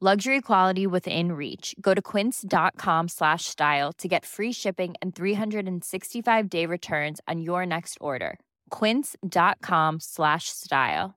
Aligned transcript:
Luxury 0.00 0.40
quality 0.40 0.86
within 0.86 1.32
reach. 1.32 1.74
Go 1.80 1.92
to 1.92 2.00
quince.com 2.00 3.08
slash 3.08 3.46
style 3.46 3.92
to 3.94 4.06
get 4.06 4.24
free 4.24 4.52
shipping 4.52 4.94
and 5.02 5.12
365 5.12 6.48
day 6.48 6.66
returns 6.66 7.20
on 7.26 7.40
your 7.40 7.66
next 7.66 7.98
order. 8.00 8.38
Quince.com 8.70 9.98
slash 9.98 10.50
style. 10.50 11.16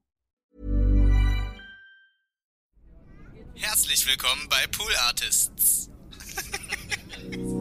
Herzlich 3.53 4.07
willkommen 4.07 4.47
bei 4.49 4.65
Pool 4.71 4.89
Artists. 5.05 5.87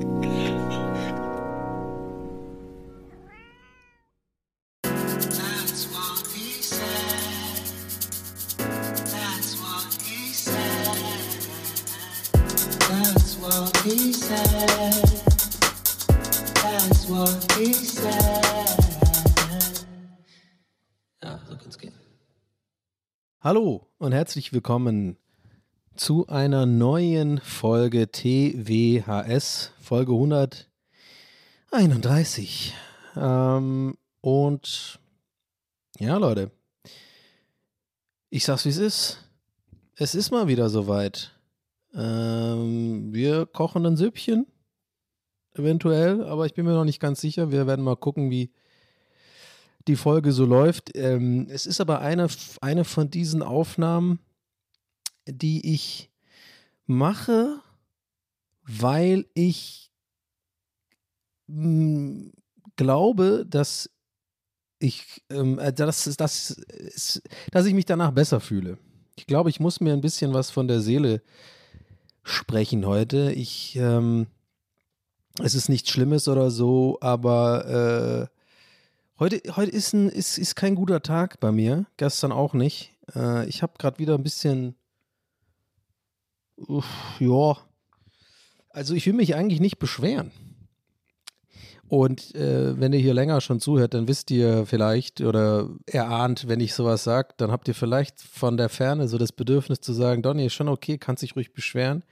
Ja, 21.23 21.39
so 21.47 21.59
kann's 21.59 21.77
gehen. 21.77 21.93
Hallo 23.43 23.87
und 23.99 24.13
herzlich 24.13 24.55
willkommen 24.55 25.19
zu 25.95 26.27
einer 26.29 26.65
neuen 26.65 27.39
Folge 27.41 28.11
TWHS, 28.11 29.73
Folge 29.79 30.13
131. 30.13 32.75
Ähm, 33.15 33.99
und 34.23 35.01
ja, 35.99 36.17
Leute, 36.17 36.51
ich 38.31 38.47
sag's 38.47 38.65
wie 38.65 38.71
es 38.71 38.79
ist. 38.79 39.23
Es 39.97 40.15
ist 40.15 40.31
mal 40.31 40.49
wieder 40.49 40.71
soweit. 40.71 41.39
Ähm, 41.95 43.13
wir 43.13 43.47
kochen 43.47 43.87
ein 43.87 43.97
Süppchen, 43.97 44.47
eventuell, 45.55 46.25
aber 46.25 46.47
ich 46.47 46.55
bin 46.55 46.65
mir 46.65 46.75
noch 46.75 46.85
nicht 46.85 47.01
ganz 47.01 47.21
sicher. 47.21 47.51
Wir 47.51 47.67
werden 47.67 47.85
mal 47.85 47.97
gucken, 47.97 48.31
wie 48.31 48.53
die 49.89 49.97
Folge 49.97 50.33
so 50.33 50.45
läuft. 50.45 50.97
Ähm, 50.97 51.49
es 51.51 51.67
ist 51.67 51.81
aber 51.81 52.01
eine, 52.01 52.29
eine 52.61 52.85
von 52.85 53.11
diesen 53.11 53.43
Aufnahmen, 53.43 54.21
die 55.27 55.75
ich 55.75 56.11
mache, 56.87 57.61
weil 58.63 59.27
ich 59.35 59.91
mh, 61.47 62.31
glaube, 62.77 63.45
dass 63.49 63.91
ich, 64.79 65.23
ähm, 65.31 65.59
äh, 65.59 65.73
dass, 65.73 66.05
dass, 66.17 66.61
dass, 67.51 67.67
ich 67.67 67.75
mich 67.75 67.85
danach 67.85 68.13
besser 68.13 68.41
fühle. 68.41 68.79
Ich 69.17 69.27
glaube, 69.27 69.51
ich 69.51 69.61
muss 69.61 69.81
mir 69.81 69.93
ein 69.93 70.01
bisschen 70.01 70.33
was 70.33 70.51
von 70.51 70.69
der 70.69 70.81
Seele 70.81 71.23
sprechen 72.23 72.87
heute. 72.87 73.33
Ich, 73.33 73.77
ähm, 73.77 74.27
es 75.43 75.55
ist 75.55 75.69
nichts 75.69 75.91
Schlimmes 75.91 76.29
oder 76.29 76.51
so, 76.51 76.99
aber 77.01 78.29
äh, 78.31 78.37
heute, 79.19 79.41
heute 79.57 79.71
ist, 79.71 79.93
ein, 79.93 80.09
ist, 80.09 80.39
ist 80.39 80.57
kein 80.57 80.75
guter 80.75 81.03
Tag 81.03 81.41
bei 81.41 81.53
mir. 81.53 81.87
Gestern 81.97 82.33
auch 82.33 82.55
nicht. 82.55 82.95
Äh, 83.15 83.47
ich 83.49 83.63
habe 83.63 83.75
gerade 83.79 83.99
wieder 83.99 84.15
ein 84.15 84.23
bisschen, 84.23 84.75
uff, 86.57 86.87
ja, 87.19 87.57
also 88.71 88.95
ich 88.95 89.07
will 89.07 89.15
mich 89.15 89.35
eigentlich 89.35 89.61
nicht 89.61 89.79
beschweren. 89.79 90.31
Und 91.91 92.37
äh, 92.37 92.79
wenn 92.79 92.93
ihr 92.93 93.01
hier 93.01 93.15
länger 93.15 93.41
schon 93.41 93.59
zuhört, 93.59 93.95
dann 93.95 94.07
wisst 94.07 94.31
ihr 94.31 94.65
vielleicht 94.65 95.23
oder 95.23 95.69
erahnt, 95.87 96.47
wenn 96.47 96.61
ich 96.61 96.73
sowas 96.73 97.03
sage, 97.03 97.35
dann 97.37 97.51
habt 97.51 97.67
ihr 97.67 97.75
vielleicht 97.75 98.21
von 98.21 98.57
der 98.57 98.69
Ferne 98.69 99.09
so 99.09 99.19
das 99.19 99.33
Bedürfnis 99.33 99.81
zu 99.81 99.93
sagen, 99.93 100.23
Donny, 100.23 100.47
ist 100.47 100.53
schon 100.53 100.69
okay, 100.69 100.99
kannst 100.99 101.25
dich 101.25 101.35
ruhig 101.35 101.53
beschweren. 101.53 102.05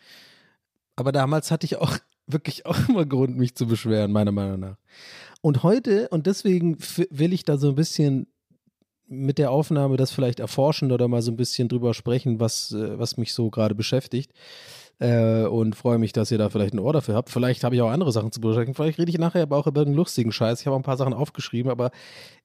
Aber 0.97 1.12
damals 1.12 1.53
hatte 1.53 1.65
ich 1.65 1.77
auch 1.77 1.97
wirklich 2.27 2.67
auch 2.67 2.88
immer 2.88 3.06
Grund, 3.06 3.37
mich 3.37 3.55
zu 3.55 3.69
beschweren, 3.69 4.11
meiner 4.11 4.33
Meinung 4.33 4.59
nach. 4.59 4.77
Und 5.43 5.62
heute, 5.62 6.09
und 6.09 6.27
deswegen 6.27 6.77
will 7.11 7.33
ich 7.33 7.44
da 7.44 7.56
so 7.56 7.69
ein 7.69 7.77
bisschen 7.77 8.27
mit 9.06 9.38
der 9.38 9.53
Aufnahme 9.53 9.97
das 9.97 10.11
vielleicht 10.11 10.41
erforschen 10.41 10.91
oder 10.91 11.06
mal 11.06 11.22
so 11.22 11.31
ein 11.31 11.37
bisschen 11.37 11.69
drüber 11.69 11.94
sprechen, 11.94 12.41
was, 12.41 12.72
äh, 12.72 12.99
was 12.99 13.17
mich 13.17 13.33
so 13.33 13.49
gerade 13.49 13.77
beschäftigt. 13.77 14.33
Äh, 15.00 15.44
und 15.44 15.76
freue 15.76 15.98
mich, 15.98 16.12
dass 16.12 16.31
ihr 16.31 16.38
da 16.38 16.50
vielleicht 16.50 16.75
ein 16.75 16.81
Ohr 16.81 16.92
dafür 16.92 17.14
habt. 17.14 17.31
Vielleicht 17.31 17.62
habe 17.62 17.75
ich 17.75 17.82
auch 17.82 17.91
andere 17.91 18.12
Sachen 18.12 18.32
zu 18.32 18.41
besprechen. 18.41 18.75
Vielleicht 18.75 18.98
rede 18.98 19.10
ich 19.10 19.19
nachher 19.19 19.42
aber 19.42 19.56
auch 19.56 19.66
über 19.66 19.82
einen 19.82 19.94
lustigen 19.94 20.32
Scheiß. 20.32 20.60
Ich 20.60 20.66
habe 20.66 20.75
auch 20.75 20.81
ein 20.81 20.84
paar 20.84 20.97
Sachen 20.97 21.14
aufgeschrieben, 21.14 21.70
aber 21.70 21.91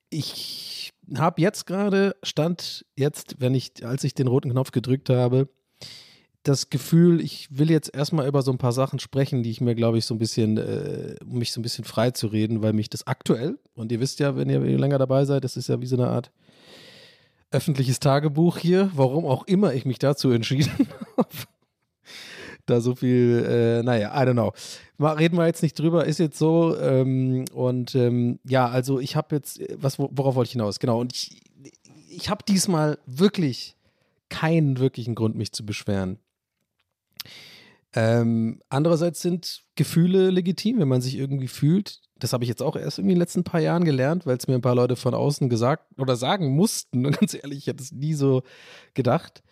ich 0.10 0.92
habe 1.18 1.42
jetzt 1.42 1.66
gerade, 1.66 2.16
stand 2.22 2.86
jetzt, 2.96 3.36
wenn 3.40 3.56
ich, 3.56 3.86
als 3.86 4.04
ich 4.04 4.14
den 4.14 4.28
roten 4.28 4.52
Knopf 4.52 4.72
gedrückt 4.72 5.10
habe, 5.10 5.50
das 6.44 6.70
Gefühl, 6.70 7.22
ich 7.22 7.48
will 7.58 7.72
jetzt 7.72 7.96
erstmal 7.96 8.28
über 8.28 8.42
so 8.42 8.52
ein 8.52 8.58
paar 8.58 8.74
Sachen 8.74 9.00
sprechen, 9.00 9.44
die 9.44 9.50
ich 9.50 9.62
mir, 9.62 9.76
glaube 9.76 9.98
ich, 9.98 10.06
so 10.06 10.14
ein 10.14 10.20
bisschen, 10.20 10.58
äh, 10.58 11.16
um 11.26 11.40
mich 11.40 11.54
so 11.54 11.60
ein 11.60 11.64
bisschen 11.64 11.86
frei 11.86 12.12
zu 12.12 12.28
reden, 12.28 12.62
weil 12.62 12.74
mich 12.74 12.90
das 12.90 13.08
aktuell, 13.08 13.58
und 13.76 13.92
ihr 13.92 14.00
wisst 14.02 14.20
ja, 14.20 14.36
wenn 14.36 14.50
ihr 14.50 14.60
länger 14.60 14.98
dabei 14.98 15.26
seid, 15.26 15.46
das 15.46 15.58
ist 15.58 15.70
ja 15.70 15.80
wie 15.82 15.86
so 15.86 15.96
eine 15.96 16.10
Art 16.10 16.32
öffentliches 17.50 18.00
Tagebuch 18.00 18.58
hier, 18.58 18.92
warum 18.94 19.26
auch 19.26 19.48
immer 19.48 19.74
ich 19.74 19.86
mich 19.86 20.00
dazu 20.00 20.32
entschieden 20.32 20.90
habe. 21.18 21.30
Da 22.66 22.80
so 22.80 22.96
viel, 22.96 23.46
äh, 23.46 23.84
naja, 23.84 24.10
I 24.14 24.26
don't 24.26 24.34
know. 24.34 24.54
Mal, 24.98 25.14
reden 25.14 25.38
wir 25.38 25.46
jetzt 25.46 25.64
nicht 25.64 25.78
drüber, 25.78 26.06
ist 26.06 26.20
jetzt 26.20 26.38
so. 26.38 26.78
Ähm, 26.78 27.46
und 27.54 27.94
ähm, 27.96 28.40
ja, 28.46 28.68
also 28.68 29.00
ich 29.00 29.16
habe 29.16 29.36
jetzt, 29.36 29.60
was, 29.76 30.00
worauf 30.00 30.36
wollte 30.36 30.48
ich 30.48 30.54
hinaus? 30.54 30.80
Genau, 30.80 31.00
und 31.00 31.14
ich, 31.14 31.42
ich 32.10 32.30
habe 32.30 32.44
diesmal 32.48 33.00
wirklich 33.06 33.76
keinen 34.30 34.80
wirklichen 34.80 35.16
Grund, 35.16 35.36
mich 35.36 35.52
zu 35.52 35.66
beschweren. 35.66 36.20
Ähm, 37.96 38.62
andererseits 38.70 39.22
sind 39.22 39.64
Gefühle 39.76 40.32
legitim, 40.32 40.80
wenn 40.80 40.88
man 40.88 41.02
sich 41.02 41.16
irgendwie 41.16 41.48
fühlt. 41.48 42.02
Das 42.18 42.34
habe 42.34 42.44
ich 42.44 42.50
jetzt 42.50 42.64
auch 42.64 42.76
erst 42.76 43.00
in 43.00 43.08
den 43.08 43.18
letzten 43.18 43.44
paar 43.44 43.60
Jahren 43.60 43.84
gelernt, 43.84 44.26
weil 44.26 44.38
es 44.38 44.48
mir 44.48 44.56
ein 44.56 44.62
paar 44.62 44.76
Leute 44.76 44.96
von 44.96 45.14
außen 45.14 45.50
gesagt 45.50 45.86
oder 46.00 46.16
sagen 46.16 46.56
mussten. 46.56 47.06
Und 47.06 47.18
ganz 47.20 47.34
ehrlich, 47.34 47.60
ich 47.60 47.68
hätte 47.68 47.84
es 47.84 47.92
nie 47.92 48.14
so 48.14 48.42
gedacht. 48.94 49.44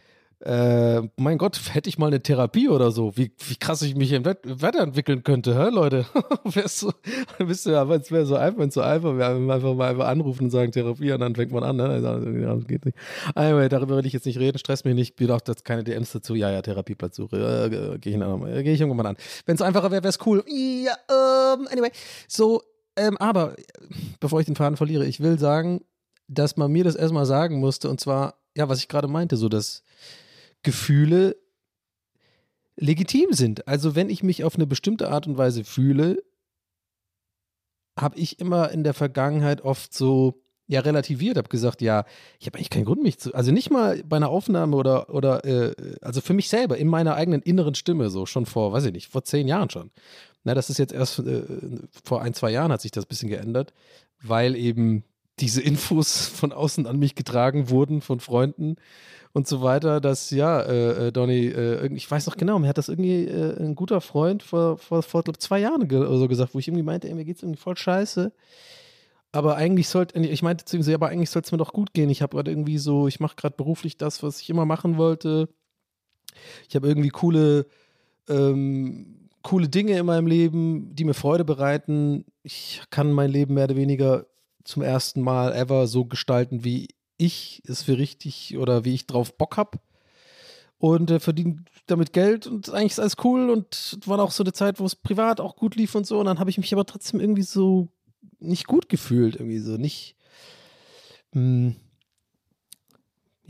Äh, 0.44 1.04
mein 1.18 1.38
Gott, 1.38 1.62
hätte 1.72 1.88
ich 1.88 2.00
mal 2.00 2.08
eine 2.08 2.24
Therapie 2.24 2.68
oder 2.68 2.90
so, 2.90 3.16
wie, 3.16 3.32
wie 3.48 3.56
krass 3.58 3.84
ich 3.84 3.96
mich 3.96 4.12
im 4.12 4.26
weiterentwickeln 4.26 5.24
könnte, 5.24 5.56
hä, 5.56 5.70
Leute? 5.70 6.08
Wärst 6.46 6.80
so, 6.80 6.92
bist 7.38 7.68
du 7.68 7.72
ja, 7.72 7.88
es 7.94 8.12
wäre 8.12 8.26
so 8.26 8.36
einfach, 8.36 8.60
wenn 8.60 8.70
es 8.70 8.74
so 8.74 8.82
einfach 8.82 9.16
wäre, 9.18 9.36
einfach 9.36 9.76
mal 9.76 9.90
einfach 9.90 10.08
anrufen 10.08 10.46
und 10.46 10.50
sagen 10.50 10.72
Therapie 10.72 11.12
und 11.12 11.20
dann 11.20 11.36
fängt 11.36 11.52
man 11.52 11.64
an, 11.64 11.76
ne? 11.76 12.02
Das 12.02 12.68
geht 12.68 12.86
nicht. 12.86 12.98
Anyway, 13.36 13.70
darüber 13.70 13.98
will 13.98 14.06
ich 14.08 14.14
jetzt 14.14 14.26
nicht 14.26 14.40
reden, 14.40 14.58
stress 14.58 14.84
mich 14.84 14.96
nicht, 14.96 15.20
mir 15.20 15.30
auch 15.36 15.42
das 15.42 15.64
keine 15.64 15.84
DMs 15.84 16.12
dazu, 16.12 16.34
ja, 16.34 16.50
ja, 16.50 16.64
Therapieplatzsuche, 16.64 17.38
äh, 17.38 18.00
gehe 18.00 18.16
ich, 18.16 18.22
äh, 18.22 18.64
geh 18.64 18.74
ich 18.74 18.82
irgendwann 18.82 19.06
an. 19.06 19.18
Wenn 19.46 19.56
es 19.56 19.62
einfacher 19.62 19.92
wäre, 19.92 20.04
wäre 20.04 20.10
es 20.10 20.26
cool. 20.26 20.44
Ja, 20.48 20.96
ähm, 21.08 21.68
anyway, 21.72 21.92
so, 22.28 22.64
ähm, 22.96 23.16
aber, 23.18 23.60
äh, 23.60 23.64
bevor 24.20 24.40
ich 24.40 24.48
den 24.48 24.56
Faden 24.56 24.76
verliere, 24.76 25.06
ich 25.06 25.20
will 25.20 25.38
sagen, 25.38 25.82
dass 26.28 26.58
man 26.58 26.72
mir 26.72 26.84
das 26.84 26.96
erstmal 26.96 27.28
sagen 27.28 27.60
musste 27.60 27.92
und 27.92 28.00
zwar, 28.00 28.36
ja, 28.58 28.68
was 28.70 28.80
ich 28.80 28.88
gerade 28.88 29.08
meinte, 29.08 29.38
so, 29.38 29.48
dass 29.48 29.84
Gefühle 30.64 31.36
legitim 32.76 33.34
sind. 33.34 33.68
Also 33.68 33.96
wenn 33.96 34.10
ich 34.10 34.24
mich 34.24 34.44
auf 34.44 34.56
eine 34.56 34.68
bestimmte 34.68 35.10
Art 35.10 35.28
und 35.28 35.38
Weise 35.38 35.64
fühle, 35.64 36.24
habe 38.00 38.18
ich 38.18 38.40
immer 38.40 38.72
in 38.72 38.84
der 38.84 38.94
Vergangenheit 38.94 39.62
oft 39.62 39.94
so 39.94 40.42
ja 40.68 40.80
relativiert, 40.80 41.38
habe 41.38 41.50
gesagt, 41.50 41.82
ja, 41.82 42.06
ich 42.40 42.48
habe 42.48 42.58
eigentlich 42.58 42.70
keinen 42.70 42.86
Grund, 42.86 43.04
mich 43.04 43.20
zu, 43.20 43.34
also 43.36 43.52
nicht 43.52 43.70
mal 43.70 44.02
bei 44.06 44.16
einer 44.16 44.30
Aufnahme 44.30 44.78
oder 44.78 45.14
oder 45.14 45.44
äh, 45.44 45.76
also 46.02 46.22
für 46.22 46.34
mich 46.34 46.48
selber 46.48 46.78
in 46.78 46.88
meiner 46.88 47.16
eigenen 47.16 47.42
inneren 47.42 47.76
Stimme 47.76 48.10
so 48.10 48.26
schon 48.26 48.46
vor, 48.46 48.72
weiß 48.72 48.86
ich 48.86 48.94
nicht, 48.94 49.12
vor 49.12 49.24
zehn 49.24 49.48
Jahren 49.48 49.70
schon, 49.70 49.92
Na, 50.44 50.54
das 50.54 50.70
ist 50.70 50.80
jetzt 50.80 50.94
erst 50.94 51.20
äh, 51.20 51.44
vor 52.04 52.22
ein, 52.22 52.34
zwei 52.34 52.52
Jahren 52.52 52.72
hat 52.72 52.82
sich 52.82 52.92
das 52.92 53.04
ein 53.06 53.10
bisschen 53.10 53.30
geändert, 53.30 53.74
weil 54.22 54.56
eben 54.56 55.04
diese 55.42 55.62
Infos 55.62 56.28
von 56.28 56.52
außen 56.52 56.88
an 56.88 57.00
mich 57.00 57.16
getragen 57.16 57.70
wurden 57.70 58.02
von 58.02 58.20
Freunden 58.20 58.76
und 59.34 59.48
so 59.48 59.62
weiter, 59.62 60.02
dass 60.02 60.30
ja, 60.30 60.62
äh, 60.62 61.08
äh 61.08 61.12
Donny, 61.12 61.48
äh, 61.48 61.94
ich 61.94 62.10
weiß 62.10 62.28
noch 62.28 62.38
genau, 62.38 62.60
mir 62.60 62.68
hat 62.68 62.78
das 62.78 62.90
irgendwie 62.90 63.26
äh, 63.26 63.60
ein 63.60 63.76
guter 63.76 64.02
Freund 64.02 64.44
vor, 64.44 64.78
vor, 64.78 65.04
vor 65.04 65.24
glaube 65.24 65.40
zwei 65.40 65.60
Jahren 65.60 65.88
ge 65.88 66.00
so 66.00 66.28
gesagt, 66.28 66.54
wo 66.54 66.60
ich 66.60 66.68
irgendwie 66.68 66.84
meinte, 66.84 67.08
ey, 67.08 67.14
mir 67.14 67.26
geht's 67.26 67.42
irgendwie 67.42 67.60
voll 67.60 67.78
scheiße. 67.78 68.32
Aber 69.34 69.56
eigentlich 69.56 69.88
sollte, 69.88 70.20
ich 70.20 70.44
meinte 70.44 70.66
zu 70.66 70.76
ihm 70.76 70.84
so, 70.84 70.92
ja, 70.92 70.98
aber 70.98 71.08
eigentlich 71.08 71.30
soll 71.30 71.42
es 71.42 71.52
mir 71.54 71.58
doch 71.58 71.72
gut 71.72 71.94
gehen. 71.94 72.10
Ich 72.10 72.22
habe 72.22 72.36
gerade 72.36 72.52
irgendwie 72.52 72.78
so, 72.78 73.08
ich 73.08 73.22
mache 73.22 73.38
gerade 73.38 73.56
beruflich 73.56 73.98
das, 73.98 74.24
was 74.24 74.42
ich 74.42 74.50
immer 74.50 74.66
machen 74.66 74.98
wollte. 74.98 75.48
Ich 76.68 76.76
habe 76.76 76.88
irgendwie 76.90 77.10
coole, 77.10 77.66
ähm, 78.28 79.30
coole 79.42 79.70
Dinge 79.70 79.98
in 79.98 80.06
meinem 80.06 80.28
Leben, 80.28 80.94
die 80.94 81.06
mir 81.06 81.14
Freude 81.14 81.46
bereiten. 81.46 82.26
Ich 82.44 82.82
kann 82.90 83.14
mein 83.14 83.32
Leben 83.32 83.54
mehr 83.54 83.66
oder 83.66 83.78
weniger 83.78 84.26
zum 84.64 84.84
ersten 84.84 85.22
Mal 85.22 85.54
ever 85.54 85.88
so 85.88 86.06
gestalten, 86.06 86.64
wie 86.64 86.90
ich 87.18 87.62
es 87.66 87.84
für 87.84 87.98
richtig 87.98 88.58
oder 88.58 88.86
wie 88.86 88.94
ich 88.94 89.08
drauf 89.08 89.38
Bock 89.38 89.58
habe. 89.58 89.80
Und 90.78 91.12
äh, 91.12 91.20
verdiene 91.20 91.64
damit 91.86 92.14
Geld 92.14 92.48
und 92.48 92.72
eigentlich 92.72 92.94
ist 92.94 93.00
alles 93.00 93.18
cool 93.24 93.50
und 93.50 94.00
war 94.06 94.20
auch 94.20 94.32
so 94.32 94.44
eine 94.44 94.54
Zeit, 94.54 94.80
wo 94.80 94.86
es 94.86 94.96
privat 94.96 95.40
auch 95.40 95.56
gut 95.56 95.76
lief 95.76 95.94
und 95.94 96.08
so. 96.08 96.20
Und 96.20 96.26
dann 96.26 96.40
habe 96.40 96.50
ich 96.50 96.58
mich 96.58 96.74
aber 96.74 96.86
trotzdem 96.86 97.20
irgendwie 97.20 97.44
so 97.44 97.90
nicht 98.40 98.66
gut 98.66 98.90
gefühlt, 98.90 99.36
irgendwie 99.36 99.60
so 99.60 99.78
nicht. 99.78 100.16
Mh, 101.34 101.42
hm, 101.42 101.76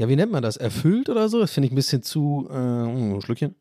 ja, 0.02 0.10
wie 0.10 0.16
nennt 0.16 0.32
man 0.32 0.42
das? 0.42 0.58
Erfüllt 0.58 1.10
oder 1.10 1.30
so? 1.30 1.40
Das 1.40 1.52
finde 1.52 1.68
ich 1.68 1.74
ein 1.74 1.76
bisschen 1.76 2.02
zu. 2.02 2.48
Äh, 2.50 2.56
ein 2.56 3.22
Schlückchen. 3.22 3.56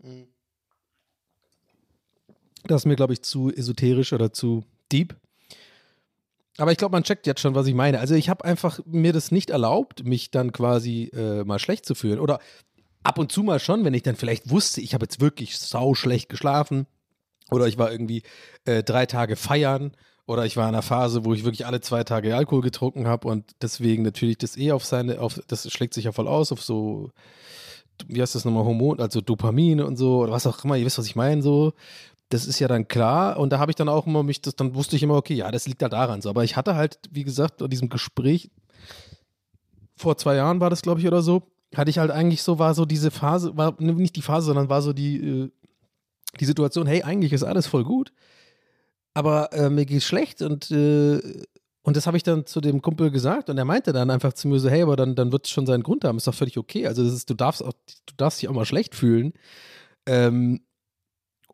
Das 2.65 2.83
ist 2.83 2.87
mir, 2.87 2.97
glaube 2.97 3.13
ich, 3.13 3.23
zu 3.23 3.53
esoterisch 3.53 4.13
oder 4.13 4.33
zu 4.33 4.65
deep. 4.91 5.15
Aber 6.61 6.73
ich 6.73 6.79
glaube, 6.79 6.93
man 6.93 7.05
checkt 7.05 7.27
jetzt 7.27 7.41
schon, 7.41 7.55
was 7.55 7.67
ich 7.67 7.75
meine. 7.75 8.01
Also 8.01 8.15
ich 8.15 8.29
habe 8.29 8.45
einfach 8.45 8.81
mir 8.85 9.13
das 9.13 9.31
nicht 9.31 9.51
erlaubt, 9.51 10.05
mich 10.05 10.31
dann 10.31 10.53
quasi 10.53 11.11
äh, 11.15 11.43
mal 11.45 11.59
schlecht 11.59 11.87
zu 11.87 11.95
fühlen. 11.95 12.21
Oder 12.21 12.39
ab 13.03 13.19
und 13.19 13.33
zu 13.33 13.43
mal 13.43 13.59
schon, 13.59 13.85
wenn 13.85 13.95
ich 13.95 14.03
dann 14.03 14.17
vielleicht 14.17 14.51
wusste, 14.51 14.81
ich 14.81 14.93
habe 14.93 15.05
jetzt 15.05 15.21
wirklich 15.21 15.59
sau 15.59 15.95
schlecht 15.95 16.29
geschlafen. 16.29 16.87
Oder 17.51 17.67
ich 17.67 17.79
war 17.79 17.91
irgendwie 17.91 18.23
äh, 18.67 18.83
drei 18.83 19.07
Tage 19.07 19.37
feiern. 19.37 19.93
Oder 20.27 20.45
ich 20.45 20.57
war 20.57 20.69
in 20.69 20.75
einer 20.75 20.83
Phase, 20.83 21.25
wo 21.25 21.33
ich 21.33 21.45
wirklich 21.45 21.67
alle 21.67 21.81
zwei 21.81 22.05
Tage 22.05 22.37
Alkohol 22.37 22.61
getrunken 22.61 23.09
habe 23.09 23.27
und 23.27 23.51
deswegen 23.63 24.05
natürlich 24.05 24.39
das 24.39 24.57
eh 24.57 24.71
auf 24.71 24.85
seine, 24.85 25.21
auf, 25.21 25.41
das 25.49 25.69
schlägt 25.73 25.95
sich 25.95 26.05
ja 26.05 26.13
voll 26.13 26.29
aus, 26.29 26.53
auf 26.53 26.63
so, 26.63 27.11
wie 28.07 28.23
heißt 28.23 28.37
das 28.37 28.45
nochmal, 28.45 28.65
Hormon, 28.65 29.01
also 29.01 29.21
Dopamin 29.21 29.81
und 29.81 29.97
so, 29.97 30.19
oder 30.21 30.31
was 30.31 30.47
auch 30.47 30.63
immer, 30.65 30.77
ihr 30.77 30.87
wisst, 30.87 30.99
was 30.99 31.07
ich 31.07 31.17
meine, 31.17 31.43
so 31.43 31.73
das 32.31 32.47
ist 32.47 32.59
ja 32.59 32.69
dann 32.69 32.89
klar. 32.89 33.39
Und 33.39 33.51
da 33.53 33.59
habe 33.59 33.71
ich 33.71 33.77
dann 33.77 33.89
auch 33.89 34.07
immer 34.07 34.23
mich, 34.23 34.41
das, 34.41 34.57
dann 34.57 34.75
wusste 34.75 34.97
ich 34.97 35.03
immer, 35.03 35.17
okay, 35.17 35.35
ja, 35.35 35.51
das 35.51 35.67
liegt 35.67 35.83
halt 35.83 35.93
daran 35.93 36.23
so. 36.23 36.31
Aber 36.31 36.45
ich 36.45 36.57
hatte 36.57 36.75
halt, 36.75 36.99
wie 37.11 37.25
gesagt, 37.25 37.61
in 37.61 37.69
diesem 37.69 37.89
Gespräch, 37.91 38.51
vor 39.97 40.17
zwei 40.17 40.37
Jahren 40.37 40.61
war 40.61 40.71
das, 40.71 40.83
glaube 40.83 41.01
ich, 41.01 41.07
oder 41.07 41.23
so, 41.23 41.43
hatte 41.75 41.91
ich 41.91 41.99
halt 41.99 42.11
eigentlich 42.11 42.43
so, 42.43 42.59
war 42.59 42.75
so 42.75 42.87
diese 42.87 43.11
Phase, 43.11 43.57
war 43.57 43.75
nicht 43.81 44.17
die 44.17 44.23
Phase, 44.23 44.47
sondern 44.47 44.71
war 44.71 44.81
so 44.81 44.93
die, 44.93 45.17
äh, 45.17 45.51
die 46.39 46.45
Situation, 46.45 46.87
hey, 46.87 47.03
eigentlich 47.03 47.33
ist 47.33 47.43
alles 47.43 47.67
voll 47.67 47.85
gut, 47.85 48.13
aber 49.15 49.53
äh, 49.53 49.69
mir 49.69 49.85
geht's 49.85 50.05
schlecht 50.05 50.43
und 50.43 50.71
äh, 50.71 51.21
und 51.83 51.97
das 51.97 52.07
habe 52.07 52.17
ich 52.17 52.23
dann 52.23 52.45
zu 52.45 52.61
dem 52.61 52.83
Kumpel 52.83 53.11
gesagt 53.11 53.49
und 53.49 53.57
er 53.57 53.65
meinte 53.65 53.93
dann 53.95 54.11
einfach 54.11 54.35
zu 54.35 54.49
mir 54.49 54.61
so, 54.61 54.69
hey, 54.69 54.83
aber 54.83 54.97
dann, 54.97 55.15
dann 55.15 55.33
wird 55.33 55.47
es 55.47 55.51
schon 55.51 55.65
seinen 55.65 55.83
Grund 55.83 56.05
haben, 56.05 56.19
ist 56.19 56.27
doch 56.27 56.35
völlig 56.35 56.59
okay. 56.59 56.87
Also 56.87 57.03
das 57.03 57.15
ist, 57.15 57.31
du 57.31 57.35
darfst 57.35 57.65
auch, 57.65 57.73
du 57.73 58.15
darfst 58.19 58.43
dich 58.43 58.51
auch 58.51 58.55
mal 58.55 58.67
schlecht 58.67 58.95
fühlen. 58.95 59.33
Ähm, 60.05 60.61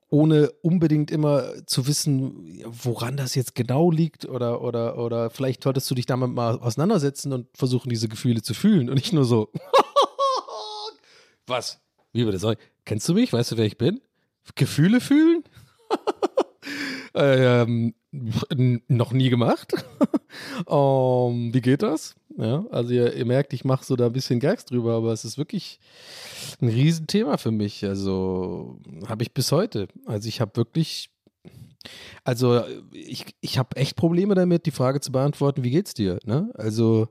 ohne 0.09 0.51
unbedingt 0.63 1.11
immer 1.11 1.67
zu 1.67 1.87
wissen, 1.87 2.63
woran 2.65 3.17
das 3.17 3.35
jetzt 3.35 3.55
genau 3.55 3.91
liegt 3.91 4.27
oder, 4.27 4.61
oder, 4.61 4.99
oder 4.99 5.31
vielleicht 5.31 5.65
solltest 5.65 5.91
du 5.91 5.95
dich 5.95 6.07
damit 6.07 6.31
mal 6.31 6.59
auseinandersetzen 6.59 7.33
und 7.33 7.49
versuchen, 7.57 7.89
diese 7.89 8.09
Gefühle 8.09 8.43
zu 8.43 8.55
fühlen 8.55 8.89
und 8.89 8.95
nicht 8.95 9.13
nur 9.13 9.25
so, 9.25 9.51
was? 11.47 11.81
Wie 12.13 12.25
würde 12.25 12.39
das 12.39 12.57
Kennst 12.85 13.09
du 13.09 13.15
mich? 13.15 13.33
Weißt 13.33 13.53
du, 13.53 13.57
wer 13.57 13.67
ich 13.67 13.79
bin? 13.79 14.01
Gefühle 14.55 15.01
fühlen? 15.01 15.43
ähm, 17.15 17.95
noch 18.89 19.13
nie 19.13 19.29
gemacht. 19.29 19.73
um, 20.67 21.53
wie 21.55 21.61
geht 21.61 21.83
das? 21.83 22.15
Ja, 22.39 22.67
also 22.71 22.93
ihr, 22.93 23.15
ihr 23.15 23.25
merkt, 23.25 23.55
ich 23.55 23.65
mache 23.65 23.85
so 23.85 23.97
da 23.97 24.07
ein 24.07 24.13
bisschen 24.13 24.41
Gags 24.41 24.67
drüber, 24.67 24.95
aber 24.95 25.13
es 25.13 25.25
ist 25.25 25.39
wirklich 25.39 25.81
ein 26.61 26.69
Riesenthema 26.69 27.39
für 27.39 27.51
mich. 27.51 27.85
Also 27.85 28.79
habe 29.07 29.23
ich 29.23 29.33
bis 29.33 29.53
heute. 29.53 29.89
Also 30.05 30.29
ich 30.29 30.43
habe 30.43 30.55
wirklich, 30.57 31.09
also 32.25 32.63
ich, 32.93 33.25
ich 33.41 33.57
habe 33.57 33.77
echt 33.77 33.97
Probleme 33.97 34.35
damit, 34.35 34.67
die 34.67 34.71
Frage 34.71 35.01
zu 35.01 35.13
beantworten, 35.13 35.65
wie 35.65 35.71
geht's 35.71 35.95
dir? 35.95 36.19
Ne? 36.25 36.51
Also 36.55 37.09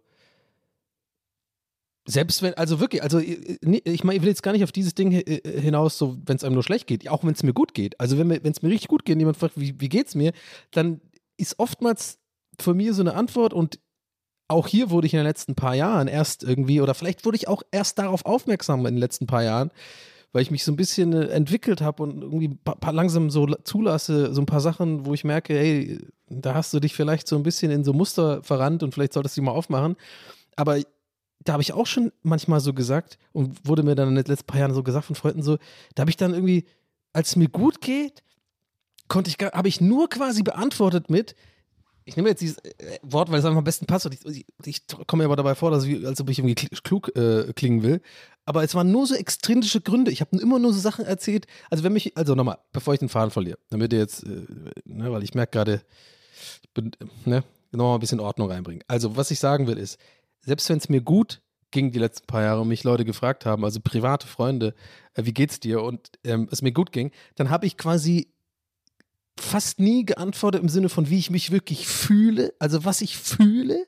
selbst 2.07 2.43
wenn, 2.43 2.53
also 2.53 2.79
wirklich, 2.79 3.01
also 3.01 3.17
ich 3.17 4.03
meine, 4.03 4.17
ich 4.17 4.21
will 4.21 4.29
jetzt 4.29 4.43
gar 4.43 4.51
nicht 4.51 4.63
auf 4.63 4.71
dieses 4.71 4.93
Ding 4.93 5.09
hinaus, 5.11 5.97
so 5.97 6.17
wenn 6.27 6.35
es 6.35 6.43
einem 6.43 6.53
nur 6.53 6.61
schlecht 6.61 6.85
geht, 6.85 7.09
auch 7.09 7.23
wenn 7.23 7.33
es 7.33 7.41
mir 7.41 7.53
gut 7.53 7.73
geht. 7.73 7.99
Also 7.99 8.19
wenn 8.19 8.29
es 8.29 8.61
mir 8.61 8.69
richtig 8.69 8.89
gut 8.89 9.05
geht, 9.05 9.17
jemand 9.17 9.37
fragt, 9.37 9.59
wie, 9.59 9.79
wie 9.81 9.89
geht's 9.89 10.13
mir, 10.13 10.33
dann 10.69 11.01
ist 11.37 11.57
oftmals 11.57 12.19
von 12.59 12.77
mir 12.77 12.93
so 12.93 13.01
eine 13.01 13.15
Antwort 13.15 13.53
und 13.53 13.79
auch 14.47 14.67
hier 14.67 14.89
wurde 14.89 15.07
ich 15.07 15.13
in 15.13 15.19
den 15.19 15.25
letzten 15.25 15.55
paar 15.55 15.75
Jahren 15.75 16.07
erst 16.07 16.43
irgendwie, 16.43 16.81
oder 16.81 16.93
vielleicht 16.93 17.25
wurde 17.25 17.37
ich 17.37 17.47
auch 17.47 17.63
erst 17.71 17.97
darauf 17.99 18.25
aufmerksam 18.25 18.85
in 18.85 18.95
den 18.95 18.99
letzten 18.99 19.27
paar 19.27 19.43
Jahren, 19.43 19.71
weil 20.33 20.41
ich 20.41 20.51
mich 20.51 20.63
so 20.63 20.71
ein 20.71 20.75
bisschen 20.75 21.13
äh, 21.13 21.27
entwickelt 21.27 21.81
habe 21.81 22.03
und 22.03 22.21
irgendwie 22.21 22.57
langsam 22.91 23.29
so 23.29 23.47
zulasse, 23.63 24.33
so 24.33 24.41
ein 24.41 24.45
paar 24.45 24.61
Sachen, 24.61 25.05
wo 25.05 25.13
ich 25.13 25.23
merke, 25.23 25.53
hey, 25.53 25.99
da 26.27 26.53
hast 26.53 26.73
du 26.73 26.79
dich 26.79 26.93
vielleicht 26.93 27.27
so 27.27 27.35
ein 27.35 27.43
bisschen 27.43 27.71
in 27.71 27.83
so 27.83 27.93
Muster 27.93 28.43
verrannt 28.43 28.83
und 28.83 28.93
vielleicht 28.93 29.13
solltest 29.13 29.37
du 29.37 29.41
die 29.41 29.45
mal 29.45 29.51
aufmachen. 29.51 29.95
Aber 30.55 30.79
da 31.43 31.53
habe 31.53 31.63
ich 31.63 31.73
auch 31.73 31.87
schon 31.87 32.11
manchmal 32.21 32.59
so 32.59 32.73
gesagt 32.73 33.17
und 33.31 33.67
wurde 33.67 33.83
mir 33.83 33.95
dann 33.95 34.09
in 34.09 34.15
den 34.15 34.25
letzten 34.25 34.47
paar 34.47 34.59
Jahren 34.59 34.73
so 34.73 34.83
gesagt 34.83 35.05
von 35.05 35.15
Freunden 35.15 35.43
so, 35.43 35.57
da 35.93 36.01
habe 36.01 36.09
ich 36.09 36.17
dann 36.17 36.33
irgendwie, 36.33 36.65
als 37.13 37.29
es 37.29 37.35
mir 37.35 37.49
gut 37.49 37.81
geht, 37.81 38.23
konnte 39.07 39.29
ich, 39.29 39.37
habe 39.37 39.67
ich 39.67 39.81
nur 39.81 40.09
quasi 40.09 40.43
beantwortet 40.43 41.09
mit, 41.09 41.35
ich 42.05 42.15
nehme 42.15 42.29
jetzt 42.29 42.41
dieses 42.41 42.57
äh, 42.59 42.99
Wort, 43.01 43.31
weil 43.31 43.39
es 43.39 43.45
einfach 43.45 43.57
am 43.57 43.63
besten 43.63 43.87
passt. 43.87 44.05
Und 44.05 44.13
ich, 44.13 44.25
ich, 44.25 44.45
ich 44.65 44.81
komme 45.07 45.23
mir 45.23 45.25
aber 45.25 45.35
dabei 45.35 45.55
vor, 45.55 45.71
dass 45.71 45.83
ich, 45.85 46.05
als 46.05 46.21
ob 46.21 46.29
ich 46.29 46.39
irgendwie 46.39 46.55
klug 46.55 47.15
äh, 47.15 47.51
klingen 47.53 47.81
will. 47.81 48.01
Aber 48.45 48.63
es 48.63 48.75
waren 48.75 48.91
nur 48.91 49.07
so 49.07 49.15
extrinsische 49.15 49.81
Gründe. 49.81 50.11
Ich 50.11 50.21
habe 50.21 50.37
immer 50.37 50.59
nur 50.59 50.71
so 50.71 50.79
Sachen 50.79 51.05
erzählt. 51.05 51.47
Also 51.71 51.83
wenn 51.83 51.93
mich, 51.93 52.15
also 52.15 52.35
nochmal, 52.35 52.59
bevor 52.71 52.93
ich 52.93 52.99
den 52.99 53.09
Faden 53.09 53.31
verliere, 53.31 53.57
damit 53.71 53.91
ihr 53.91 53.99
jetzt, 53.99 54.23
äh, 54.23 54.45
ne, 54.85 55.11
weil 55.11 55.23
ich 55.23 55.33
merke 55.33 55.51
gerade, 55.51 55.81
ich 56.61 56.69
bin, 56.73 56.91
ne, 57.25 57.43
nochmal 57.71 57.97
ein 57.97 58.01
bisschen 58.01 58.19
Ordnung 58.19 58.51
reinbringen. 58.51 58.83
Also 58.87 59.17
was 59.17 59.31
ich 59.31 59.39
sagen 59.39 59.65
will 59.65 59.77
ist, 59.77 59.99
selbst 60.41 60.69
wenn 60.69 60.77
es 60.77 60.89
mir 60.89 61.01
gut 61.01 61.41
ging 61.71 61.91
die 61.91 61.99
letzten 61.99 62.27
paar 62.27 62.43
Jahre 62.43 62.61
und 62.61 62.69
mich 62.69 62.83
Leute 62.83 63.03
gefragt 63.03 63.45
haben, 63.45 63.65
also 63.65 63.79
private 63.83 64.27
Freunde, 64.27 64.75
äh, 65.15 65.25
wie 65.25 65.33
geht's 65.33 65.59
dir 65.59 65.81
und 65.81 66.11
ähm, 66.23 66.47
es 66.51 66.61
mir 66.61 66.71
gut 66.71 66.91
ging, 66.91 67.11
dann 67.35 67.49
habe 67.49 67.65
ich 67.65 67.77
quasi 67.77 68.31
fast 69.39 69.79
nie 69.79 70.05
geantwortet 70.05 70.61
im 70.61 70.69
Sinne 70.69 70.89
von, 70.89 71.09
wie 71.09 71.17
ich 71.17 71.29
mich 71.29 71.51
wirklich 71.51 71.87
fühle, 71.87 72.53
also 72.59 72.85
was 72.85 73.01
ich 73.01 73.17
fühle, 73.17 73.85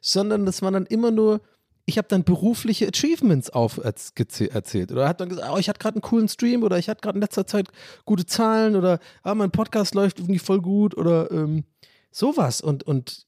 sondern 0.00 0.46
das 0.46 0.62
war 0.62 0.70
dann 0.70 0.86
immer 0.86 1.10
nur, 1.10 1.40
ich 1.84 1.98
habe 1.98 2.08
dann 2.08 2.24
berufliche 2.24 2.88
Achievements 2.88 3.50
auf 3.50 3.78
erzählt 3.78 4.92
oder 4.92 5.08
hat 5.08 5.20
dann 5.20 5.28
gesagt, 5.28 5.48
oh, 5.52 5.58
ich 5.58 5.68
hatte 5.68 5.78
gerade 5.78 5.96
einen 5.96 6.02
coolen 6.02 6.28
Stream 6.28 6.62
oder 6.62 6.78
ich 6.78 6.88
hatte 6.88 7.00
gerade 7.00 7.16
in 7.16 7.22
letzter 7.22 7.46
Zeit 7.46 7.68
gute 8.04 8.26
Zahlen 8.26 8.74
oder 8.74 8.98
ah, 9.22 9.34
mein 9.34 9.50
Podcast 9.50 9.94
läuft 9.94 10.18
irgendwie 10.18 10.38
voll 10.38 10.60
gut 10.60 10.96
oder 10.96 11.30
ähm, 11.30 11.64
sowas 12.10 12.60
und 12.60 12.82
und 12.82 13.26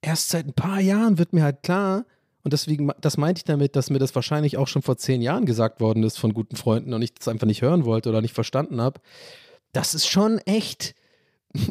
erst 0.00 0.30
seit 0.30 0.46
ein 0.46 0.54
paar 0.54 0.80
Jahren 0.80 1.18
wird 1.18 1.32
mir 1.32 1.42
halt 1.42 1.62
klar 1.62 2.06
und 2.48 2.52
deswegen, 2.52 2.90
das 3.00 3.18
meinte 3.18 3.40
ich 3.40 3.44
damit, 3.44 3.76
dass 3.76 3.90
mir 3.90 3.98
das 3.98 4.14
wahrscheinlich 4.14 4.56
auch 4.56 4.68
schon 4.68 4.80
vor 4.80 4.96
zehn 4.96 5.20
Jahren 5.20 5.44
gesagt 5.44 5.80
worden 5.80 6.02
ist 6.02 6.18
von 6.18 6.32
guten 6.32 6.56
Freunden 6.56 6.94
und 6.94 7.02
ich 7.02 7.12
das 7.12 7.28
einfach 7.28 7.46
nicht 7.46 7.60
hören 7.62 7.84
wollte 7.84 8.08
oder 8.08 8.22
nicht 8.22 8.34
verstanden 8.34 8.80
habe. 8.80 9.00
Das 9.72 9.94
ist 9.94 10.06
schon 10.06 10.38
echt 10.38 10.94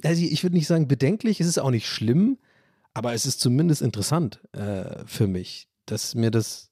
also 0.03 0.24
ich 0.24 0.43
würde 0.43 0.55
nicht 0.55 0.67
sagen 0.67 0.88
bedenklich, 0.88 1.39
es 1.39 1.48
ist 1.48 1.60
auch 1.60 1.72
nicht 1.72 1.88
schlimm, 1.88 2.38
aber 2.93 3.13
es 3.13 3.25
ist 3.25 3.39
zumindest 3.39 3.81
interessant 3.81 4.41
äh, 4.53 5.05
für 5.05 5.27
mich, 5.27 5.67
dass 5.86 6.15
mir 6.15 6.31
das 6.31 6.72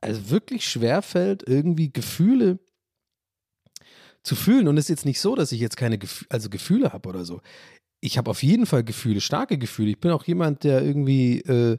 also 0.00 0.30
wirklich 0.30 0.68
schwer 0.68 1.02
fällt, 1.02 1.46
irgendwie 1.48 1.92
Gefühle 1.92 2.58
zu 4.22 4.36
fühlen. 4.36 4.68
Und 4.68 4.76
es 4.76 4.86
ist 4.86 4.90
jetzt 4.90 5.04
nicht 5.06 5.20
so, 5.20 5.34
dass 5.34 5.52
ich 5.52 5.60
jetzt 5.60 5.76
keine 5.76 5.98
Gef 5.98 6.26
also 6.28 6.50
Gefühle 6.50 6.92
habe 6.92 7.08
oder 7.08 7.24
so. 7.24 7.40
Ich 8.00 8.18
habe 8.18 8.30
auf 8.30 8.42
jeden 8.42 8.66
Fall 8.66 8.84
Gefühle, 8.84 9.20
starke 9.20 9.56
Gefühle. 9.56 9.90
Ich 9.90 10.00
bin 10.00 10.10
auch 10.10 10.24
jemand, 10.24 10.64
der 10.64 10.82
irgendwie 10.82 11.40
äh, 11.40 11.78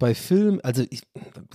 bei 0.00 0.16
Film, 0.16 0.58
also 0.64 0.82
ich, 0.90 1.02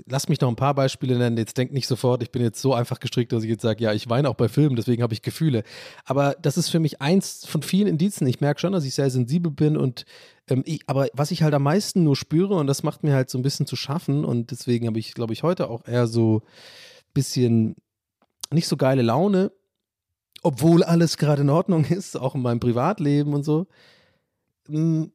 lass 0.05 0.29
mich 0.29 0.39
noch 0.39 0.47
ein 0.47 0.55
paar 0.55 0.73
Beispiele 0.73 1.17
nennen. 1.17 1.35
Jetzt 1.35 1.57
denkt 1.57 1.73
nicht 1.73 1.87
sofort, 1.87 2.23
ich 2.23 2.31
bin 2.31 2.41
jetzt 2.41 2.61
so 2.61 2.73
einfach 2.73 3.01
gestrickt, 3.01 3.33
dass 3.33 3.43
ich 3.43 3.49
jetzt 3.49 3.63
sage, 3.63 3.83
ja, 3.83 3.91
ich 3.91 4.09
weine 4.09 4.29
auch 4.29 4.35
bei 4.35 4.47
Filmen, 4.47 4.77
deswegen 4.77 5.03
habe 5.03 5.13
ich 5.13 5.21
Gefühle. 5.21 5.63
Aber 6.05 6.35
das 6.41 6.57
ist 6.57 6.69
für 6.69 6.79
mich 6.79 7.01
eins 7.01 7.45
von 7.45 7.61
vielen 7.61 7.89
Indizien. 7.89 8.27
Ich 8.27 8.39
merke 8.39 8.61
schon, 8.61 8.71
dass 8.71 8.85
ich 8.85 8.95
sehr 8.95 9.09
sensibel 9.09 9.51
bin 9.51 9.75
und 9.75 10.05
ähm, 10.47 10.63
ich, 10.65 10.81
aber 10.87 11.09
was 11.13 11.31
ich 11.31 11.43
halt 11.43 11.53
am 11.53 11.63
meisten 11.63 12.05
nur 12.05 12.15
spüre 12.15 12.55
und 12.55 12.67
das 12.67 12.83
macht 12.83 13.03
mir 13.03 13.13
halt 13.13 13.29
so 13.29 13.37
ein 13.37 13.43
bisschen 13.43 13.65
zu 13.65 13.75
schaffen 13.75 14.23
und 14.23 14.51
deswegen 14.51 14.87
habe 14.87 14.99
ich, 14.99 15.13
glaube 15.13 15.33
ich, 15.33 15.43
heute 15.43 15.69
auch 15.69 15.85
eher 15.85 16.07
so 16.07 16.37
ein 16.37 17.13
bisschen 17.13 17.75
nicht 18.53 18.69
so 18.69 18.77
geile 18.77 19.01
Laune 19.01 19.51
obwohl 20.45 20.83
alles 20.83 21.17
gerade 21.17 21.41
in 21.41 21.49
Ordnung 21.49 21.85
ist, 21.89 22.15
auch 22.15 22.35
in 22.35 22.41
meinem 22.41 22.59
Privatleben 22.59 23.33
und 23.33 23.43
so. 23.43 23.65
Mm, 24.67 25.05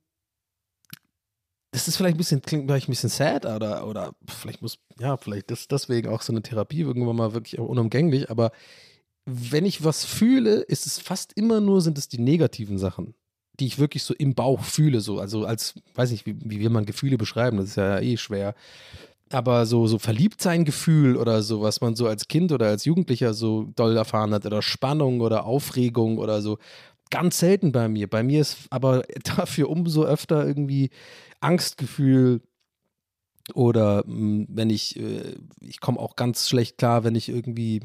das 1.72 1.86
ist 1.86 1.96
vielleicht 1.96 2.16
ein 2.16 2.18
bisschen, 2.18 2.42
klingt 2.42 2.66
vielleicht 2.66 2.88
ein 2.88 2.92
bisschen 2.92 3.10
sad 3.10 3.46
oder, 3.46 3.86
oder 3.86 4.12
vielleicht 4.26 4.60
muss, 4.62 4.78
ja, 4.98 5.16
vielleicht 5.16 5.50
ist 5.50 5.70
deswegen 5.70 6.08
auch 6.08 6.22
so 6.22 6.32
eine 6.32 6.42
Therapie 6.42 6.80
irgendwann 6.80 7.16
mal 7.16 7.32
wirklich 7.32 7.58
unumgänglich, 7.58 8.30
aber 8.30 8.50
wenn 9.24 9.64
ich 9.64 9.84
was 9.84 10.04
fühle, 10.04 10.60
ist 10.62 10.86
es 10.86 10.98
fast 10.98 11.32
immer 11.34 11.60
nur, 11.60 11.80
sind 11.80 11.98
es 11.98 12.08
die 12.08 12.18
negativen 12.18 12.78
Sachen, 12.78 13.14
die 13.60 13.66
ich 13.66 13.78
wirklich 13.78 14.02
so 14.02 14.14
im 14.14 14.34
Bauch 14.34 14.62
fühle, 14.62 15.00
so, 15.00 15.20
also 15.20 15.44
als, 15.44 15.74
weiß 15.94 16.10
nicht, 16.10 16.26
wie, 16.26 16.36
wie 16.44 16.60
will 16.60 16.70
man 16.70 16.86
Gefühle 16.86 17.18
beschreiben, 17.18 17.58
das 17.58 17.70
ist 17.70 17.76
ja 17.76 18.00
eh 18.00 18.16
schwer. 18.16 18.54
Aber 19.32 19.64
so, 19.64 19.86
so 19.86 20.00
Verliebtsein-Gefühl 20.00 21.16
oder 21.16 21.42
so, 21.42 21.62
was 21.62 21.80
man 21.80 21.94
so 21.94 22.08
als 22.08 22.26
Kind 22.26 22.50
oder 22.50 22.66
als 22.66 22.84
Jugendlicher 22.84 23.32
so 23.32 23.70
doll 23.76 23.96
erfahren 23.96 24.34
hat, 24.34 24.44
oder 24.44 24.60
Spannung 24.60 25.20
oder 25.20 25.44
Aufregung 25.44 26.18
oder 26.18 26.42
so, 26.42 26.58
ganz 27.10 27.38
selten 27.38 27.70
bei 27.70 27.88
mir. 27.88 28.08
Bei 28.08 28.24
mir 28.24 28.40
ist 28.40 28.58
aber 28.70 29.04
dafür 29.36 29.70
umso 29.70 30.04
öfter 30.04 30.44
irgendwie 30.44 30.90
Angstgefühl 31.40 32.42
oder 33.54 34.04
hm, 34.06 34.47
wenn 34.49 34.70
ich, 34.70 34.99
äh, 34.99 35.37
ich 35.61 35.80
komme 35.80 35.99
auch 35.99 36.16
ganz 36.16 36.49
schlecht 36.49 36.78
klar, 36.78 37.04
wenn 37.04 37.14
ich 37.14 37.28
irgendwie, 37.28 37.82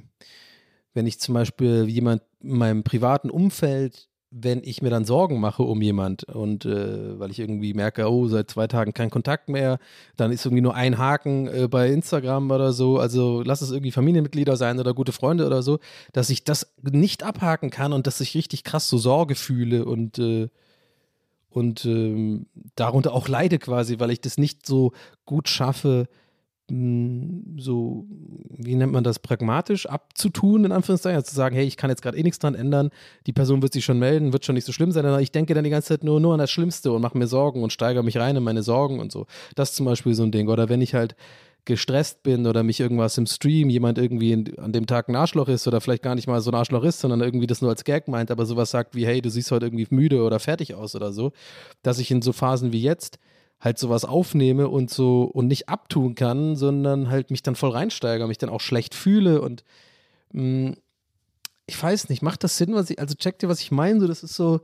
wenn 0.93 1.07
ich 1.07 1.19
zum 1.19 1.33
Beispiel 1.33 1.85
jemand 1.87 2.21
in 2.41 2.57
meinem 2.57 2.83
privaten 2.83 3.29
Umfeld 3.29 4.09
wenn 4.37 4.61
ich 4.63 4.81
mir 4.81 4.89
dann 4.89 5.05
Sorgen 5.05 5.39
mache 5.39 5.63
um 5.63 5.81
jemand 5.81 6.23
und 6.25 6.65
äh, 6.65 7.17
weil 7.17 7.31
ich 7.31 7.39
irgendwie 7.39 7.73
merke, 7.73 8.11
oh, 8.11 8.27
seit 8.27 8.49
zwei 8.51 8.67
Tagen 8.67 8.93
kein 8.93 9.09
Kontakt 9.09 9.47
mehr, 9.47 9.79
dann 10.17 10.31
ist 10.33 10.45
irgendwie 10.45 10.61
nur 10.61 10.75
ein 10.75 10.97
Haken 10.97 11.47
äh, 11.47 11.67
bei 11.69 11.89
Instagram 11.89 12.51
oder 12.51 12.73
so, 12.73 12.99
also 12.99 13.41
lass 13.43 13.61
es 13.61 13.71
irgendwie 13.71 13.91
Familienmitglieder 13.91 14.57
sein 14.57 14.77
oder 14.77 14.93
gute 14.93 15.13
Freunde 15.13 15.45
oder 15.45 15.63
so, 15.63 15.79
dass 16.11 16.29
ich 16.29 16.43
das 16.43 16.73
nicht 16.81 17.23
abhaken 17.23 17.69
kann 17.69 17.93
und 17.93 18.07
dass 18.07 18.19
ich 18.19 18.35
richtig 18.35 18.65
krass 18.65 18.89
so 18.89 18.97
Sorge 18.97 19.35
fühle 19.35 19.85
und 19.85 20.19
äh, 20.19 20.49
und 21.55 21.85
ähm, 21.85 22.47
darunter 22.75 23.13
auch 23.13 23.29
leide 23.29 23.59
quasi, 23.59 23.97
weil 23.99 24.11
ich 24.11 24.19
das 24.19 24.37
nicht 24.37 24.65
so 24.65 24.91
gut 25.25 25.47
schaffe, 25.47 26.09
hm, 26.69 27.55
so, 27.57 28.05
wie 28.49 28.75
nennt 28.75 28.91
man 28.91 29.05
das, 29.05 29.19
pragmatisch 29.19 29.85
abzutun, 29.85 30.65
in 30.65 30.73
Anführungszeichen, 30.73 31.15
also 31.15 31.29
zu 31.29 31.35
sagen, 31.35 31.55
hey, 31.55 31.65
ich 31.65 31.77
kann 31.77 31.89
jetzt 31.89 32.01
gerade 32.01 32.17
eh 32.17 32.23
nichts 32.23 32.39
dran 32.39 32.55
ändern, 32.55 32.89
die 33.25 33.31
Person 33.31 33.61
wird 33.61 33.71
sich 33.71 33.85
schon 33.85 33.99
melden, 33.99 34.33
wird 34.33 34.43
schon 34.43 34.55
nicht 34.55 34.65
so 34.65 34.73
schlimm 34.73 34.91
sein, 34.91 35.05
aber 35.05 35.21
ich 35.21 35.31
denke 35.31 35.53
dann 35.53 35.63
die 35.63 35.69
ganze 35.69 35.87
Zeit 35.87 36.03
nur, 36.03 36.19
nur 36.19 36.33
an 36.33 36.39
das 36.39 36.51
Schlimmste 36.51 36.91
und 36.91 37.01
mache 37.01 37.17
mir 37.17 37.27
Sorgen 37.27 37.63
und 37.63 37.71
steigere 37.71 38.03
mich 38.03 38.17
rein 38.17 38.35
in 38.35 38.43
meine 38.43 38.61
Sorgen 38.61 38.99
und 38.99 39.13
so. 39.13 39.25
Das 39.55 39.69
ist 39.69 39.75
zum 39.77 39.85
Beispiel 39.85 40.13
so 40.13 40.23
ein 40.23 40.31
Ding. 40.33 40.49
Oder 40.49 40.67
wenn 40.67 40.81
ich 40.81 40.93
halt 40.93 41.15
gestresst 41.65 42.23
bin 42.23 42.47
oder 42.47 42.63
mich 42.63 42.79
irgendwas 42.79 43.17
im 43.17 43.25
Stream, 43.25 43.69
jemand 43.69 43.97
irgendwie 43.97 44.31
in, 44.31 44.59
an 44.59 44.71
dem 44.71 44.85
Tag 44.85 45.09
ein 45.09 45.15
Arschloch 45.15 45.47
ist 45.47 45.67
oder 45.67 45.81
vielleicht 45.81 46.03
gar 46.03 46.15
nicht 46.15 46.27
mal 46.27 46.41
so 46.41 46.51
ein 46.51 46.55
Arschloch 46.55 46.83
ist, 46.83 46.99
sondern 46.99 47.21
irgendwie 47.21 47.47
das 47.47 47.61
nur 47.61 47.71
als 47.71 47.83
Gag 47.83 48.07
meint, 48.07 48.31
aber 48.31 48.45
sowas 48.45 48.71
sagt 48.71 48.95
wie, 48.95 49.05
hey, 49.05 49.21
du 49.21 49.29
siehst 49.29 49.51
heute 49.51 49.65
irgendwie 49.65 49.87
müde 49.89 50.23
oder 50.23 50.39
fertig 50.39 50.75
aus 50.75 50.95
oder 50.95 51.11
so, 51.11 51.31
dass 51.81 51.99
ich 51.99 52.11
in 52.11 52.21
so 52.21 52.33
Phasen 52.33 52.71
wie 52.71 52.81
jetzt 52.81 53.19
halt 53.59 53.79
sowas 53.79 54.05
aufnehme 54.05 54.69
und 54.69 54.91
so 54.91 55.23
und 55.23 55.47
nicht 55.47 55.69
abtun 55.69 56.15
kann, 56.15 56.55
sondern 56.55 57.09
halt 57.09 57.31
mich 57.31 57.41
dann 57.41 57.55
voll 57.55 57.71
reinsteigere, 57.71 58.27
mich 58.27 58.37
dann 58.37 58.49
auch 58.49 58.61
schlecht 58.61 58.93
fühle 58.93 59.41
und 59.41 59.63
mh, 60.31 60.69
mm, 60.69 60.75
ich 61.67 61.81
weiß 61.81 62.09
nicht, 62.09 62.21
macht 62.21 62.43
das 62.43 62.57
Sinn, 62.57 62.75
was 62.75 62.91
ich, 62.91 62.99
also 62.99 63.15
checkt 63.15 63.41
ihr, 63.41 63.49
was 63.49 63.59
ich 63.59 63.71
meine? 63.71 63.99
So, 63.99 64.07
das 64.07 64.21
ist 64.21 64.35
so, 64.35 64.61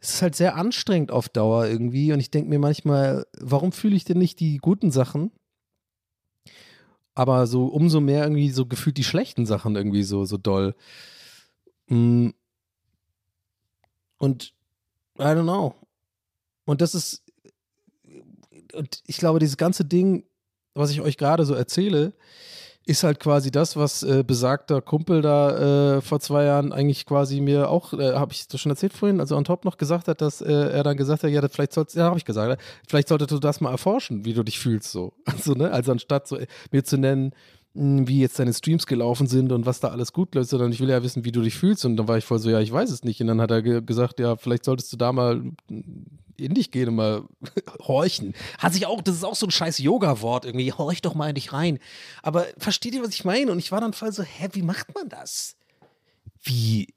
es 0.00 0.14
ist 0.14 0.22
halt 0.22 0.34
sehr 0.34 0.56
anstrengend 0.56 1.12
auf 1.12 1.28
Dauer 1.28 1.66
irgendwie 1.66 2.12
und 2.12 2.18
ich 2.18 2.32
denke 2.32 2.50
mir 2.50 2.58
manchmal, 2.58 3.24
warum 3.38 3.70
fühle 3.70 3.94
ich 3.94 4.04
denn 4.04 4.18
nicht 4.18 4.40
die 4.40 4.58
guten 4.58 4.90
Sachen? 4.90 5.30
Aber 7.14 7.46
so 7.46 7.66
umso 7.66 8.00
mehr 8.00 8.24
irgendwie 8.24 8.50
so 8.50 8.66
gefühlt 8.66 8.96
die 8.96 9.04
schlechten 9.04 9.46
Sachen 9.46 9.76
irgendwie 9.76 10.02
so, 10.02 10.24
so 10.24 10.36
doll. 10.36 10.74
Mm. 11.88 12.30
Und 14.18 14.54
I 15.18 15.22
don't 15.22 15.42
know. 15.42 15.74
Und 16.64 16.80
das 16.80 16.94
ist, 16.94 17.22
und 18.72 19.02
ich 19.06 19.18
glaube, 19.18 19.38
dieses 19.38 19.56
ganze 19.56 19.84
Ding, 19.84 20.24
was 20.74 20.90
ich 20.90 21.00
euch 21.00 21.16
gerade 21.16 21.44
so 21.44 21.54
erzähle, 21.54 22.14
ist 22.86 23.02
halt 23.02 23.18
quasi 23.18 23.50
das, 23.50 23.76
was 23.76 24.02
äh, 24.02 24.22
besagter 24.26 24.82
Kumpel 24.82 25.22
da 25.22 25.96
äh, 25.96 26.00
vor 26.02 26.20
zwei 26.20 26.44
Jahren 26.44 26.72
eigentlich 26.72 27.06
quasi 27.06 27.40
mir 27.40 27.70
auch, 27.70 27.94
äh, 27.94 28.14
habe 28.14 28.32
ich 28.32 28.46
das 28.46 28.60
schon 28.60 28.70
erzählt 28.70 28.92
vorhin, 28.92 29.20
also 29.20 29.36
on 29.36 29.44
top 29.44 29.64
noch 29.64 29.78
gesagt 29.78 30.06
hat, 30.06 30.20
dass 30.20 30.42
äh, 30.42 30.52
er 30.52 30.82
dann 30.82 30.96
gesagt 30.96 31.22
hat, 31.22 31.30
ja, 31.30 31.46
vielleicht 31.48 31.72
sollst, 31.72 31.96
ja, 31.96 32.04
habe 32.04 32.18
ich 32.18 32.24
gesagt, 32.24 32.60
vielleicht 32.86 33.08
solltest 33.08 33.30
du 33.30 33.38
das 33.38 33.60
mal 33.60 33.70
erforschen, 33.70 34.24
wie 34.24 34.34
du 34.34 34.42
dich 34.42 34.58
fühlst 34.58 34.92
so. 34.92 35.12
Also, 35.24 35.54
ne, 35.54 35.70
also 35.70 35.92
anstatt 35.92 36.28
so 36.28 36.36
äh, 36.36 36.46
mir 36.70 36.84
zu 36.84 36.96
nennen, 36.96 37.32
hm, 37.74 38.06
wie 38.06 38.20
jetzt 38.20 38.38
deine 38.38 38.52
Streams 38.52 38.86
gelaufen 38.86 39.26
sind 39.26 39.50
und 39.50 39.66
was 39.66 39.80
da 39.80 39.88
alles 39.88 40.12
gut 40.12 40.34
läuft, 40.34 40.50
sondern 40.50 40.70
ich 40.70 40.80
will 40.80 40.88
ja 40.88 41.02
wissen, 41.02 41.24
wie 41.24 41.32
du 41.32 41.42
dich 41.42 41.56
fühlst. 41.56 41.84
Und 41.84 41.96
dann 41.96 42.06
war 42.06 42.18
ich 42.18 42.24
voll 42.24 42.38
so, 42.38 42.50
ja, 42.50 42.60
ich 42.60 42.72
weiß 42.72 42.90
es 42.90 43.02
nicht. 43.02 43.20
Und 43.20 43.26
dann 43.26 43.40
hat 43.40 43.50
er 43.50 43.62
ge 43.62 43.82
gesagt, 43.82 44.20
ja, 44.20 44.36
vielleicht 44.36 44.64
solltest 44.64 44.92
du 44.92 44.96
da 44.96 45.12
mal 45.12 45.42
in 46.36 46.54
dich 46.54 46.70
gehen 46.70 46.88
und 46.88 46.96
mal 46.96 47.24
horchen. 47.80 48.34
Hat 48.58 48.72
sich 48.72 48.86
auch, 48.86 49.02
das 49.02 49.16
ist 49.16 49.24
auch 49.24 49.34
so 49.34 49.46
ein 49.46 49.50
scheiß 49.50 49.78
Yoga-Wort 49.78 50.44
irgendwie, 50.44 50.72
horch 50.72 51.02
doch 51.02 51.14
mal 51.14 51.28
in 51.28 51.34
dich 51.34 51.52
rein. 51.52 51.78
Aber 52.22 52.46
versteht 52.58 52.94
ihr, 52.94 53.02
was 53.02 53.14
ich 53.14 53.24
meine? 53.24 53.52
Und 53.52 53.58
ich 53.58 53.72
war 53.72 53.80
dann 53.80 53.92
voll 53.92 54.12
so, 54.12 54.22
hä, 54.22 54.48
wie 54.52 54.62
macht 54.62 54.94
man 54.94 55.08
das? 55.08 55.56
Wie 56.42 56.94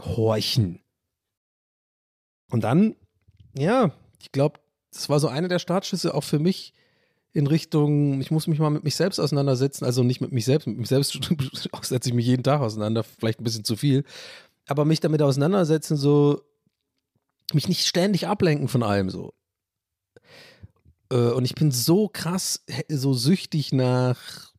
horchen? 0.00 0.80
Und 2.50 2.64
dann, 2.64 2.96
ja, 3.56 3.92
ich 4.20 4.32
glaube, 4.32 4.60
das 4.92 5.08
war 5.08 5.20
so 5.20 5.28
eine 5.28 5.48
der 5.48 5.58
Startschüsse 5.58 6.14
auch 6.14 6.24
für 6.24 6.38
mich 6.38 6.72
in 7.32 7.46
Richtung, 7.46 8.20
ich 8.20 8.30
muss 8.30 8.46
mich 8.46 8.58
mal 8.58 8.70
mit 8.70 8.84
mich 8.84 8.96
selbst 8.96 9.18
auseinandersetzen, 9.18 9.84
also 9.84 10.02
nicht 10.02 10.20
mit 10.20 10.32
mich 10.32 10.44
selbst, 10.44 10.66
mit 10.66 10.78
mich 10.78 10.88
selbst 10.88 11.12
setze 11.82 12.08
ich 12.08 12.14
mich 12.14 12.26
jeden 12.26 12.42
Tag 12.42 12.60
auseinander, 12.60 13.04
vielleicht 13.04 13.40
ein 13.40 13.44
bisschen 13.44 13.64
zu 13.64 13.76
viel, 13.76 14.04
aber 14.66 14.84
mich 14.84 15.00
damit 15.00 15.22
auseinandersetzen, 15.22 15.96
so, 15.96 16.42
mich 17.54 17.68
nicht 17.68 17.86
ständig 17.86 18.26
ablenken 18.26 18.68
von 18.68 18.82
allem 18.82 19.10
so. 19.10 19.34
Äh, 21.10 21.30
und 21.32 21.44
ich 21.44 21.54
bin 21.54 21.70
so 21.70 22.08
krass, 22.08 22.64
so 22.88 23.14
süchtig 23.14 23.72
nach 23.72 24.52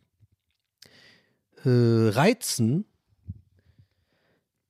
äh, 1.66 2.10
Reizen, 2.10 2.86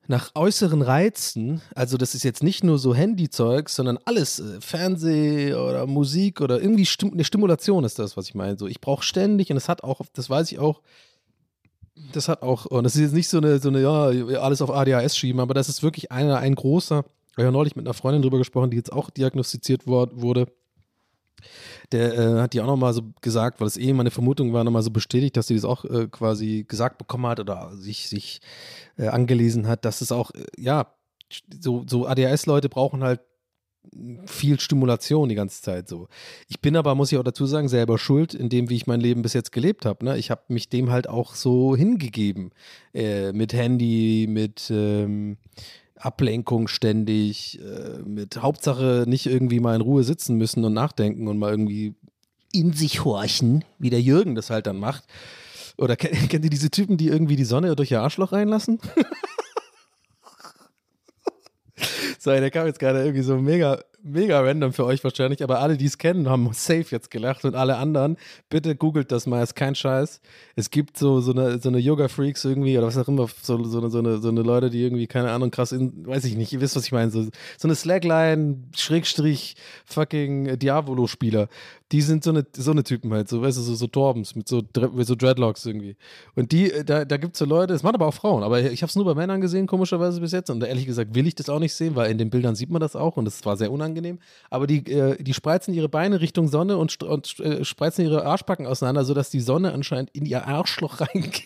nach 0.08 0.32
äußeren 0.34 0.82
Reizen. 0.82 1.62
Also 1.76 1.98
das 1.98 2.16
ist 2.16 2.24
jetzt 2.24 2.42
nicht 2.42 2.64
nur 2.64 2.80
so 2.80 2.96
Handyzeug, 2.96 3.70
sondern 3.70 4.00
alles, 4.06 4.40
äh, 4.40 4.60
Fernseh 4.60 5.54
oder 5.54 5.86
Musik 5.86 6.42
oder 6.42 6.60
irgendwie 6.60 6.86
Stim 6.86 7.14
eine 7.14 7.24
Stimulation 7.24 7.84
ist 7.84 8.00
das, 8.00 8.18
was 8.18 8.28
ich 8.28 8.36
meine. 8.36 8.58
So, 8.58 8.68
ich 8.68 8.82
brauche 8.82 9.04
ständig 9.04 9.50
und 9.50 9.56
das 9.56 9.70
hat 9.70 9.84
auch, 9.84 10.02
das 10.14 10.30
weiß 10.30 10.52
ich 10.52 10.60
auch, 10.60 10.82
das 12.14 12.28
hat 12.28 12.42
auch, 12.42 12.66
und 12.66 12.86
das 12.86 12.96
ist 12.96 13.02
jetzt 13.02 13.14
nicht 13.14 13.30
so 13.30 13.38
eine, 13.38 13.60
so 13.60 13.70
eine, 13.70 13.82
ja, 13.82 14.40
alles 14.40 14.62
auf 14.62 14.72
ADHS 14.72 15.18
schieben, 15.18 15.42
aber 15.42 15.54
das 15.54 15.70
ist 15.70 15.84
wirklich 15.84 16.12
einer, 16.12 16.38
ein 16.38 16.56
großer 16.56 17.04
ich 17.40 17.46
habe 17.46 17.54
neulich 17.54 17.76
mit 17.76 17.86
einer 17.86 17.94
Freundin 17.94 18.22
drüber 18.22 18.38
gesprochen, 18.38 18.72
die 18.72 18.78
jetzt 18.78 18.92
auch 18.92 19.10
diagnostiziert 19.10 19.88
wurde. 19.88 20.48
Der 21.92 22.14
äh, 22.14 22.42
hat 22.42 22.54
die 22.54 22.62
auch 22.62 22.68
nochmal 22.68 22.94
so 22.94 23.02
gesagt, 23.22 23.62
weil 23.62 23.68
es 23.68 23.78
eh 23.78 23.94
meine 23.94 24.12
Vermutung 24.12 24.54
war, 24.54 24.64
nochmal 24.64 24.84
so 24.84 24.92
bestätigt, 24.92 25.38
dass 25.38 25.48
sie 25.48 25.56
das 25.56 25.64
auch 25.64 25.86
äh, 25.86 26.08
quasi 26.08 26.66
gesagt 26.68 26.98
bekommen 26.98 27.28
hat 27.28 27.40
oder 27.40 27.76
sich, 27.76 28.10
sich 28.10 28.42
äh, 28.98 29.08
angelesen 29.08 29.68
hat, 29.68 29.86
dass 29.86 30.02
es 30.02 30.12
auch, 30.12 30.32
äh, 30.32 30.46
ja, 30.58 30.94
so, 31.62 31.86
so 31.88 32.08
ADHS-Leute 32.08 32.70
brauchen 32.70 33.04
halt 33.04 33.22
viel 34.26 34.60
Stimulation 34.60 35.30
die 35.30 35.36
ganze 35.36 35.62
Zeit 35.62 35.88
so. 35.88 36.08
Ich 36.48 36.60
bin 36.60 36.76
aber, 36.76 36.96
muss 36.96 37.12
ich 37.12 37.18
auch 37.18 37.24
dazu 37.24 37.46
sagen, 37.46 37.70
selber 37.70 37.98
schuld 37.98 38.34
in 38.34 38.50
dem, 38.50 38.70
wie 38.70 38.76
ich 38.76 38.88
mein 38.88 39.00
Leben 39.00 39.22
bis 39.22 39.34
jetzt 39.34 39.52
gelebt 39.52 39.86
habe. 39.86 40.06
Ne? 40.06 40.18
Ich 40.18 40.32
habe 40.32 40.44
mich 40.50 40.70
dem 40.70 40.92
halt 40.92 41.08
auch 41.08 41.34
so 41.34 41.76
hingegeben. 41.76 42.52
Äh, 42.94 43.32
mit 43.32 43.54
Handy, 43.54 44.28
mit 44.30 44.70
ähm, 44.70 45.38
Ablenkung 46.00 46.68
ständig, 46.68 47.60
äh, 47.62 48.00
mit 48.00 48.42
Hauptsache 48.42 49.04
nicht 49.08 49.26
irgendwie 49.26 49.60
mal 49.60 49.76
in 49.76 49.82
Ruhe 49.82 50.04
sitzen 50.04 50.38
müssen 50.38 50.64
und 50.64 50.74
nachdenken 50.74 51.28
und 51.28 51.38
mal 51.38 51.52
irgendwie 51.52 51.96
in 52.52 52.74
sich 52.74 53.04
horchen, 53.04 53.64
wie 53.78 53.90
der 53.90 54.02
Jürgen 54.02 54.36
das 54.36 54.50
halt 54.50 54.66
dann 54.66 54.78
macht. 54.78 55.04
Oder 55.78 55.96
kennt, 55.96 56.14
kennt 56.30 56.44
ihr 56.44 56.50
diese 56.50 56.72
Typen, 56.72 56.98
die 56.98 57.08
irgendwie 57.08 57.36
die 57.36 57.46
Sonne 57.46 57.76
durch 57.76 57.92
ihr 57.92 58.02
Arschloch 58.02 58.32
reinlassen? 58.32 58.80
Sorry, 62.20 62.40
der 62.40 62.52
kam 62.52 62.66
jetzt 62.68 62.80
gerade 62.80 63.00
irgendwie 63.02 63.24
so 63.24 63.38
mega 63.38 63.82
mega 64.04 64.40
random 64.42 64.74
für 64.74 64.86
euch 64.86 65.04
wahrscheinlich, 65.04 65.44
aber 65.44 65.60
alle, 65.60 65.78
die 65.78 65.86
es 65.86 65.98
kennen, 65.98 66.30
haben 66.30 66.50
safe 66.54 66.86
jetzt 66.90 67.12
gelacht 67.12 67.46
und 67.46 67.56
alle 67.56 67.78
anderen, 67.78 68.18
bitte 68.50 68.76
googelt 68.76 69.12
das 69.12 69.26
mal, 69.26 69.44
ist 69.44 69.56
kein 69.56 69.76
Scheiß. 69.76 70.22
Es 70.56 70.70
gibt 70.70 70.98
so, 70.98 71.22
so 71.22 71.32
eine, 71.32 71.60
so 71.60 71.70
eine 71.70 71.80
Yoga-Freaks 71.80 72.46
irgendwie 72.46 72.78
oder 72.78 72.88
was 72.88 72.98
auch 72.98 73.08
immer, 73.08 73.28
so, 73.42 73.64
so, 73.64 73.80
eine, 73.80 73.90
so, 73.90 74.00
eine, 74.00 74.18
so 74.20 74.30
eine 74.30 74.42
Leute, 74.42 74.70
die 74.70 74.82
irgendwie, 74.82 75.08
keine 75.08 75.32
Ahnung, 75.32 75.52
krass, 75.52 75.72
in, 75.72 76.06
weiß 76.06 76.26
ich 76.26 76.36
nicht, 76.36 76.54
ihr 76.54 76.62
wisst, 76.62 76.76
was 76.76 76.86
ich 76.86 76.92
meine, 76.92 77.12
so, 77.12 77.24
so 77.58 77.68
eine 77.68 77.76
Slackline, 77.76 78.64
Schrägstrich, 78.76 79.56
fucking 79.86 80.58
Diavolo-Spieler, 80.58 81.48
die 81.92 82.02
sind 82.02 82.24
so 82.24 82.30
eine, 82.30 82.46
so 82.56 82.72
eine 82.72 82.84
Typen 82.84 83.12
halt, 83.14 83.30
so, 83.30 83.42
weißt 83.42 83.58
du, 83.58 83.62
so, 83.62 83.74
so 83.74 83.88
Torbens 83.88 84.36
mit 84.36 84.48
so, 84.48 84.62
mit 84.94 85.08
so 85.08 85.16
Dreadlocks 85.16 85.66
irgendwie. 85.66 85.96
Und 86.36 86.52
die, 86.52 86.72
da, 86.86 87.04
da 87.04 87.18
gibt 87.18 87.34
es 87.34 87.40
so 87.40 87.46
Leute, 87.46 87.74
das 87.74 87.82
machen 87.82 87.96
aber 87.96 88.06
auch 88.06 88.14
Frauen, 88.14 88.44
aber 88.44 88.62
ich 88.62 88.82
habe 88.84 88.90
es 88.90 88.96
nur 88.96 89.06
bei 89.06 89.16
Männern 89.16 89.42
gesehen, 89.42 89.66
komischerweise 89.66 90.22
bis 90.22 90.32
jetzt. 90.32 90.50
Und 90.50 90.64
ehrlich 90.64 90.86
gesagt 90.86 91.16
will 91.16 91.26
ich 91.26 91.36
das 91.36 91.50
auch 91.50 91.60
nicht 91.60 91.74
sehen, 91.74 91.96
weil 91.96 92.12
in 92.12 92.18
den 92.20 92.30
Bildern 92.30 92.56
sieht 92.56 92.70
man 92.70 92.80
das 92.80 92.96
auch 92.96 93.18
und 93.18 93.26
das 93.26 93.44
war 93.46 93.58
sehr 93.58 93.72
unangenehm. 93.72 93.89
Aber 94.50 94.68
die, 94.68 94.86
äh, 94.92 95.22
die 95.22 95.34
spreizen 95.34 95.74
ihre 95.74 95.90
Beine 95.90 96.22
Richtung 96.22 96.48
Sonne 96.48 96.78
und, 96.78 97.02
und 97.04 97.40
äh, 97.40 97.64
spreizen 97.64 98.06
ihre 98.06 98.26
Arschbacken 98.26 98.66
auseinander, 98.66 99.04
sodass 99.06 99.30
die 99.30 99.40
Sonne 99.40 99.74
anscheinend 99.74 100.10
in 100.12 100.26
ihr 100.26 100.48
Arschloch 100.48 101.02
reingeht. 101.02 101.44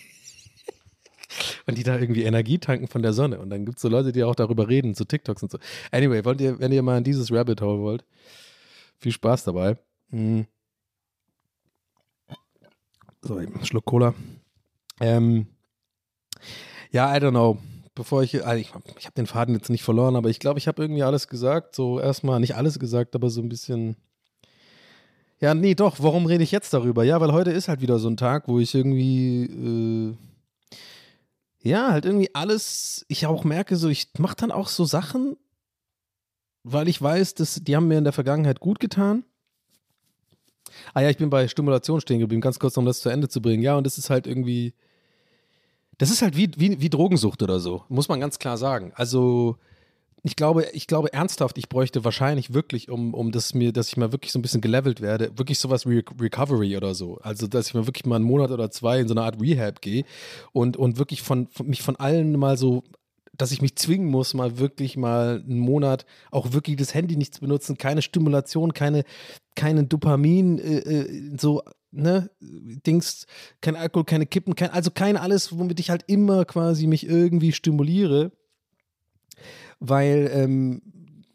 und 1.65 1.77
die 1.77 1.83
da 1.83 1.97
irgendwie 1.97 2.23
Energie 2.23 2.59
tanken 2.59 2.88
von 2.88 3.01
der 3.01 3.13
Sonne. 3.13 3.39
Und 3.39 3.50
dann 3.50 3.65
gibt 3.65 3.77
es 3.77 3.81
so 3.81 3.89
Leute, 3.89 4.12
die 4.12 4.23
auch 4.23 4.35
darüber 4.35 4.67
reden, 4.67 4.93
so 4.93 5.03
TikToks 5.03 5.43
und 5.43 5.51
so. 5.51 5.57
Anyway, 5.91 6.23
wollt 6.25 6.41
ihr, 6.41 6.59
wenn 6.59 6.71
ihr 6.71 6.83
mal 6.83 6.97
in 6.97 7.03
dieses 7.03 7.31
Rabbit 7.31 7.62
Hole 7.62 7.81
wollt, 7.81 8.05
viel 8.97 9.12
Spaß 9.12 9.43
dabei. 9.45 9.77
Mhm. 10.09 10.47
So, 13.21 13.41
Schluck 13.63 13.85
Cola. 13.85 14.13
Ähm, 15.00 15.47
ja, 16.91 17.15
I 17.15 17.19
don't 17.19 17.31
know. 17.31 17.57
Bevor 17.95 18.23
ich, 18.23 18.45
also 18.45 18.59
ich, 18.59 18.71
ich 18.97 19.05
habe 19.05 19.15
den 19.15 19.27
Faden 19.27 19.53
jetzt 19.53 19.69
nicht 19.69 19.83
verloren, 19.83 20.15
aber 20.15 20.29
ich 20.29 20.39
glaube, 20.39 20.57
ich 20.57 20.67
habe 20.67 20.81
irgendwie 20.81 21.03
alles 21.03 21.27
gesagt. 21.27 21.75
So 21.75 22.00
erstmal 22.00 22.39
nicht 22.39 22.55
alles 22.55 22.79
gesagt, 22.79 23.15
aber 23.15 23.29
so 23.29 23.41
ein 23.41 23.50
bisschen. 23.50 23.95
Ja, 25.39 25.53
nee, 25.53 25.75
doch. 25.75 25.97
Warum 26.00 26.25
rede 26.25 26.43
ich 26.43 26.51
jetzt 26.51 26.73
darüber? 26.73 27.03
Ja, 27.03 27.21
weil 27.21 27.33
heute 27.33 27.51
ist 27.51 27.67
halt 27.67 27.81
wieder 27.81 28.00
so 28.00 28.09
ein 28.09 28.17
Tag, 28.17 28.47
wo 28.47 28.59
ich 28.59 28.73
irgendwie, 28.73 29.43
äh, 29.43 30.15
ja, 31.69 31.91
halt 31.91 32.05
irgendwie 32.05 32.33
alles, 32.33 33.05
ich 33.09 33.27
auch 33.27 33.43
merke, 33.43 33.75
so, 33.75 33.89
ich 33.89 34.07
mache 34.17 34.38
dann 34.38 34.51
auch 34.51 34.69
so 34.69 34.85
Sachen, 34.85 35.38
weil 36.63 36.88
ich 36.88 37.01
weiß, 37.01 37.35
dass 37.35 37.55
die 37.62 37.75
haben 37.75 37.88
mir 37.88 37.97
in 37.97 38.05
der 38.05 38.13
Vergangenheit 38.13 38.59
gut 38.59 38.79
getan. 38.79 39.23
Ah 40.93 41.01
ja, 41.01 41.09
ich 41.09 41.17
bin 41.17 41.29
bei 41.29 41.47
Stimulation 41.47 42.01
stehen 42.01 42.19
geblieben, 42.19 42.41
ganz 42.41 42.57
kurz, 42.57 42.77
um 42.77 42.85
das 42.85 43.01
zu 43.01 43.09
Ende 43.09 43.29
zu 43.29 43.41
bringen. 43.41 43.62
Ja, 43.62 43.75
und 43.77 43.85
das 43.85 43.97
ist 43.97 44.09
halt 44.09 44.27
irgendwie, 44.27 44.73
das 46.03 46.12
ist 46.12 46.22
halt 46.22 46.36
wie, 46.36 46.51
wie, 46.57 46.81
wie 46.81 46.89
Drogensucht 46.89 47.41
oder 47.43 47.62
so, 47.62 47.83
muss 47.88 48.10
man 48.10 48.19
ganz 48.19 48.38
klar 48.38 48.57
sagen. 48.57 48.91
Also, 48.95 49.55
ich 50.22 50.36
glaube, 50.36 50.67
ich 50.74 50.86
glaube 50.86 51.13
ernsthaft, 51.13 51.57
ich 51.57 51.69
bräuchte 51.69 52.03
wahrscheinlich 52.03 52.53
wirklich, 52.53 52.89
um, 52.89 53.13
um 53.13 53.31
das 53.31 53.53
mir, 53.53 53.72
dass 53.72 53.88
ich 53.88 53.95
mal 53.95 54.12
wirklich 54.12 54.33
so 54.33 54.39
ein 54.39 54.41
bisschen 54.41 54.60
gelevelt 54.60 55.00
werde, 55.00 55.38
wirklich 55.38 55.60
sowas 55.60 55.88
wie 55.88 56.03
Recovery 56.19 56.75
oder 56.75 56.93
so. 56.93 57.19
Also, 57.22 57.48
dass 57.48 57.67
ich 57.67 57.74
mal 57.74 57.88
wirklich 57.88 58.05
mal 58.05 58.17
einen 58.17 58.25
Monat 58.25 58.51
oder 58.51 58.69
zwei 58.69 59.00
in 59.00 59.07
so 59.07 59.13
eine 59.13 59.24
Art 59.24 59.39
Rehab 59.39 59.79
gehe 59.79 60.03
und, 60.51 60.75
und 60.75 60.98
wirklich 60.98 61.22
von, 61.22 61.48
von 61.48 61.67
mich 61.67 61.81
von 61.81 61.95
allen 61.95 62.38
mal 62.38 62.57
so 62.57 62.83
dass 63.36 63.52
ich 63.52 63.62
mich 63.62 63.75
zwingen 63.75 64.08
muss, 64.08 64.34
mal 64.34 64.60
wirklich 64.60 64.96
mal 64.96 65.44
einen 65.44 65.60
Monat 65.60 66.06
auch 66.32 66.54
wirklich 66.54 66.78
das 66.78 66.94
Handy 66.94 67.16
nicht 67.18 67.34
zu 67.34 67.42
benutzen, 67.42 67.78
keine 67.78 68.02
Stimulation, 68.02 68.74
keine, 68.74 69.04
keine 69.56 69.86
Dopamin, 69.86 70.60
äh, 70.60 70.78
äh, 70.78 71.38
so, 71.38 71.63
ne, 71.92 72.30
Dings, 72.40 73.25
kein 73.62 73.75
Alkohol, 73.75 74.06
keine 74.06 74.25
Kippen, 74.28 74.56
kein, 74.56 74.70
also 74.70 74.92
kein 74.92 75.18
alles, 75.18 75.58
womit 75.58 75.80
ich 75.80 75.90
halt 75.90 76.04
immer 76.08 76.46
quasi 76.46 76.86
mich 76.88 77.08
irgendwie 77.08 77.54
stimuliere. 77.54 78.32
Weil, 79.80 80.30
ähm, 80.34 80.82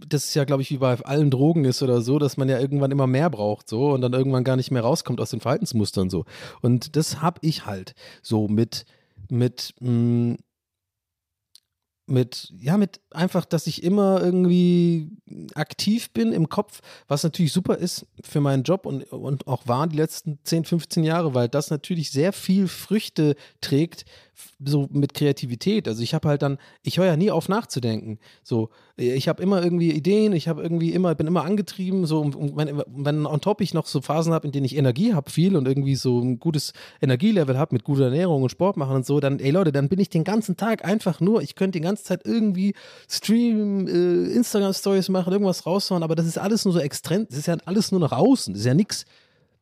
das 0.07 0.27
ist 0.27 0.35
ja, 0.35 0.45
glaube 0.45 0.63
ich, 0.63 0.71
wie 0.71 0.79
bei 0.79 0.95
allen 1.01 1.31
Drogen 1.31 1.65
ist 1.65 1.83
oder 1.83 2.01
so, 2.01 2.21
dass 2.21 2.37
man 2.37 2.49
ja 2.49 2.61
irgendwann 2.61 2.93
immer 2.93 3.09
mehr 3.09 3.29
braucht, 3.31 3.69
so 3.69 3.91
und 3.91 4.01
dann 4.01 4.13
irgendwann 4.13 4.45
gar 4.45 4.57
nicht 4.57 4.71
mehr 4.71 4.83
rauskommt 4.83 5.21
aus 5.21 5.31
den 5.31 5.41
Verhaltensmustern 5.41 6.09
so. 6.09 6.25
Und 6.63 6.95
das 6.95 7.21
habe 7.21 7.41
ich 7.43 7.67
halt 7.67 7.95
so 8.23 8.47
mit, 8.47 8.87
mit, 9.29 9.75
mh, 9.81 10.37
mit, 12.09 12.53
ja, 12.59 12.77
mit 12.77 13.01
einfach, 13.11 13.45
dass 13.45 13.67
ich 13.67 13.83
immer 13.83 14.23
irgendwie 14.23 15.11
aktiv 15.55 16.11
bin 16.11 16.33
im 16.33 16.49
Kopf, 16.49 16.81
was 17.07 17.23
natürlich 17.23 17.53
super 17.53 17.77
ist 17.77 18.07
für 18.23 18.41
meinen 18.41 18.63
Job 18.63 18.87
und, 18.87 19.05
und 19.13 19.47
auch 19.47 19.67
war 19.67 19.87
die 19.87 19.97
letzten 19.97 20.39
10, 20.45 20.65
15 20.65 21.05
Jahre, 21.05 21.35
weil 21.35 21.49
das 21.49 21.71
natürlich 21.71 22.11
sehr 22.11 22.33
viel 22.33 22.69
Früchte 22.69 23.37
trägt, 23.61 24.05
so 24.65 24.89
mit 24.91 25.15
Kreativität. 25.15 25.89
Also 25.89 26.03
ich 26.03 26.15
habe 26.15 26.29
halt 26.29 26.43
dann, 26.43 26.59
ich 26.83 26.99
höre 26.99 27.07
ja 27.07 27.17
nie 27.17 27.31
auf 27.31 27.49
nachzudenken. 27.49 28.19
So, 28.43 28.71
ich 28.97 29.29
habe 29.29 29.43
immer 29.43 29.63
irgendwie 29.63 29.93
Ideen, 29.93 30.33
ich 30.33 30.49
habe 30.49 30.63
irgendwie 30.63 30.93
immer, 30.93 31.15
bin 31.15 31.27
immer 31.27 31.45
angetrieben, 31.45 32.07
so 32.07 32.21
und 32.21 32.57
wenn, 32.57 32.83
wenn 32.87 33.27
on 33.27 33.41
top 33.41 33.61
ich 33.61 33.75
noch 33.75 33.87
so 33.87 34.01
Phasen 34.01 34.33
habe, 34.33 34.47
in 34.47 34.53
denen 34.53 34.67
ich 34.67 34.77
Energie 34.77 35.15
habe 35.15 35.31
viel 35.31 35.57
und 35.57 35.69
irgendwie 35.69 35.95
so 35.95 36.21
ein 36.21 36.39
gutes 36.39 36.73
Energielevel 37.01 37.59
habe 37.59 37.75
mit 37.75 37.85
guter 37.85 38.05
Ernährung 38.05 38.43
und 38.43 38.51
Sport 38.51 38.77
machen 38.77 38.97
und 38.97 39.07
so, 39.07 39.21
dann, 39.21 39.39
ey 39.39 39.51
Leute, 39.51 39.73
dann 39.73 39.89
bin 39.89 40.01
ich 40.01 40.09
den 40.09 40.25
ganzen 40.25 40.57
Tag 40.57 40.85
einfach 40.85 41.21
nur, 41.21 41.43
ich 41.43 41.55
könnte 41.55 41.79
die 41.79 41.85
ganze 41.85 42.05
Zeit 42.05 42.23
irgendwie 42.25 42.75
streamen, 43.09 43.87
äh, 43.87 44.33
Instagram-Stories 44.33 45.09
machen, 45.09 45.33
irgendwas 45.33 45.67
raushauen, 45.67 46.03
aber 46.03 46.17
das 46.17 46.27
ist 46.27 46.39
alles 46.39 46.65
nur 46.65 46.75
so 46.75 46.81
extrem, 46.81 47.27
das 47.29 47.39
ist 47.39 47.47
ja 47.47 47.57
alles 47.65 47.93
nur 47.93 48.01
nach 48.01 48.13
außen, 48.13 48.55
das 48.55 48.61
ist 48.61 48.67
ja 48.67 48.75
nichts 48.75 49.05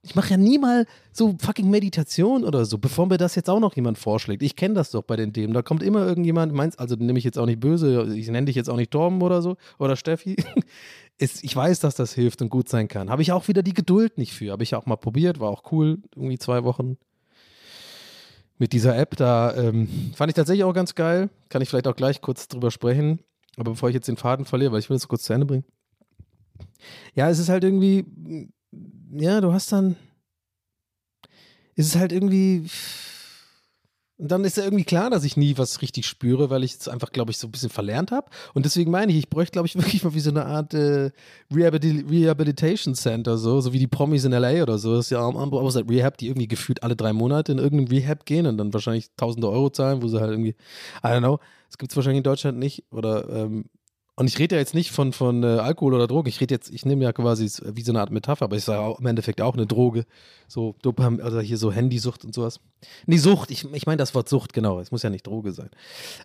ich 0.06 0.14
mache 0.14 0.30
ja 0.30 0.36
nie 0.36 0.58
mal 0.58 0.86
so 1.12 1.34
fucking 1.40 1.68
Meditation 1.68 2.44
oder 2.44 2.64
so, 2.64 2.78
bevor 2.78 3.06
mir 3.06 3.18
das 3.18 3.34
jetzt 3.34 3.50
auch 3.50 3.58
noch 3.58 3.74
jemand 3.74 3.98
vorschlägt. 3.98 4.42
Ich 4.42 4.54
kenne 4.54 4.74
das 4.74 4.92
doch 4.92 5.02
bei 5.02 5.16
den 5.16 5.32
Themen. 5.32 5.52
Da 5.52 5.62
kommt 5.62 5.82
immer 5.82 6.06
irgendjemand, 6.06 6.52
meinst, 6.52 6.78
also 6.78 6.94
nehme 6.94 7.18
ich 7.18 7.24
jetzt 7.24 7.38
auch 7.38 7.46
nicht 7.46 7.58
böse, 7.58 8.14
ich 8.14 8.28
nenne 8.28 8.46
dich 8.46 8.54
jetzt 8.54 8.70
auch 8.70 8.76
nicht 8.76 8.92
Torben 8.92 9.20
oder 9.20 9.42
so 9.42 9.56
oder 9.78 9.96
Steffi. 9.96 10.36
Ist, 11.18 11.42
ich 11.42 11.56
weiß, 11.56 11.80
dass 11.80 11.94
das 11.94 12.12
hilft 12.12 12.42
und 12.42 12.50
gut 12.50 12.68
sein 12.68 12.88
kann. 12.88 13.10
Habe 13.10 13.22
ich 13.22 13.32
auch 13.32 13.48
wieder 13.48 13.62
die 13.62 13.72
Geduld 13.72 14.18
nicht 14.18 14.34
für. 14.34 14.52
Habe 14.52 14.62
ich 14.62 14.74
auch 14.74 14.86
mal 14.86 14.96
probiert, 14.96 15.40
war 15.40 15.48
auch 15.48 15.72
cool, 15.72 15.98
irgendwie 16.14 16.38
zwei 16.38 16.62
Wochen 16.62 16.98
mit 18.58 18.72
dieser 18.72 18.96
App. 18.96 19.16
Da 19.16 19.54
ähm, 19.56 19.88
fand 20.14 20.30
ich 20.30 20.34
tatsächlich 20.34 20.64
auch 20.64 20.74
ganz 20.74 20.94
geil. 20.94 21.30
Kann 21.48 21.62
ich 21.62 21.68
vielleicht 21.70 21.88
auch 21.88 21.96
gleich 21.96 22.20
kurz 22.20 22.48
drüber 22.48 22.70
sprechen. 22.70 23.20
Aber 23.56 23.72
bevor 23.72 23.88
ich 23.88 23.94
jetzt 23.94 24.08
den 24.08 24.18
Faden 24.18 24.44
verliere, 24.44 24.72
weil 24.72 24.80
ich 24.80 24.90
will 24.90 24.96
das 24.96 25.08
kurz 25.08 25.22
zu 25.24 25.32
Ende 25.32 25.46
bringen. 25.46 25.64
Ja, 27.14 27.30
es 27.30 27.38
ist 27.38 27.48
halt 27.48 27.64
irgendwie 27.64 28.04
ja, 29.12 29.40
du 29.40 29.52
hast 29.52 29.72
dann, 29.72 29.96
ist 31.74 31.88
es 31.88 31.96
halt 31.96 32.12
irgendwie, 32.12 32.68
und 34.18 34.30
dann 34.30 34.44
ist 34.44 34.56
ja 34.56 34.64
irgendwie 34.64 34.84
klar, 34.84 35.10
dass 35.10 35.24
ich 35.24 35.36
nie 35.36 35.58
was 35.58 35.82
richtig 35.82 36.06
spüre, 36.06 36.48
weil 36.48 36.64
ich 36.64 36.72
es 36.72 36.88
einfach, 36.88 37.12
glaube 37.12 37.30
ich, 37.30 37.38
so 37.38 37.48
ein 37.48 37.50
bisschen 37.50 37.68
verlernt 37.68 38.12
habe. 38.12 38.30
Und 38.54 38.64
deswegen 38.64 38.90
meine 38.90 39.12
ich, 39.12 39.18
ich 39.18 39.28
bräuchte, 39.28 39.52
glaube 39.52 39.68
ich, 39.68 39.74
wirklich 39.76 40.02
mal 40.04 40.14
wie 40.14 40.20
so 40.20 40.30
eine 40.30 40.46
Art 40.46 40.72
äh, 40.72 41.10
Rehabil 41.52 42.06
Rehabilitation 42.08 42.94
Center, 42.94 43.36
so, 43.36 43.60
so 43.60 43.74
wie 43.74 43.78
die 43.78 43.86
Promis 43.86 44.24
in 44.24 44.32
LA 44.32 44.62
oder 44.62 44.78
so. 44.78 44.94
Das 44.94 45.06
ist 45.06 45.10
ja 45.10 45.20
auch 45.20 45.70
seit 45.70 45.90
Rehab, 45.90 46.16
die 46.16 46.28
irgendwie 46.28 46.48
gefühlt 46.48 46.82
alle 46.82 46.96
drei 46.96 47.12
Monate 47.12 47.52
in 47.52 47.58
irgendeinen 47.58 47.88
Rehab 47.88 48.24
gehen 48.24 48.46
und 48.46 48.56
dann 48.56 48.72
wahrscheinlich 48.72 49.10
tausende 49.16 49.50
Euro 49.50 49.68
zahlen, 49.68 50.02
wo 50.02 50.08
sie 50.08 50.18
halt 50.18 50.30
irgendwie, 50.30 50.56
I 51.04 51.08
don't 51.08 51.18
know, 51.18 51.38
das 51.68 51.76
gibt 51.76 51.92
es 51.92 51.96
wahrscheinlich 51.96 52.18
in 52.18 52.24
Deutschland 52.24 52.58
nicht. 52.58 52.84
Oder 52.90 53.28
ähm, 53.28 53.66
und 54.18 54.28
ich 54.28 54.38
rede 54.38 54.54
ja 54.54 54.60
jetzt 54.60 54.74
nicht 54.74 54.92
von, 54.92 55.12
von 55.12 55.42
äh, 55.42 55.46
Alkohol 55.46 55.92
oder 55.92 56.06
Drogen. 56.06 56.28
Ich 56.28 56.40
rede 56.40 56.54
jetzt, 56.54 56.70
ich 56.70 56.86
nehme 56.86 57.04
ja 57.04 57.12
quasi 57.12 57.50
wie 57.74 57.82
so 57.82 57.92
eine 57.92 58.00
Art 58.00 58.10
Metapher, 58.10 58.46
aber 58.46 58.56
ich 58.56 58.64
sage 58.64 58.80
auch 58.80 58.98
im 58.98 59.04
Endeffekt 59.04 59.42
auch 59.42 59.52
eine 59.52 59.66
Droge. 59.66 60.06
So 60.48 60.74
Dopam, 60.80 61.16
oder 61.16 61.42
hier 61.42 61.58
so 61.58 61.70
Handysucht 61.70 62.24
und 62.24 62.34
sowas. 62.34 62.60
Nee, 63.04 63.18
Sucht. 63.18 63.50
Ich, 63.50 63.70
ich 63.74 63.84
meine 63.84 63.98
das 63.98 64.14
Wort 64.14 64.30
Sucht, 64.30 64.54
genau. 64.54 64.80
Es 64.80 64.90
muss 64.90 65.02
ja 65.02 65.10
nicht 65.10 65.26
Droge 65.26 65.52
sein. 65.52 65.68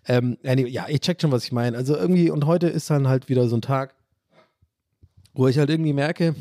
Ähm, 0.07 0.37
ja, 0.43 0.85
ich 0.87 1.01
check 1.01 1.21
schon, 1.21 1.33
was 1.33 1.43
ich 1.43 1.51
meine. 1.51 1.75
Also 1.75 1.97
irgendwie, 1.97 2.29
und 2.29 2.45
heute 2.45 2.67
ist 2.67 2.89
dann 2.89 3.09
halt 3.09 3.27
wieder 3.27 3.49
so 3.49 3.57
ein 3.57 3.61
Tag, 3.61 3.93
wo 5.33 5.49
ich 5.49 5.57
halt 5.57 5.69
irgendwie 5.69 5.93
merke, 5.93 6.33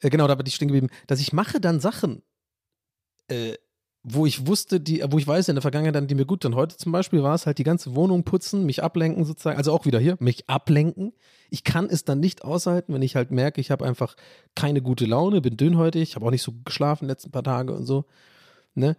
äh, 0.00 0.08
genau, 0.08 0.26
da 0.26 0.34
bin 0.34 0.46
ich 0.46 0.54
stehen 0.54 0.68
geblieben, 0.68 0.88
dass 1.06 1.20
ich 1.20 1.34
mache 1.34 1.60
dann 1.60 1.78
Sachen, 1.78 2.22
äh, 3.28 3.54
wo 4.08 4.24
ich 4.24 4.46
wusste, 4.46 4.78
die, 4.78 5.02
wo 5.10 5.18
ich 5.18 5.26
weiß, 5.26 5.48
in 5.48 5.56
der 5.56 5.62
Vergangenheit 5.62 5.96
dann 5.96 6.06
die 6.06 6.14
mir 6.14 6.26
gut 6.26 6.42
tun. 6.42 6.54
Heute 6.54 6.76
zum 6.76 6.92
Beispiel 6.92 7.24
war 7.24 7.34
es 7.34 7.44
halt 7.44 7.58
die 7.58 7.64
ganze 7.64 7.96
Wohnung 7.96 8.22
putzen, 8.22 8.64
mich 8.64 8.80
ablenken 8.84 9.24
sozusagen, 9.24 9.58
also 9.58 9.72
auch 9.72 9.84
wieder 9.84 9.98
hier, 9.98 10.16
mich 10.20 10.48
ablenken. 10.48 11.12
Ich 11.50 11.64
kann 11.64 11.86
es 11.90 12.04
dann 12.04 12.20
nicht 12.20 12.44
aushalten, 12.44 12.94
wenn 12.94 13.02
ich 13.02 13.16
halt 13.16 13.32
merke, 13.32 13.60
ich 13.60 13.72
habe 13.72 13.84
einfach 13.84 14.14
keine 14.54 14.80
gute 14.80 15.06
Laune, 15.06 15.40
bin 15.40 15.56
dünnhäutig, 15.56 16.14
habe 16.14 16.24
auch 16.24 16.30
nicht 16.30 16.44
so 16.44 16.52
geschlafen 16.64 17.08
letzten 17.08 17.32
paar 17.32 17.42
Tage 17.42 17.72
und 17.72 17.84
so. 17.84 18.04
Ne? 18.74 18.96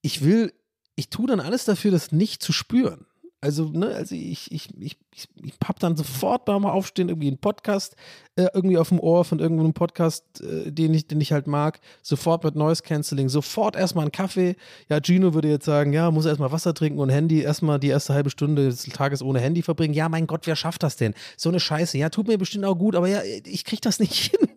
Ich 0.00 0.22
will, 0.24 0.52
ich 0.94 1.10
tue 1.10 1.26
dann 1.26 1.40
alles 1.40 1.64
dafür, 1.64 1.90
das 1.90 2.12
nicht 2.12 2.40
zu 2.40 2.52
spüren. 2.52 3.04
Also, 3.40 3.66
ne, 3.66 3.94
also 3.94 4.16
ich, 4.16 4.50
ich, 4.50 4.68
ich, 4.80 4.98
ich, 5.14 5.28
ich 5.44 5.54
hab 5.62 5.78
dann 5.78 5.96
sofort 5.96 6.44
beim 6.44 6.66
Aufstehen 6.66 7.08
irgendwie 7.08 7.28
einen 7.28 7.38
Podcast 7.38 7.94
äh, 8.34 8.48
irgendwie 8.52 8.78
auf 8.78 8.88
dem 8.88 8.98
Ohr 8.98 9.24
von 9.24 9.38
irgendeinem 9.38 9.74
Podcast, 9.74 10.40
äh, 10.40 10.72
den, 10.72 10.92
ich, 10.92 11.06
den 11.06 11.20
ich 11.20 11.32
halt 11.32 11.46
mag. 11.46 11.78
Sofort 12.02 12.42
mit 12.42 12.56
Noise 12.56 12.82
Cancelling, 12.82 13.28
sofort 13.28 13.76
erstmal 13.76 14.02
einen 14.02 14.12
Kaffee. 14.12 14.56
Ja, 14.88 14.98
Gino 15.00 15.34
würde 15.34 15.48
jetzt 15.48 15.66
sagen, 15.66 15.92
ja, 15.92 16.10
muss 16.10 16.26
erstmal 16.26 16.50
Wasser 16.50 16.74
trinken 16.74 16.98
und 16.98 17.10
Handy, 17.10 17.40
erstmal 17.40 17.78
die 17.78 17.88
erste 17.88 18.12
halbe 18.12 18.30
Stunde 18.30 18.64
des 18.64 18.82
Tages 18.86 19.22
ohne 19.22 19.38
Handy 19.38 19.62
verbringen. 19.62 19.94
Ja, 19.94 20.08
mein 20.08 20.26
Gott, 20.26 20.48
wer 20.48 20.56
schafft 20.56 20.82
das 20.82 20.96
denn? 20.96 21.14
So 21.36 21.48
eine 21.48 21.60
Scheiße. 21.60 21.96
Ja, 21.96 22.08
tut 22.08 22.26
mir 22.26 22.38
bestimmt 22.38 22.64
auch 22.64 22.76
gut, 22.76 22.96
aber 22.96 23.06
ja, 23.06 23.20
ich 23.44 23.64
krieg 23.64 23.80
das 23.82 24.00
nicht 24.00 24.14
hin. 24.36 24.48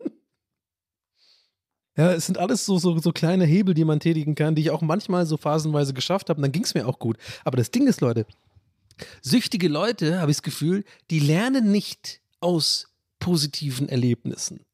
Ja, 1.98 2.14
es 2.14 2.26
sind 2.26 2.40
alles 2.40 2.66
so, 2.66 2.80
so, 2.80 2.98
so 2.98 3.12
kleine 3.12 3.46
Hebel, 3.46 3.76
die 3.76 3.86
man 3.86 4.00
tätigen 4.00 4.34
kann, 4.34 4.56
die 4.56 4.64
ich 4.64 4.72
auch 4.72 4.82
manchmal 4.82 5.28
so 5.28 5.38
phasenweise 5.38 5.94
geschafft 5.94 6.32
habe. 6.32 6.42
Dann 6.42 6.52
ging 6.52 6.64
es 6.64 6.74
mir 6.74 6.88
auch 6.88 6.98
gut. 6.98 7.18
Aber 7.44 7.58
das 7.58 7.70
Ding 7.70 7.86
ist, 7.86 8.02
Leute, 8.02 8.26
süchtige 9.22 9.68
Leute, 9.68 10.20
habe 10.20 10.32
ich 10.32 10.38
das 10.38 10.44
Gefühl, 10.44 10.84
die 11.10 11.20
lernen 11.20 11.72
nicht 11.72 12.22
aus 12.40 12.88
positiven 13.20 13.90
Erlebnissen. 13.90 14.66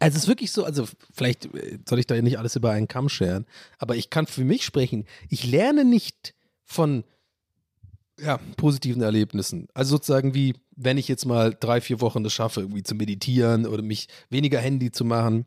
Also 0.00 0.16
es 0.16 0.24
ist 0.24 0.28
wirklich 0.28 0.52
so, 0.52 0.64
also 0.64 0.86
vielleicht 1.12 1.46
äh, 1.54 1.78
soll 1.88 1.98
ich 1.98 2.06
da 2.06 2.14
ja 2.14 2.22
nicht 2.22 2.38
alles 2.38 2.56
über 2.56 2.70
einen 2.70 2.88
Kamm 2.88 3.08
scheren, 3.08 3.46
aber 3.78 3.96
ich 3.96 4.10
kann 4.10 4.26
für 4.26 4.44
mich 4.44 4.64
sprechen. 4.64 5.06
Ich 5.28 5.44
lerne 5.44 5.84
nicht 5.84 6.34
von 6.64 7.04
ja, 8.20 8.38
positiven 8.56 9.02
Erlebnissen. 9.02 9.68
Also 9.74 9.96
sozusagen 9.96 10.34
wie, 10.34 10.54
wenn 10.76 10.98
ich 10.98 11.08
jetzt 11.08 11.24
mal 11.24 11.56
drei, 11.58 11.80
vier 11.80 12.00
Wochen 12.00 12.24
das 12.24 12.32
schaffe, 12.32 12.60
irgendwie 12.60 12.82
zu 12.82 12.94
meditieren 12.94 13.66
oder 13.66 13.82
mich 13.82 14.08
weniger 14.28 14.60
Handy 14.60 14.90
zu 14.90 15.04
machen 15.04 15.46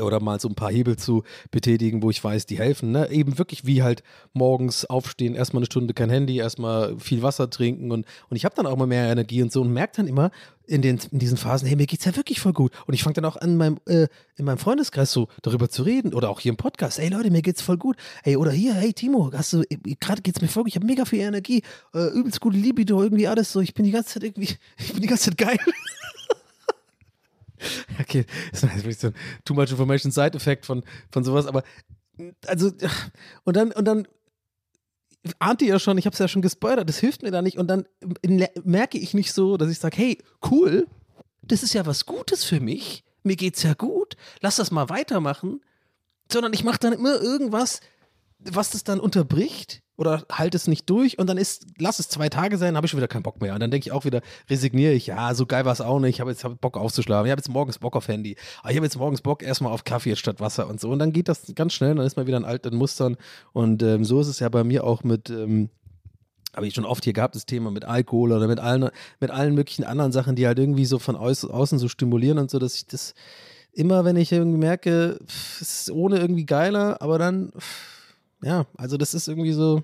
oder 0.00 0.20
mal 0.20 0.40
so 0.40 0.48
ein 0.48 0.54
paar 0.54 0.70
Hebel 0.70 0.96
zu 0.96 1.24
betätigen, 1.50 2.02
wo 2.02 2.10
ich 2.10 2.22
weiß, 2.22 2.46
die 2.46 2.58
helfen. 2.58 2.92
Ne? 2.92 3.10
Eben 3.10 3.38
wirklich 3.38 3.66
wie 3.66 3.82
halt 3.82 4.02
morgens 4.32 4.84
aufstehen, 4.84 5.34
erstmal 5.34 5.60
eine 5.60 5.66
Stunde 5.66 5.94
kein 5.94 6.10
Handy, 6.10 6.38
erstmal 6.38 6.98
viel 6.98 7.22
Wasser 7.22 7.50
trinken 7.50 7.90
und, 7.92 8.06
und 8.28 8.36
ich 8.36 8.44
habe 8.44 8.54
dann 8.54 8.66
auch 8.66 8.76
mal 8.76 8.86
mehr 8.86 9.10
Energie 9.10 9.42
und 9.42 9.52
so 9.52 9.60
und 9.62 9.72
merke 9.72 9.96
dann 9.96 10.06
immer 10.06 10.30
in, 10.68 10.82
den, 10.82 11.00
in 11.10 11.18
diesen 11.18 11.36
Phasen, 11.36 11.66
hey, 11.66 11.76
mir 11.76 11.86
geht's 11.86 12.04
ja 12.04 12.14
wirklich 12.14 12.40
voll 12.40 12.52
gut. 12.52 12.72
Und 12.86 12.94
ich 12.94 13.02
fange 13.02 13.14
dann 13.14 13.24
auch 13.24 13.36
an, 13.36 13.56
meinem, 13.56 13.78
äh, 13.86 14.06
in 14.36 14.44
meinem 14.44 14.58
Freundeskreis 14.58 15.10
so 15.10 15.28
darüber 15.42 15.68
zu 15.68 15.82
reden 15.82 16.14
oder 16.14 16.30
auch 16.30 16.40
hier 16.40 16.50
im 16.50 16.56
Podcast, 16.56 16.98
hey 16.98 17.08
Leute, 17.08 17.30
mir 17.30 17.42
geht's 17.42 17.62
voll 17.62 17.78
gut. 17.78 17.96
Hey, 18.22 18.36
oder 18.36 18.52
hier, 18.52 18.74
hey 18.74 18.92
Timo, 18.92 19.30
hast 19.32 19.54
du, 19.54 19.64
gerade 19.98 20.22
geht's 20.22 20.40
mir 20.40 20.48
voll 20.48 20.64
gut, 20.64 20.70
ich 20.70 20.76
habe 20.76 20.86
mega 20.86 21.04
viel 21.04 21.20
Energie, 21.20 21.62
äh, 21.94 22.08
übelst 22.08 22.40
gute 22.40 22.58
Libido, 22.58 23.02
irgendwie 23.02 23.26
alles 23.26 23.50
so, 23.50 23.60
ich 23.60 23.74
bin 23.74 23.84
die 23.84 23.90
ganze 23.90 24.14
Zeit 24.14 24.24
irgendwie, 24.24 24.48
ich 24.78 24.92
bin 24.92 25.00
die 25.00 25.08
ganze 25.08 25.30
Zeit 25.30 25.38
geil. 25.38 25.58
Okay, 28.00 28.24
das 28.50 28.62
ist 28.62 28.76
wirklich 28.76 28.98
so 28.98 29.08
ein 29.08 29.14
Too 29.44 29.54
Much 29.54 29.70
Information 29.70 30.12
Side-Effekt 30.12 30.66
von, 30.66 30.84
von 31.10 31.24
sowas, 31.24 31.46
aber 31.46 31.62
also, 32.46 32.72
und 33.44 33.56
dann, 33.56 33.72
und 33.72 33.84
dann 33.84 34.08
ahnt 35.38 35.62
ihr 35.62 35.68
ja 35.68 35.78
schon, 35.78 35.98
ich 35.98 36.06
habe 36.06 36.14
es 36.14 36.18
ja 36.18 36.28
schon 36.28 36.42
gespoilert, 36.42 36.88
das 36.88 36.98
hilft 36.98 37.22
mir 37.22 37.30
da 37.30 37.42
nicht 37.42 37.58
und 37.58 37.68
dann 37.68 37.86
merke 38.64 38.98
ich 38.98 39.14
nicht 39.14 39.32
so, 39.32 39.56
dass 39.56 39.70
ich 39.70 39.78
sage, 39.78 39.96
hey, 39.96 40.18
cool, 40.50 40.86
das 41.42 41.62
ist 41.62 41.74
ja 41.74 41.86
was 41.86 42.06
Gutes 42.06 42.44
für 42.44 42.60
mich, 42.60 43.04
mir 43.22 43.36
geht's 43.36 43.62
ja 43.62 43.74
gut, 43.74 44.16
lass 44.40 44.56
das 44.56 44.70
mal 44.70 44.88
weitermachen, 44.88 45.60
sondern 46.30 46.52
ich 46.52 46.64
mache 46.64 46.78
dann 46.78 46.92
immer 46.92 47.20
irgendwas, 47.20 47.80
was 48.38 48.70
das 48.70 48.84
dann 48.84 49.00
unterbricht 49.00 49.82
oder 49.96 50.24
halt 50.30 50.54
es 50.54 50.68
nicht 50.68 50.88
durch 50.88 51.18
und 51.18 51.26
dann 51.26 51.38
ist, 51.38 51.66
lass 51.78 51.98
es 51.98 52.08
zwei 52.08 52.28
Tage 52.28 52.56
sein, 52.56 52.76
habe 52.76 52.86
ich 52.86 52.90
schon 52.92 52.98
wieder 52.98 53.08
keinen 53.08 53.24
Bock 53.24 53.42
mehr. 53.42 53.54
Und 53.54 53.60
dann 53.60 53.72
denke 53.72 53.88
ich 53.88 53.92
auch 53.92 54.04
wieder, 54.04 54.22
resigniere 54.48 54.92
ich, 54.92 55.08
ja, 55.08 55.34
so 55.34 55.44
geil 55.44 55.64
war 55.64 55.72
es 55.72 55.80
auch 55.80 55.98
nicht, 55.98 56.16
ich 56.16 56.20
habe 56.20 56.30
jetzt 56.30 56.44
hab 56.44 56.60
Bock 56.60 56.76
aufzuschlafen, 56.76 57.26
ich 57.26 57.32
habe 57.32 57.40
jetzt 57.40 57.48
morgens 57.48 57.78
Bock 57.78 57.96
auf 57.96 58.06
Handy, 58.06 58.36
aber 58.60 58.70
ich 58.70 58.76
habe 58.76 58.86
jetzt 58.86 58.96
morgens 58.96 59.22
Bock 59.22 59.42
erstmal 59.42 59.72
auf 59.72 59.82
Kaffee 59.82 60.14
statt 60.14 60.40
Wasser 60.40 60.68
und 60.68 60.80
so. 60.80 60.88
Und 60.90 61.00
dann 61.00 61.12
geht 61.12 61.28
das 61.28 61.52
ganz 61.56 61.72
schnell, 61.72 61.96
dann 61.96 62.06
ist 62.06 62.16
man 62.16 62.28
wieder 62.28 62.36
in 62.36 62.44
alten 62.44 62.76
Mustern. 62.76 63.16
Und 63.52 63.82
ähm, 63.82 64.04
so 64.04 64.20
ist 64.20 64.28
es 64.28 64.38
ja 64.38 64.48
bei 64.48 64.62
mir 64.62 64.84
auch 64.84 65.02
mit, 65.02 65.30
ähm, 65.30 65.68
habe 66.54 66.68
ich 66.68 66.74
schon 66.74 66.84
oft 66.84 67.02
hier 67.02 67.12
gehabt, 67.12 67.34
das 67.34 67.44
Thema 67.44 67.72
mit 67.72 67.84
Alkohol 67.84 68.30
oder 68.30 68.46
mit 68.46 68.60
allen, 68.60 68.90
mit 69.18 69.32
allen 69.32 69.54
möglichen 69.54 69.82
anderen 69.82 70.12
Sachen, 70.12 70.36
die 70.36 70.46
halt 70.46 70.60
irgendwie 70.60 70.86
so 70.86 71.00
von 71.00 71.16
außen 71.16 71.78
so 71.78 71.88
stimulieren 71.88 72.38
und 72.38 72.52
so, 72.52 72.60
dass 72.60 72.76
ich 72.76 72.86
das 72.86 73.14
immer, 73.72 74.04
wenn 74.04 74.16
ich 74.16 74.30
irgendwie 74.30 74.58
merke, 74.58 75.18
es 75.26 75.60
ist 75.60 75.90
ohne 75.90 76.18
irgendwie 76.18 76.46
geiler, 76.46 77.02
aber 77.02 77.18
dann. 77.18 77.50
Pff, 77.58 77.97
ja, 78.42 78.66
also 78.76 78.96
das 78.96 79.14
ist 79.14 79.28
irgendwie 79.28 79.52
so. 79.52 79.82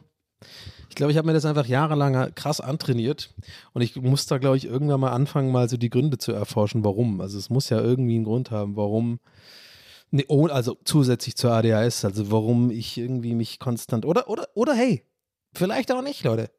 Ich 0.88 0.94
glaube, 0.94 1.10
ich 1.10 1.18
habe 1.18 1.26
mir 1.26 1.32
das 1.32 1.46
einfach 1.46 1.66
jahrelang 1.66 2.34
krass 2.34 2.60
antrainiert 2.60 3.34
und 3.72 3.82
ich 3.82 3.96
muss 3.96 4.26
da, 4.26 4.38
glaube 4.38 4.56
ich, 4.56 4.66
irgendwann 4.66 5.00
mal 5.00 5.12
anfangen, 5.12 5.50
mal 5.50 5.68
so 5.68 5.76
die 5.76 5.90
Gründe 5.90 6.18
zu 6.18 6.32
erforschen, 6.32 6.84
warum. 6.84 7.20
Also 7.20 7.38
es 7.38 7.50
muss 7.50 7.70
ja 7.70 7.80
irgendwie 7.80 8.16
einen 8.16 8.24
Grund 8.24 8.50
haben, 8.50 8.76
warum. 8.76 9.20
Nee, 10.10 10.26
oh, 10.28 10.46
also 10.46 10.76
zusätzlich 10.84 11.36
zur 11.36 11.52
ADHS, 11.52 12.04
also 12.04 12.30
warum 12.30 12.70
ich 12.70 12.98
irgendwie 12.98 13.34
mich 13.34 13.58
konstant. 13.58 14.04
Oder, 14.04 14.28
oder, 14.28 14.48
oder 14.54 14.74
hey, 14.74 15.02
vielleicht 15.54 15.90
auch 15.90 16.02
nicht, 16.02 16.22
Leute. 16.22 16.50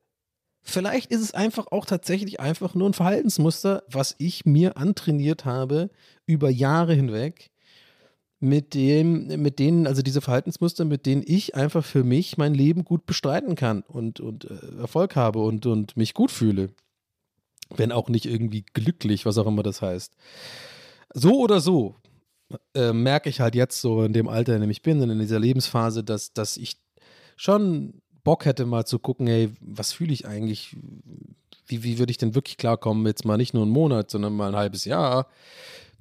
Vielleicht 0.67 1.11
ist 1.11 1.21
es 1.21 1.33
einfach 1.33 1.67
auch 1.71 1.85
tatsächlich 1.85 2.39
einfach 2.39 2.73
nur 2.73 2.89
ein 2.89 2.93
Verhaltensmuster, 2.93 3.83
was 3.87 4.15
ich 4.17 4.45
mir 4.45 4.77
antrainiert 4.77 5.45
habe 5.45 5.91
über 6.25 6.49
Jahre 6.49 6.95
hinweg 6.95 7.51
mit 8.45 8.75
dem, 8.75 9.41
mit 9.41 9.57
denen, 9.57 9.87
also 9.87 10.03
diese 10.03 10.21
Verhaltensmuster, 10.21 10.85
mit 10.85 11.07
denen 11.07 11.23
ich 11.25 11.55
einfach 11.55 11.83
für 11.83 12.03
mich 12.03 12.37
mein 12.37 12.53
Leben 12.53 12.85
gut 12.85 13.07
bestreiten 13.07 13.55
kann 13.55 13.81
und, 13.81 14.19
und 14.19 14.45
äh, 14.45 14.79
Erfolg 14.79 15.15
habe 15.15 15.39
und, 15.39 15.65
und 15.65 15.97
mich 15.97 16.13
gut 16.13 16.29
fühle. 16.29 16.69
Wenn 17.75 17.91
auch 17.91 18.07
nicht 18.07 18.27
irgendwie 18.27 18.63
glücklich, 18.73 19.25
was 19.25 19.39
auch 19.39 19.47
immer 19.47 19.63
das 19.63 19.81
heißt. 19.81 20.15
So 21.11 21.39
oder 21.39 21.59
so 21.59 21.95
äh, 22.75 22.93
merke 22.93 23.29
ich 23.29 23.39
halt 23.39 23.55
jetzt 23.55 23.81
so 23.81 24.03
in 24.03 24.13
dem 24.13 24.27
Alter, 24.27 24.53
in 24.53 24.61
dem 24.61 24.69
ich 24.69 24.83
bin, 24.83 25.01
in 25.01 25.19
dieser 25.19 25.39
Lebensphase, 25.39 26.03
dass, 26.03 26.31
dass 26.33 26.57
ich 26.57 26.77
schon 27.35 28.01
Bock 28.23 28.45
hätte, 28.45 28.67
mal 28.67 28.85
zu 28.85 28.99
gucken, 28.99 29.25
hey, 29.25 29.49
was 29.59 29.91
fühle 29.91 30.13
ich 30.13 30.27
eigentlich? 30.27 30.77
Wie, 31.65 31.83
wie 31.83 31.97
würde 31.97 32.11
ich 32.11 32.17
denn 32.17 32.35
wirklich 32.35 32.57
klarkommen? 32.57 33.07
Jetzt 33.07 33.25
mal 33.25 33.37
nicht 33.37 33.55
nur 33.55 33.63
einen 33.63 33.71
Monat, 33.71 34.11
sondern 34.11 34.33
mal 34.33 34.49
ein 34.49 34.55
halbes 34.55 34.85
Jahr 34.85 35.27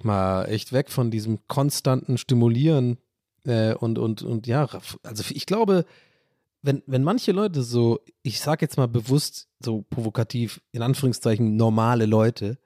mal 0.03 0.45
echt 0.45 0.73
weg 0.73 0.89
von 0.89 1.11
diesem 1.11 1.39
konstanten 1.47 2.17
Stimulieren 2.17 2.97
äh, 3.45 3.73
und, 3.73 3.97
und, 3.97 4.21
und 4.21 4.47
ja, 4.47 4.67
also 5.03 5.23
ich 5.29 5.45
glaube, 5.45 5.85
wenn, 6.61 6.81
wenn 6.87 7.03
manche 7.03 7.31
Leute 7.31 7.61
so, 7.61 7.99
ich 8.23 8.39
sag 8.39 8.61
jetzt 8.61 8.77
mal 8.77 8.87
bewusst 8.87 9.47
so 9.59 9.83
provokativ, 9.89 10.61
in 10.71 10.81
Anführungszeichen 10.81 11.55
normale 11.55 12.05
Leute, 12.05 12.57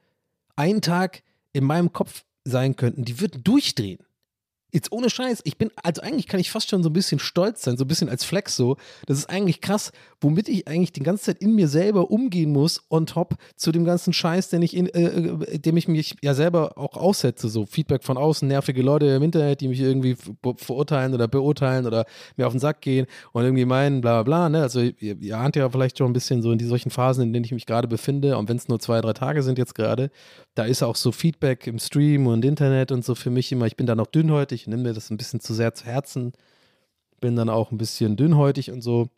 einen 0.55 0.81
Tag 0.81 1.23
in 1.51 1.65
meinem 1.65 1.91
Kopf 1.91 2.23
sein 2.45 2.75
könnten, 2.75 3.03
die 3.03 3.19
würden 3.19 3.43
durchdrehen. 3.43 3.99
Jetzt 4.71 4.91
ohne 4.91 5.09
Scheiß, 5.09 5.41
ich 5.45 5.57
bin, 5.57 5.71
also 5.81 6.01
eigentlich 6.01 6.27
kann 6.27 6.39
ich 6.39 6.51
fast 6.51 6.69
schon 6.69 6.83
so 6.83 6.89
ein 6.89 6.93
bisschen 6.93 7.19
stolz 7.19 7.63
sein, 7.63 7.77
so 7.77 7.85
ein 7.85 7.87
bisschen 7.87 8.09
als 8.09 8.23
Flex 8.23 8.55
so. 8.55 8.77
Das 9.07 9.17
ist 9.17 9.29
eigentlich 9.29 9.61
krass, 9.61 9.91
womit 10.21 10.47
ich 10.47 10.67
eigentlich 10.67 10.91
die 10.91 11.01
ganze 11.01 11.25
Zeit 11.25 11.39
in 11.39 11.55
mir 11.55 11.67
selber 11.67 12.11
umgehen 12.11 12.51
muss, 12.51 12.83
on 12.89 13.05
top 13.05 13.35
zu 13.55 13.71
dem 13.71 13.83
ganzen 13.83 14.13
Scheiß, 14.13 14.49
den 14.49 14.61
ich 14.61 14.75
in, 14.75 14.87
äh, 14.87 15.05
äh 15.05 15.59
dem 15.59 15.77
ich 15.77 15.87
mich 15.87 16.15
ja 16.21 16.33
selber 16.33 16.77
auch 16.77 16.95
aussetze. 16.95 17.49
So 17.49 17.65
Feedback 17.65 18.03
von 18.03 18.17
außen, 18.17 18.47
nervige 18.47 18.81
Leute 18.81 19.07
im 19.07 19.23
Internet, 19.23 19.61
die 19.61 19.67
mich 19.67 19.79
irgendwie 19.79 20.15
verurteilen 20.57 21.13
oder 21.13 21.27
beurteilen 21.27 21.85
oder 21.87 22.05
mir 22.37 22.45
auf 22.45 22.53
den 22.53 22.59
Sack 22.59 22.81
gehen 22.81 23.07
und 23.31 23.43
irgendwie 23.43 23.65
meinen, 23.65 24.01
bla 24.01 24.21
bla 24.21 24.47
bla. 24.47 24.49
Ne? 24.49 24.61
Also 24.61 24.81
ihr, 24.81 25.17
ihr 25.19 25.37
ahnt 25.37 25.55
ja 25.55 25.69
vielleicht 25.69 25.97
schon 25.97 26.11
ein 26.11 26.13
bisschen 26.13 26.41
so 26.41 26.51
in 26.51 26.57
die 26.57 26.65
solchen 26.65 26.91
Phasen, 26.91 27.23
in 27.23 27.33
denen 27.33 27.45
ich 27.45 27.51
mich 27.51 27.65
gerade 27.65 27.87
befinde, 27.87 28.37
und 28.37 28.49
wenn 28.49 28.57
es 28.57 28.67
nur 28.67 28.79
zwei, 28.79 29.01
drei 29.01 29.13
Tage 29.13 29.41
sind 29.41 29.57
jetzt 29.57 29.73
gerade, 29.73 30.11
da 30.55 30.63
ist 30.63 30.83
auch 30.83 30.95
so 30.95 31.11
Feedback 31.11 31.67
im 31.67 31.79
Stream 31.79 32.27
und 32.27 32.43
Internet 32.45 32.91
und 32.91 33.05
so 33.05 33.15
für 33.15 33.29
mich 33.29 33.51
immer, 33.51 33.65
ich 33.65 33.77
bin 33.77 33.87
da 33.87 33.95
noch 33.95 34.07
dünnhäutig, 34.07 34.58
nehme 34.67 34.83
mir 34.83 34.93
das 34.93 35.09
ein 35.09 35.17
bisschen 35.17 35.39
zu 35.39 35.53
sehr 35.53 35.73
zu 35.73 35.85
Herzen, 35.85 36.33
bin 37.19 37.35
dann 37.35 37.49
auch 37.49 37.71
ein 37.71 37.77
bisschen 37.77 38.15
dünnhäutig 38.15 38.71
und 38.71 38.81
so. 38.81 39.09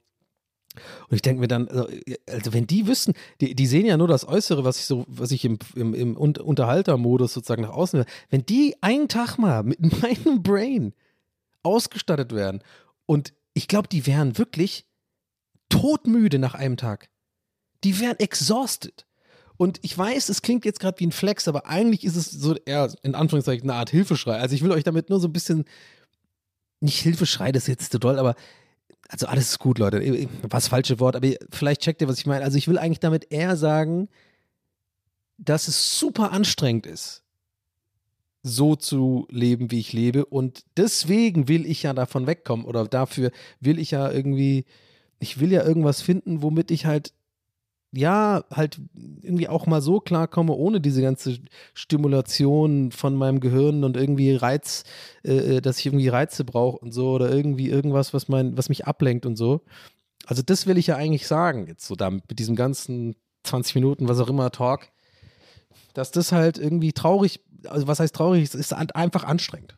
Und 1.09 1.15
ich 1.15 1.21
denke 1.21 1.41
mir 1.41 1.47
dann, 1.47 1.67
also, 1.67 1.87
also, 2.27 2.53
wenn 2.53 2.65
die 2.65 2.87
wüssten, 2.87 3.13
die, 3.41 3.55
die 3.55 3.67
sehen 3.67 3.85
ja 3.85 3.97
nur 3.97 4.07
das 4.07 4.25
Äußere, 4.25 4.63
was 4.63 4.77
ich 4.77 4.85
so, 4.85 5.05
was 5.07 5.31
ich 5.31 5.43
im, 5.43 5.59
im, 5.75 5.93
im 5.93 6.15
Unterhaltermodus 6.15 7.33
sozusagen 7.33 7.63
nach 7.63 7.71
außen, 7.71 8.05
wenn 8.29 8.45
die 8.45 8.75
einen 8.81 9.09
Tag 9.09 9.37
mal 9.37 9.63
mit 9.63 9.81
meinem 10.01 10.41
Brain 10.41 10.93
ausgestattet 11.61 12.33
werden 12.33 12.63
und 13.05 13.33
ich 13.53 13.67
glaube, 13.67 13.89
die 13.89 14.07
wären 14.07 14.37
wirklich 14.37 14.85
todmüde 15.67 16.39
nach 16.39 16.55
einem 16.55 16.77
Tag. 16.77 17.09
Die 17.83 17.99
wären 17.99 18.17
exhausted. 18.19 19.05
Und 19.61 19.77
ich 19.83 19.95
weiß, 19.95 20.29
es 20.29 20.41
klingt 20.41 20.65
jetzt 20.65 20.79
gerade 20.79 20.99
wie 20.99 21.05
ein 21.05 21.11
Flex, 21.11 21.47
aber 21.47 21.67
eigentlich 21.67 22.03
ist 22.03 22.15
es 22.15 22.31
so 22.31 22.55
eher 22.65 22.91
in 23.03 23.13
Anführungszeichen 23.13 23.69
eine 23.69 23.77
Art 23.77 23.91
Hilfeschrei. 23.91 24.39
Also 24.39 24.55
ich 24.55 24.63
will 24.63 24.71
euch 24.71 24.83
damit 24.83 25.11
nur 25.11 25.19
so 25.19 25.27
ein 25.27 25.33
bisschen, 25.33 25.65
nicht 26.79 26.97
Hilfeschrei, 26.97 27.51
das 27.51 27.65
ist 27.65 27.67
jetzt 27.67 27.91
zu 27.91 27.99
doll, 27.99 28.17
aber 28.17 28.33
also 29.07 29.27
alles 29.27 29.49
ist 29.51 29.59
gut, 29.59 29.77
Leute. 29.77 30.27
Was 30.49 30.69
falsche 30.69 30.99
Wort, 30.99 31.15
aber 31.15 31.27
vielleicht 31.51 31.81
checkt 31.81 32.01
ihr, 32.01 32.07
was 32.07 32.17
ich 32.17 32.25
meine. 32.25 32.43
Also 32.43 32.57
ich 32.57 32.67
will 32.67 32.79
eigentlich 32.79 33.01
damit 33.01 33.31
eher 33.31 33.55
sagen, 33.55 34.09
dass 35.37 35.67
es 35.67 35.99
super 35.99 36.31
anstrengend 36.31 36.87
ist, 36.87 37.21
so 38.41 38.75
zu 38.75 39.27
leben, 39.29 39.69
wie 39.69 39.79
ich 39.79 39.93
lebe. 39.93 40.25
Und 40.25 40.63
deswegen 40.75 41.47
will 41.47 41.67
ich 41.67 41.83
ja 41.83 41.93
davon 41.93 42.25
wegkommen 42.25 42.65
oder 42.65 42.87
dafür 42.87 43.29
will 43.59 43.77
ich 43.77 43.91
ja 43.91 44.11
irgendwie, 44.11 44.65
ich 45.19 45.39
will 45.39 45.51
ja 45.51 45.63
irgendwas 45.63 46.01
finden, 46.01 46.41
womit 46.41 46.71
ich 46.71 46.87
halt 46.87 47.13
ja, 47.93 48.45
halt 48.51 48.79
irgendwie 49.21 49.49
auch 49.49 49.67
mal 49.67 49.81
so 49.81 49.99
klarkomme, 49.99 50.53
ohne 50.53 50.79
diese 50.79 51.01
ganze 51.01 51.39
Stimulation 51.73 52.91
von 52.91 53.15
meinem 53.15 53.39
Gehirn 53.39 53.83
und 53.83 53.97
irgendwie 53.97 54.33
Reiz, 54.35 54.83
äh, 55.23 55.57
äh 55.57 55.61
dass 55.61 55.79
ich 55.79 55.87
irgendwie 55.87 56.07
Reize 56.07 56.45
brauche 56.45 56.77
und 56.77 56.93
so 56.93 57.11
oder 57.11 57.31
irgendwie 57.31 57.69
irgendwas, 57.69 58.13
was 58.13 58.29
mein, 58.29 58.57
was 58.57 58.69
mich 58.69 58.87
ablenkt 58.87 59.25
und 59.25 59.35
so. 59.35 59.61
Also 60.25 60.41
das 60.41 60.67
will 60.67 60.77
ich 60.77 60.87
ja 60.87 60.95
eigentlich 60.95 61.27
sagen, 61.27 61.67
jetzt 61.67 61.85
so 61.85 61.95
da 61.95 62.09
mit 62.09 62.39
diesem 62.39 62.55
ganzen 62.55 63.15
20 63.43 63.75
Minuten, 63.75 64.07
was 64.07 64.19
auch 64.19 64.29
immer, 64.29 64.51
Talk, 64.51 64.87
dass 65.93 66.11
das 66.11 66.31
halt 66.31 66.57
irgendwie 66.57 66.93
traurig, 66.93 67.41
also 67.67 67.87
was 67.87 67.99
heißt 67.99 68.15
traurig, 68.15 68.43
es 68.43 68.55
ist 68.55 68.73
einfach 68.73 69.23
anstrengend. 69.23 69.77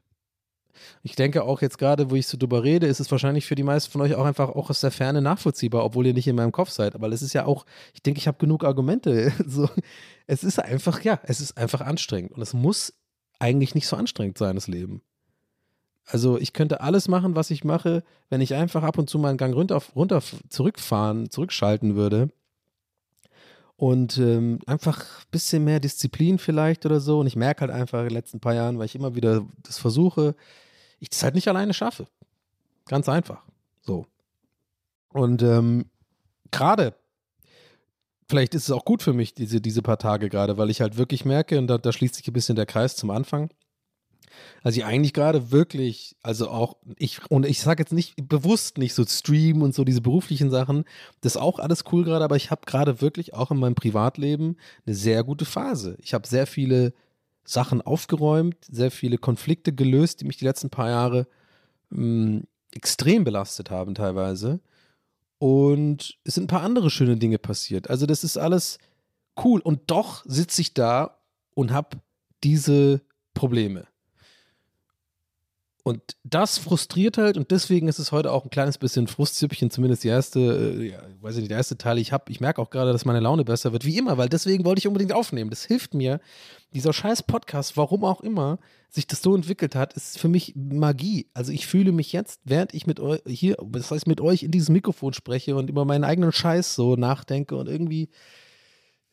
Ich 1.03 1.15
denke 1.15 1.43
auch 1.43 1.61
jetzt 1.61 1.77
gerade, 1.77 2.09
wo 2.09 2.15
ich 2.15 2.27
so 2.27 2.37
drüber 2.37 2.63
rede, 2.63 2.87
ist 2.87 2.99
es 2.99 3.11
wahrscheinlich 3.11 3.45
für 3.45 3.55
die 3.55 3.63
meisten 3.63 3.91
von 3.91 4.01
euch 4.01 4.15
auch 4.15 4.25
einfach 4.25 4.49
auch 4.49 4.69
aus 4.69 4.81
der 4.81 4.91
Ferne 4.91 5.21
nachvollziehbar, 5.21 5.83
obwohl 5.83 6.07
ihr 6.07 6.13
nicht 6.13 6.27
in 6.27 6.35
meinem 6.35 6.51
Kopf 6.51 6.69
seid. 6.69 6.95
Aber 6.95 7.07
es 7.09 7.21
ist 7.21 7.33
ja 7.33 7.45
auch, 7.45 7.65
ich 7.93 8.01
denke, 8.01 8.19
ich 8.19 8.27
habe 8.27 8.37
genug 8.37 8.63
Argumente. 8.63 9.31
So, 9.45 9.69
es 10.25 10.43
ist 10.43 10.59
einfach, 10.59 11.01
ja, 11.01 11.19
es 11.23 11.41
ist 11.41 11.57
einfach 11.57 11.81
anstrengend. 11.81 12.31
Und 12.31 12.41
es 12.41 12.53
muss 12.53 12.93
eigentlich 13.39 13.75
nicht 13.75 13.87
so 13.87 13.95
anstrengend 13.95 14.37
sein, 14.37 14.55
das 14.55 14.67
Leben. 14.67 15.01
Also 16.05 16.37
ich 16.37 16.53
könnte 16.53 16.81
alles 16.81 17.07
machen, 17.07 17.35
was 17.35 17.51
ich 17.51 17.63
mache, 17.63 18.03
wenn 18.29 18.41
ich 18.41 18.55
einfach 18.55 18.83
ab 18.83 18.97
und 18.97 19.09
zu 19.09 19.19
mal 19.19 19.29
einen 19.29 19.37
Gang 19.37 19.55
runter, 19.55 19.81
runter 19.95 20.21
zurückfahren, 20.49 21.29
zurückschalten 21.29 21.95
würde. 21.95 22.29
Und 23.75 24.17
ähm, 24.17 24.59
einfach 24.65 25.01
ein 25.01 25.31
bisschen 25.31 25.63
mehr 25.63 25.79
Disziplin 25.79 26.37
vielleicht 26.37 26.85
oder 26.85 26.99
so. 26.99 27.19
Und 27.19 27.27
ich 27.27 27.35
merke 27.35 27.61
halt 27.61 27.71
einfach 27.71 27.99
in 27.99 28.09
den 28.09 28.13
letzten 28.13 28.39
paar 28.39 28.53
Jahren, 28.53 28.79
weil 28.79 28.85
ich 28.85 28.95
immer 28.95 29.15
wieder 29.15 29.45
das 29.63 29.77
versuche, 29.77 30.35
ich 31.03 31.09
das 31.09 31.21
halt 31.21 31.35
nicht 31.35 31.49
alleine 31.49 31.73
schaffe. 31.73 32.07
Ganz 32.87 33.09
einfach. 33.09 33.43
So. 33.81 34.07
Und 35.09 35.43
ähm, 35.43 35.89
gerade, 36.49 36.95
vielleicht 38.29 38.55
ist 38.55 38.63
es 38.63 38.71
auch 38.71 38.85
gut 38.85 39.03
für 39.03 39.11
mich, 39.11 39.33
diese, 39.33 39.59
diese 39.59 39.81
paar 39.81 39.99
Tage 39.99 40.29
gerade, 40.29 40.57
weil 40.57 40.69
ich 40.69 40.79
halt 40.79 40.95
wirklich 40.97 41.25
merke, 41.25 41.59
und 41.59 41.67
da, 41.67 41.77
da 41.77 41.91
schließt 41.91 42.15
sich 42.15 42.27
ein 42.27 42.33
bisschen 42.33 42.55
der 42.55 42.65
Kreis 42.65 42.95
zum 42.95 43.09
Anfang, 43.11 43.49
Also 44.63 44.79
ich 44.79 44.85
eigentlich 44.85 45.13
gerade 45.13 45.51
wirklich, 45.51 46.15
also 46.23 46.49
auch 46.49 46.77
ich, 46.97 47.19
und 47.29 47.45
ich 47.45 47.59
sage 47.59 47.83
jetzt 47.83 47.91
nicht 47.91 48.15
bewusst 48.29 48.77
nicht 48.77 48.93
so 48.93 49.05
Stream 49.05 49.61
und 49.61 49.75
so 49.75 49.83
diese 49.83 50.01
beruflichen 50.01 50.49
Sachen, 50.49 50.85
das 51.19 51.35
ist 51.35 51.41
auch 51.41 51.59
alles 51.59 51.83
cool 51.91 52.05
gerade, 52.05 52.23
aber 52.23 52.37
ich 52.37 52.49
habe 52.49 52.61
gerade 52.65 53.01
wirklich 53.01 53.33
auch 53.33 53.51
in 53.51 53.59
meinem 53.59 53.75
Privatleben 53.75 54.55
eine 54.85 54.95
sehr 54.95 55.23
gute 55.25 55.45
Phase. 55.45 55.97
Ich 56.01 56.13
habe 56.13 56.25
sehr 56.27 56.47
viele 56.47 56.93
Sachen 57.45 57.81
aufgeräumt, 57.81 58.57
sehr 58.69 58.91
viele 58.91 59.17
Konflikte 59.17 59.73
gelöst, 59.73 60.21
die 60.21 60.25
mich 60.25 60.37
die 60.37 60.45
letzten 60.45 60.69
paar 60.69 60.89
Jahre 60.89 61.27
mh, 61.89 62.41
extrem 62.71 63.23
belastet 63.23 63.69
haben 63.69 63.95
teilweise. 63.95 64.59
Und 65.39 66.17
es 66.23 66.35
sind 66.35 66.45
ein 66.45 66.47
paar 66.47 66.63
andere 66.63 66.89
schöne 66.89 67.17
Dinge 67.17 67.37
passiert. 67.37 67.89
Also 67.89 68.05
das 68.05 68.23
ist 68.23 68.37
alles 68.37 68.77
cool. 69.43 69.59
Und 69.59 69.81
doch 69.87 70.23
sitze 70.25 70.61
ich 70.61 70.73
da 70.73 71.17
und 71.53 71.71
habe 71.71 71.97
diese 72.43 73.01
Probleme. 73.33 73.85
Und 75.85 76.01
das 76.23 76.59
frustriert 76.59 77.17
halt 77.17 77.35
und 77.35 77.51
deswegen 77.51 77.89
ist 77.89 77.99
es 77.99 78.13
heute 78.13 78.31
auch 78.31 78.45
ein 78.45 78.49
kleines 78.49 78.77
bisschen 78.77 79.07
Frustzüppchen, 79.07 79.69
zumindest 79.69 80.05
die 80.05 80.07
erste, 80.07 80.39
äh, 80.39 80.91
ja, 80.91 80.99
weiß 81.19 81.35
ich 81.35 81.41
nicht, 81.41 81.51
der 81.51 81.57
erste 81.57 81.77
Teil. 81.77 81.97
Ich 81.97 82.13
habe, 82.13 82.31
ich 82.31 82.39
merke 82.39 82.61
auch 82.61 82.69
gerade, 82.69 82.93
dass 82.93 83.03
meine 83.03 83.19
Laune 83.19 83.43
besser 83.43 83.73
wird, 83.73 83.83
wie 83.83 83.97
immer, 83.97 84.17
weil 84.17 84.29
deswegen 84.29 84.63
wollte 84.63 84.79
ich 84.79 84.87
unbedingt 84.87 85.11
aufnehmen. 85.11 85.49
Das 85.49 85.65
hilft 85.65 85.93
mir. 85.93 86.21
Dieser 86.73 86.93
scheiß 86.93 87.23
Podcast, 87.23 87.75
warum 87.75 88.05
auch 88.05 88.21
immer 88.21 88.59
sich 88.89 89.07
das 89.07 89.21
so 89.21 89.35
entwickelt 89.35 89.75
hat, 89.75 89.93
ist 89.93 90.17
für 90.17 90.29
mich 90.29 90.53
Magie. 90.55 91.27
Also 91.33 91.51
ich 91.51 91.67
fühle 91.67 91.91
mich 91.91 92.13
jetzt, 92.13 92.39
während 92.45 92.73
ich 92.73 92.87
mit 92.87 93.01
euch 93.01 93.19
hier, 93.27 93.57
das 93.61 93.91
heißt 93.91 94.07
mit 94.07 94.21
euch 94.21 94.43
in 94.43 94.51
dieses 94.51 94.69
Mikrofon 94.69 95.11
spreche 95.11 95.57
und 95.57 95.69
über 95.69 95.83
meinen 95.83 96.05
eigenen 96.05 96.31
Scheiß 96.31 96.75
so 96.75 96.95
nachdenke 96.95 97.57
und 97.57 97.67
irgendwie, 97.67 98.09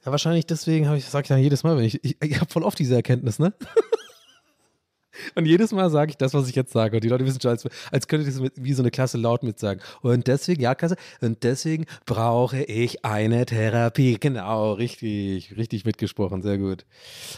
ja 0.04 0.12
wahrscheinlich 0.12 0.46
deswegen 0.46 0.86
habe 0.86 0.98
ich, 0.98 1.06
sag 1.06 1.24
ich 1.24 1.30
ja 1.30 1.36
jedes 1.36 1.64
Mal, 1.64 1.76
wenn 1.76 1.84
ich, 1.84 2.04
ich, 2.04 2.16
ich 2.22 2.40
habe 2.40 2.50
voll 2.50 2.62
oft 2.62 2.78
diese 2.78 2.94
Erkenntnis, 2.94 3.40
ne? 3.40 3.54
Und 5.34 5.46
jedes 5.46 5.72
Mal 5.72 5.90
sage 5.90 6.10
ich 6.10 6.16
das, 6.16 6.34
was 6.34 6.48
ich 6.48 6.54
jetzt 6.54 6.72
sage. 6.72 6.96
Und 6.96 7.04
die 7.04 7.08
Leute 7.08 7.24
wissen 7.24 7.40
schon, 7.40 7.50
als, 7.50 7.68
als 7.90 8.08
könnte 8.08 8.26
ich 8.26 8.34
das 8.34 8.42
mit, 8.42 8.52
wie 8.56 8.72
so 8.72 8.82
eine 8.82 8.90
Klasse 8.90 9.18
laut 9.18 9.42
mit 9.42 9.58
sagen. 9.58 9.80
Und 10.02 10.26
deswegen, 10.26 10.62
ja, 10.62 10.74
Klasse, 10.74 10.96
und 11.20 11.42
deswegen 11.42 11.86
brauche 12.06 12.62
ich 12.62 13.04
eine 13.04 13.46
Therapie. 13.46 14.18
Genau, 14.18 14.72
richtig, 14.72 15.56
richtig 15.56 15.84
mitgesprochen, 15.84 16.42
sehr 16.42 16.58
gut. 16.58 16.84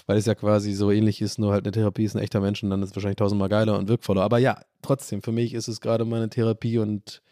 Weil 0.07 0.19
es 0.19 0.27
ja 0.27 0.35
quasi 0.35 0.73
so 0.73 0.91
ähnlich 0.91 1.21
ist, 1.23 1.39
nur 1.39 1.53
halt 1.53 1.65
eine 1.65 1.73
Therapie 1.73 2.05
ist 2.05 2.15
ein 2.15 2.23
echter 2.23 2.41
Mensch 2.41 2.63
und 2.63 2.71
dann 2.71 2.83
ist 2.83 2.91
es 2.91 2.97
wahrscheinlich 2.97 3.17
tausendmal 3.17 3.49
geiler 3.49 3.79
und 3.79 3.89
wirkvoller. 3.89 4.23
Aber 4.23 4.39
ja, 4.39 4.61
trotzdem, 4.83 5.23
für 5.23 5.33
mich 5.33 5.55
ist 5.55 5.69
es 5.69 5.81
gerade 5.81 6.05
meine 6.05 6.29
Therapie 6.29 6.79
und 6.79 7.23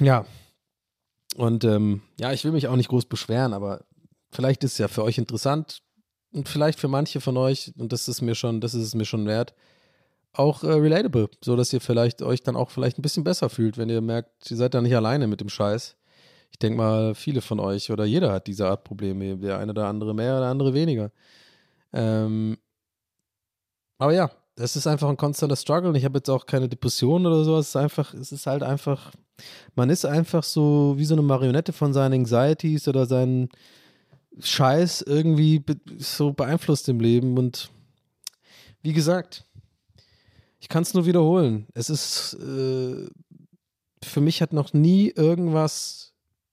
ja. 0.00 0.26
Und 1.36 1.64
ähm, 1.64 2.02
ja, 2.20 2.32
ich 2.32 2.44
will 2.44 2.52
mich 2.52 2.68
auch 2.68 2.76
nicht 2.76 2.88
groß 2.88 3.06
beschweren, 3.06 3.54
aber 3.54 3.84
vielleicht 4.30 4.64
ist 4.64 4.72
es 4.72 4.78
ja 4.78 4.88
für 4.88 5.02
euch 5.02 5.18
interessant 5.18 5.82
und 6.32 6.48
vielleicht 6.48 6.80
für 6.80 6.88
manche 6.88 7.20
von 7.20 7.36
euch, 7.36 7.72
und 7.78 7.92
das 7.92 8.08
ist 8.08 8.22
mir 8.22 8.34
schon, 8.34 8.60
das 8.60 8.74
ist 8.74 8.84
es 8.84 8.94
mir 8.94 9.04
schon 9.04 9.26
wert, 9.26 9.54
auch 10.32 10.64
äh, 10.64 10.72
relatable, 10.72 11.28
so 11.42 11.56
dass 11.56 11.72
ihr 11.72 11.80
vielleicht 11.80 12.22
euch 12.22 12.42
dann 12.42 12.56
auch 12.56 12.70
vielleicht 12.70 12.98
ein 12.98 13.02
bisschen 13.02 13.24
besser 13.24 13.50
fühlt, 13.50 13.76
wenn 13.76 13.90
ihr 13.90 14.00
merkt, 14.00 14.50
ihr 14.50 14.56
seid 14.56 14.74
da 14.74 14.80
nicht 14.80 14.96
alleine 14.96 15.26
mit 15.26 15.40
dem 15.40 15.48
Scheiß. 15.48 15.96
Ich 16.50 16.58
denke 16.58 16.78
mal, 16.78 17.14
viele 17.14 17.40
von 17.40 17.60
euch 17.60 17.90
oder 17.90 18.04
jeder 18.04 18.32
hat 18.32 18.46
diese 18.46 18.68
Art 18.68 18.84
Probleme, 18.84 19.36
der 19.36 19.58
eine 19.58 19.72
oder 19.72 19.86
andere 19.86 20.14
mehr 20.14 20.36
oder 20.38 20.46
andere 20.46 20.74
weniger. 20.74 21.10
Ähm, 21.92 22.58
aber 23.98 24.12
ja, 24.14 24.30
es 24.56 24.76
ist 24.76 24.86
einfach 24.86 25.08
ein 25.08 25.16
konstanter 25.16 25.56
Struggle 25.56 25.90
und 25.90 25.94
ich 25.96 26.04
habe 26.04 26.18
jetzt 26.18 26.30
auch 26.30 26.46
keine 26.46 26.68
Depression 26.68 27.26
oder 27.26 27.44
sowas. 27.44 27.66
Es 27.66 27.68
ist 27.70 27.76
einfach, 27.76 28.14
es 28.14 28.32
ist 28.32 28.46
halt 28.46 28.62
einfach, 28.62 29.12
man 29.74 29.90
ist 29.90 30.04
einfach 30.04 30.42
so 30.42 30.94
wie 30.96 31.04
so 31.04 31.14
eine 31.14 31.22
Marionette 31.22 31.72
von 31.72 31.92
seinen 31.92 32.14
Anxieties 32.14 32.88
oder 32.88 33.06
seinen 33.06 33.48
Scheiß 34.40 35.02
irgendwie 35.02 35.62
so 35.98 36.32
beeinflusst 36.32 36.88
im 36.88 37.00
Leben. 37.00 37.38
Und 37.38 37.70
wie 38.82 38.92
gesagt, 38.92 39.44
ich 40.60 40.68
kann 40.68 40.82
es 40.82 40.94
nur 40.94 41.06
wiederholen. 41.06 41.66
Es 41.74 41.90
ist, 41.90 42.34
äh, 42.34 43.06
für 44.02 44.20
mich 44.20 44.42
hat 44.42 44.52
noch 44.52 44.72
nie 44.72 45.10
irgendwas 45.10 46.12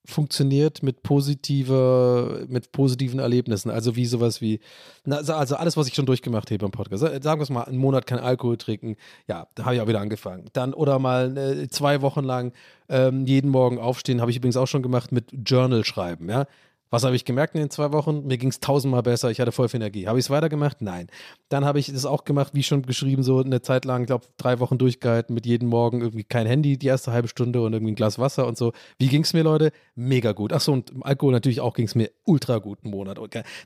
funktioniert 0.09 0.81
mit 0.83 1.03
positiver, 1.03 2.45
mit 2.47 2.71
positiven 2.71 3.19
Erlebnissen. 3.19 3.69
Also 3.69 3.95
wie 3.95 4.05
sowas 4.05 4.41
wie, 4.41 4.59
na, 5.05 5.17
also 5.17 5.55
alles, 5.55 5.77
was 5.77 5.87
ich 5.87 5.93
schon 5.93 6.05
durchgemacht 6.05 6.49
habe 6.49 6.57
beim 6.57 6.71
Podcast. 6.71 7.01
Sagen 7.01 7.39
wir 7.39 7.43
es 7.43 7.49
mal, 7.49 7.63
einen 7.63 7.77
Monat 7.77 8.07
kein 8.07 8.19
Alkohol 8.19 8.57
trinken. 8.57 8.95
Ja, 9.27 9.47
da 9.55 9.65
habe 9.65 9.75
ich 9.75 9.81
auch 9.81 9.87
wieder 9.87 10.01
angefangen. 10.01 10.49
Dann 10.53 10.73
oder 10.73 10.99
mal 10.99 11.37
äh, 11.37 11.67
zwei 11.69 12.01
Wochen 12.01 12.23
lang 12.23 12.53
ähm, 12.89 13.25
jeden 13.25 13.51
Morgen 13.51 13.77
aufstehen, 13.77 14.21
habe 14.21 14.31
ich 14.31 14.37
übrigens 14.37 14.57
auch 14.57 14.67
schon 14.67 14.83
gemacht 14.83 15.11
mit 15.11 15.31
Journal 15.45 15.85
schreiben. 15.85 16.29
Ja, 16.29 16.47
was 16.89 17.03
habe 17.03 17.15
ich 17.15 17.25
gemerkt 17.25 17.55
in 17.55 17.61
den 17.61 17.69
zwei 17.69 17.91
Wochen? 17.91 18.25
Mir 18.25 18.37
ging 18.37 18.49
es 18.49 18.59
tausendmal 18.59 19.03
besser, 19.03 19.29
ich 19.29 19.39
hatte 19.39 19.51
voll 19.51 19.69
viel 19.69 19.79
Energie. 19.79 20.07
Habe 20.07 20.19
ich 20.19 20.25
es 20.25 20.29
weitergemacht? 20.29 20.81
Nein. 20.81 21.07
Dann 21.49 21.65
habe 21.65 21.79
ich 21.79 21.91
das 21.91 22.05
auch 22.05 22.23
gemacht, 22.23 22.53
wie 22.53 22.63
schon 22.63 22.81
geschrieben, 22.83 23.23
so 23.23 23.39
eine 23.39 23.61
Zeit 23.61 23.85
lang, 23.85 24.01
ich 24.01 24.07
glaube, 24.07 24.25
drei 24.37 24.59
Wochen 24.59 24.77
durchgehalten 24.77 25.33
mit 25.33 25.45
jedem 25.45 25.69
Morgen 25.69 26.01
irgendwie 26.01 26.23
kein 26.23 26.47
Handy 26.47 26.77
die 26.77 26.87
erste 26.87 27.11
halbe 27.11 27.27
Stunde 27.27 27.61
und 27.61 27.73
irgendwie 27.73 27.91
ein 27.91 27.95
Glas 27.95 28.17
Wasser 28.17 28.47
und 28.47 28.57
so. 28.57 28.73
Wie 28.97 29.07
ging 29.07 29.23
es 29.23 29.33
mir, 29.33 29.43
Leute? 29.43 29.71
Mega 29.95 30.31
gut. 30.31 30.51
Achso, 30.51 30.73
und 30.73 30.91
Alkohol 31.01 31.33
natürlich 31.33 31.61
auch 31.61 31.73
ging 31.73 31.85
es 31.85 31.95
mir 31.95 32.09
ultra 32.25 32.57
gut 32.57 32.79
einen 32.83 32.91
Monat. 32.91 33.19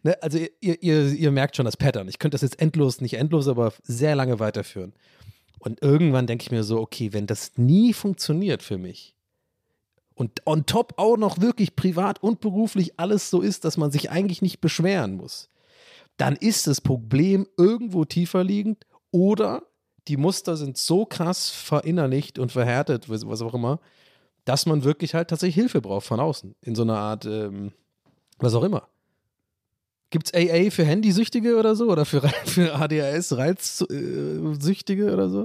Ne? 0.03 0.21
Also 0.21 0.39
ihr, 0.59 0.81
ihr, 0.83 1.13
ihr 1.13 1.31
merkt 1.31 1.55
schon 1.55 1.65
das 1.65 1.77
Pattern. 1.77 2.07
Ich 2.07 2.19
könnte 2.19 2.35
das 2.35 2.41
jetzt 2.41 2.61
endlos, 2.61 3.01
nicht 3.01 3.15
endlos, 3.15 3.47
aber 3.47 3.73
sehr 3.83 4.15
lange 4.15 4.39
weiterführen. 4.39 4.93
Und 5.59 5.81
irgendwann 5.81 6.27
denke 6.27 6.43
ich 6.43 6.51
mir 6.51 6.63
so, 6.63 6.81
okay, 6.81 7.13
wenn 7.13 7.25
das 7.25 7.53
nie 7.55 7.93
funktioniert 7.93 8.61
für 8.63 8.77
mich, 8.77 9.12
und 10.15 10.45
on 10.45 10.65
top 10.65 10.93
auch 10.97 11.17
noch 11.17 11.41
wirklich 11.41 11.75
privat 11.75 12.21
und 12.21 12.39
beruflich 12.39 12.99
alles 12.99 13.29
so 13.29 13.41
ist, 13.41 13.65
dass 13.65 13.77
man 13.77 13.91
sich 13.91 14.11
eigentlich 14.11 14.41
nicht 14.41 14.61
beschweren 14.61 15.15
muss, 15.15 15.49
dann 16.17 16.35
ist 16.35 16.67
das 16.67 16.81
Problem 16.81 17.47
irgendwo 17.57 18.05
tiefer 18.05 18.43
liegend 18.43 18.85
oder 19.11 19.63
die 20.07 20.17
Muster 20.17 20.57
sind 20.57 20.77
so 20.77 21.05
krass 21.05 21.49
verinnerlicht 21.49 22.37
und 22.37 22.51
verhärtet, 22.51 23.09
was 23.09 23.41
auch 23.41 23.53
immer, 23.53 23.79
dass 24.45 24.65
man 24.65 24.83
wirklich 24.83 25.13
halt 25.13 25.29
tatsächlich 25.29 25.55
Hilfe 25.55 25.79
braucht 25.81 26.05
von 26.05 26.19
außen. 26.19 26.55
In 26.61 26.75
so 26.75 26.81
einer 26.83 26.97
Art, 26.97 27.23
ähm, 27.25 27.71
was 28.39 28.53
auch 28.53 28.63
immer. 28.63 28.89
Gibt 30.09 30.27
es 30.27 30.33
AA 30.33 30.69
für 30.69 30.83
Handysüchtige 30.83 31.57
oder 31.57 31.75
so? 31.75 31.89
Oder 31.89 32.03
für, 32.05 32.21
für 32.45 32.75
ADHS-Reizsüchtige 32.75 35.13
oder 35.13 35.29
so? 35.29 35.43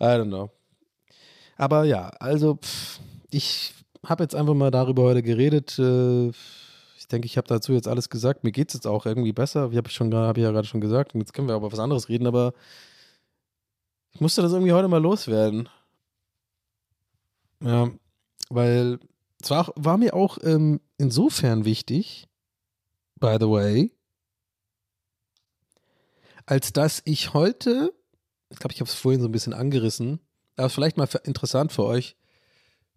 I 0.00 0.04
don't 0.04 0.28
know. 0.28 0.50
Aber 1.56 1.84
ja, 1.84 2.08
also 2.18 2.56
pff, 2.56 2.98
ich 3.32 3.72
habe 4.04 4.24
jetzt 4.24 4.34
einfach 4.34 4.54
mal 4.54 4.70
darüber 4.70 5.02
heute 5.02 5.22
geredet. 5.22 5.78
Äh, 5.78 6.28
ich 6.28 7.08
denke, 7.10 7.26
ich 7.26 7.36
habe 7.36 7.48
dazu 7.48 7.72
jetzt 7.72 7.88
alles 7.88 8.10
gesagt. 8.10 8.44
Mir 8.44 8.52
geht 8.52 8.68
es 8.68 8.74
jetzt 8.74 8.86
auch 8.86 9.06
irgendwie 9.06 9.32
besser. 9.32 9.72
Wie 9.72 9.76
habe 9.76 9.88
ich 9.88 9.94
schon 9.94 10.14
habe 10.14 10.38
ich 10.38 10.44
ja 10.44 10.50
gerade 10.50 10.66
schon 10.66 10.80
gesagt. 10.80 11.14
Jetzt 11.14 11.32
können 11.32 11.48
wir 11.48 11.54
aber 11.54 11.72
was 11.72 11.78
anderes 11.78 12.08
reden, 12.08 12.26
aber 12.26 12.52
ich 14.12 14.20
musste 14.20 14.42
das 14.42 14.52
irgendwie 14.52 14.72
heute 14.72 14.88
mal 14.88 15.02
loswerden. 15.02 15.68
Ja, 17.60 17.90
weil 18.50 18.98
es 19.40 19.50
war, 19.50 19.72
war 19.76 19.96
mir 19.96 20.14
auch 20.14 20.38
ähm, 20.42 20.80
insofern 20.98 21.64
wichtig, 21.64 22.28
by 23.18 23.36
the 23.40 23.48
way, 23.48 23.92
als 26.44 26.72
dass 26.72 27.02
ich 27.04 27.34
heute, 27.34 27.92
ich 28.50 28.58
glaube, 28.58 28.74
ich 28.74 28.80
habe 28.80 28.88
es 28.88 28.94
vorhin 28.94 29.20
so 29.20 29.28
ein 29.28 29.32
bisschen 29.32 29.54
angerissen, 29.54 30.20
aber 30.56 30.68
vielleicht 30.68 30.96
mal 30.96 31.08
interessant 31.24 31.72
für 31.72 31.84
euch, 31.84 32.16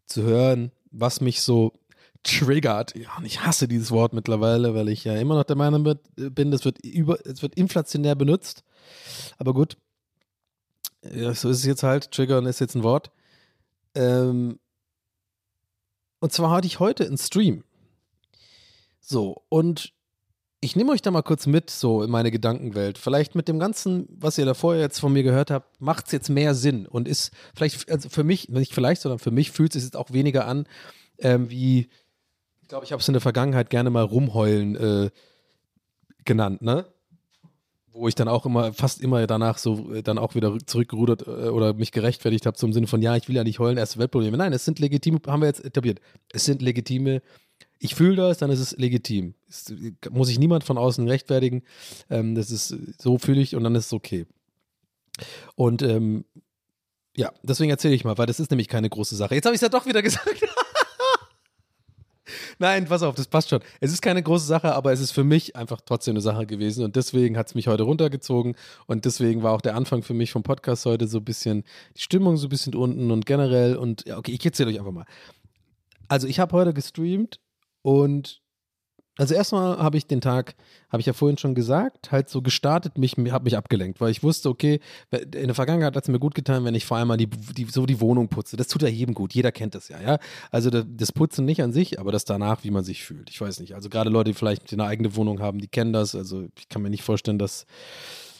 zu 0.05 0.23
hören, 0.23 0.71
was 0.91 1.21
mich 1.21 1.41
so 1.41 1.73
triggert. 2.23 2.95
Ja, 2.95 3.17
und 3.17 3.25
ich 3.25 3.41
hasse 3.41 3.67
dieses 3.67 3.91
Wort 3.91 4.13
mittlerweile, 4.13 4.73
weil 4.73 4.89
ich 4.89 5.03
ja 5.03 5.15
immer 5.15 5.35
noch 5.35 5.43
der 5.43 5.55
Meinung 5.55 5.97
bin, 6.15 6.51
das 6.51 6.65
wird 6.65 6.79
über, 6.83 7.17
es 7.25 7.41
wird 7.41 7.55
inflationär 7.55 8.15
benutzt. 8.15 8.63
Aber 9.37 9.53
gut, 9.53 9.77
ja, 11.03 11.33
so 11.33 11.49
ist 11.49 11.59
es 11.59 11.65
jetzt 11.65 11.83
halt. 11.83 12.11
Triggern 12.11 12.45
ist 12.45 12.59
jetzt 12.59 12.75
ein 12.75 12.83
Wort. 12.83 13.11
Ähm, 13.93 14.59
und 16.19 16.33
zwar 16.33 16.51
hatte 16.51 16.67
ich 16.67 16.79
heute 16.79 17.05
einen 17.05 17.17
Stream. 17.17 17.63
So, 18.99 19.43
und 19.49 19.93
ich 20.65 20.75
nehme 20.75 20.91
euch 20.91 21.03
da 21.03 21.11
mal 21.11 21.21
kurz 21.21 21.45
mit, 21.45 21.69
so 21.69 22.01
in 22.01 22.09
meine 22.09 22.31
Gedankenwelt. 22.31 22.97
Vielleicht 22.97 23.35
mit 23.35 23.47
dem 23.47 23.59
Ganzen, 23.59 24.07
was 24.09 24.37
ihr 24.39 24.45
da 24.45 24.55
vorher 24.55 24.81
jetzt 24.81 24.99
von 24.99 25.13
mir 25.13 25.21
gehört 25.21 25.51
habt, 25.51 25.79
macht 25.79 26.07
es 26.07 26.11
jetzt 26.11 26.29
mehr 26.29 26.55
Sinn 26.55 26.87
und 26.87 27.07
ist 27.07 27.31
vielleicht, 27.55 27.89
also 27.89 28.09
für 28.09 28.23
mich, 28.23 28.49
nicht 28.49 28.73
vielleicht, 28.73 29.01
sondern 29.01 29.19
für 29.19 29.29
mich 29.29 29.51
fühlt 29.51 29.75
es 29.75 29.83
sich 29.83 29.89
jetzt 29.89 29.95
auch 29.95 30.11
weniger 30.11 30.47
an, 30.47 30.65
ähm, 31.19 31.51
wie, 31.51 31.87
ich 32.63 32.67
glaube, 32.67 32.83
ich 32.83 32.91
habe 32.91 32.99
es 32.99 33.07
in 33.07 33.13
der 33.13 33.21
Vergangenheit 33.21 33.69
gerne 33.69 33.91
mal 33.91 34.03
rumheulen 34.03 34.75
äh, 34.75 35.09
genannt, 36.25 36.63
ne? 36.63 36.87
Wo 37.91 38.07
ich 38.07 38.15
dann 38.15 38.27
auch 38.27 38.45
immer, 38.45 38.73
fast 38.73 38.99
immer 39.01 39.25
danach 39.27 39.59
so 39.59 39.93
äh, 39.93 40.01
dann 40.01 40.17
auch 40.17 40.33
wieder 40.33 40.57
zurückgerudert 40.65 41.27
äh, 41.27 41.49
oder 41.49 41.75
mich 41.75 41.91
gerechtfertigt 41.91 42.47
habe, 42.47 42.57
zum 42.57 42.73
Sinne 42.73 42.87
von, 42.87 43.03
ja, 43.03 43.15
ich 43.15 43.29
will 43.29 43.35
ja 43.35 43.43
nicht 43.43 43.59
heulen, 43.59 43.77
erste 43.77 43.99
Weltprobleme. 43.99 44.35
Nein, 44.35 44.51
es 44.51 44.65
sind 44.65 44.79
legitime, 44.79 45.19
haben 45.27 45.41
wir 45.41 45.47
jetzt 45.47 45.63
etabliert, 45.63 46.01
es 46.33 46.43
sind 46.43 46.63
legitime 46.63 47.21
ich 47.85 47.95
fühle 47.95 48.15
das, 48.15 48.37
dann 48.37 48.51
ist 48.51 48.59
es 48.59 48.75
legitim. 48.77 49.35
Es, 49.47 49.73
muss 50.11 50.29
ich 50.29 50.39
niemand 50.39 50.63
von 50.63 50.77
außen 50.77 51.07
rechtfertigen. 51.07 51.63
Ähm, 52.09 52.35
das 52.35 52.51
ist, 52.51 52.75
so 53.01 53.17
fühle 53.17 53.41
ich 53.41 53.55
und 53.55 53.63
dann 53.63 53.75
ist 53.75 53.87
es 53.87 53.93
okay. 53.93 54.25
Und 55.55 55.81
ähm, 55.81 56.25
ja, 57.15 57.31
deswegen 57.43 57.69
erzähle 57.69 57.95
ich 57.95 58.03
mal, 58.03 58.17
weil 58.17 58.25
das 58.25 58.39
ist 58.39 58.51
nämlich 58.51 58.67
keine 58.67 58.89
große 58.89 59.15
Sache. 59.15 59.35
Jetzt 59.35 59.45
habe 59.45 59.55
ich 59.55 59.59
es 59.59 59.61
ja 59.61 59.69
doch 59.69 59.85
wieder 59.85 60.01
gesagt. 60.03 60.43
Nein, 62.57 62.85
pass 62.85 63.03
auf, 63.03 63.15
das 63.15 63.27
passt 63.27 63.49
schon. 63.49 63.59
Es 63.79 63.91
ist 63.91 64.01
keine 64.01 64.23
große 64.23 64.45
Sache, 64.45 64.73
aber 64.73 64.91
es 64.91 64.99
ist 64.99 65.11
für 65.11 65.23
mich 65.23 65.55
einfach 65.55 65.81
trotzdem 65.81 66.13
eine 66.13 66.21
Sache 66.21 66.45
gewesen 66.45 66.83
und 66.83 66.95
deswegen 66.95 67.37
hat 67.37 67.47
es 67.47 67.55
mich 67.55 67.67
heute 67.67 67.83
runtergezogen 67.83 68.55
und 68.87 69.05
deswegen 69.05 69.43
war 69.43 69.53
auch 69.53 69.61
der 69.61 69.75
Anfang 69.75 70.01
für 70.01 70.13
mich 70.13 70.31
vom 70.31 70.43
Podcast 70.43 70.85
heute 70.85 71.07
so 71.07 71.19
ein 71.19 71.25
bisschen, 71.25 71.63
die 71.95 72.01
Stimmung 72.01 72.37
so 72.37 72.47
ein 72.47 72.49
bisschen 72.49 72.73
unten 72.73 73.11
und 73.11 73.25
generell 73.25 73.75
und 73.75 74.05
ja, 74.07 74.17
okay, 74.17 74.31
ich 74.31 74.45
erzähle 74.45 74.71
euch 74.71 74.79
einfach 74.79 74.91
mal. 74.91 75.05
Also 76.07 76.27
ich 76.27 76.39
habe 76.39 76.53
heute 76.53 76.73
gestreamt 76.73 77.39
und 77.85 78.41
also 79.15 79.35
erstmal 79.35 79.77
habe 79.77 79.95
ich 79.95 80.07
den 80.07 80.19
Tag, 80.19 80.55
habe 80.89 81.01
ich 81.01 81.05
ja 81.05 81.13
vorhin 81.13 81.37
schon 81.37 81.53
gesagt, 81.53 82.11
halt 82.11 82.29
so 82.29 82.41
gestartet, 82.41 82.97
mich, 82.97 83.15
habe 83.29 83.43
mich 83.43 83.55
abgelenkt, 83.55 84.01
weil 84.01 84.09
ich 84.09 84.23
wusste, 84.23 84.49
okay, 84.49 84.79
in 85.11 85.29
der 85.45 85.53
Vergangenheit 85.53 85.95
hat 85.95 86.03
es 86.03 86.09
mir 86.09 86.17
gut 86.17 86.33
getan, 86.33 86.65
wenn 86.65 86.73
ich 86.73 86.83
vor 86.83 86.97
allem 86.97 87.09
mal 87.09 87.15
die, 87.15 87.27
die, 87.27 87.65
so 87.65 87.85
die 87.85 88.01
Wohnung 88.01 88.27
putze. 88.27 88.57
Das 88.57 88.69
tut 88.69 88.81
ja 88.81 88.87
jedem 88.87 89.13
gut, 89.13 89.35
jeder 89.35 89.51
kennt 89.51 89.75
das 89.75 89.87
ja, 89.87 90.01
ja. 90.01 90.17
Also 90.49 90.71
das 90.71 91.11
Putzen 91.11 91.45
nicht 91.45 91.61
an 91.61 91.73
sich, 91.73 91.99
aber 91.99 92.11
das 92.11 92.25
danach, 92.25 92.63
wie 92.63 92.71
man 92.71 92.83
sich 92.83 93.03
fühlt. 93.03 93.29
Ich 93.29 93.39
weiß 93.39 93.59
nicht. 93.59 93.75
Also 93.75 93.89
gerade 93.89 94.09
Leute, 94.09 94.31
die 94.31 94.33
vielleicht 94.33 94.73
eine 94.73 94.85
eigene 94.85 95.15
Wohnung 95.15 95.39
haben, 95.39 95.59
die 95.59 95.67
kennen 95.67 95.93
das. 95.93 96.15
Also 96.15 96.47
ich 96.57 96.69
kann 96.69 96.81
mir 96.81 96.89
nicht 96.89 97.03
vorstellen, 97.03 97.37
dass 97.37 97.67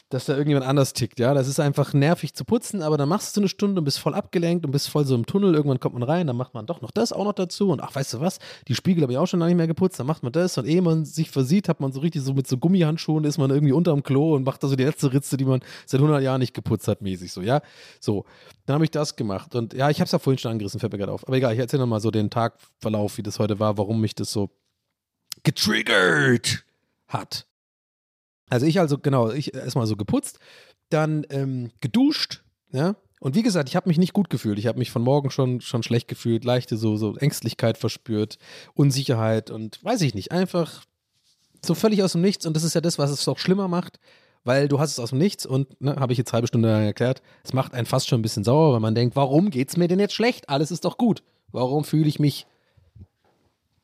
dass 0.10 0.26
da 0.26 0.34
irgendjemand 0.34 0.68
anders 0.68 0.94
tickt, 0.94 1.20
ja. 1.20 1.34
Das 1.34 1.48
ist 1.48 1.60
einfach 1.60 1.94
nervig 1.94 2.36
zu 2.36 2.46
putzen, 2.46 2.84
aber 2.84 2.96
dann 2.98 3.10
machst 3.10 3.36
du 3.36 3.42
eine 3.42 3.48
Stunde 3.48 3.80
und 3.80 3.86
bist 3.86 4.00
voll 4.00 4.14
abgelenkt 4.14 4.66
und 4.66 4.72
bist 4.72 4.88
voll 4.88 5.06
so 5.06 5.16
im 5.16 5.26
Tunnel. 5.26 5.56
Irgendwann 5.56 5.80
kommt 5.80 5.96
man 5.96 6.04
rein, 6.04 6.28
dann 6.28 6.38
macht 6.38 6.54
man 6.54 6.68
doch 6.68 6.82
noch 6.82 6.92
das 6.92 7.12
auch 7.12 7.24
noch 7.24 7.34
dazu 7.34 7.72
und 7.72 7.82
ach, 7.82 7.96
weißt 7.96 8.14
du 8.14 8.20
was? 8.20 8.40
Die 8.68 8.76
Spiegel 8.76 9.02
habe 9.02 9.14
ich 9.14 9.18
auch 9.18 9.26
schon 9.26 9.40
lange 9.40 9.52
nicht 9.52 9.58
mehr 9.58 9.68
geputzt, 9.68 10.00
dann 10.00 10.06
macht 10.06 10.22
man 10.22 10.32
das 10.32 10.58
und 10.58 10.68
ehe 10.68 10.82
man 10.82 11.06
sich 11.06 11.32
versieht, 11.32 11.68
hat 11.68 11.80
man 11.80 11.92
so 11.92 12.02
richtig 12.02 12.22
so 12.22 12.34
mit 12.34 12.46
so 12.48 12.58
Gummihandschuhen, 12.58 13.24
ist 13.24 13.38
man 13.40 13.50
irgendwie 13.50 13.74
unterm 13.74 14.04
Klo 14.04 14.36
und 14.36 14.44
macht 14.44 14.64
da 14.64 14.68
so 14.68 14.76
die 14.76 14.84
letzte 14.84 15.12
Ritze, 15.12 15.38
die 15.38 15.46
man 15.46 15.62
seit 15.88 16.00
100 16.00 16.22
Jahren 16.22 16.40
nicht 16.40 16.54
geputzt 16.54 16.88
hat, 16.88 17.02
mäßig 17.02 17.34
so, 17.34 17.42
ja. 17.42 17.62
So, 18.00 18.26
dann 18.68 18.76
habe 18.76 18.84
ich 18.84 18.92
das 18.92 19.16
gemacht 19.16 19.56
und 19.56 19.74
ja, 19.74 19.90
ich 19.90 20.00
habe 20.00 20.06
es 20.06 20.12
ja 20.12 20.20
vorhin 20.20 20.38
schon 20.38 20.52
angerissen, 20.52 20.80
fällt 20.80 20.94
mir 20.94 21.00
gerade 21.00 21.14
auf. 21.14 21.28
Aber 21.28 21.36
egal, 21.36 21.54
ich 21.54 21.60
erzähle 21.60 21.82
nochmal 21.82 22.00
so 22.00 22.12
den 22.12 22.30
Tagverlauf, 22.30 23.18
wie 23.18 23.24
das 23.24 23.40
heute 23.40 23.60
war, 23.60 23.78
warum 23.78 24.02
mich 24.02 24.14
das 24.14 24.32
so 24.32 24.52
getriggert 25.44 26.64
hat. 27.08 27.48
Also 28.50 28.66
ich 28.66 28.80
also, 28.80 28.98
genau, 28.98 29.32
ich 29.32 29.54
erstmal 29.54 29.88
so 29.88 29.96
geputzt, 29.96 30.40
dann 30.90 31.26
ähm, 31.30 31.72
geduscht, 31.82 32.44
ja. 32.72 32.96
Und 33.20 33.34
wie 33.34 33.44
gesagt, 33.44 33.70
ich 33.70 33.76
habe 33.76 33.90
mich 33.90 33.98
nicht 33.98 34.14
gut 34.14 34.30
gefühlt. 34.30 34.60
Ich 34.60 34.68
habe 34.68 34.78
mich 34.78 34.92
von 34.92 35.02
morgen 35.02 35.32
schon, 35.32 35.62
schon 35.62 35.82
schlecht 35.82 36.08
gefühlt, 36.08 36.44
leichte 36.44 36.78
so, 36.78 36.96
so 36.96 37.16
Ängstlichkeit 37.16 37.78
verspürt, 37.78 38.38
Unsicherheit 38.76 39.50
und 39.50 39.84
weiß 39.84 40.02
ich 40.02 40.14
nicht, 40.14 40.32
einfach 40.32 40.84
so 41.66 41.74
völlig 41.74 42.04
aus 42.04 42.12
dem 42.12 42.22
Nichts. 42.22 42.46
Und 42.46 42.56
das 42.56 42.64
ist 42.64 42.76
ja 42.76 42.82
das, 42.82 43.00
was 43.00 43.10
es 43.10 43.28
auch 43.28 43.40
schlimmer 43.40 43.68
macht, 43.68 44.00
weil 44.44 44.68
du 44.68 44.80
hast 44.80 44.92
es 44.92 45.00
aus 45.00 45.10
dem 45.10 45.18
Nichts 45.18 45.46
und, 45.46 45.82
ne, 45.82 45.96
habe 45.96 46.14
ich 46.14 46.20
jetzt 46.20 46.34
halbe 46.34 46.48
Stunde 46.48 46.70
lang 46.70 46.84
erklärt, 46.84 47.22
es 47.44 47.54
macht 47.54 47.74
einen 47.74 47.88
fast 47.88 48.08
schon 48.08 48.20
ein 48.20 48.22
bisschen 48.22 48.44
sauer, 48.44 48.74
weil 48.74 48.80
man 48.80 48.94
denkt, 48.94 49.16
warum 49.16 49.50
geht 49.50 49.70
es 49.70 49.78
mir 49.78 49.88
denn 49.88 50.00
jetzt 50.00 50.14
schlecht? 50.14 50.50
Alles 50.50 50.70
ist 50.70 50.86
doch 50.86 50.98
gut. 50.98 51.24
Warum 51.52 51.84
fühle 51.84 52.08
ich 52.08 52.20
mich 52.20 52.46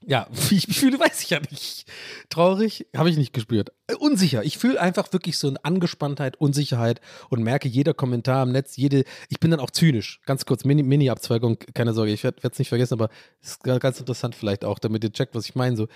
ja, 0.05 0.27
wie 0.49 0.55
ich 0.57 0.67
mich 0.67 0.79
fühle, 0.79 0.99
weiß 0.99 1.21
ich 1.21 1.29
ja 1.29 1.39
nicht. 1.39 1.85
Traurig 2.29 2.87
habe 2.95 3.09
ich 3.09 3.17
nicht 3.17 3.33
gespürt. 3.33 3.71
Äh, 3.87 3.95
unsicher. 3.95 4.43
Ich 4.43 4.57
fühle 4.57 4.79
einfach 4.79 5.11
wirklich 5.13 5.37
so 5.37 5.47
eine 5.47 5.63
Angespanntheit, 5.63 6.39
Unsicherheit 6.39 7.01
und 7.29 7.43
merke 7.43 7.67
jeder 7.67 7.93
Kommentar 7.93 8.43
im 8.43 8.51
Netz, 8.51 8.77
jede. 8.77 9.03
Ich 9.29 9.39
bin 9.39 9.51
dann 9.51 9.59
auch 9.59 9.71
zynisch. 9.71 10.21
Ganz 10.25 10.45
kurz, 10.45 10.65
Mini-Abzweigung, 10.65 11.57
Mini 11.59 11.73
keine 11.73 11.93
Sorge, 11.93 12.11
ich 12.11 12.23
werde 12.23 12.39
es 12.41 12.59
nicht 12.59 12.69
vergessen, 12.69 12.95
aber 12.95 13.09
es 13.41 13.51
ist 13.51 13.63
ganz 13.63 13.99
interessant 13.99 14.35
vielleicht 14.35 14.65
auch, 14.65 14.79
damit 14.79 15.03
ihr 15.03 15.11
checkt, 15.11 15.35
was 15.35 15.45
ich 15.45 15.55
meine. 15.55 15.75
So, 15.75 15.87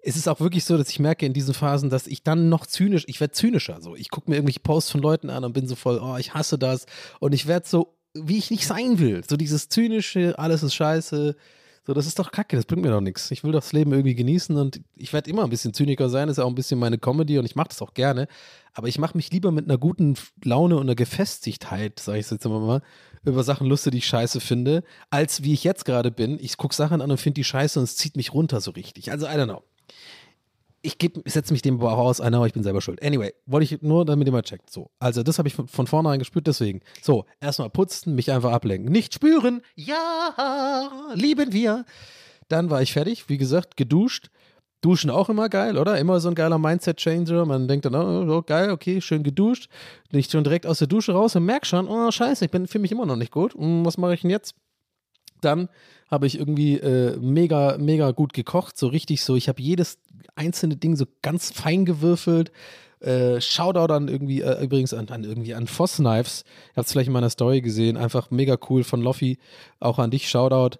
es 0.00 0.16
ist 0.16 0.28
auch 0.28 0.40
wirklich 0.40 0.64
so, 0.64 0.78
dass 0.78 0.90
ich 0.90 1.00
merke 1.00 1.26
in 1.26 1.32
diesen 1.32 1.54
Phasen, 1.54 1.90
dass 1.90 2.06
ich 2.06 2.22
dann 2.22 2.48
noch 2.48 2.66
zynisch, 2.66 3.04
ich 3.08 3.20
werde 3.20 3.32
zynischer. 3.32 3.80
So, 3.80 3.96
ich 3.96 4.10
gucke 4.10 4.30
mir 4.30 4.36
irgendwelche 4.36 4.60
Posts 4.60 4.92
von 4.92 5.00
Leuten 5.00 5.30
an 5.30 5.44
und 5.44 5.52
bin 5.52 5.66
so 5.66 5.74
voll, 5.74 5.98
oh, 6.02 6.16
ich 6.16 6.34
hasse 6.34 6.58
das. 6.58 6.86
Und 7.18 7.32
ich 7.32 7.46
werde 7.46 7.66
so, 7.66 7.94
wie 8.14 8.38
ich 8.38 8.50
nicht 8.50 8.66
sein 8.66 9.00
will. 9.00 9.22
So 9.28 9.36
dieses 9.36 9.68
zynische, 9.68 10.38
alles 10.38 10.62
ist 10.62 10.74
scheiße 10.74 11.34
so, 11.88 11.94
das 11.94 12.06
ist 12.06 12.18
doch 12.18 12.30
kacke, 12.30 12.54
das 12.54 12.66
bringt 12.66 12.82
mir 12.82 12.90
doch 12.90 13.00
nichts. 13.00 13.30
Ich 13.30 13.42
will 13.44 13.52
doch 13.52 13.60
das 13.60 13.72
Leben 13.72 13.92
irgendwie 13.92 14.14
genießen 14.14 14.54
und 14.58 14.82
ich 14.94 15.14
werde 15.14 15.30
immer 15.30 15.44
ein 15.44 15.48
bisschen 15.48 15.72
zyniker 15.72 16.10
sein, 16.10 16.28
ist 16.28 16.38
auch 16.38 16.46
ein 16.46 16.54
bisschen 16.54 16.78
meine 16.78 16.98
Comedy 16.98 17.38
und 17.38 17.46
ich 17.46 17.56
mache 17.56 17.68
das 17.68 17.80
auch 17.80 17.94
gerne. 17.94 18.28
Aber 18.74 18.88
ich 18.88 18.98
mache 18.98 19.16
mich 19.16 19.32
lieber 19.32 19.52
mit 19.52 19.64
einer 19.64 19.78
guten 19.78 20.14
Laune 20.44 20.76
und 20.76 20.82
einer 20.82 20.94
Gefestigtheit, 20.94 21.98
sage 21.98 22.18
ich 22.18 22.30
jetzt 22.30 22.44
immer 22.44 22.60
mal, 22.60 22.82
über 23.24 23.42
Sachen 23.42 23.66
lustig, 23.66 23.92
die 23.92 23.98
ich 23.98 24.06
scheiße 24.06 24.40
finde, 24.40 24.84
als 25.08 25.44
wie 25.44 25.54
ich 25.54 25.64
jetzt 25.64 25.86
gerade 25.86 26.10
bin. 26.10 26.38
Ich 26.38 26.58
gucke 26.58 26.74
Sachen 26.74 27.00
an 27.00 27.10
und 27.10 27.16
finde 27.16 27.36
die 27.36 27.44
scheiße 27.44 27.78
und 27.78 27.84
es 27.84 27.96
zieht 27.96 28.18
mich 28.18 28.34
runter 28.34 28.60
so 28.60 28.72
richtig. 28.72 29.10
Also, 29.10 29.24
I 29.24 29.30
don't 29.30 29.46
know 29.46 29.62
ich, 30.82 30.96
ich 31.02 31.32
setze 31.32 31.52
mich 31.52 31.62
dem 31.62 31.80
aber 31.80 31.92
auch 31.92 31.98
aus, 31.98 32.20
aber 32.20 32.46
ich 32.46 32.52
bin 32.52 32.62
selber 32.62 32.80
schuld. 32.80 33.02
Anyway, 33.02 33.32
wollte 33.46 33.64
ich 33.64 33.82
nur, 33.82 34.04
damit 34.04 34.28
ihr 34.28 34.32
mal 34.32 34.42
checkt. 34.42 34.70
So, 34.70 34.90
also 34.98 35.22
das 35.22 35.38
habe 35.38 35.48
ich 35.48 35.54
von, 35.54 35.66
von 35.66 35.86
vornherein 35.86 36.18
gespürt, 36.18 36.46
deswegen. 36.46 36.80
So, 37.02 37.24
erstmal 37.40 37.70
putzen, 37.70 38.14
mich 38.14 38.30
einfach 38.30 38.52
ablenken. 38.52 38.92
Nicht 38.92 39.14
spüren, 39.14 39.62
ja, 39.74 40.90
lieben 41.14 41.52
wir. 41.52 41.84
Dann 42.48 42.70
war 42.70 42.80
ich 42.80 42.92
fertig, 42.92 43.28
wie 43.28 43.38
gesagt, 43.38 43.76
geduscht. 43.76 44.30
Duschen 44.80 45.10
auch 45.10 45.28
immer 45.28 45.48
geil, 45.48 45.76
oder? 45.76 45.98
Immer 45.98 46.20
so 46.20 46.28
ein 46.28 46.36
geiler 46.36 46.58
Mindset-Changer. 46.58 47.44
Man 47.44 47.66
denkt 47.66 47.84
dann, 47.84 47.96
oh, 47.96 48.42
geil, 48.42 48.70
okay, 48.70 49.00
schön 49.00 49.24
geduscht. 49.24 49.68
Nicht 50.12 50.30
schon 50.30 50.44
direkt 50.44 50.66
aus 50.66 50.78
der 50.78 50.86
Dusche 50.86 51.12
raus 51.12 51.34
und 51.34 51.44
merk 51.44 51.66
schon, 51.66 51.88
oh, 51.88 52.12
scheiße, 52.12 52.44
ich 52.44 52.50
fühle 52.50 52.82
mich 52.82 52.92
immer 52.92 53.04
noch 53.04 53.16
nicht 53.16 53.32
gut. 53.32 53.54
Hm, 53.54 53.84
was 53.84 53.98
mache 53.98 54.14
ich 54.14 54.20
denn 54.20 54.30
jetzt? 54.30 54.54
Dann 55.40 55.68
habe 56.10 56.26
ich 56.26 56.38
irgendwie 56.38 56.74
äh, 56.74 57.16
mega, 57.18 57.76
mega 57.78 58.12
gut 58.12 58.32
gekocht. 58.32 58.78
So 58.78 58.86
richtig 58.86 59.22
so, 59.22 59.36
ich 59.36 59.48
habe 59.48 59.60
jedes 59.60 59.98
einzelne 60.38 60.76
Ding 60.76 60.96
so 60.96 61.04
ganz 61.22 61.50
fein 61.50 61.84
gewürfelt. 61.84 62.52
Äh, 63.00 63.40
Shoutout 63.40 63.92
an 63.92 64.08
irgendwie, 64.08 64.40
äh, 64.40 64.62
übrigens 64.62 64.92
an, 64.92 65.08
an 65.08 65.24
irgendwie 65.24 65.54
an 65.54 65.66
Foss 65.66 65.96
Knives. 65.96 66.44
Ihr 66.70 66.76
habt 66.76 66.86
es 66.86 66.92
vielleicht 66.92 67.08
in 67.08 67.12
meiner 67.12 67.30
Story 67.30 67.60
gesehen. 67.60 67.96
Einfach 67.96 68.30
mega 68.30 68.56
cool 68.68 68.82
von 68.84 69.00
Loffi. 69.02 69.38
Auch 69.78 69.98
an 69.98 70.10
dich, 70.10 70.28
Shoutout. 70.28 70.78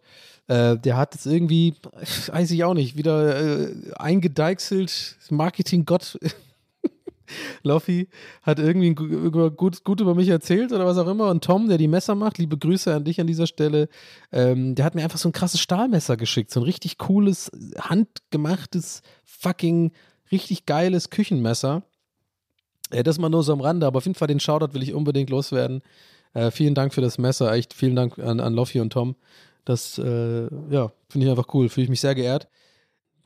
Äh, 0.49 0.79
der 0.79 0.97
hat 0.97 1.15
es 1.15 1.27
irgendwie, 1.27 1.75
weiß 2.33 2.51
ich 2.51 2.65
auch 2.65 2.75
nicht, 2.75 2.97
wieder 2.97 3.69
äh, 3.69 3.75
eingedeichselt. 3.97 5.17
Marketing-Gott 5.31 6.19
Loffi 7.63 8.09
hat 8.43 8.59
irgendwie 8.59 8.95
gut, 8.95 9.85
gut 9.85 10.01
über 10.01 10.15
mich 10.15 10.29
erzählt 10.29 10.73
oder 10.73 10.87
was 10.87 10.99
auch 10.99 11.09
immer. 11.09 11.29
Und 11.31 11.45
Tom, 11.45 11.69
der 11.69 11.79
die 11.79 11.89
Messer 11.89 12.15
macht, 12.15 12.39
liebe 12.39 12.59
Grüße 12.59 12.95
an 12.95 13.05
dich 13.05 13.21
an 13.21 13.27
dieser 13.27 13.47
Stelle, 13.47 13.89
ähm, 14.33 14.75
der 14.75 14.85
hat 14.85 14.95
mir 14.95 15.03
einfach 15.03 15.19
so 15.19 15.29
ein 15.29 15.33
krasses 15.33 15.61
Stahlmesser 15.61 16.17
geschickt. 16.17 16.51
So 16.51 16.61
ein 16.61 16.65
richtig 16.65 16.99
cooles, 16.99 17.51
handgemachtes, 17.79 19.03
fucking, 19.25 19.93
richtig 20.31 20.67
geiles 20.67 21.11
Küchenmesser. 21.11 21.83
Äh, 22.91 23.03
das 23.03 23.19
mal 23.19 23.29
nur 23.29 23.43
so 23.43 23.53
am 23.53 23.61
Rande, 23.61 23.87
aber 23.87 23.99
auf 23.99 24.07
jeden 24.07 24.17
Fall 24.17 24.29
den 24.29 24.41
Shoutout 24.41 24.75
will 24.75 24.83
ich 24.83 24.95
unbedingt 24.95 25.31
loswerden. 25.31 25.83
Äh, 26.35 26.51
vielen 26.51 26.75
Dank 26.75 26.95
für 26.95 27.01
das 27.01 27.19
Messer, 27.19 27.53
echt 27.53 27.75
vielen 27.75 27.97
Dank 27.97 28.19
an, 28.19 28.41
an 28.41 28.55
Loffi 28.55 28.81
und 28.81 28.93
Tom. 28.93 29.17
Das, 29.65 29.99
äh, 29.99 30.49
ja, 30.71 30.93
finde 31.09 31.27
ich 31.27 31.31
einfach 31.31 31.53
cool, 31.55 31.69
fühle 31.69 31.85
ich 31.85 31.91
mich 31.91 32.01
sehr 32.01 32.15
geehrt 32.15 32.49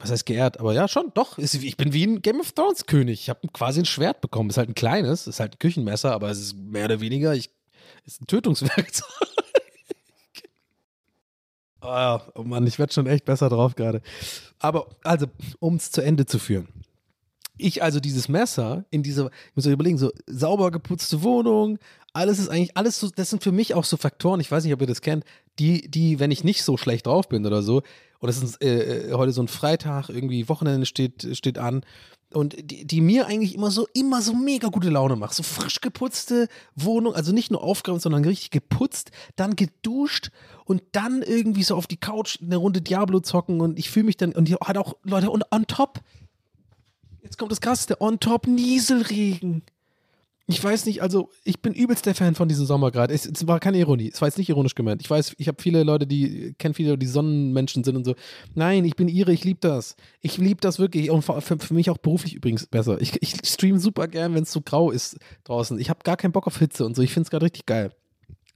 was 0.03 0.11
heißt 0.11 0.27
geehrt, 0.27 0.59
aber 0.59 0.75
ja, 0.75 0.89
schon, 0.89 1.13
doch. 1.15 1.39
ich 1.39 1.77
bin 1.77 1.93
wie 1.93 2.05
ein 2.05 2.23
Game 2.23 2.41
of 2.41 2.53
Thrones 2.53 2.87
König. 2.87 3.21
Ich 3.21 3.29
habe 3.31 3.47
quasi 3.53 3.81
ein 3.81 3.85
Schwert 3.85 4.21
bekommen. 4.21 4.51
Ist 4.51 4.57
halt 4.57 4.69
ein 4.69 4.75
kleines, 4.75 5.29
ist 5.29 5.39
halt 5.39 5.55
ein 5.55 5.59
Küchenmesser, 5.61 6.13
aber 6.13 6.29
es 6.31 6.41
ist 6.41 6.57
mehr 6.57 6.87
oder 6.87 7.01
weniger, 7.01 7.35
ich, 7.35 7.51
ist 8.05 8.21
ein 8.21 8.27
Tötungswerkzeug. 8.27 9.07
oh, 11.83 12.19
oh 12.35 12.43
Mann, 12.43 12.67
ich 12.67 12.81
werde 12.81 12.93
schon 12.93 13.07
echt 13.07 13.25
besser 13.25 13.49
drauf 13.49 13.77
gerade. 13.77 14.03
Aber, 14.59 14.89
also, 15.05 15.27
um 15.61 15.77
es 15.77 15.93
zu 15.93 16.03
Ende 16.03 16.27
zu 16.27 16.41
führen. 16.41 16.69
Ich 17.59 17.83
also 17.83 18.01
dieses 18.01 18.29
Messer 18.29 18.87
in 18.91 19.05
dieser, 19.05 19.27
ich 19.27 19.57
muss 19.57 19.67
euch 19.67 19.73
überlegen, 19.73 19.99
so 19.99 20.11
sauber 20.27 20.73
geputzte 20.73 21.23
Wohnung, 21.23 21.79
alles 22.13 22.41
ist 22.41 22.49
eigentlich, 22.49 22.77
alles 22.77 22.99
so, 22.99 23.09
das 23.15 23.31
sind 23.31 23.45
für 23.45 23.53
mich 23.53 23.75
auch 23.75 23.85
so 23.85 23.97
Faktoren, 23.97 24.41
ich 24.41 24.51
weiß 24.51 24.65
nicht, 24.65 24.73
ob 24.73 24.81
ihr 24.81 24.87
das 24.87 25.01
kennt, 25.01 25.25
die, 25.59 25.89
die, 25.89 26.19
wenn 26.19 26.33
ich 26.33 26.45
nicht 26.45 26.65
so 26.65 26.77
schlecht 26.77 27.07
drauf 27.07 27.29
bin 27.29 27.47
oder 27.47 27.63
so, 27.63 27.83
und 28.23 28.29
es 28.29 28.41
ist 28.41 28.63
äh, 28.63 29.09
äh, 29.09 29.13
heute 29.15 29.33
so 29.33 29.43
ein 29.43 29.49
Freitag, 29.49 30.09
irgendwie 30.09 30.49
Wochenende 30.49 30.87
steht, 30.87 31.37
steht 31.37 31.59
an, 31.59 31.85
und 32.33 32.55
die, 32.71 32.87
die 32.87 33.01
mir 33.01 33.27
eigentlich 33.27 33.55
immer 33.55 33.73
so, 33.73 33.89
immer 33.95 34.23
so 34.23 34.33
mega 34.33 34.69
gute 34.69 34.91
Laune 34.91 35.17
macht. 35.17 35.35
So 35.35 35.43
frisch 35.43 35.81
geputzte 35.81 36.49
Wohnung, 36.77 37.15
also 37.15 37.33
nicht 37.33 37.51
nur 37.51 37.63
aufgeräumt, 37.63 38.01
sondern 38.01 38.25
richtig 38.25 38.51
geputzt, 38.51 39.11
dann 39.35 39.57
geduscht 39.57 40.31
und 40.65 40.83
dann 40.93 41.23
irgendwie 41.23 41.65
so 41.65 41.75
auf 41.75 41.89
die 41.89 41.99
Couch 41.99 42.39
eine 42.41 42.57
Runde 42.57 42.81
Diablo 42.81 43.19
zocken. 43.21 43.61
Und 43.61 43.77
ich 43.77 43.91
fühle 43.91 44.07
mich 44.07 44.17
dann, 44.17 44.33
und 44.33 44.47
die 44.47 44.55
hat 44.55 44.79
auch 44.79 44.97
Leute, 45.03 45.29
und 45.29 45.45
on 45.51 45.67
top, 45.67 46.01
jetzt 47.23 47.39
kommt 47.39 47.51
das 47.51 47.61
krasseste, 47.61 48.01
on 48.01 48.21
top 48.21 48.47
Nieselregen 48.47 49.63
ich 50.47 50.63
weiß 50.63 50.87
nicht, 50.87 51.03
also 51.03 51.31
ich 51.45 51.61
bin 51.63 51.73
übelst 51.73 52.05
der 52.05 52.15
Fan 52.15 52.35
von 52.35 52.49
diesem 52.49 52.67
Sommer 52.67 52.91
gerade. 52.91 53.15
Es, 53.15 53.27
es, 53.27 53.47
war 53.47 53.61
keine 53.61 53.79
Ironie, 53.79 54.11
es 54.13 54.21
war 54.21 54.29
jetzt 54.29 54.39
nicht 54.39 54.49
ironisch 54.49 54.75
gemeint. 54.75 55.01
Ich 55.01 55.09
weiß, 55.09 55.35
ich 55.39 55.49
habe 55.49 55.63
viele 55.63 55.85
Leute, 55.85 56.07
die 56.07 56.55
kennen 56.59 56.75
viele, 56.75 56.99
die 56.99 57.07
Sonnenmenschen 57.07 57.85
sind 57.85 57.97
und 57.97 58.05
so. 58.05 58.15
Nein, 58.55 58.85
ich 58.85 58.97
bin 58.97 59.09
ihre, 59.09 59.33
ich 59.33 59.45
liebe 59.45 59.61
das. 59.61 59.97
Ich 60.21 60.39
liebe 60.39 60.61
das 60.61 60.79
wirklich 60.79 61.11
und 61.11 61.23
für, 61.23 61.41
für, 61.41 61.75
mich 61.75 61.91
auch 61.91 61.99
beruflich 61.99 62.35
übrigens 62.35 62.67
besser. 62.67 63.01
Ich, 63.01 63.23
ich 63.23 63.37
streame 63.45 63.79
super 63.79 64.09
gern, 64.09 64.35
wenn 64.35 64.43
es 64.43 64.53
so 64.53 64.61
grau 64.61 64.91
ist 64.91 65.17
draußen. 65.45 65.79
Ich 65.79 65.91
habe 65.91 66.01
gar 66.03 66.17
keinen 66.17 66.33
Bock 66.33 66.47
auf 66.47 66.59
Hitze 66.59 66.85
und 66.85 66.97
so. 66.97 67.03
Ich 67.03 67.13
finde 67.13 67.27
es 67.27 67.31
gerade 67.31 67.45
richtig 67.45 67.67
geil. 67.67 67.93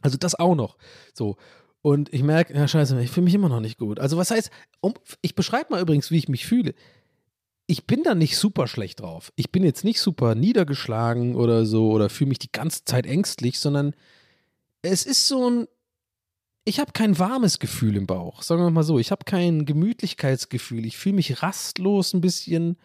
Also 0.00 0.18
das 0.18 0.34
auch 0.34 0.56
noch. 0.56 0.76
So. 1.14 1.36
Und 1.82 2.12
ich 2.12 2.24
merke, 2.24 2.52
ja 2.52 2.66
scheiße, 2.66 3.00
ich 3.00 3.10
fühle 3.10 3.24
mich 3.24 3.34
immer 3.34 3.48
noch 3.48 3.60
nicht 3.60 3.78
gut. 3.78 4.00
Also 4.00 4.16
was 4.16 4.32
heißt, 4.32 4.50
um, 4.80 4.94
ich 5.22 5.36
beschreibe 5.36 5.70
mal 5.70 5.80
übrigens, 5.80 6.10
wie 6.10 6.18
ich 6.18 6.28
mich 6.28 6.44
fühle 6.44 6.74
ich 7.66 7.86
bin 7.86 8.02
da 8.02 8.14
nicht 8.14 8.36
super 8.36 8.68
schlecht 8.68 9.00
drauf. 9.00 9.32
Ich 9.36 9.50
bin 9.50 9.64
jetzt 9.64 9.84
nicht 9.84 10.00
super 10.00 10.34
niedergeschlagen 10.34 11.34
oder 11.34 11.66
so 11.66 11.90
oder 11.90 12.08
fühle 12.08 12.28
mich 12.28 12.38
die 12.38 12.52
ganze 12.52 12.84
Zeit 12.84 13.06
ängstlich, 13.06 13.58
sondern 13.58 13.94
es 14.82 15.04
ist 15.04 15.26
so 15.26 15.50
ein, 15.50 15.66
ich 16.64 16.78
habe 16.78 16.92
kein 16.92 17.18
warmes 17.18 17.58
Gefühl 17.58 17.96
im 17.96 18.06
Bauch, 18.06 18.42
sagen 18.42 18.62
wir 18.62 18.70
mal 18.70 18.84
so. 18.84 18.98
Ich 18.98 19.10
habe 19.10 19.24
kein 19.24 19.66
Gemütlichkeitsgefühl. 19.66 20.84
Ich 20.86 20.96
fühle 20.96 21.16
mich 21.16 21.42
rastlos 21.42 22.12
ein 22.12 22.20
bisschen 22.20 22.76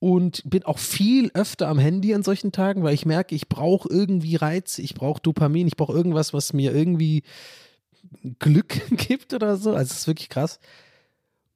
und 0.00 0.42
bin 0.44 0.64
auch 0.64 0.78
viel 0.78 1.30
öfter 1.34 1.68
am 1.68 1.78
Handy 1.78 2.14
an 2.14 2.22
solchen 2.22 2.52
Tagen, 2.52 2.82
weil 2.82 2.94
ich 2.94 3.06
merke, 3.06 3.34
ich 3.34 3.48
brauche 3.48 3.88
irgendwie 3.88 4.36
Reiz, 4.36 4.78
ich 4.78 4.94
brauche 4.94 5.22
Dopamin, 5.22 5.68
ich 5.68 5.76
brauche 5.76 5.92
irgendwas, 5.96 6.34
was 6.34 6.52
mir 6.52 6.74
irgendwie 6.74 7.22
Glück 8.40 8.82
gibt 8.90 9.34
oder 9.34 9.56
so. 9.56 9.70
Also 9.72 9.92
es 9.92 10.00
ist 10.00 10.06
wirklich 10.08 10.28
krass. 10.28 10.58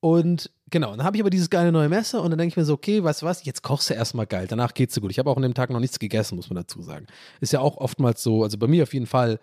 Und 0.01 0.51
genau, 0.71 0.91
dann 0.91 1.05
habe 1.05 1.17
ich 1.17 1.23
aber 1.23 1.31
dieses 1.31 1.51
geile 1.51 1.73
neue 1.73 1.89
Messer 1.89 2.23
und 2.23 2.31
dann 2.31 2.39
denke 2.39 2.53
ich 2.53 2.57
mir 2.57 2.65
so, 2.65 2.75
okay, 2.75 3.03
weißt 3.03 3.23
du 3.23 3.27
was, 3.27 3.45
jetzt 3.45 3.63
kochst 3.63 3.91
du 3.91 3.95
erstmal 3.95 4.27
geil, 4.27 4.47
danach 4.49 4.75
geht's 4.75 4.95
dir 4.95 5.01
gut. 5.01 5.11
Ich 5.11 5.19
habe 5.19 5.29
auch 5.31 5.37
an 5.37 5.43
dem 5.43 5.55
Tag 5.55 5.71
noch 5.71 5.81
nichts 5.81 5.99
gegessen, 5.99 6.37
muss 6.37 6.51
man 6.51 6.57
dazu 6.57 6.83
sagen. 6.83 7.07
Ist 7.41 7.53
ja 7.53 7.61
auch 7.61 7.77
oftmals 7.77 8.23
so, 8.23 8.45
also 8.45 8.59
bei 8.59 8.69
mir 8.69 8.85
auf 8.85 8.95
jeden 8.95 9.07
Fall, 9.07 9.41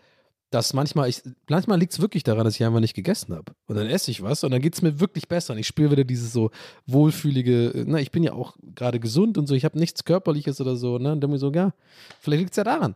dass 0.52 0.74
manchmal, 0.74 1.10
ich, 1.10 1.22
manchmal 1.50 1.80
liegt 1.80 1.92
es 1.92 2.00
wirklich 2.00 2.24
daran, 2.24 2.46
dass 2.46 2.56
ich 2.56 2.64
einfach 2.64 2.80
nicht 2.80 2.94
gegessen 2.94 3.36
habe. 3.36 3.54
Und 3.68 3.76
dann 3.76 3.88
esse 3.88 4.12
ich 4.12 4.22
was 4.22 4.44
und 4.46 4.52
dann 4.52 4.62
geht 4.62 4.76
es 4.76 4.82
mir 4.82 5.00
wirklich 5.02 5.28
besser. 5.28 5.54
Und 5.54 5.60
ich 5.60 5.68
spüre 5.68 5.92
wieder 5.92 6.06
dieses 6.06 6.32
so 6.32 6.52
wohlfühlige, 6.86 7.84
na, 7.88 8.00
ich 8.00 8.12
bin 8.12 8.24
ja 8.24 8.32
auch 8.32 8.56
gerade 8.74 9.00
gesund 9.02 9.38
und 9.38 9.48
so, 9.48 9.56
ich 9.56 9.66
habe 9.66 9.78
nichts 9.78 10.06
Körperliches 10.06 10.62
oder 10.62 10.78
so, 10.78 10.98
ne? 10.98 11.12
Und 11.12 11.22
dann 11.22 11.32
mir 11.32 11.40
so, 11.40 11.52
ja, 11.52 11.74
vielleicht 12.22 12.42
liegt 12.42 12.52
es 12.52 12.58
ja 12.58 12.64
daran. 12.64 12.96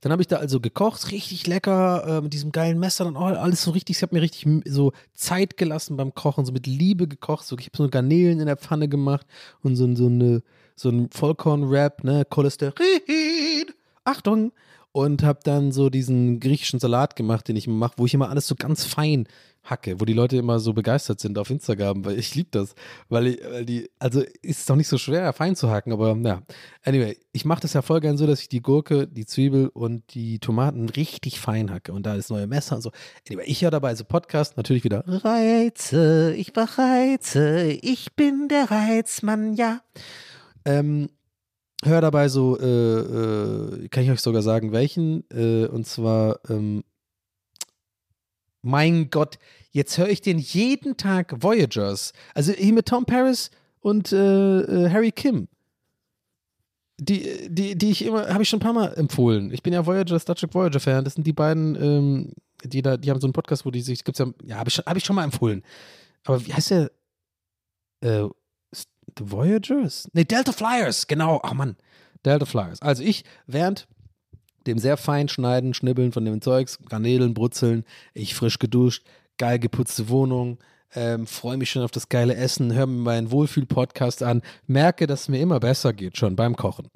Dann 0.00 0.12
habe 0.12 0.22
ich 0.22 0.28
da 0.28 0.36
also 0.36 0.60
gekocht, 0.60 1.10
richtig 1.10 1.46
lecker, 1.46 2.18
äh, 2.18 2.20
mit 2.20 2.32
diesem 2.32 2.52
geilen 2.52 2.78
Messer, 2.78 3.04
dann 3.04 3.16
alles 3.16 3.62
so 3.62 3.70
richtig, 3.70 3.96
ich 3.96 4.02
habe 4.02 4.14
mir 4.14 4.22
richtig 4.22 4.46
so 4.66 4.92
Zeit 5.14 5.56
gelassen 5.56 5.96
beim 5.96 6.14
Kochen, 6.14 6.44
so 6.44 6.52
mit 6.52 6.66
Liebe 6.66 7.08
gekocht, 7.08 7.46
so, 7.46 7.56
ich 7.58 7.66
habe 7.66 7.76
so 7.76 7.88
Garnelen 7.88 8.40
in 8.40 8.46
der 8.46 8.56
Pfanne 8.56 8.88
gemacht 8.88 9.26
und 9.62 9.76
so, 9.76 9.92
so, 9.94 10.06
eine, 10.06 10.42
so 10.76 10.90
ein 10.90 11.08
Vollkorn-Rap, 11.10 12.04
ne, 12.04 12.24
Cholesterin, 12.28 12.74
Achtung, 14.04 14.52
und 14.92 15.22
habe 15.22 15.40
dann 15.42 15.72
so 15.72 15.88
diesen 15.88 16.38
griechischen 16.38 16.78
Salat 16.78 17.16
gemacht, 17.16 17.48
den 17.48 17.56
ich 17.56 17.66
immer 17.66 17.76
mache, 17.76 17.94
wo 17.96 18.06
ich 18.06 18.14
immer 18.14 18.28
alles 18.28 18.46
so 18.46 18.54
ganz 18.54 18.84
fein 18.84 19.26
hacke, 19.64 20.00
wo 20.00 20.04
die 20.04 20.12
Leute 20.12 20.36
immer 20.36 20.58
so 20.58 20.72
begeistert 20.72 21.20
sind 21.20 21.38
auf 21.38 21.48
Instagram, 21.48 22.04
weil 22.04 22.18
ich 22.18 22.34
liebe 22.34 22.48
das, 22.50 22.74
weil, 23.08 23.28
ich, 23.28 23.40
weil 23.44 23.64
die, 23.64 23.90
also 23.98 24.20
ist 24.20 24.60
es 24.60 24.66
doch 24.66 24.76
nicht 24.76 24.88
so 24.88 24.98
schwer, 24.98 25.32
fein 25.32 25.54
zu 25.56 25.70
hacken, 25.70 25.92
aber 25.92 26.16
ja. 26.16 26.42
Anyway, 26.84 27.16
ich 27.32 27.44
mache 27.44 27.60
das 27.60 27.72
ja 27.72 27.82
voll 27.82 28.00
gern 28.00 28.18
so, 28.18 28.26
dass 28.26 28.40
ich 28.40 28.48
die 28.48 28.60
Gurke, 28.60 29.06
die 29.06 29.24
Zwiebel 29.24 29.68
und 29.68 30.14
die 30.14 30.40
Tomaten 30.40 30.88
richtig 30.88 31.40
fein 31.40 31.70
hacke 31.70 31.92
und 31.92 32.04
da 32.04 32.16
ist 32.16 32.30
neue 32.30 32.46
Messer 32.46 32.76
und 32.76 32.82
so. 32.82 32.90
Anyway, 33.28 33.44
ich 33.46 33.62
höre 33.62 33.70
dabei 33.70 33.94
so 33.94 34.04
Podcast, 34.04 34.56
natürlich 34.56 34.84
wieder 34.84 35.04
Reize, 35.06 36.34
ich 36.34 36.52
reize, 36.56 37.70
ich 37.70 38.14
bin 38.14 38.48
der 38.48 38.70
Reizmann, 38.70 39.54
ja. 39.54 39.80
Ähm, 40.64 41.08
höre 41.84 42.00
dabei 42.00 42.28
so, 42.28 42.58
äh, 42.58 42.64
äh, 42.64 43.88
kann 43.88 44.04
ich 44.04 44.10
euch 44.10 44.20
sogar 44.20 44.42
sagen, 44.42 44.72
welchen, 44.72 45.24
äh, 45.30 45.66
und 45.66 45.86
zwar, 45.86 46.40
ähm, 46.48 46.84
mein 48.62 49.10
Gott, 49.10 49.38
jetzt 49.72 49.98
höre 49.98 50.08
ich 50.08 50.20
den 50.20 50.38
jeden 50.38 50.96
Tag 50.96 51.42
Voyagers. 51.42 52.12
Also 52.34 52.52
hier 52.52 52.72
mit 52.72 52.86
Tom 52.86 53.04
Paris 53.04 53.50
und 53.80 54.12
äh, 54.12 54.60
äh, 54.60 54.90
Harry 54.90 55.10
Kim. 55.10 55.48
Die, 56.98 57.48
die, 57.48 57.76
die 57.76 57.90
ich 57.90 58.04
immer, 58.04 58.28
habe 58.28 58.44
ich 58.44 58.48
schon 58.48 58.58
ein 58.58 58.62
paar 58.62 58.72
Mal 58.72 58.94
empfohlen. 58.94 59.52
Ich 59.52 59.62
bin 59.62 59.72
ja 59.72 59.84
Voyager, 59.84 60.18
Star 60.20 60.36
Trek 60.36 60.54
Voyager 60.54 60.78
Fan. 60.78 61.02
Das 61.04 61.14
sind 61.14 61.26
die 61.26 61.32
beiden, 61.32 61.74
ähm, 61.82 62.32
die 62.62 62.80
da, 62.80 62.96
die 62.96 63.10
haben 63.10 63.20
so 63.20 63.26
einen 63.26 63.32
Podcast, 63.32 63.66
wo 63.66 63.72
die 63.72 63.80
sich, 63.80 64.04
gibt's 64.04 64.20
ja, 64.20 64.26
ja, 64.44 64.56
habe 64.56 64.68
ich, 64.68 64.78
hab 64.78 64.96
ich 64.96 65.04
schon 65.04 65.16
mal 65.16 65.24
empfohlen. 65.24 65.64
Aber 66.24 66.44
wie 66.46 66.52
heißt 66.52 66.70
der? 66.70 66.90
The 69.18 69.30
Voyagers? 69.30 70.08
Ne, 70.12 70.24
Delta 70.24 70.52
Flyers, 70.52 71.06
genau. 71.06 71.40
Ach 71.42 71.52
Mann, 71.52 71.76
Delta 72.24 72.46
Flyers. 72.46 72.80
Also 72.82 73.02
ich, 73.02 73.24
während 73.46 73.86
dem 74.66 74.78
sehr 74.78 74.96
fein 74.96 75.28
schneiden, 75.28 75.74
schnibbeln 75.74 76.12
von 76.12 76.24
dem 76.24 76.40
Zeugs, 76.40 76.78
Garnelen, 76.88 77.34
Brutzeln, 77.34 77.84
ich 78.14 78.34
frisch 78.34 78.58
geduscht, 78.58 79.04
geil 79.38 79.58
geputzte 79.58 80.08
Wohnung, 80.08 80.58
ähm, 80.94 81.26
freue 81.26 81.56
mich 81.56 81.70
schon 81.70 81.82
auf 81.82 81.90
das 81.90 82.08
geile 82.08 82.34
Essen, 82.34 82.74
höre 82.74 82.86
mir 82.86 83.02
meinen 83.02 83.30
Wohlfühl-Podcast 83.30 84.22
an, 84.22 84.42
merke, 84.66 85.06
dass 85.06 85.22
es 85.22 85.28
mir 85.28 85.40
immer 85.40 85.60
besser 85.60 85.92
geht 85.92 86.16
schon 86.16 86.36
beim 86.36 86.56
Kochen. 86.56 86.88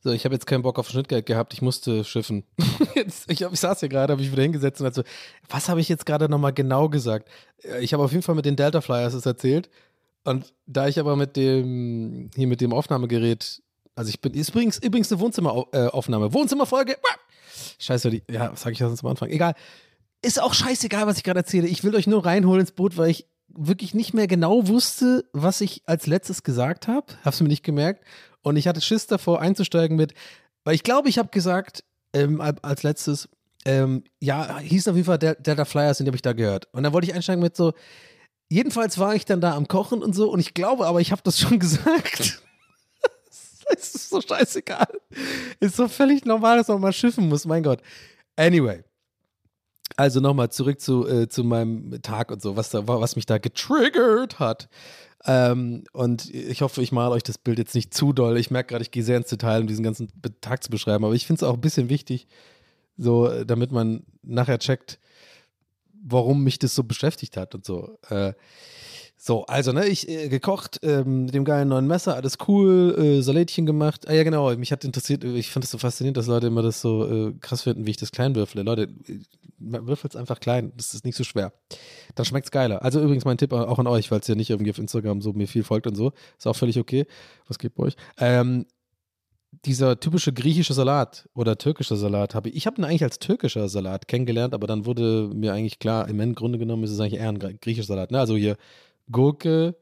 So, 0.00 0.12
ich 0.12 0.24
habe 0.24 0.34
jetzt 0.34 0.46
keinen 0.46 0.62
Bock 0.62 0.78
auf 0.78 0.88
Schnittgeld 0.88 1.26
gehabt, 1.26 1.52
ich 1.52 1.62
musste 1.62 2.04
schiffen. 2.04 2.44
jetzt, 2.94 3.30
ich, 3.30 3.40
ich 3.40 3.60
saß 3.60 3.80
hier 3.80 3.88
gerade, 3.88 4.12
habe 4.12 4.22
ich 4.22 4.30
wieder 4.30 4.42
hingesetzt 4.42 4.80
und 4.80 4.84
dachte 4.84 5.00
so, 5.02 5.52
was 5.52 5.68
habe 5.68 5.80
ich 5.80 5.88
jetzt 5.88 6.06
gerade 6.06 6.28
nochmal 6.28 6.52
genau 6.52 6.88
gesagt? 6.88 7.28
Äh, 7.62 7.82
ich 7.82 7.92
habe 7.92 8.04
auf 8.04 8.12
jeden 8.12 8.22
Fall 8.22 8.36
mit 8.36 8.44
den 8.44 8.56
Delta 8.56 8.80
Flyers 8.80 9.14
das 9.14 9.26
erzählt. 9.26 9.68
Und 10.24 10.52
da 10.66 10.86
ich 10.88 11.00
aber 11.00 11.16
mit 11.16 11.36
dem, 11.36 12.30
hier 12.36 12.46
mit 12.46 12.60
dem 12.60 12.72
Aufnahmegerät, 12.72 13.62
also 13.94 14.08
ich 14.10 14.20
bin, 14.20 14.34
ist 14.34 14.50
übrigens, 14.50 14.78
übrigens 14.78 15.10
eine 15.10 15.20
Wohnzimmeraufnahme. 15.20 16.26
Äh, 16.26 16.32
Wohnzimmerfolge. 16.32 16.96
Scheiße, 17.78 18.10
die, 18.10 18.22
ja, 18.30 18.52
was 18.52 18.60
sage 18.60 18.74
ich 18.74 18.78
sonst 18.78 19.02
am 19.02 19.10
Anfang? 19.10 19.30
Egal. 19.30 19.54
Ist 20.22 20.40
auch 20.40 20.54
scheißegal, 20.54 21.06
was 21.06 21.16
ich 21.16 21.24
gerade 21.24 21.40
erzähle. 21.40 21.66
Ich 21.66 21.82
will 21.82 21.94
euch 21.96 22.06
nur 22.06 22.24
reinholen 22.24 22.60
ins 22.60 22.72
Boot, 22.72 22.96
weil 22.96 23.10
ich 23.10 23.26
wirklich 23.48 23.94
nicht 23.94 24.14
mehr 24.14 24.26
genau 24.26 24.68
wusste, 24.68 25.24
was 25.32 25.60
ich 25.60 25.82
als 25.86 26.06
letztes 26.06 26.42
gesagt 26.42 26.86
habe. 26.86 27.06
Hab's 27.24 27.40
mir 27.40 27.48
nicht 27.48 27.64
gemerkt. 27.64 28.04
Und 28.48 28.56
ich 28.56 28.66
hatte 28.66 28.80
Schiss 28.80 29.06
davor 29.06 29.40
einzusteigen 29.40 29.96
mit, 29.96 30.14
weil 30.64 30.74
ich 30.74 30.82
glaube, 30.82 31.08
ich 31.08 31.18
habe 31.18 31.28
gesagt, 31.28 31.84
ähm, 32.12 32.40
als 32.40 32.82
letztes, 32.82 33.28
ähm, 33.64 34.04
ja, 34.20 34.58
hieß 34.58 34.88
auf 34.88 34.96
jeden 34.96 35.06
Fall 35.06 35.18
Delta 35.18 35.64
Flyers, 35.64 35.98
den 35.98 36.06
habe 36.06 36.16
ich 36.16 36.22
da 36.22 36.32
gehört. 36.32 36.68
Und 36.72 36.82
dann 36.82 36.92
wollte 36.92 37.06
ich 37.06 37.14
einsteigen 37.14 37.42
mit 37.42 37.56
so, 37.56 37.74
jedenfalls 38.48 38.98
war 38.98 39.14
ich 39.14 39.24
dann 39.24 39.40
da 39.40 39.54
am 39.54 39.68
Kochen 39.68 40.02
und 40.02 40.14
so 40.14 40.30
und 40.30 40.40
ich 40.40 40.54
glaube 40.54 40.86
aber, 40.86 41.00
ich 41.00 41.12
habe 41.12 41.22
das 41.22 41.38
schon 41.38 41.58
gesagt. 41.60 42.42
es 43.76 43.94
ist 43.94 44.10
so 44.10 44.20
scheißegal. 44.20 44.88
Ist 45.60 45.76
so 45.76 45.88
völlig 45.88 46.24
normal, 46.24 46.58
dass 46.58 46.68
man 46.68 46.80
mal 46.80 46.92
schiffen 46.92 47.28
muss, 47.28 47.44
mein 47.44 47.62
Gott. 47.62 47.82
Anyway. 48.36 48.82
Also 49.98 50.20
nochmal 50.20 50.48
zurück 50.48 50.80
zu, 50.80 51.08
äh, 51.08 51.28
zu 51.28 51.42
meinem 51.42 52.00
Tag 52.02 52.30
und 52.30 52.40
so, 52.40 52.56
was, 52.56 52.70
da, 52.70 52.86
was 52.86 53.16
mich 53.16 53.26
da 53.26 53.38
getriggert 53.38 54.38
hat. 54.38 54.68
Ähm, 55.24 55.82
und 55.92 56.32
ich 56.32 56.62
hoffe, 56.62 56.80
ich 56.82 56.92
male 56.92 57.10
euch 57.10 57.24
das 57.24 57.36
Bild 57.36 57.58
jetzt 57.58 57.74
nicht 57.74 57.92
zu 57.92 58.12
doll. 58.12 58.38
Ich 58.38 58.52
merke 58.52 58.68
gerade, 58.68 58.82
ich 58.82 58.92
gehe 58.92 59.02
sehr 59.02 59.16
ins 59.16 59.26
Detail, 59.26 59.62
um 59.62 59.66
diesen 59.66 59.82
ganzen 59.82 60.08
Tag 60.40 60.62
zu 60.62 60.70
beschreiben. 60.70 61.04
Aber 61.04 61.14
ich 61.14 61.26
finde 61.26 61.40
es 61.40 61.42
auch 61.42 61.54
ein 61.54 61.60
bisschen 61.60 61.88
wichtig, 61.88 62.28
so, 62.96 63.42
damit 63.42 63.72
man 63.72 64.04
nachher 64.22 64.60
checkt, 64.60 65.00
warum 66.00 66.44
mich 66.44 66.60
das 66.60 66.76
so 66.76 66.84
beschäftigt 66.84 67.36
hat 67.36 67.56
und 67.56 67.64
so. 67.64 67.98
Äh, 68.08 68.34
so, 69.16 69.46
also, 69.46 69.72
ne, 69.72 69.88
ich 69.88 70.08
äh, 70.08 70.28
gekocht 70.28 70.78
ähm, 70.84 71.24
mit 71.24 71.34
dem 71.34 71.44
geilen 71.44 71.70
neuen 71.70 71.88
Messer, 71.88 72.14
alles 72.14 72.38
cool, 72.46 72.94
äh, 72.96 73.20
Salätchen 73.20 73.66
gemacht. 73.66 74.06
Ah 74.06 74.12
ja, 74.12 74.22
genau, 74.22 74.54
mich 74.54 74.70
hat 74.70 74.84
interessiert, 74.84 75.24
ich 75.24 75.50
fand 75.50 75.64
es 75.64 75.72
so 75.72 75.78
faszinierend, 75.78 76.16
dass 76.18 76.28
Leute 76.28 76.46
immer 76.46 76.62
das 76.62 76.80
so 76.80 77.04
äh, 77.04 77.32
krass 77.40 77.62
finden, 77.62 77.84
wie 77.84 77.90
ich 77.90 77.96
das 77.96 78.12
klein 78.12 78.36
würfle. 78.36 78.62
Leute, 78.62 78.86
würfelt 79.58 80.14
es 80.14 80.16
einfach 80.20 80.40
klein, 80.40 80.72
das 80.76 80.94
ist 80.94 81.04
nicht 81.04 81.16
so 81.16 81.24
schwer. 81.24 81.52
Dann 82.14 82.24
schmeckt 82.24 82.46
es 82.46 82.50
geiler. 82.50 82.82
Also 82.82 83.00
übrigens 83.00 83.24
mein 83.24 83.38
Tipp 83.38 83.52
auch 83.52 83.78
an 83.78 83.86
euch, 83.86 84.10
es 84.10 84.26
ja 84.26 84.34
nicht 84.34 84.50
irgendwie 84.50 84.70
auf 84.70 84.78
Instagram 84.78 85.20
so 85.20 85.32
mir 85.32 85.48
viel 85.48 85.64
folgt 85.64 85.86
und 85.86 85.94
so. 85.94 86.12
Ist 86.36 86.46
auch 86.46 86.56
völlig 86.56 86.78
okay. 86.78 87.06
Was 87.46 87.58
geht 87.58 87.74
bei 87.74 87.84
euch? 87.84 87.96
Ähm, 88.18 88.66
dieser 89.64 89.98
typische 89.98 90.32
griechische 90.32 90.74
Salat 90.74 91.28
oder 91.34 91.56
türkische 91.56 91.96
Salat 91.96 92.34
habe 92.34 92.50
ich, 92.50 92.56
ich 92.56 92.66
habe 92.66 92.80
ihn 92.80 92.84
eigentlich 92.84 93.02
als 93.02 93.18
türkischer 93.18 93.68
Salat 93.68 94.06
kennengelernt, 94.06 94.54
aber 94.54 94.66
dann 94.66 94.86
wurde 94.86 95.30
mir 95.34 95.52
eigentlich 95.52 95.78
klar, 95.78 96.08
im 96.08 96.34
Grunde 96.34 96.58
genommen 96.58 96.84
ist 96.84 96.90
es 96.90 97.00
eigentlich 97.00 97.20
eher 97.20 97.30
ein 97.30 97.38
griechischer 97.38 97.86
Salat. 97.86 98.10
Ne? 98.10 98.20
Also 98.20 98.36
hier 98.36 98.56
Gurke, 99.10 99.76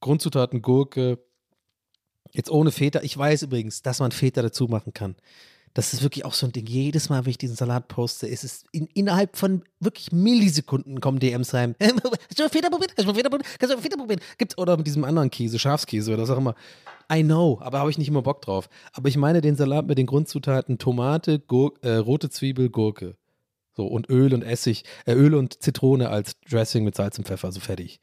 Grundzutaten 0.00 0.62
Gurke, 0.62 1.18
jetzt 2.32 2.50
ohne 2.50 2.70
Feta. 2.70 3.00
Ich 3.02 3.16
weiß 3.16 3.42
übrigens, 3.42 3.82
dass 3.82 4.00
man 4.00 4.12
Feta 4.12 4.42
dazu 4.42 4.66
machen 4.66 4.94
kann. 4.94 5.16
Das 5.74 5.94
ist 5.94 6.02
wirklich 6.02 6.24
auch 6.24 6.34
so 6.34 6.46
ein 6.46 6.52
Ding. 6.52 6.66
Jedes 6.66 7.08
Mal, 7.10 7.24
wenn 7.24 7.30
ich 7.30 7.38
diesen 7.38 7.54
Salat 7.54 7.86
poste, 7.86 8.26
ist 8.26 8.42
es 8.42 8.64
in, 8.72 8.86
innerhalb 8.88 9.36
von 9.36 9.62
wirklich 9.78 10.10
Millisekunden 10.10 11.00
kommen 11.00 11.20
DMs 11.20 11.54
rein. 11.54 11.76
Hast 11.80 12.38
du 12.38 12.42
mal 12.42 12.48
Feta 12.48 12.70
probiert? 12.70 12.92
Hast 12.96 13.04
du 13.04 13.06
mal 13.06 13.14
Feta 13.14 13.28
probiert? 13.28 13.48
Kannst 13.58 13.72
du 13.72 13.76
mal 13.76 13.82
Feta 13.82 13.96
probieren? 13.96 14.20
Gibt's 14.36 14.58
oder 14.58 14.76
mit 14.76 14.86
diesem 14.86 15.04
anderen 15.04 15.30
Käse, 15.30 15.58
Schafskäse 15.58 16.12
oder 16.12 16.22
was 16.22 16.30
auch 16.30 16.38
immer. 16.38 16.54
I 17.12 17.22
know, 17.22 17.58
aber 17.60 17.80
habe 17.80 17.90
ich 17.90 17.98
nicht 17.98 18.08
immer 18.08 18.22
Bock 18.22 18.42
drauf. 18.42 18.68
Aber 18.92 19.08
ich 19.08 19.16
meine 19.16 19.40
den 19.40 19.56
Salat 19.56 19.86
mit 19.86 19.98
den 19.98 20.06
Grundzutaten 20.06 20.78
Tomate, 20.78 21.38
Gur 21.38 21.74
äh, 21.82 21.96
rote 21.96 22.30
Zwiebel, 22.30 22.68
Gurke. 22.68 23.16
So, 23.76 23.86
und 23.86 24.10
Öl 24.10 24.34
und 24.34 24.42
Essig, 24.42 24.84
äh, 25.06 25.14
Öl 25.14 25.34
und 25.34 25.62
Zitrone 25.62 26.08
als 26.08 26.38
Dressing 26.48 26.84
mit 26.84 26.96
Salz 26.96 27.18
und 27.18 27.26
Pfeffer, 27.26 27.52
so 27.52 27.60
fertig. 27.60 28.00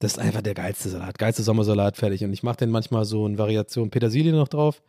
Das 0.00 0.12
ist 0.12 0.18
einfach 0.18 0.42
der 0.42 0.54
geilste 0.54 0.88
Salat, 0.88 1.18
geilste 1.18 1.42
Sommersalat, 1.42 1.96
fertig. 1.96 2.24
Und 2.24 2.32
ich 2.32 2.42
mache 2.42 2.58
den 2.58 2.70
manchmal 2.70 3.04
so 3.04 3.26
in 3.26 3.38
Variation 3.38 3.90
Petersilie 3.90 4.32
noch 4.32 4.48
drauf. 4.48 4.82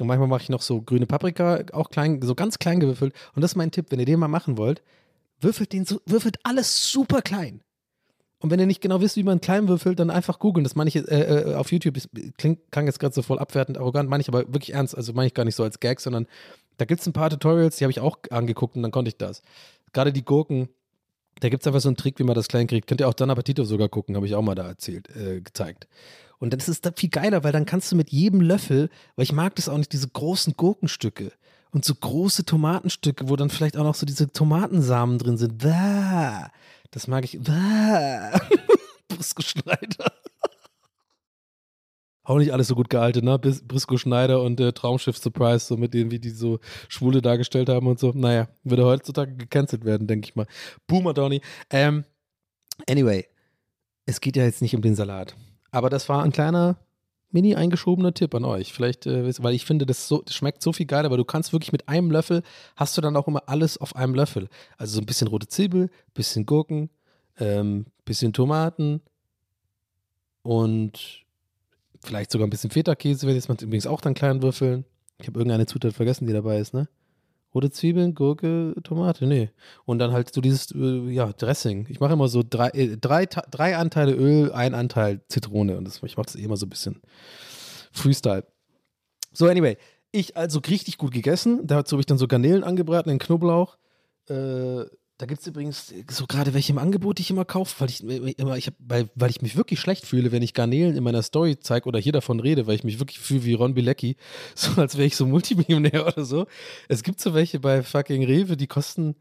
Und 0.00 0.06
manchmal 0.06 0.28
mache 0.28 0.42
ich 0.42 0.48
noch 0.48 0.62
so 0.62 0.82
grüne 0.82 1.06
Paprika, 1.06 1.62
auch 1.72 1.90
klein, 1.90 2.20
so 2.22 2.34
ganz 2.34 2.58
klein 2.58 2.80
gewürfelt. 2.80 3.14
Und 3.34 3.42
das 3.42 3.52
ist 3.52 3.56
mein 3.56 3.70
Tipp, 3.70 3.86
wenn 3.90 4.00
ihr 4.00 4.06
den 4.06 4.18
mal 4.18 4.28
machen 4.28 4.58
wollt, 4.58 4.82
würfelt 5.40 5.72
den 5.72 5.84
so, 5.84 6.00
würfelt 6.06 6.38
alles 6.42 6.90
super 6.90 7.22
klein. 7.22 7.60
Und 8.38 8.50
wenn 8.50 8.60
ihr 8.60 8.66
nicht 8.66 8.80
genau 8.80 9.00
wisst, 9.00 9.16
wie 9.16 9.22
man 9.22 9.40
klein 9.40 9.68
würfelt, 9.68 9.98
dann 9.98 10.10
einfach 10.10 10.38
googeln. 10.38 10.64
Das 10.64 10.74
meine 10.74 10.88
ich 10.88 10.96
äh, 10.96 11.00
äh, 11.00 11.54
auf 11.54 11.72
YouTube. 11.72 11.94
Das 11.94 12.08
klingt, 12.36 12.70
klang 12.70 12.86
jetzt 12.86 12.98
gerade 12.98 13.14
so 13.14 13.22
voll 13.22 13.38
abwertend, 13.38 13.78
arrogant, 13.78 14.10
meine 14.10 14.20
ich 14.20 14.28
aber 14.28 14.40
wirklich 14.40 14.74
ernst. 14.74 14.94
Also 14.96 15.12
meine 15.14 15.28
ich 15.28 15.34
gar 15.34 15.44
nicht 15.44 15.54
so 15.54 15.62
als 15.62 15.80
Gag, 15.80 16.00
sondern 16.00 16.26
da 16.76 16.84
gibt 16.84 17.00
es 17.00 17.06
ein 17.06 17.12
paar 17.12 17.30
Tutorials, 17.30 17.76
die 17.76 17.84
habe 17.84 17.92
ich 17.92 18.00
auch 18.00 18.18
angeguckt 18.30 18.76
und 18.76 18.82
dann 18.82 18.90
konnte 18.90 19.08
ich 19.08 19.16
das. 19.16 19.42
Gerade 19.92 20.12
die 20.12 20.24
Gurken, 20.24 20.68
da 21.40 21.48
gibt 21.48 21.62
es 21.62 21.66
einfach 21.66 21.80
so 21.80 21.88
einen 21.88 21.96
Trick, 21.96 22.18
wie 22.18 22.24
man 22.24 22.34
das 22.34 22.48
klein 22.48 22.66
kriegt. 22.66 22.86
Könnt 22.86 23.00
ihr 23.00 23.08
auch 23.08 23.14
Dan 23.14 23.30
Appetito 23.30 23.64
sogar 23.64 23.88
gucken, 23.88 24.16
habe 24.16 24.26
ich 24.26 24.34
auch 24.34 24.42
mal 24.42 24.54
da 24.54 24.66
erzählt, 24.66 25.08
äh, 25.16 25.40
gezeigt. 25.40 25.88
Und 26.44 26.52
dann 26.52 26.60
ist 26.60 26.90
viel 26.96 27.08
geiler, 27.08 27.42
weil 27.42 27.52
dann 27.52 27.64
kannst 27.64 27.90
du 27.90 27.96
mit 27.96 28.10
jedem 28.10 28.42
Löffel, 28.42 28.90
weil 29.16 29.22
ich 29.22 29.32
mag 29.32 29.54
das 29.54 29.66
auch 29.70 29.78
nicht, 29.78 29.94
diese 29.94 30.08
großen 30.08 30.52
Gurkenstücke. 30.58 31.32
und 31.70 31.86
so 31.86 31.94
große 31.94 32.44
Tomatenstücke, 32.44 33.30
wo 33.30 33.36
dann 33.36 33.48
vielleicht 33.48 33.78
auch 33.78 33.82
noch 33.82 33.94
so 33.94 34.04
diese 34.04 34.30
Tomatensamen 34.30 35.18
drin 35.18 35.38
sind. 35.38 35.64
Das 35.64 37.06
mag 37.06 37.24
ich. 37.24 37.40
Brisco 39.08 39.42
Schneider. 39.42 40.12
Auch 42.24 42.36
nicht 42.36 42.52
alles 42.52 42.68
so 42.68 42.74
gut 42.74 42.90
gehalten, 42.90 43.24
ne? 43.24 43.38
Brisco 43.38 43.96
Schneider 43.96 44.42
und 44.42 44.60
äh, 44.60 44.74
Traumschiff 44.74 45.16
Surprise, 45.16 45.64
so 45.64 45.78
mit 45.78 45.94
denen, 45.94 46.10
wie 46.10 46.18
die 46.18 46.28
so 46.28 46.60
Schwule 46.88 47.22
dargestellt 47.22 47.70
haben 47.70 47.86
und 47.86 47.98
so. 47.98 48.12
Naja, 48.14 48.48
würde 48.64 48.84
heutzutage 48.84 49.34
gecancelt 49.34 49.86
werden, 49.86 50.06
denke 50.06 50.28
ich 50.28 50.36
mal. 50.36 50.46
Boomer 50.86 51.14
Donny. 51.14 51.40
Ähm, 51.70 52.04
anyway, 52.86 53.26
es 54.04 54.20
geht 54.20 54.36
ja 54.36 54.44
jetzt 54.44 54.60
nicht 54.60 54.76
um 54.76 54.82
den 54.82 54.94
Salat. 54.94 55.34
Aber 55.74 55.90
das 55.90 56.08
war 56.08 56.22
ein 56.22 56.30
kleiner, 56.30 56.76
mini 57.32 57.56
eingeschobener 57.56 58.14
Tipp 58.14 58.32
an 58.36 58.44
euch. 58.44 58.72
Vielleicht, 58.72 59.06
äh, 59.06 59.34
weil 59.42 59.54
ich 59.54 59.64
finde, 59.64 59.86
das, 59.86 60.06
so, 60.06 60.22
das 60.22 60.32
schmeckt 60.32 60.62
so 60.62 60.72
viel 60.72 60.86
geiler, 60.86 61.06
aber 61.06 61.16
du 61.16 61.24
kannst 61.24 61.52
wirklich 61.52 61.72
mit 61.72 61.88
einem 61.88 62.12
Löffel, 62.12 62.42
hast 62.76 62.96
du 62.96 63.00
dann 63.00 63.16
auch 63.16 63.26
immer 63.26 63.42
alles 63.46 63.76
auf 63.76 63.96
einem 63.96 64.14
Löffel. 64.14 64.48
Also 64.78 64.94
so 64.94 65.00
ein 65.00 65.06
bisschen 65.06 65.26
rote 65.26 65.48
Zwiebel, 65.48 65.90
bisschen 66.14 66.46
Gurken, 66.46 66.90
ähm, 67.40 67.86
bisschen 68.04 68.32
Tomaten 68.32 69.02
und 70.42 71.24
vielleicht 72.04 72.30
sogar 72.30 72.46
ein 72.46 72.50
bisschen 72.50 72.70
Feta-Käse, 72.70 73.26
wenn 73.26 73.34
jetzt 73.34 73.48
man 73.48 73.58
übrigens 73.58 73.88
auch 73.88 74.00
dann 74.00 74.14
klein 74.14 74.42
würfeln. 74.42 74.84
Ich 75.18 75.26
habe 75.26 75.40
irgendeine 75.40 75.66
Zutat 75.66 75.94
vergessen, 75.94 76.28
die 76.28 76.32
dabei 76.32 76.58
ist, 76.58 76.72
ne? 76.72 76.86
Rote 77.54 77.70
Zwiebeln, 77.70 78.14
Gurke, 78.14 78.74
Tomate, 78.82 79.26
nee. 79.26 79.50
Und 79.84 79.98
dann 80.00 80.12
halt 80.12 80.34
so 80.34 80.40
dieses, 80.40 80.72
äh, 80.72 81.10
ja, 81.10 81.32
Dressing. 81.32 81.86
Ich 81.88 82.00
mache 82.00 82.14
immer 82.14 82.28
so 82.28 82.42
drei, 82.48 82.68
äh, 82.70 82.96
drei, 82.96 83.26
drei 83.26 83.76
Anteile 83.76 84.12
Öl, 84.14 84.52
ein 84.52 84.74
Anteil 84.74 85.22
Zitrone. 85.28 85.76
Und 85.76 85.84
das, 85.84 86.02
ich 86.02 86.16
mache 86.16 86.26
das 86.26 86.36
eh 86.36 86.42
immer 86.42 86.56
so 86.56 86.66
ein 86.66 86.70
bisschen 86.70 87.00
Freestyle. 87.92 88.44
So, 89.32 89.46
anyway. 89.46 89.76
Ich 90.10 90.36
also 90.36 90.60
richtig 90.60 90.98
gut 90.98 91.12
gegessen. 91.12 91.66
Dazu 91.66 91.94
habe 91.94 92.00
ich 92.00 92.06
dann 92.06 92.18
so 92.18 92.28
Garnelen 92.28 92.62
angebraten, 92.62 93.10
in 93.10 93.18
Knoblauch. 93.18 93.76
Äh, 94.28 94.84
da 95.18 95.26
gibt 95.26 95.40
es 95.40 95.46
übrigens 95.46 95.94
so 96.10 96.26
gerade 96.26 96.54
welche 96.54 96.72
im 96.72 96.78
Angebot, 96.78 97.18
die 97.18 97.22
ich 97.22 97.30
immer 97.30 97.44
kaufe, 97.44 97.80
weil 97.80 97.88
ich 97.88 98.02
immer, 98.02 98.56
ich 98.56 98.66
hab, 98.66 98.74
weil, 98.78 99.08
weil 99.14 99.30
ich 99.30 99.42
mich 99.42 99.56
wirklich 99.56 99.78
schlecht 99.78 100.06
fühle, 100.06 100.32
wenn 100.32 100.42
ich 100.42 100.54
Garnelen 100.54 100.96
in 100.96 101.04
meiner 101.04 101.22
Story 101.22 101.56
zeige 101.60 101.86
oder 101.86 102.00
hier 102.00 102.12
davon 102.12 102.40
rede, 102.40 102.66
weil 102.66 102.74
ich 102.74 102.84
mich 102.84 102.98
wirklich 102.98 103.20
fühle 103.20 103.44
wie 103.44 103.54
Ron 103.54 103.74
Bilecki, 103.74 104.16
so 104.54 104.80
als 104.80 104.96
wäre 104.96 105.06
ich 105.06 105.16
so 105.16 105.26
Multimillionär 105.26 106.06
oder 106.06 106.24
so. 106.24 106.46
Es 106.88 107.02
gibt 107.02 107.20
so 107.20 107.32
welche 107.34 107.60
bei 107.60 107.82
fucking 107.82 108.24
Rewe, 108.24 108.56
die 108.56 108.66
kosten, 108.66 109.14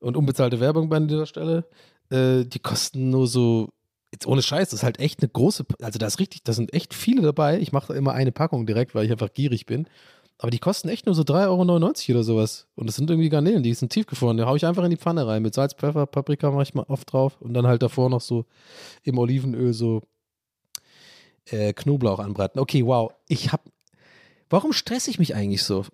und 0.00 0.16
unbezahlte 0.16 0.60
Werbung 0.60 0.88
bei 0.88 1.00
dieser 1.00 1.26
Stelle, 1.26 1.66
äh, 2.10 2.44
die 2.44 2.58
kosten 2.58 3.10
nur 3.10 3.26
so, 3.26 3.70
jetzt 4.12 4.26
ohne 4.26 4.42
Scheiß, 4.42 4.70
das 4.70 4.80
ist 4.80 4.84
halt 4.84 5.00
echt 5.00 5.20
eine 5.20 5.28
große, 5.28 5.64
also 5.80 5.98
da 5.98 6.06
ist 6.06 6.20
richtig, 6.20 6.44
da 6.44 6.52
sind 6.52 6.72
echt 6.72 6.94
viele 6.94 7.22
dabei. 7.22 7.58
Ich 7.58 7.72
mache 7.72 7.94
immer 7.94 8.12
eine 8.12 8.32
Packung 8.32 8.66
direkt, 8.66 8.94
weil 8.94 9.06
ich 9.06 9.12
einfach 9.12 9.32
gierig 9.32 9.66
bin. 9.66 9.88
Aber 10.38 10.50
die 10.50 10.58
kosten 10.58 10.88
echt 10.88 11.06
nur 11.06 11.14
so 11.14 11.22
3,99 11.22 12.08
Euro 12.08 12.16
oder 12.16 12.24
sowas. 12.24 12.66
Und 12.74 12.86
das 12.86 12.96
sind 12.96 13.08
irgendwie 13.08 13.28
Garnelen, 13.28 13.62
die 13.62 13.72
sind 13.72 13.92
tiefgefroren. 13.92 14.36
Die 14.36 14.42
hau 14.42 14.56
ich 14.56 14.66
einfach 14.66 14.84
in 14.84 14.90
die 14.90 14.96
Pfanne 14.96 15.26
rein. 15.26 15.42
Mit 15.42 15.54
Salz, 15.54 15.74
Pfeffer, 15.74 16.06
Paprika 16.06 16.50
mache 16.50 16.64
ich 16.64 16.74
mal 16.74 16.84
oft 16.88 17.12
drauf. 17.12 17.40
Und 17.40 17.54
dann 17.54 17.66
halt 17.66 17.82
davor 17.82 18.10
noch 18.10 18.20
so 18.20 18.44
im 19.04 19.18
Olivenöl 19.18 19.72
so 19.72 20.02
äh, 21.46 21.72
Knoblauch 21.72 22.18
anbraten. 22.18 22.60
Okay, 22.60 22.84
wow. 22.84 23.12
Ich 23.28 23.52
hab. 23.52 23.62
Warum 24.50 24.72
stresse 24.72 25.10
ich 25.10 25.18
mich 25.18 25.34
eigentlich 25.34 25.62
so? 25.62 25.86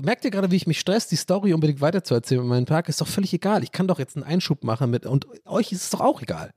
Merkt 0.00 0.24
ihr 0.24 0.30
gerade, 0.30 0.50
wie 0.50 0.56
ich 0.56 0.66
mich 0.66 0.78
stress, 0.78 1.08
die 1.08 1.16
Story 1.16 1.52
unbedingt 1.52 1.80
weiterzuerzählen 1.80 2.42
mit 2.42 2.50
meinem 2.50 2.66
Tag? 2.66 2.88
Ist 2.88 3.00
doch 3.00 3.08
völlig 3.08 3.32
egal. 3.32 3.64
Ich 3.64 3.72
kann 3.72 3.88
doch 3.88 3.98
jetzt 3.98 4.16
einen 4.16 4.24
Einschub 4.24 4.62
machen 4.62 4.90
mit. 4.90 5.06
Und 5.06 5.26
euch 5.44 5.72
ist 5.72 5.84
es 5.84 5.90
doch 5.90 6.00
auch 6.00 6.22
egal. 6.22 6.52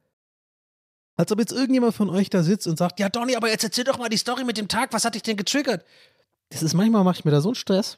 Als 1.15 1.31
ob 1.31 1.39
jetzt 1.39 1.51
irgendjemand 1.51 1.95
von 1.95 2.09
euch 2.09 2.29
da 2.29 2.43
sitzt 2.43 2.67
und 2.67 2.77
sagt: 2.77 2.99
Ja, 2.99 3.09
Donny, 3.09 3.35
aber 3.35 3.49
jetzt 3.49 3.63
erzähl 3.63 3.83
doch 3.85 3.97
mal 3.97 4.09
die 4.09 4.17
Story 4.17 4.43
mit 4.43 4.57
dem 4.57 4.67
Tag. 4.67 4.93
Was 4.93 5.05
hat 5.05 5.15
dich 5.15 5.23
denn 5.23 5.37
getriggert? 5.37 5.85
Das 6.51 6.61
ist 6.61 6.73
manchmal, 6.73 7.03
mache 7.03 7.19
ich 7.19 7.25
mir 7.25 7.31
da 7.31 7.41
so 7.41 7.49
einen 7.49 7.55
Stress 7.55 7.97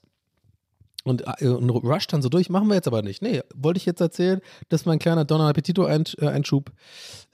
und, 1.03 1.23
äh, 1.41 1.47
und 1.47 1.69
rush 1.69 2.07
dann 2.07 2.21
so 2.21 2.29
durch. 2.29 2.49
Machen 2.49 2.67
wir 2.67 2.75
jetzt 2.75 2.87
aber 2.87 3.01
nicht. 3.01 3.21
Nee, 3.21 3.41
wollte 3.53 3.77
ich 3.77 3.85
jetzt 3.85 3.99
erzählen, 3.99 4.41
das 4.69 4.81
ist 4.81 4.85
mein 4.85 4.99
kleiner 4.99 5.25
Don 5.25 5.41
Appetito-Einschub. 5.41 6.71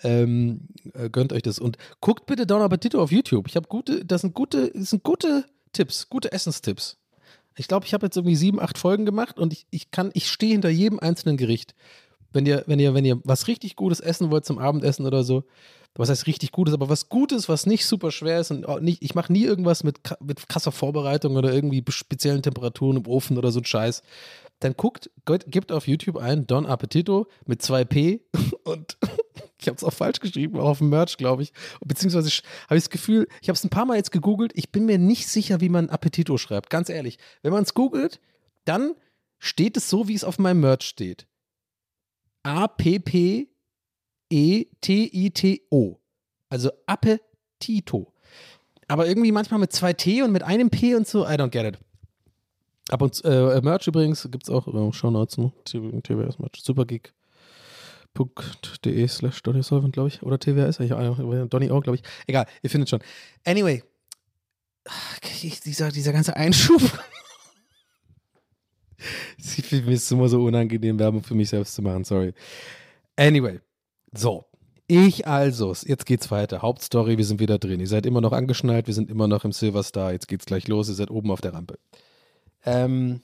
Ähm, 0.01 0.69
äh, 0.93 1.09
gönnt 1.09 1.33
euch 1.33 1.43
das. 1.43 1.59
Und 1.59 1.77
guckt 2.01 2.25
bitte 2.25 2.47
Don 2.47 2.61
Appetito 2.61 3.01
auf 3.01 3.11
YouTube. 3.11 3.47
Ich 3.47 3.55
habe 3.55 3.67
gute, 3.67 4.05
das 4.05 4.21
sind 4.21 4.33
gute, 4.33 4.71
das 4.73 4.89
sind 4.89 5.03
gute 5.03 5.45
Tipps, 5.73 6.09
gute 6.09 6.31
Essenstipps. 6.31 6.97
Ich 7.57 7.67
glaube, 7.67 7.85
ich 7.85 7.93
habe 7.93 8.05
jetzt 8.05 8.15
irgendwie 8.15 8.37
sieben, 8.37 8.59
acht 8.59 8.77
Folgen 8.77 9.05
gemacht 9.05 9.37
und 9.37 9.51
ich, 9.53 9.67
ich 9.69 9.91
kann, 9.91 10.11
ich 10.13 10.29
stehe 10.31 10.53
hinter 10.53 10.69
jedem 10.69 10.99
einzelnen 10.99 11.37
Gericht. 11.37 11.75
Wenn 12.31 12.45
ihr, 12.45 12.63
wenn 12.67 12.79
ihr, 12.79 12.93
wenn 12.93 13.05
ihr 13.05 13.19
was 13.23 13.47
richtig 13.47 13.75
Gutes 13.75 13.99
essen 13.99 14.31
wollt 14.31 14.45
zum 14.45 14.59
Abendessen 14.59 15.05
oder 15.05 15.23
so, 15.23 15.43
was 15.99 16.09
heißt 16.09 16.27
richtig 16.27 16.53
Gutes, 16.53 16.73
aber 16.73 16.87
was 16.87 17.09
Gutes, 17.09 17.49
was 17.49 17.65
nicht 17.65 17.85
super 17.85 18.09
schwer 18.11 18.39
ist 18.39 18.51
und 18.51 18.65
auch 18.65 18.79
nicht, 18.79 19.03
ich 19.03 19.15
mache 19.15 19.33
nie 19.33 19.43
irgendwas 19.43 19.83
mit, 19.83 19.99
mit 20.21 20.47
krasser 20.47 20.71
Vorbereitung 20.71 21.35
oder 21.35 21.53
irgendwie 21.53 21.83
speziellen 21.89 22.41
Temperaturen 22.41 22.97
im 22.97 23.05
Ofen 23.05 23.37
oder 23.37 23.51
so 23.51 23.59
ein 23.59 23.65
Scheiß. 23.65 24.01
Dann 24.59 24.75
guckt, 24.77 25.09
gebt 25.25 25.73
auf 25.73 25.87
YouTube 25.87 26.15
ein 26.15 26.47
Don 26.47 26.65
Appetito 26.65 27.27
mit 27.45 27.61
2P 27.61 28.21
und 28.63 28.97
ich 29.59 29.67
habe 29.67 29.75
es 29.75 29.83
auch 29.83 29.91
falsch 29.91 30.21
geschrieben, 30.21 30.57
auch 30.57 30.69
auf 30.69 30.77
dem 30.77 30.87
Merch, 30.89 31.17
glaube 31.17 31.43
ich. 31.43 31.51
Beziehungsweise 31.83 32.29
habe 32.69 32.77
ich 32.77 32.83
das 32.83 32.89
Gefühl, 32.89 33.27
ich 33.41 33.49
habe 33.49 33.57
es 33.57 33.63
ein 33.65 33.69
paar 33.69 33.85
Mal 33.85 33.97
jetzt 33.97 34.13
gegoogelt, 34.13 34.53
ich 34.55 34.71
bin 34.71 34.85
mir 34.85 34.97
nicht 34.97 35.27
sicher, 35.27 35.59
wie 35.59 35.69
man 35.69 35.89
Appetito 35.89 36.37
schreibt. 36.37 36.69
Ganz 36.69 36.87
ehrlich, 36.87 37.17
wenn 37.41 37.51
man 37.51 37.63
es 37.63 37.73
googelt, 37.73 38.21
dann 38.63 38.93
steht 39.37 39.75
es 39.75 39.89
so, 39.89 40.07
wie 40.07 40.15
es 40.15 40.23
auf 40.23 40.39
meinem 40.39 40.61
Merch 40.61 40.83
steht. 40.83 41.27
A-P-P 42.43 43.48
E-T-I-T-O. 44.29 45.97
Also 46.49 46.71
Appetito. 46.85 48.13
Aber 48.87 49.07
irgendwie 49.07 49.31
manchmal 49.31 49.59
mit 49.59 49.71
zwei 49.71 49.93
T 49.93 50.23
und 50.23 50.31
mit 50.31 50.43
einem 50.43 50.69
P 50.69 50.95
und 50.95 51.07
so, 51.07 51.25
I 51.25 51.33
don't 51.33 51.49
get 51.49 51.65
it. 51.65 51.77
Ab 52.89 53.03
und 53.03 53.13
zu, 53.15 53.23
äh, 53.23 53.61
Merch 53.61 53.85
übrigens 53.87 54.27
gibt 54.31 54.43
es 54.43 54.49
auch, 54.49 54.67
äh, 54.67 54.91
Shownotes, 54.93 55.37
ne? 55.37 55.51
TWS 55.63 56.39
Merch, 56.39 56.59
supergeek.de 56.61 57.13
slash 59.07 59.43
Donny 59.43 59.61
Solvent, 59.61 59.93
glaube 59.93 60.09
ich. 60.09 60.23
Oder 60.23 60.39
TWS, 60.39 60.79
ich, 60.79 60.89
äh, 60.89 61.47
Donny 61.47 61.69
auch, 61.69 61.83
glaube 61.83 61.97
ich. 61.97 62.03
Egal, 62.25 62.47
ihr 62.63 62.69
findet 62.71 62.89
schon. 62.89 63.01
Anyway, 63.45 63.83
dieser, 65.65 65.91
dieser 65.91 66.13
ganze 66.13 66.35
Einschub. 66.35 66.81
Mir 69.71 69.87
ist 69.89 70.03
es 70.03 70.11
immer 70.11 70.27
so 70.27 70.43
unangenehm, 70.43 70.99
Werbung 70.99 71.23
für 71.23 71.35
mich 71.35 71.49
selbst 71.49 71.75
zu 71.75 71.81
machen, 71.81 72.03
sorry. 72.03 72.33
Anyway, 73.15 73.59
so. 74.13 74.45
Ich 74.87 75.27
also, 75.27 75.73
jetzt 75.85 76.07
geht's 76.07 76.31
weiter. 76.31 76.63
Hauptstory, 76.63 77.17
wir 77.17 77.25
sind 77.25 77.39
wieder 77.39 77.59
drin. 77.59 77.79
Ihr 77.79 77.87
seid 77.87 78.07
immer 78.07 78.21
noch 78.21 78.31
angeschnallt, 78.31 78.87
wir 78.87 78.95
sind 78.95 79.11
immer 79.11 79.27
noch 79.27 79.45
im 79.45 79.51
Silver 79.51 79.83
Star. 79.83 80.11
Jetzt 80.11 80.27
geht's 80.27 80.45
gleich 80.45 80.67
los, 80.67 80.89
ihr 80.89 80.95
seid 80.95 81.11
oben 81.11 81.29
auf 81.29 81.41
der 81.41 81.53
Rampe. 81.53 81.77
Ähm, 82.65 83.21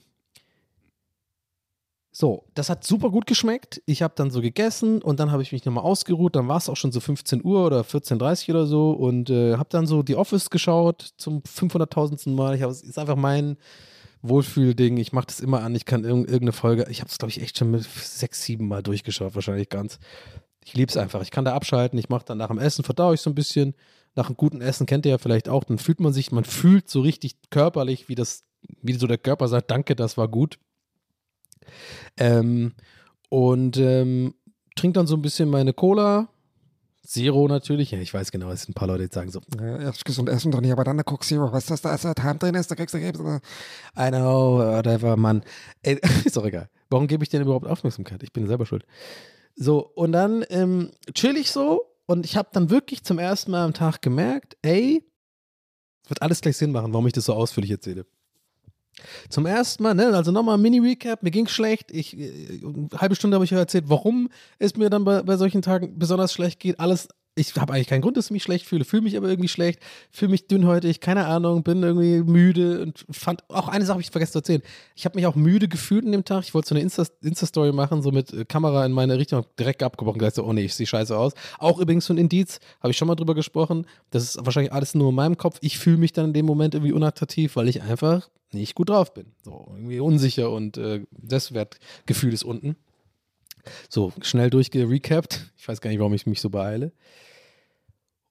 so, 2.18 2.44
das 2.54 2.70
hat 2.70 2.82
super 2.82 3.10
gut 3.10 3.26
geschmeckt. 3.26 3.82
Ich 3.84 4.00
habe 4.00 4.14
dann 4.16 4.30
so 4.30 4.40
gegessen 4.40 5.02
und 5.02 5.20
dann 5.20 5.32
habe 5.32 5.42
ich 5.42 5.52
mich 5.52 5.66
nochmal 5.66 5.84
ausgeruht. 5.84 6.34
Dann 6.34 6.48
war 6.48 6.56
es 6.56 6.70
auch 6.70 6.76
schon 6.76 6.90
so 6.90 7.00
15 7.00 7.44
Uhr 7.44 7.66
oder 7.66 7.82
14.30 7.82 8.48
Uhr 8.48 8.54
oder 8.54 8.66
so 8.66 8.92
und 8.92 9.28
äh, 9.28 9.56
habe 9.58 9.68
dann 9.68 9.86
so 9.86 10.02
die 10.02 10.16
Office 10.16 10.48
geschaut 10.48 11.10
zum 11.18 11.42
500.000. 11.42 12.30
Mal. 12.30 12.54
Ich 12.54 12.62
habe 12.62 12.72
es 12.72 12.80
ist 12.80 12.98
einfach 12.98 13.16
mein 13.16 13.58
Wohlfühlding. 14.22 14.96
Ich 14.96 15.12
mache 15.12 15.26
das 15.26 15.40
immer 15.40 15.62
an. 15.62 15.74
Ich 15.74 15.84
kann 15.84 16.04
irg 16.04 16.20
irgendeine 16.20 16.52
Folge. 16.52 16.86
Ich 16.88 17.00
habe 17.00 17.10
es, 17.10 17.18
glaube 17.18 17.32
ich, 17.32 17.42
echt 17.42 17.58
schon 17.58 17.70
mit 17.70 17.82
sechs, 17.82 18.42
sieben 18.44 18.66
Mal 18.66 18.82
durchgeschaut, 18.82 19.34
wahrscheinlich 19.34 19.68
ganz. 19.68 19.98
Ich 20.66 20.74
liebe 20.74 20.90
es 20.90 20.96
einfach. 20.96 21.22
Ich 21.22 21.30
kann 21.30 21.44
da 21.44 21.54
abschalten. 21.54 21.96
Ich 21.96 22.08
mache 22.08 22.24
dann 22.26 22.38
nach 22.38 22.48
dem 22.48 22.58
Essen, 22.58 22.84
verdaue 22.84 23.14
ich 23.14 23.20
so 23.20 23.30
ein 23.30 23.36
bisschen. 23.36 23.74
Nach 24.16 24.26
einem 24.26 24.36
guten 24.36 24.60
Essen 24.60 24.84
kennt 24.84 25.06
ihr 25.06 25.10
ja 25.10 25.18
vielleicht 25.18 25.48
auch. 25.48 25.62
Dann 25.62 25.78
fühlt 25.78 26.00
man 26.00 26.12
sich, 26.12 26.32
man 26.32 26.44
fühlt 26.44 26.88
so 26.88 27.02
richtig 27.02 27.36
körperlich, 27.50 28.08
wie 28.08 28.16
das, 28.16 28.44
wie 28.82 28.94
so 28.94 29.06
der 29.06 29.18
Körper 29.18 29.46
sagt, 29.46 29.70
danke, 29.70 29.94
das 29.94 30.16
war 30.18 30.26
gut. 30.26 30.58
Ähm, 32.16 32.72
und 33.28 33.76
ähm, 33.76 34.34
trinke 34.74 34.94
dann 34.94 35.06
so 35.06 35.14
ein 35.14 35.22
bisschen 35.22 35.48
meine 35.48 35.72
Cola. 35.72 36.28
Zero 37.04 37.46
natürlich. 37.46 37.92
Ja, 37.92 38.00
ich 38.00 38.12
weiß 38.12 38.32
genau, 38.32 38.50
es 38.50 38.62
sind 38.62 38.70
ein 38.70 38.74
paar 38.74 38.88
Leute, 38.88 39.06
die 39.06 39.14
sagen 39.14 39.30
so, 39.30 39.40
Ja, 39.60 39.78
erst 39.78 40.04
gesund 40.04 40.28
essen 40.28 40.50
doch 40.50 40.60
nicht, 40.60 40.72
aber 40.72 40.82
dann 40.82 40.96
eine 40.96 41.04
Coke 41.04 41.24
Zero. 41.24 41.52
Was 41.52 41.66
da 41.66 41.90
als 41.90 42.02
Time 42.02 42.38
drin 42.38 42.56
ist? 42.56 42.68
Da 42.68 42.74
kriegst 42.74 42.92
du 42.92 42.98
Krebs. 42.98 43.20
I 43.20 44.08
know, 44.08 44.58
whatever, 44.58 45.16
Mann. 45.16 45.44
Ey, 45.82 46.00
ist 46.24 46.36
doch 46.36 46.44
egal. 46.44 46.68
Warum 46.90 47.06
gebe 47.06 47.22
ich 47.22 47.28
denn 47.28 47.42
überhaupt 47.42 47.68
Aufmerksamkeit? 47.68 48.24
Ich 48.24 48.32
bin 48.32 48.48
selber 48.48 48.66
schuld. 48.66 48.84
So, 49.56 49.78
und 49.94 50.12
dann 50.12 50.44
ähm, 50.50 50.92
chill 51.14 51.36
ich 51.36 51.50
so 51.50 51.82
und 52.04 52.24
ich 52.24 52.36
habe 52.36 52.50
dann 52.52 52.70
wirklich 52.70 53.02
zum 53.02 53.18
ersten 53.18 53.50
Mal 53.50 53.64
am 53.64 53.72
Tag 53.72 54.02
gemerkt, 54.02 54.56
ey, 54.62 55.02
es 56.04 56.10
wird 56.10 56.22
alles 56.22 56.40
gleich 56.40 56.56
Sinn 56.56 56.72
machen, 56.72 56.92
warum 56.92 57.06
ich 57.06 57.14
das 57.14 57.24
so 57.24 57.34
ausführlich 57.34 57.70
erzähle. 57.70 58.06
Zum 59.28 59.44
ersten 59.44 59.82
Mal, 59.82 59.94
ne, 59.94 60.14
also 60.14 60.30
nochmal 60.30 60.58
Mini-Recap, 60.58 61.22
mir 61.22 61.30
ging 61.30 61.48
schlecht. 61.48 61.90
Ich, 61.90 62.16
äh, 62.16 62.60
eine 62.62 62.88
halbe 62.96 63.14
Stunde 63.14 63.34
habe 63.34 63.44
ich 63.44 63.52
euch 63.52 63.58
erzählt, 63.58 63.88
warum 63.88 64.30
es 64.58 64.76
mir 64.76 64.88
dann 64.88 65.04
bei, 65.04 65.22
bei 65.22 65.36
solchen 65.36 65.62
Tagen 65.62 65.98
besonders 65.98 66.32
schlecht 66.32 66.60
geht. 66.60 66.78
Alles 66.80 67.08
ich 67.38 67.54
habe 67.56 67.74
eigentlich 67.74 67.86
keinen 67.86 68.00
Grund, 68.00 68.16
dass 68.16 68.26
ich 68.26 68.30
mich 68.30 68.42
schlecht 68.42 68.66
fühle, 68.66 68.84
fühle 68.84 69.02
mich 69.02 69.16
aber 69.16 69.28
irgendwie 69.28 69.48
schlecht, 69.48 69.80
fühle 70.10 70.30
mich 70.30 70.48
dünnhäutig, 70.48 71.00
keine 71.00 71.26
Ahnung, 71.26 71.62
bin 71.62 71.82
irgendwie 71.82 72.22
müde 72.22 72.80
und 72.80 73.04
fand, 73.10 73.44
auch 73.50 73.68
eine 73.68 73.84
Sache 73.84 73.94
habe 73.94 74.02
ich 74.02 74.10
vergessen 74.10 74.32
zu 74.32 74.38
erzählen. 74.38 74.62
Ich 74.94 75.04
habe 75.04 75.16
mich 75.16 75.26
auch 75.26 75.34
müde 75.34 75.68
gefühlt 75.68 76.06
an 76.06 76.12
dem 76.12 76.24
Tag. 76.24 76.44
Ich 76.44 76.54
wollte 76.54 76.68
so 76.68 76.74
eine 76.74 76.82
Insta- 76.82 77.10
Insta-Story 77.22 77.72
machen, 77.72 78.00
so 78.00 78.10
mit 78.10 78.32
äh, 78.32 78.46
Kamera 78.46 78.86
in 78.86 78.92
meine 78.92 79.18
Richtung, 79.18 79.44
direkt 79.58 79.82
abgebrochen, 79.82 80.18
gleich 80.18 80.32
so, 80.32 80.44
oh 80.44 80.52
nee, 80.54 80.64
ich 80.64 80.74
sehe 80.74 80.86
scheiße 80.86 81.16
aus. 81.16 81.34
Auch 81.58 81.78
übrigens 81.78 82.06
von 82.06 82.16
Indiz, 82.16 82.58
habe 82.80 82.90
ich 82.90 82.96
schon 82.96 83.06
mal 83.06 83.16
drüber 83.16 83.34
gesprochen. 83.34 83.86
Das 84.10 84.22
ist 84.22 84.38
wahrscheinlich 84.44 84.72
alles 84.72 84.94
nur 84.94 85.10
in 85.10 85.14
meinem 85.14 85.36
Kopf. 85.36 85.58
Ich 85.60 85.78
fühle 85.78 85.98
mich 85.98 86.14
dann 86.14 86.26
in 86.26 86.32
dem 86.32 86.46
Moment 86.46 86.74
irgendwie 86.74 86.92
unattraktiv, 86.92 87.56
weil 87.56 87.68
ich 87.68 87.82
einfach 87.82 88.30
nicht 88.52 88.74
gut 88.74 88.88
drauf 88.88 89.12
bin. 89.12 89.26
So, 89.44 89.68
irgendwie 89.74 90.00
unsicher 90.00 90.50
und 90.50 90.78
äh, 90.78 91.04
Selbstwertgefühl 91.26 92.32
ist 92.32 92.44
unten. 92.44 92.76
So, 93.90 94.12
schnell 94.22 94.48
durchgerecapt. 94.48 95.52
Ich 95.58 95.68
weiß 95.68 95.80
gar 95.80 95.90
nicht, 95.90 95.98
warum 95.98 96.14
ich 96.14 96.26
mich 96.26 96.40
so 96.40 96.50
beeile. 96.50 96.92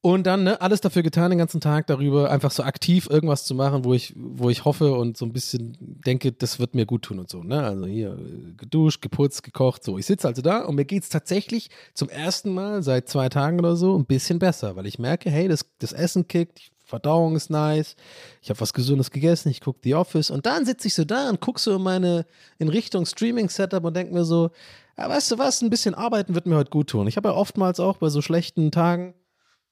Und 0.06 0.28
dann 0.28 0.44
ne, 0.44 0.62
alles 0.62 0.82
dafür 0.82 1.02
getan, 1.02 1.32
den 1.32 1.40
ganzen 1.40 1.62
Tag 1.62 1.88
darüber, 1.88 2.30
einfach 2.30 2.52
so 2.52 2.62
aktiv 2.62 3.08
irgendwas 3.10 3.44
zu 3.44 3.56
machen, 3.56 3.86
wo 3.86 3.96
ich, 3.96 4.14
wo 4.16 4.52
ich 4.52 4.64
hoffe 4.64 4.94
und 4.94 5.18
so 5.18 5.26
ein 5.26 5.34
bisschen 5.34 5.76
denke, 5.80 6.32
das 6.32 6.60
wird 6.60 6.76
mir 6.76 6.86
gut 6.86 7.02
tun 7.02 7.18
und 7.18 7.28
so. 7.28 7.42
Ne? 7.42 7.64
Also 7.64 7.88
hier 7.88 8.12
äh, 8.12 8.54
geduscht, 8.56 9.02
geputzt, 9.02 9.42
gekocht, 9.42 9.84
so. 9.84 9.98
Ich 9.98 10.06
sitze 10.06 10.28
also 10.28 10.44
da 10.44 10.60
und 10.66 10.76
mir 10.76 10.86
geht 10.86 11.02
es 11.02 11.10
tatsächlich 11.10 11.72
zum 11.96 12.10
ersten 12.10 12.54
Mal 12.54 12.84
seit 12.84 13.10
zwei 13.10 13.30
Tagen 13.30 13.58
oder 13.58 13.76
so 13.76 13.98
ein 13.98 14.06
bisschen 14.06 14.38
besser, 14.38 14.76
weil 14.76 14.86
ich 14.86 15.00
merke, 15.00 15.32
hey, 15.32 15.48
das, 15.48 15.66
das 15.80 15.92
Essen 15.92 16.28
kickt, 16.28 16.60
die 16.60 16.88
Verdauung 16.88 17.36
ist 17.36 17.50
nice, 17.50 17.96
ich 18.44 18.52
habe 18.52 18.62
was 18.62 18.74
Gesundes 18.74 19.10
gegessen, 19.10 19.50
ich 19.50 19.60
gucke 19.60 19.80
The 19.82 19.96
Office 19.96 20.30
und 20.30 20.46
dann 20.46 20.68
sitze 20.68 20.88
ich 20.88 20.94
so 20.94 21.04
da 21.04 21.32
und 21.32 21.42
gucke 21.42 21.60
so 21.60 21.78
in 21.78 21.82
meine, 21.82 22.28
in 22.60 22.70
Richtung 22.70 23.08
Streaming-Setup 23.08 23.84
und 23.84 23.96
denke 23.96 24.14
mir 24.14 24.24
so, 24.24 24.52
ja, 25.00 25.10
weißt 25.10 25.32
du 25.32 25.40
was, 25.40 25.64
ein 25.64 25.72
bisschen 25.72 25.96
arbeiten 25.96 26.36
wird 26.36 26.46
mir 26.46 26.58
heute 26.58 26.70
gut 26.70 26.92
tun. 26.92 27.08
Ich 27.08 27.18
habe 27.18 27.30
ja 27.30 27.34
oftmals 27.34 27.80
auch 27.80 27.98
bei 27.98 28.10
so 28.10 28.22
schlechten 28.22 28.70
Tagen, 28.70 29.16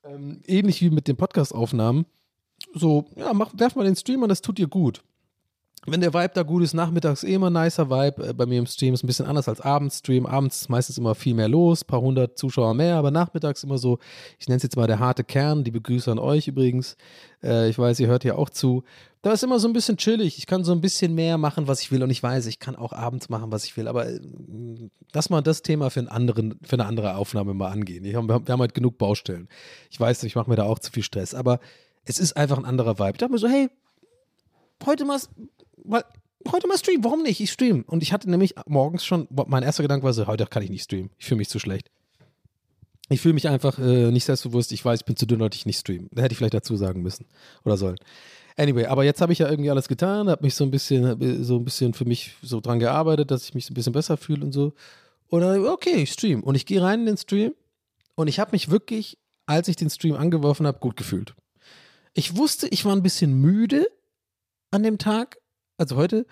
ähm, 0.03 0.41
ähnlich 0.45 0.81
wie 0.81 0.89
mit 0.89 1.07
den 1.07 1.15
Podcast-Aufnahmen, 1.15 2.05
so, 2.73 3.05
ja, 3.15 3.33
mach, 3.33 3.51
werf 3.55 3.75
mal 3.75 3.85
den 3.85 3.95
Stream 3.95 4.23
und 4.23 4.29
das 4.29 4.41
tut 4.41 4.57
dir 4.57 4.67
gut. 4.67 5.03
Wenn 5.85 5.99
der 5.99 6.13
Vibe 6.13 6.31
da 6.33 6.43
gut 6.43 6.63
ist, 6.63 6.73
nachmittags 6.73 7.25
eh 7.25 7.33
immer 7.33 7.49
nicer 7.49 7.89
Vibe. 7.89 8.29
Äh, 8.29 8.33
bei 8.33 8.45
mir 8.45 8.59
im 8.59 8.65
Stream 8.65 8.93
ist 8.93 9.03
ein 9.03 9.07
bisschen 9.07 9.25
anders 9.25 9.49
als 9.49 9.59
Abendstream. 9.59 10.25
Abends 10.25 10.61
ist 10.61 10.69
meistens 10.69 10.97
immer 10.97 11.13
viel 11.13 11.33
mehr 11.33 11.49
los, 11.49 11.83
paar 11.83 11.99
hundert 11.99 12.37
Zuschauer 12.37 12.73
mehr, 12.73 12.95
aber 12.95 13.11
nachmittags 13.11 13.63
immer 13.63 13.77
so, 13.77 13.99
ich 14.39 14.47
nenne 14.47 14.57
es 14.57 14.63
jetzt 14.63 14.77
mal 14.77 14.87
der 14.87 14.99
harte 14.99 15.25
Kern. 15.25 15.65
Die 15.65 15.71
Begrüße 15.71 16.09
an 16.09 16.19
euch 16.19 16.47
übrigens. 16.47 16.95
Äh, 17.43 17.69
ich 17.69 17.77
weiß, 17.77 17.99
ihr 17.99 18.07
hört 18.07 18.23
ja 18.23 18.35
auch 18.35 18.49
zu. 18.49 18.83
Da 19.23 19.31
ist 19.31 19.41
immer 19.41 19.57
so 19.57 19.69
ein 19.69 19.73
bisschen 19.73 19.95
chillig. 19.95 20.37
Ich 20.37 20.47
kann 20.47 20.65
so 20.65 20.73
ein 20.73 20.81
bisschen 20.81 21.15
mehr 21.15 21.37
machen, 21.37 21.65
was 21.65 21.81
ich 21.81 21.93
will. 21.93 22.03
Und 22.03 22.09
ich 22.09 22.21
weiß, 22.21 22.45
ich 22.45 22.59
kann 22.59 22.75
auch 22.75 22.91
abends 22.91 23.29
machen, 23.29 23.53
was 23.53 23.63
ich 23.63 23.77
will. 23.77 23.87
Aber 23.87 24.05
äh, 24.05 24.19
lass 25.13 25.29
mal 25.29 25.41
das 25.41 25.61
Thema 25.61 25.89
für, 25.89 26.01
einen 26.01 26.09
anderen, 26.09 26.59
für 26.61 26.73
eine 26.73 26.85
andere 26.85 27.15
Aufnahme 27.15 27.53
mal 27.53 27.71
angehen. 27.71 28.05
Hab, 28.15 28.27
wir 28.27 28.53
haben 28.53 28.59
halt 28.59 28.73
genug 28.73 28.97
Baustellen. 28.97 29.47
Ich 29.89 29.97
weiß, 29.97 30.23
ich 30.23 30.35
mache 30.35 30.49
mir 30.49 30.57
da 30.57 30.63
auch 30.63 30.77
zu 30.77 30.91
viel 30.91 31.03
Stress. 31.03 31.33
Aber 31.33 31.61
es 32.03 32.19
ist 32.19 32.35
einfach 32.35 32.57
ein 32.57 32.65
anderer 32.65 32.99
Vibe. 32.99 33.11
Ich 33.11 33.17
dachte 33.19 33.31
mir 33.31 33.39
so, 33.39 33.47
hey, 33.47 33.69
heute 34.85 35.05
mal, 35.05 35.17
heute 36.51 36.67
mal 36.67 36.77
streamen, 36.77 37.05
warum 37.05 37.23
nicht? 37.23 37.39
Ich 37.39 37.49
stream. 37.49 37.85
Und 37.87 38.03
ich 38.03 38.11
hatte 38.11 38.29
nämlich 38.29 38.55
morgens 38.67 39.05
schon, 39.05 39.29
mein 39.29 39.63
erster 39.63 39.83
Gedanke 39.83 40.03
war 40.03 40.11
so, 40.11 40.27
heute 40.27 40.45
kann 40.47 40.63
ich 40.63 40.69
nicht 40.69 40.83
streamen. 40.83 41.11
Ich 41.17 41.27
fühle 41.27 41.37
mich 41.37 41.47
zu 41.47 41.59
schlecht. 41.59 41.89
Ich 43.07 43.21
fühle 43.21 43.35
mich 43.35 43.47
einfach 43.47 43.79
äh, 43.79 44.11
nicht 44.11 44.25
selbstbewusst. 44.25 44.73
Ich 44.73 44.83
weiß, 44.83 44.99
ich 44.99 45.05
bin 45.05 45.15
zu 45.15 45.25
dünn, 45.25 45.39
Leute, 45.39 45.55
ich 45.55 45.65
nicht 45.65 45.79
streamen. 45.79 46.09
Da 46.11 46.23
hätte 46.23 46.33
ich 46.33 46.37
vielleicht 46.37 46.55
dazu 46.55 46.75
sagen 46.75 47.01
müssen 47.01 47.25
oder 47.63 47.77
sollen. 47.77 47.95
Anyway, 48.55 48.85
aber 48.85 49.03
jetzt 49.03 49.21
habe 49.21 49.33
ich 49.33 49.39
ja 49.39 49.49
irgendwie 49.49 49.71
alles 49.71 49.87
getan, 49.87 50.29
habe 50.29 50.43
mich 50.43 50.55
so 50.55 50.63
ein 50.63 50.71
bisschen, 50.71 51.07
hab 51.07 51.17
so 51.39 51.57
ein 51.57 51.65
bisschen 51.65 51.93
für 51.93 52.05
mich 52.05 52.35
so 52.41 52.59
dran 52.59 52.79
gearbeitet, 52.79 53.31
dass 53.31 53.45
ich 53.45 53.53
mich 53.55 53.65
so 53.65 53.71
ein 53.71 53.75
bisschen 53.75 53.93
besser 53.93 54.17
fühle 54.17 54.45
und 54.45 54.51
so. 54.51 54.73
Und 55.27 55.41
dann, 55.41 55.65
okay, 55.65 56.03
ich 56.03 56.11
stream. 56.11 56.43
Und 56.43 56.55
ich 56.55 56.65
gehe 56.65 56.81
rein 56.81 57.01
in 57.01 57.05
den 57.07 57.17
Stream 57.17 57.53
und 58.15 58.27
ich 58.27 58.39
habe 58.39 58.51
mich 58.51 58.69
wirklich, 58.69 59.17
als 59.45 59.67
ich 59.67 59.75
den 59.75 59.89
Stream 59.89 60.15
angeworfen 60.15 60.67
habe, 60.67 60.79
gut 60.79 60.97
gefühlt. 60.97 61.33
Ich 62.13 62.37
wusste, 62.37 62.67
ich 62.67 62.85
war 62.85 62.95
ein 62.95 63.01
bisschen 63.01 63.33
müde 63.33 63.87
an 64.69 64.83
dem 64.83 64.99
Tag, 64.99 65.39
also 65.77 65.95
heute. 65.95 66.27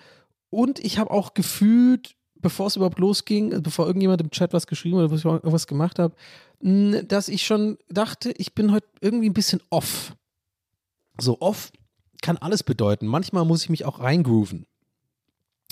Und 0.51 0.79
ich 0.79 0.99
habe 0.99 1.09
auch 1.09 1.33
gefühlt, 1.33 2.15
bevor 2.35 2.67
es 2.67 2.75
überhaupt 2.75 2.99
losging, 2.99 3.51
also 3.51 3.63
bevor 3.63 3.87
irgendjemand 3.87 4.21
im 4.21 4.29
Chat 4.29 4.53
was 4.53 4.67
geschrieben 4.67 4.97
oder 4.97 5.09
was 5.09 5.19
ich 5.19 5.25
irgendwas 5.25 5.65
gemacht 5.65 5.97
habe, 5.97 6.13
dass 6.59 7.29
ich 7.29 7.43
schon 7.43 7.79
dachte, 7.89 8.31
ich 8.37 8.53
bin 8.53 8.71
heute 8.71 8.87
irgendwie 8.99 9.29
ein 9.29 9.33
bisschen 9.33 9.61
off. 9.71 10.15
So 11.19 11.39
off 11.39 11.71
kann 12.21 12.37
alles 12.37 12.63
bedeuten. 12.63 13.07
Manchmal 13.07 13.45
muss 13.45 13.63
ich 13.63 13.69
mich 13.69 13.85
auch 13.85 13.99
reingrooven. 13.99 14.65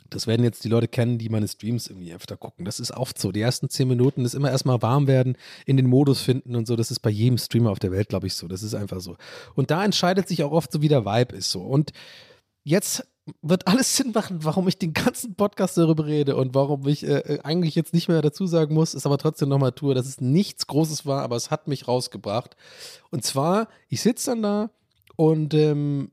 Das 0.10 0.28
werden 0.28 0.44
jetzt 0.44 0.64
die 0.64 0.70
Leute 0.70 0.88
kennen, 0.88 1.18
die 1.18 1.30
meine 1.30 1.48
Streams 1.48 1.88
irgendwie 1.88 2.14
öfter 2.14 2.36
gucken. 2.36 2.66
Das 2.66 2.80
ist 2.80 2.92
oft 2.92 3.20
so. 3.20 3.32
Die 3.32 3.42
ersten 3.42 3.70
zehn 3.70 3.88
Minuten 3.88 4.26
ist 4.26 4.34
immer 4.34 4.50
erstmal 4.50 4.82
warm 4.82 5.08
werden, 5.08 5.38
in 5.66 5.78
den 5.78 5.88
Modus 5.88 6.22
finden 6.22 6.56
und 6.56 6.68
so. 6.68 6.76
Das 6.76 6.92
ist 6.92 7.00
bei 7.00 7.10
jedem 7.10 7.38
Streamer 7.38 7.72
auf 7.72 7.80
der 7.80 7.92
Welt, 7.92 8.10
glaube 8.10 8.28
ich, 8.28 8.34
so. 8.34 8.48
Das 8.48 8.64
ist 8.64 8.74
einfach 8.74 9.02
so. 9.02 9.18
Und 9.56 9.72
da 9.72 9.84
entscheidet 9.86 10.28
sich 10.28 10.44
auch 10.44 10.52
oft 10.52 10.72
so, 10.72 10.82
wie 10.82 10.88
der 10.88 11.06
Vibe 11.06 11.36
ist 11.36 11.52
so. 11.52 11.62
Und 11.62 11.92
jetzt 12.64 13.08
wird 13.42 13.68
alles 13.68 13.96
Sinn 13.98 14.12
machen, 14.12 14.44
warum 14.44 14.68
ich 14.68 14.80
den 14.80 14.94
ganzen 14.94 15.36
Podcast 15.36 15.78
darüber 15.78 16.06
rede 16.06 16.36
und 16.36 16.56
warum 16.56 16.88
ich 16.88 17.04
äh, 17.06 17.40
eigentlich 17.44 17.76
jetzt 17.76 17.94
nicht 17.94 18.08
mehr 18.08 18.22
dazu 18.22 18.48
sagen 18.48 18.74
muss, 18.74 18.96
ist 18.96 19.06
aber 19.06 19.18
trotzdem 19.18 19.50
nochmal 19.50 19.74
tue, 19.74 19.94
dass 19.94 20.08
es 20.08 20.22
nichts 20.22 20.66
Großes 20.68 21.06
war, 21.06 21.22
aber 21.22 21.36
es 21.36 21.52
hat 21.52 21.68
mich 21.68 21.88
rausgebracht. 21.88 22.56
Und 23.12 23.24
zwar, 23.24 23.68
ich 23.88 24.02
sitze 24.02 24.32
dann 24.32 24.42
da 24.42 24.70
und 25.16 25.54
ähm, 25.54 26.12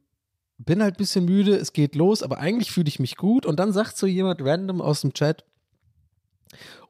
bin 0.58 0.82
halt 0.82 0.94
ein 0.94 0.98
bisschen 0.98 1.24
müde, 1.24 1.56
es 1.56 1.72
geht 1.72 1.94
los, 1.94 2.22
aber 2.22 2.38
eigentlich 2.38 2.70
fühle 2.70 2.88
ich 2.88 2.98
mich 2.98 3.16
gut. 3.16 3.46
Und 3.46 3.58
dann 3.58 3.72
sagt 3.72 3.96
so 3.96 4.06
jemand 4.06 4.40
random 4.42 4.80
aus 4.80 5.02
dem 5.02 5.12
Chat, 5.12 5.44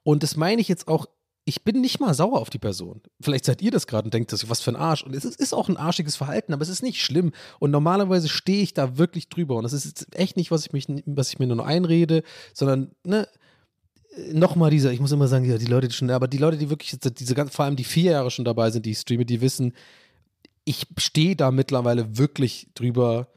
und 0.02 0.22
das 0.22 0.36
meine 0.36 0.60
ich 0.60 0.68
jetzt 0.68 0.86
auch, 0.86 1.06
ich 1.44 1.62
bin 1.62 1.80
nicht 1.80 2.00
mal 2.00 2.12
sauer 2.14 2.40
auf 2.40 2.50
die 2.50 2.58
Person. 2.58 3.00
Vielleicht 3.20 3.44
seid 3.44 3.62
ihr 3.62 3.70
das 3.70 3.86
gerade 3.86 4.06
und 4.06 4.14
denkt, 4.14 4.32
das 4.32 4.42
ist 4.42 4.50
was 4.50 4.60
für 4.60 4.72
ein 4.72 4.76
Arsch. 4.76 5.04
Und 5.04 5.14
es 5.14 5.24
ist, 5.24 5.52
auch 5.52 5.68
ein 5.68 5.76
arschiges 5.76 6.16
Verhalten, 6.16 6.52
aber 6.52 6.62
es 6.62 6.68
ist 6.68 6.82
nicht 6.82 7.00
schlimm. 7.00 7.32
Und 7.60 7.70
normalerweise 7.70 8.28
stehe 8.28 8.62
ich 8.62 8.74
da 8.74 8.98
wirklich 8.98 9.28
drüber. 9.28 9.56
Und 9.56 9.62
das 9.62 9.72
ist 9.72 10.08
echt 10.16 10.36
nicht, 10.36 10.50
was 10.50 10.66
ich, 10.66 10.72
mich, 10.72 10.86
was 11.06 11.30
ich 11.30 11.38
mir 11.38 11.46
nur 11.46 11.64
einrede, 11.64 12.24
sondern, 12.52 12.90
ne, 13.04 13.28
nochmal 14.32 14.70
dieser, 14.70 14.92
ich 14.92 15.00
muss 15.00 15.12
immer 15.12 15.28
sagen, 15.28 15.44
ja, 15.44 15.58
die 15.58 15.66
Leute, 15.66 15.88
die 15.88 15.94
schon, 15.94 16.10
aber 16.10 16.26
die 16.26 16.38
Leute, 16.38 16.56
die 16.56 16.70
wirklich, 16.70 16.98
diese 17.00 17.46
vor 17.46 17.64
allem 17.64 17.76
die 17.76 17.84
vier 17.84 18.12
Jahre 18.12 18.30
schon 18.30 18.44
dabei 18.44 18.70
sind, 18.70 18.86
die 18.86 18.92
ich 18.92 18.98
streame, 18.98 19.24
die 19.24 19.40
wissen, 19.40 19.72
ich 20.64 20.86
stehe 20.98 21.36
da 21.36 21.50
mittlerweile 21.52 22.18
wirklich 22.18 22.68
drüber 22.74 23.28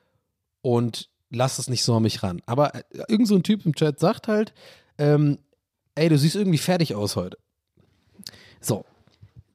und 0.62 1.10
lass 1.30 1.60
es 1.60 1.70
nicht 1.70 1.84
so 1.84 1.96
an 1.96 2.04
mich 2.04 2.24
ran. 2.24 2.42
Aber 2.46 2.76
äh, 2.76 2.84
irgend 3.08 3.28
so 3.28 3.36
ein 3.36 3.44
Typ 3.44 3.66
im 3.66 3.76
Chat 3.76 4.00
sagt 4.00 4.28
halt, 4.28 4.54
ähm, 4.98 5.40
ey, 5.96 6.10
du 6.10 6.18
siehst 6.18 6.36
irgendwie 6.36 6.58
fertig 6.58 6.96
aus 6.96 7.16
heute. 7.16 7.38
So, 8.62 8.86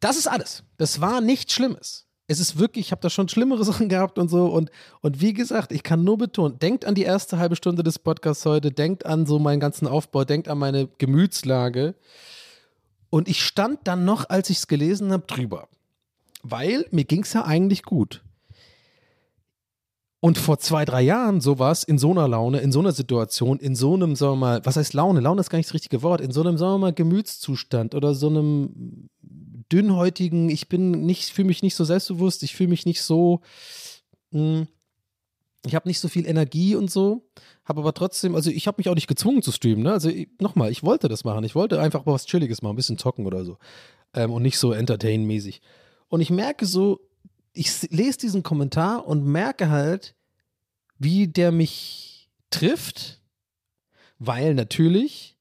das 0.01 0.17
ist 0.17 0.27
alles. 0.27 0.63
Das 0.77 1.01
war 1.01 1.21
nichts 1.21 1.53
Schlimmes. 1.53 2.07
Es 2.27 2.41
ist 2.41 2.59
wirklich, 2.59 2.87
ich 2.87 2.93
habe 2.93 3.03
da 3.03 3.11
schon 3.11 3.29
schlimmere 3.29 3.65
Sachen 3.67 3.89
gehabt 3.89 4.19
und 4.19 4.29
so. 4.29 4.47
Und, 4.47 4.71
und 5.01 5.21
wie 5.21 5.33
gesagt, 5.33 5.73
ich 5.73 5.83
kann 5.83 6.05
nur 6.05 6.19
betonen, 6.19 6.59
denkt 6.59 6.85
an 6.85 6.95
die 6.95 7.03
erste 7.03 7.39
halbe 7.39 7.57
Stunde 7.57 7.83
des 7.83 7.99
Podcasts 7.99 8.47
heute, 8.47 8.71
denkt 8.71 9.05
an 9.07 9.27
so 9.27 9.39
meinen 9.39 9.61
ganzen 9.61 9.87
Aufbau, 9.87 10.25
denkt 10.25 10.49
an 10.49 10.59
meine 10.59 10.89
Gemütslage. 10.99 11.95
Und 13.11 13.29
ich 13.29 13.43
stand 13.45 13.81
dann 13.85 14.05
noch, 14.05 14.29
als 14.29 14.51
ich 14.51 14.59
es 14.59 14.67
gelesen 14.67 15.13
habe, 15.13 15.27
drüber. 15.27 15.69
Weil 16.43 16.87
mir 16.91 17.05
ging 17.05 17.23
es 17.23 17.33
ja 17.33 17.45
eigentlich 17.45 17.83
gut. 17.83 18.23
Und 20.25 20.39
vor 20.39 20.59
zwei, 20.59 20.87
drei 20.87 21.03
Jahren 21.03 21.43
sowas 21.43 21.85
in 21.85 21.99
so 21.99 22.11
einer 22.11 22.27
Laune, 22.27 22.61
in 22.61 22.73
so 22.73 22.81
einer 22.81 22.93
Situation, 22.93 23.59
in 23.59 23.77
so 23.77 23.93
einem, 23.93 24.17
sagen 24.17 24.33
wir 24.33 24.37
mal, 24.37 24.61
was 24.65 24.77
heißt 24.77 24.95
Laune? 24.95 25.21
Laune 25.21 25.43
ist 25.43 25.51
gar 25.51 25.59
nicht 25.59 25.69
das 25.69 25.75
richtige 25.75 26.01
Wort, 26.03 26.23
in 26.23 26.31
so 26.31 26.41
einem, 26.41 26.57
sagen 26.57 26.73
wir 26.73 26.79
mal, 26.79 26.95
Gemütszustand 26.95 27.95
oder 27.95 28.15
so 28.15 28.29
einem 28.29 29.11
dünnhäutigen, 29.71 30.49
ich 30.49 30.71
bin 30.71 30.93
nicht, 30.93 31.29
fühle 31.29 31.49
mich 31.49 31.63
nicht 31.63 31.75
so 31.75 31.85
selbstbewusst, 31.85 32.43
ich 32.43 32.57
fühle 32.57 32.71
mich 32.71 32.87
nicht 32.87 33.03
so, 33.03 33.43
mh, 34.31 34.67
ich 35.67 35.75
habe 35.75 35.87
nicht 35.87 36.01
so 36.01 36.09
viel 36.09 36.27
Energie 36.27 36.75
und 36.75 36.91
so, 36.91 37.29
habe 37.67 37.83
aber 37.83 37.93
trotzdem, 37.93 38.35
also 38.35 38.49
ich 38.49 38.67
habe 38.67 38.77
mich 38.79 38.89
auch 38.89 38.95
nicht 38.95 39.09
gezwungen 39.09 39.43
zu 39.43 39.53
streamen, 39.53 39.83
ne? 39.83 39.93
Also 39.93 40.11
nochmal, 40.41 40.71
ich 40.71 40.83
wollte 40.83 41.09
das 41.09 41.25
machen, 41.25 41.45
ich 41.45 41.55
wollte 41.55 41.79
einfach 41.83 42.07
mal 42.07 42.15
was 42.15 42.25
Chilliges 42.25 42.63
machen, 42.63 42.73
ein 42.73 42.77
bisschen 42.77 42.97
zocken 42.97 43.27
oder 43.27 43.45
so 43.45 43.59
ähm, 44.15 44.33
und 44.33 44.41
nicht 44.41 44.57
so 44.57 44.73
entertain-mäßig. 44.73 45.61
Und 46.09 46.23
ich 46.23 46.31
merke 46.31 46.65
so, 46.65 47.01
ich 47.55 47.91
lese 47.91 48.19
diesen 48.19 48.43
Kommentar 48.43 49.07
und 49.07 49.25
merke 49.25 49.71
halt, 49.71 50.15
wie 50.99 51.29
der 51.29 51.53
mich 51.53 52.31
trifft, 52.51 53.23
weil 54.19 54.55
natürlich 54.55 55.35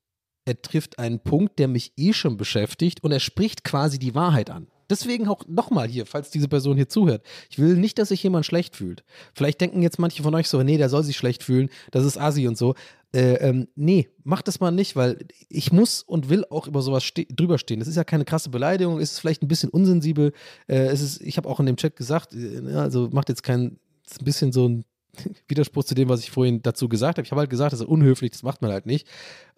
er 0.45 0.61
trifft 0.61 0.99
einen 0.99 1.19
Punkt, 1.19 1.57
der 1.59 1.67
mich 1.67 1.93
eh 1.97 2.13
schon 2.13 2.37
beschäftigt 2.37 3.03
und 3.03 3.11
er 3.11 3.19
spricht 3.19 3.63
quasi 3.63 3.97
die 3.97 4.13
Wahrheit 4.13 4.49
an. 4.49 4.67
Deswegen 4.89 5.27
auch 5.27 5.43
nochmal 5.47 5.87
hier, 5.87 6.05
falls 6.05 6.29
diese 6.29 6.47
Person 6.47 6.75
hier 6.75 6.89
zuhört. 6.89 7.23
Ich 7.49 7.59
will 7.59 7.75
nicht, 7.75 7.97
dass 7.99 8.09
sich 8.09 8.23
jemand 8.23 8.45
schlecht 8.45 8.75
fühlt. 8.75 9.03
Vielleicht 9.33 9.61
denken 9.61 9.81
jetzt 9.81 9.99
manche 9.99 10.23
von 10.23 10.35
euch 10.35 10.49
so, 10.49 10.61
nee, 10.63 10.77
der 10.77 10.89
soll 10.89 11.03
sich 11.03 11.17
schlecht 11.17 11.43
fühlen, 11.43 11.69
das 11.91 12.05
ist 12.05 12.17
Asi 12.17 12.47
und 12.47 12.57
so. 12.57 12.75
Äh, 13.13 13.35
ähm, 13.35 13.67
nee, 13.75 14.09
macht 14.23 14.47
das 14.47 14.59
mal 14.59 14.71
nicht, 14.71 14.95
weil 14.95 15.19
ich 15.47 15.71
muss 15.71 16.01
und 16.01 16.29
will 16.29 16.45
auch 16.49 16.67
über 16.67 16.81
sowas 16.81 17.03
ste 17.03 17.25
drüber 17.25 17.59
stehen. 17.59 17.79
Das 17.79 17.87
ist 17.87 17.95
ja 17.95 18.03
keine 18.03 18.25
krasse 18.25 18.49
Beleidigung, 18.49 18.99
ist 18.99 19.19
vielleicht 19.19 19.43
ein 19.43 19.47
bisschen 19.47 19.69
unsensibel. 19.69 20.33
Äh, 20.67 20.87
es 20.87 21.01
ist, 21.01 21.21
ich 21.21 21.37
habe 21.37 21.47
auch 21.47 21.59
in 21.59 21.67
dem 21.67 21.77
Chat 21.77 21.95
gesagt, 21.95 22.33
äh, 22.33 22.73
also 22.75 23.09
macht 23.11 23.29
jetzt 23.29 23.43
kein, 23.43 23.77
ist 24.09 24.21
ein 24.21 24.25
bisschen 24.25 24.51
so 24.51 24.67
ein 24.67 24.85
Widerspruch 25.47 25.83
zu 25.83 25.93
dem, 25.93 26.09
was 26.09 26.21
ich 26.21 26.31
vorhin 26.31 26.63
dazu 26.63 26.89
gesagt 26.89 27.19
habe. 27.19 27.25
Ich 27.25 27.31
habe 27.31 27.41
halt 27.41 27.51
gesagt, 27.51 27.71
das 27.71 27.81
ist 27.81 27.87
unhöflich, 27.87 28.31
das 28.31 28.41
macht 28.41 28.63
man 28.63 28.71
halt 28.71 28.87
nicht. 28.87 29.07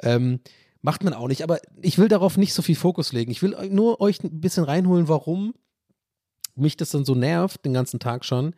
Ähm, 0.01 0.41
macht 0.85 1.03
man 1.03 1.15
auch 1.15 1.27
nicht, 1.27 1.41
aber 1.41 1.59
ich 1.81 1.97
will 1.97 2.07
darauf 2.07 2.37
nicht 2.37 2.53
so 2.53 2.61
viel 2.61 2.75
Fokus 2.75 3.11
legen. 3.11 3.31
Ich 3.31 3.41
will 3.41 3.57
nur 3.71 3.99
euch 3.99 4.23
ein 4.23 4.39
bisschen 4.39 4.63
reinholen, 4.63 5.07
warum 5.07 5.55
mich 6.55 6.77
das 6.77 6.91
dann 6.91 7.05
so 7.05 7.15
nervt, 7.15 7.65
den 7.65 7.73
ganzen 7.73 7.99
Tag 7.99 8.23
schon. 8.23 8.53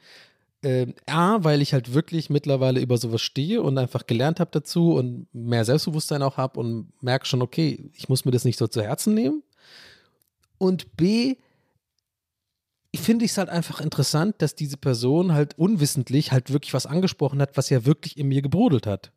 Äh, 0.62 0.88
A, 1.06 1.44
weil 1.46 1.62
ich 1.62 1.74
halt 1.74 1.94
wirklich 1.94 2.30
mittlerweile 2.30 2.82
über 2.82 2.98
sowas 2.98 3.22
stehe 3.22 3.62
und 3.62 3.78
einfach 3.78 4.08
gelernt 4.08 4.42
habe 4.42 4.52
dazu 4.52 4.96
und 4.96 5.34
mehr 5.34 5.64
Selbstbewusstsein 5.64 6.22
auch 6.22 6.36
habe 6.36 6.60
und 6.60 6.92
merke 7.02 7.26
schon, 7.26 7.42
okay, 7.42 7.90
ich 7.94 8.10
muss 8.10 8.26
mir 8.26 8.32
das 8.32 8.44
nicht 8.44 8.60
so 8.60 8.68
zu 8.68 8.82
Herzen 8.82 9.14
nehmen. 9.14 9.42
Und 10.58 10.98
B, 10.98 11.38
finde 12.94 13.24
ich 13.24 13.32
es 13.32 13.38
halt 13.38 13.50
einfach 13.50 13.80
interessant, 13.80 14.36
dass 14.40 14.54
diese 14.54 14.76
Person 14.76 15.32
halt 15.32 15.58
unwissentlich 15.58 16.34
halt 16.34 16.52
wirklich 16.52 16.74
was 16.74 16.88
angesprochen 16.88 17.42
hat, 17.42 17.56
was 17.56 17.70
ja 17.70 17.86
wirklich 17.86 18.18
in 18.18 18.28
mir 18.28 18.42
gebrodelt 18.42 18.86
hat. 18.86 19.14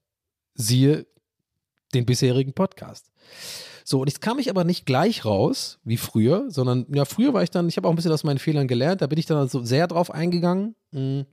Siehe 0.54 1.06
den 1.95 2.07
bisherigen 2.07 2.53
Podcast. 2.53 3.11
So, 3.84 4.01
und 4.01 4.09
jetzt 4.09 4.20
kam 4.20 4.38
ich 4.38 4.51
aber 4.51 4.64
nicht 4.64 4.86
gleich 4.86 5.24
raus, 5.24 5.78
wie 5.84 5.97
früher, 5.97 6.45
sondern 6.49 6.86
ja, 6.95 7.05
früher 7.05 7.34
war 7.34 7.43
ich 7.43 7.51
dann, 7.51 7.68
ich 7.68 7.76
habe 7.76 7.88
auch 7.88 7.93
ein 7.93 7.97
bisschen 7.97 8.12
aus 8.12 8.24
meinen 8.24 8.38
Fehlern 8.38 8.68
gelernt, 8.68 9.03
da 9.03 9.07
bin 9.07 9.18
ich 9.18 9.26
dann 9.26 9.38
also 9.38 9.64
sehr 9.64 9.86
drauf 9.86 10.11
eingegangen. 10.12 10.76
Hm. 10.93 11.26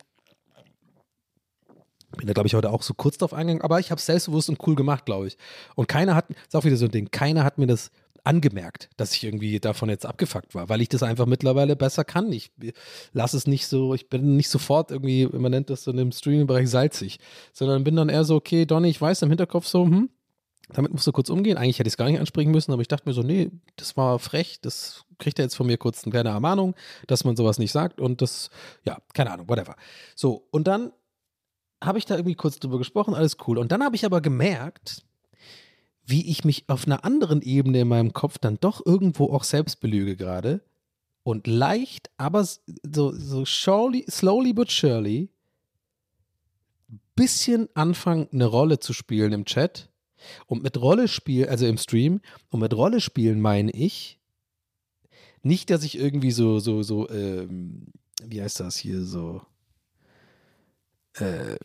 Bin 2.15 2.25
da, 2.25 2.33
glaube 2.33 2.47
ich, 2.47 2.55
heute 2.55 2.71
auch 2.71 2.81
so 2.81 2.93
kurz 2.93 3.17
drauf 3.17 3.33
eingegangen, 3.33 3.61
aber 3.61 3.79
ich 3.79 3.91
habe 3.91 3.99
es 3.99 4.05
selbstbewusst 4.05 4.49
und 4.49 4.65
cool 4.65 4.75
gemacht, 4.75 5.05
glaube 5.05 5.27
ich. 5.27 5.37
Und 5.75 5.87
keiner 5.87 6.15
hat, 6.15 6.29
ist 6.31 6.55
auch 6.55 6.63
wieder 6.63 6.77
so 6.77 6.85
ein 6.85 6.91
Ding, 6.91 7.11
keiner 7.11 7.43
hat 7.43 7.57
mir 7.57 7.67
das 7.67 7.91
angemerkt, 8.23 8.89
dass 8.97 9.13
ich 9.13 9.23
irgendwie 9.23 9.59
davon 9.59 9.89
jetzt 9.89 10.05
abgefuckt 10.05 10.53
war, 10.53 10.67
weil 10.67 10.81
ich 10.81 10.89
das 10.89 11.01
einfach 11.01 11.25
mittlerweile 11.25 11.75
besser 11.75 12.03
kann. 12.03 12.31
Ich 12.31 12.51
lasse 13.13 13.37
es 13.37 13.47
nicht 13.47 13.67
so, 13.67 13.93
ich 13.93 14.09
bin 14.09 14.35
nicht 14.35 14.49
sofort 14.49 14.91
irgendwie, 14.91 15.27
man 15.27 15.51
nennt 15.51 15.69
das 15.69 15.83
so 15.83 15.91
in 15.91 15.97
dem 15.97 16.11
Streaming-Bereich 16.11 16.69
salzig, 16.69 17.19
sondern 17.53 17.83
bin 17.83 17.95
dann 17.95 18.09
eher 18.09 18.25
so, 18.25 18.35
okay, 18.35 18.65
Donny, 18.65 18.89
ich 18.89 18.99
weiß 18.99 19.21
im 19.21 19.29
Hinterkopf 19.29 19.67
so, 19.67 19.85
hm, 19.85 20.09
damit 20.69 20.91
musst 20.91 21.07
du 21.07 21.11
kurz 21.11 21.29
umgehen. 21.29 21.57
Eigentlich 21.57 21.79
hätte 21.79 21.87
ich 21.87 21.93
es 21.93 21.97
gar 21.97 22.09
nicht 22.09 22.19
ansprechen 22.19 22.51
müssen, 22.51 22.71
aber 22.73 22.81
ich 22.81 22.87
dachte 22.87 23.07
mir 23.07 23.13
so, 23.13 23.21
nee, 23.21 23.51
das 23.77 23.95
war 23.95 24.19
frech, 24.19 24.59
das 24.61 25.05
kriegt 25.17 25.39
er 25.39 25.45
jetzt 25.45 25.55
von 25.55 25.67
mir 25.67 25.77
kurz 25.77 26.03
eine 26.03 26.11
kleine 26.11 26.29
Ermahnung, 26.29 26.75
dass 27.07 27.23
man 27.23 27.35
sowas 27.35 27.57
nicht 27.57 27.71
sagt 27.71 28.01
und 28.01 28.21
das, 28.21 28.49
ja, 28.83 28.97
keine 29.13 29.31
Ahnung, 29.31 29.47
whatever. 29.49 29.75
So, 30.15 30.47
und 30.51 30.67
dann 30.67 30.91
habe 31.81 31.97
ich 31.97 32.05
da 32.05 32.15
irgendwie 32.15 32.35
kurz 32.35 32.59
drüber 32.59 32.77
gesprochen, 32.77 33.13
alles 33.13 33.37
cool. 33.47 33.57
Und 33.57 33.71
dann 33.71 33.83
habe 33.83 33.95
ich 33.95 34.05
aber 34.05 34.21
gemerkt, 34.21 35.03
wie 36.05 36.29
ich 36.29 36.43
mich 36.43 36.65
auf 36.67 36.85
einer 36.85 37.03
anderen 37.05 37.41
Ebene 37.41 37.81
in 37.81 37.87
meinem 37.87 38.13
Kopf 38.13 38.37
dann 38.37 38.57
doch 38.59 38.85
irgendwo 38.85 39.31
auch 39.31 39.43
selbst 39.43 39.79
belüge 39.79 40.15
gerade 40.15 40.61
und 41.23 41.47
leicht, 41.47 42.09
aber 42.17 42.45
so, 42.45 43.11
so 43.11 43.45
surely, 43.45 44.05
slowly 44.09 44.53
but 44.53 44.71
surely 44.71 45.29
bisschen 47.17 47.67
anfangen, 47.73 48.29
eine 48.31 48.45
Rolle 48.45 48.79
zu 48.79 48.93
spielen 48.93 49.33
im 49.33 49.43
Chat. 49.43 49.89
Und 50.45 50.63
mit 50.63 50.79
Rolle 50.79 51.07
spielen, 51.07 51.49
also 51.49 51.65
im 51.65 51.77
Stream, 51.77 52.21
und 52.49 52.59
mit 52.59 52.73
Rolle 52.73 53.01
spielen 53.01 53.41
meine 53.41 53.71
ich 53.71 54.17
nicht, 55.43 55.69
dass 55.69 55.83
ich 55.83 55.97
irgendwie 55.97 56.31
so, 56.31 56.59
so, 56.59 56.83
so, 56.83 57.09
ähm, 57.09 57.87
wie 58.23 58.41
heißt 58.41 58.59
das 58.59 58.77
hier, 58.77 59.03
so, 59.03 59.41
äh, 61.15 61.55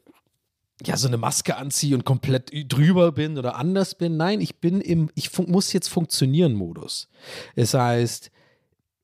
ja, 0.85 0.97
so 0.97 1.07
eine 1.07 1.17
Maske 1.17 1.57
anziehe 1.57 1.95
und 1.95 2.05
komplett 2.05 2.51
drüber 2.73 3.13
bin 3.13 3.39
oder 3.39 3.57
anders 3.57 3.95
bin. 3.95 4.17
Nein, 4.17 4.41
ich 4.41 4.59
bin 4.59 4.81
im, 4.81 5.11
ich 5.15 5.37
muss 5.39 5.73
jetzt 5.73 5.89
funktionieren 5.89 6.55
Modus. 6.55 7.09
Es 7.55 7.75
heißt, 7.75 8.31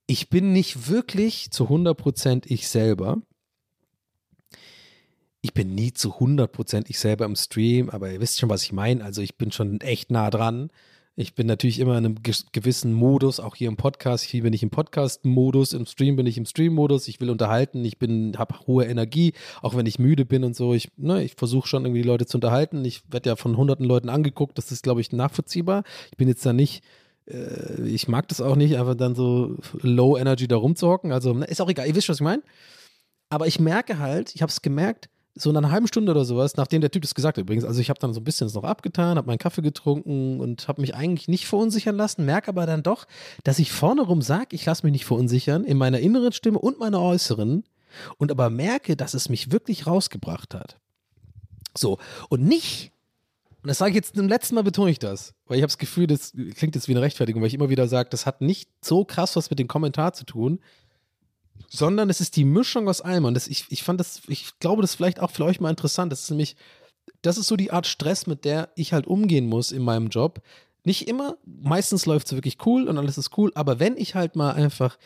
ich 0.07 0.31
bin 0.31 0.53
nicht 0.53 0.89
wirklich 0.89 1.51
zu 1.51 1.65
100% 1.65 2.45
ich 2.47 2.69
selber. 2.69 3.21
Ich 5.49 5.55
bin 5.55 5.75
nie 5.75 5.95
zu 5.95 6.11
100% 6.19 6.85
ich 6.89 6.99
selber 6.99 7.25
im 7.25 7.35
Stream, 7.35 7.89
aber 7.89 8.13
ihr 8.13 8.21
wisst 8.21 8.39
schon, 8.39 8.51
was 8.51 8.65
ich 8.65 8.73
meine. 8.73 9.03
Also 9.03 9.23
ich 9.23 9.39
bin 9.39 9.51
schon 9.51 9.81
echt 9.81 10.11
nah 10.11 10.29
dran. 10.29 10.69
Ich 11.17 11.35
bin 11.35 11.47
natürlich 11.47 11.79
immer 11.79 11.97
in 11.97 12.05
einem 12.05 12.17
gewissen 12.53 12.93
Modus, 12.93 13.41
auch 13.41 13.57
hier 13.57 13.69
im 13.69 13.79
Podcast. 13.79 14.25
Hier 14.25 14.43
bin 14.43 14.53
ich 14.53 14.63
im 14.63 14.69
Podcast-Modus, 14.69 15.73
im 15.73 15.87
Stream 15.87 16.17
bin 16.17 16.27
ich 16.27 16.37
im 16.37 16.45
Stream-Modus. 16.45 17.09
Ich 17.09 17.19
will 17.23 17.31
unterhalten, 17.31 17.83
ich 17.83 17.97
habe 18.37 18.67
hohe 18.67 18.85
Energie, 18.85 19.33
auch 19.63 19.75
wenn 19.75 19.87
ich 19.87 19.99
müde 19.99 20.27
bin 20.27 20.45
und 20.45 20.55
so. 20.55 20.75
Ich, 20.75 20.91
ne, 20.99 21.25
ich 21.25 21.35
versuche 21.35 21.67
schon 21.67 21.87
irgendwie 21.87 22.03
die 22.03 22.09
Leute 22.09 22.27
zu 22.27 22.37
unterhalten. 22.37 22.85
Ich 22.85 23.11
werde 23.11 23.31
ja 23.31 23.37
von 23.37 23.57
hunderten 23.57 23.87
Leuten 23.87 24.11
angeguckt. 24.11 24.59
Das 24.59 24.71
ist, 24.71 24.83
glaube 24.83 25.01
ich, 25.01 25.13
nachvollziehbar. 25.13 25.83
Ich 26.11 26.19
bin 26.19 26.29
jetzt 26.29 26.45
da 26.45 26.53
nicht, 26.53 26.85
äh, 27.27 27.89
ich 27.89 28.07
mag 28.07 28.29
das 28.29 28.43
auch 28.43 28.55
nicht, 28.55 28.77
einfach 28.77 28.97
dann 28.97 29.15
so 29.15 29.57
Low 29.81 30.19
Energy 30.19 30.47
da 30.47 30.57
rumzuhocken. 30.57 31.11
Also 31.11 31.33
ne, 31.33 31.47
ist 31.47 31.63
auch 31.63 31.71
egal. 31.71 31.87
Ihr 31.87 31.95
wisst, 31.95 32.11
was 32.11 32.19
ich 32.19 32.23
meine. 32.23 32.43
Aber 33.31 33.47
ich 33.47 33.59
merke 33.59 33.99
halt, 33.99 34.35
ich 34.35 34.43
habe 34.43 34.51
es 34.51 34.61
gemerkt, 34.61 35.09
so 35.41 35.51
in 35.51 35.57
einer 35.57 35.71
halben 35.71 35.87
Stunde 35.87 36.13
oder 36.13 36.25
sowas, 36.25 36.57
nachdem 36.57 36.81
der 36.81 36.91
Typ 36.91 37.03
das 37.03 37.15
gesagt 37.15 37.37
hat 37.37 37.43
übrigens, 37.43 37.65
also 37.65 37.81
ich 37.81 37.91
habe 37.91 38.01
dann 38.01 38.13
so 38.13 38.21
ein 38.21 38.25
bisschen 38.25 38.47
das 38.47 38.55
noch 38.55 38.65
abgetan, 38.65 39.17
habe 39.17 39.27
meinen 39.27 39.39
Kaffee 39.39 39.63
getrunken 39.63 40.41
und 40.41 40.69
habe 40.69 40.81
mich 40.81 40.95
eigentlich 40.95 41.29
nicht 41.29 41.47
verunsichern 41.47 41.97
lassen, 41.97 42.25
merke 42.25 42.49
aber 42.49 42.67
dann 42.67 42.83
doch, 42.83 43.07
dass 43.45 43.59
ich 43.59 43.73
vorne 43.73 44.03
rum 44.03 44.23
sage, 44.23 44.49
ich 44.51 44.65
lasse 44.67 44.85
mich 44.85 44.93
nicht 44.93 45.05
verunsichern, 45.05 45.65
in 45.65 45.79
meiner 45.79 46.01
inneren 46.01 46.33
Stimme 46.33 46.59
und 46.59 46.79
meiner 46.79 47.01
äußeren 47.01 47.65
und 48.19 48.31
aber 48.31 48.51
merke, 48.51 48.97
dass 48.97 49.15
es 49.15 49.29
mich 49.29 49.53
wirklich 49.53 49.87
rausgebracht 49.87 50.55
hat. 50.55 50.77
So, 51.77 51.99
und 52.29 52.45
nicht, 52.45 52.93
und 53.63 53.69
das 53.69 53.79
sage 53.79 53.91
ich 53.91 53.97
jetzt 53.97 54.17
zum 54.17 54.29
letzten 54.29 54.55
Mal 54.55 54.65
betone 54.65 54.91
ich 54.91 54.99
das, 54.99 55.35
weil 55.47 55.59
ich 55.59 55.63
habe 55.63 55.69
das 55.69 55.79
Gefühl, 55.79 56.07
das 56.07 56.33
klingt 56.33 56.75
jetzt 56.75 56.89
wie 56.89 56.93
eine 56.93 57.03
Rechtfertigung, 57.03 57.43
weil 57.43 57.49
ich 57.49 57.55
immer 57.55 57.71
wieder 57.71 57.89
sage, 57.89 58.09
das 58.11 58.27
hat 58.27 58.41
nicht 58.41 58.69
so 58.83 59.05
krass 59.05 59.37
was 59.37 59.51
mit 59.51 59.59
dem 59.59 59.69
Kommentar 59.69 60.13
zu 60.13 60.25
tun, 60.25 60.61
sondern 61.69 62.11
es 62.11 62.21
ist 62.21 62.37
die 62.37 62.45
Mischung 62.45 62.89
aus 62.89 63.01
allem. 63.01 63.25
Und 63.25 63.35
das, 63.35 63.49
ich, 63.49 63.67
ich 63.69 63.83
fand 63.83 64.01
das, 64.01 64.23
ich 64.29 64.59
glaube, 64.61 64.83
das 64.83 64.93
ist 64.93 64.97
vielleicht 64.97 65.21
auch 65.21 65.31
für 65.31 65.45
euch 65.45 65.61
mal 65.61 65.71
interessant. 65.71 66.13
Das 66.13 66.23
ist 66.23 66.31
nämlich, 66.31 66.57
das 67.23 67.39
ist 67.39 67.49
so 67.49 67.57
die 67.57 67.71
Art 67.71 67.87
Stress, 67.87 68.27
mit 68.27 68.45
der 68.45 68.71
ich 68.75 68.93
halt 68.93 69.07
umgehen 69.07 69.47
muss 69.47 69.73
in 69.73 69.83
meinem 69.83 70.09
Job. 70.09 70.41
Nicht 70.85 71.09
immer, 71.09 71.37
meistens 71.45 72.07
läuft 72.07 72.29
es 72.29 72.33
wirklich 72.33 72.65
cool 72.67 72.89
und 72.89 72.97
alles 72.99 73.19
ist 73.19 73.37
cool, 73.37 73.53
aber 73.55 73.81
wenn 73.81 73.97
ich 73.97 74.15
halt 74.15 74.37
mal 74.37 74.53
einfach 74.53 74.97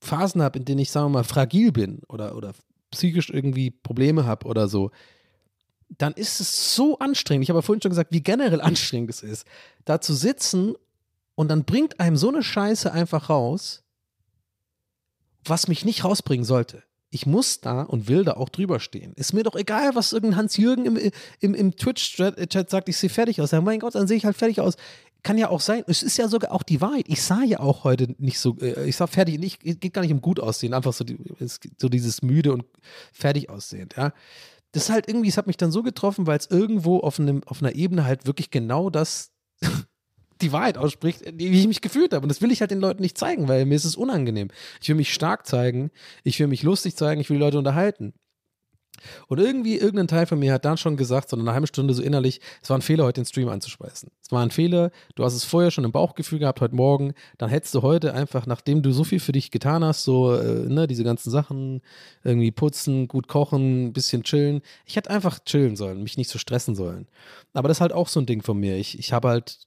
Phasen 0.00 0.42
habe, 0.42 0.58
in 0.58 0.64
denen 0.64 0.80
ich, 0.80 0.90
sagen 0.90 1.06
wir 1.06 1.18
mal, 1.18 1.24
fragil 1.24 1.72
bin 1.72 2.02
oder, 2.08 2.36
oder 2.36 2.52
psychisch 2.90 3.30
irgendwie 3.30 3.70
Probleme 3.70 4.26
habe 4.26 4.46
oder 4.46 4.68
so, 4.68 4.90
dann 5.88 6.12
ist 6.12 6.40
es 6.40 6.74
so 6.74 6.98
anstrengend. 6.98 7.44
Ich 7.44 7.50
habe 7.50 7.58
ja 7.58 7.62
vorhin 7.62 7.82
schon 7.82 7.90
gesagt, 7.90 8.12
wie 8.12 8.22
generell 8.22 8.60
anstrengend 8.62 9.10
es 9.10 9.22
ist, 9.22 9.46
da 9.84 10.00
zu 10.00 10.14
sitzen 10.14 10.74
und 11.34 11.48
dann 11.48 11.64
bringt 11.64 11.98
einem 12.00 12.16
so 12.16 12.28
eine 12.28 12.42
Scheiße 12.42 12.92
einfach 12.92 13.30
raus 13.30 13.82
was 15.48 15.68
mich 15.68 15.84
nicht 15.84 16.04
rausbringen 16.04 16.44
sollte. 16.44 16.82
Ich 17.10 17.24
muss 17.24 17.60
da 17.60 17.82
und 17.82 18.08
will 18.08 18.24
da 18.24 18.34
auch 18.34 18.48
drüber 18.48 18.80
stehen. 18.80 19.12
Ist 19.14 19.32
mir 19.32 19.44
doch 19.44 19.54
egal, 19.54 19.94
was 19.94 20.12
irgendein 20.12 20.38
Hans-Jürgen 20.38 20.84
im, 20.86 21.12
im, 21.40 21.54
im 21.54 21.76
Twitch-Chat 21.76 22.68
sagt, 22.68 22.88
ich 22.88 22.96
sehe 22.96 23.10
fertig 23.10 23.40
aus. 23.40 23.52
Ja, 23.52 23.60
mein 23.60 23.78
Gott, 23.78 23.94
dann 23.94 24.08
sehe 24.08 24.16
ich 24.16 24.24
halt 24.24 24.36
fertig 24.36 24.60
aus. 24.60 24.74
Kann 25.22 25.38
ja 25.38 25.48
auch 25.48 25.60
sein. 25.60 25.84
Es 25.86 26.02
ist 26.02 26.18
ja 26.18 26.28
sogar 26.28 26.52
auch 26.52 26.62
die 26.62 26.80
Wahrheit. 26.80 27.06
Ich 27.08 27.22
sah 27.22 27.42
ja 27.42 27.60
auch 27.60 27.84
heute 27.84 28.14
nicht 28.18 28.38
so, 28.38 28.56
äh, 28.60 28.88
ich 28.88 28.96
sah 28.96 29.06
fertig, 29.06 29.38
nicht, 29.38 29.60
geht 29.60 29.94
gar 29.94 30.02
nicht 30.02 30.12
um 30.12 30.20
gut 30.20 30.40
aussehen, 30.40 30.74
einfach 30.74 30.92
so, 30.92 31.04
so 31.78 31.88
dieses 31.88 32.22
müde 32.22 32.52
und 32.52 32.64
fertig 33.12 33.50
aussehen, 33.50 33.88
ja. 33.96 34.12
Das 34.72 34.84
ist 34.84 34.90
halt 34.90 35.08
irgendwie, 35.08 35.28
es 35.28 35.38
hat 35.38 35.46
mich 35.46 35.56
dann 35.56 35.72
so 35.72 35.82
getroffen, 35.82 36.26
weil 36.26 36.38
es 36.38 36.50
irgendwo 36.50 36.98
auf, 36.98 37.18
einem, 37.18 37.42
auf 37.46 37.62
einer 37.62 37.74
Ebene 37.74 38.04
halt 38.04 38.26
wirklich 38.26 38.50
genau 38.50 38.90
das 38.90 39.30
die 40.40 40.52
Wahrheit 40.52 40.78
ausspricht, 40.78 41.22
wie 41.34 41.48
ich 41.48 41.66
mich 41.66 41.80
gefühlt 41.80 42.12
habe. 42.12 42.24
Und 42.24 42.28
das 42.28 42.42
will 42.42 42.52
ich 42.52 42.60
halt 42.60 42.70
den 42.70 42.80
Leuten 42.80 43.02
nicht 43.02 43.18
zeigen, 43.18 43.48
weil 43.48 43.64
mir 43.66 43.74
ist 43.74 43.84
es 43.84 43.96
unangenehm. 43.96 44.48
Ich 44.80 44.88
will 44.88 44.96
mich 44.96 45.12
stark 45.12 45.46
zeigen, 45.46 45.90
ich 46.24 46.38
will 46.38 46.46
mich 46.46 46.62
lustig 46.62 46.96
zeigen, 46.96 47.20
ich 47.20 47.30
will 47.30 47.36
die 47.36 47.44
Leute 47.44 47.58
unterhalten. 47.58 48.12
Und 49.28 49.40
irgendwie, 49.40 49.76
irgendein 49.76 50.08
Teil 50.08 50.26
von 50.26 50.38
mir 50.38 50.52
hat 50.52 50.64
dann 50.64 50.76
schon 50.76 50.96
gesagt, 50.96 51.28
so 51.28 51.36
eine 51.36 51.52
halbe 51.52 51.66
Stunde 51.66 51.94
so 51.94 52.02
innerlich, 52.02 52.40
es 52.62 52.70
war 52.70 52.78
ein 52.78 52.82
Fehler, 52.82 53.04
heute 53.04 53.20
den 53.20 53.26
Stream 53.26 53.48
anzuspeisen. 53.48 54.10
Es 54.22 54.32
war 54.32 54.42
ein 54.42 54.50
Fehler, 54.50 54.90
du 55.14 55.24
hast 55.24 55.34
es 55.34 55.44
vorher 55.44 55.70
schon 55.70 55.84
im 55.84 55.92
Bauchgefühl 55.92 56.38
gehabt, 56.38 56.60
heute 56.60 56.74
Morgen, 56.74 57.14
dann 57.38 57.50
hättest 57.50 57.74
du 57.74 57.82
heute 57.82 58.14
einfach, 58.14 58.46
nachdem 58.46 58.82
du 58.82 58.92
so 58.92 59.04
viel 59.04 59.20
für 59.20 59.32
dich 59.32 59.50
getan 59.50 59.84
hast, 59.84 60.04
so, 60.04 60.34
äh, 60.34 60.66
ne, 60.66 60.86
diese 60.86 61.04
ganzen 61.04 61.30
Sachen, 61.30 61.82
irgendwie 62.24 62.52
putzen, 62.52 63.08
gut 63.08 63.28
kochen, 63.28 63.92
bisschen 63.92 64.22
chillen. 64.22 64.62
Ich 64.86 64.96
hätte 64.96 65.10
einfach 65.10 65.38
chillen 65.44 65.76
sollen, 65.76 66.02
mich 66.02 66.16
nicht 66.16 66.30
so 66.30 66.38
stressen 66.38 66.74
sollen. 66.74 67.06
Aber 67.52 67.68
das 67.68 67.78
ist 67.78 67.82
halt 67.82 67.92
auch 67.92 68.08
so 68.08 68.20
ein 68.20 68.26
Ding 68.26 68.42
von 68.42 68.58
mir. 68.58 68.76
Ich, 68.76 68.98
ich 68.98 69.12
habe 69.12 69.28
halt 69.28 69.66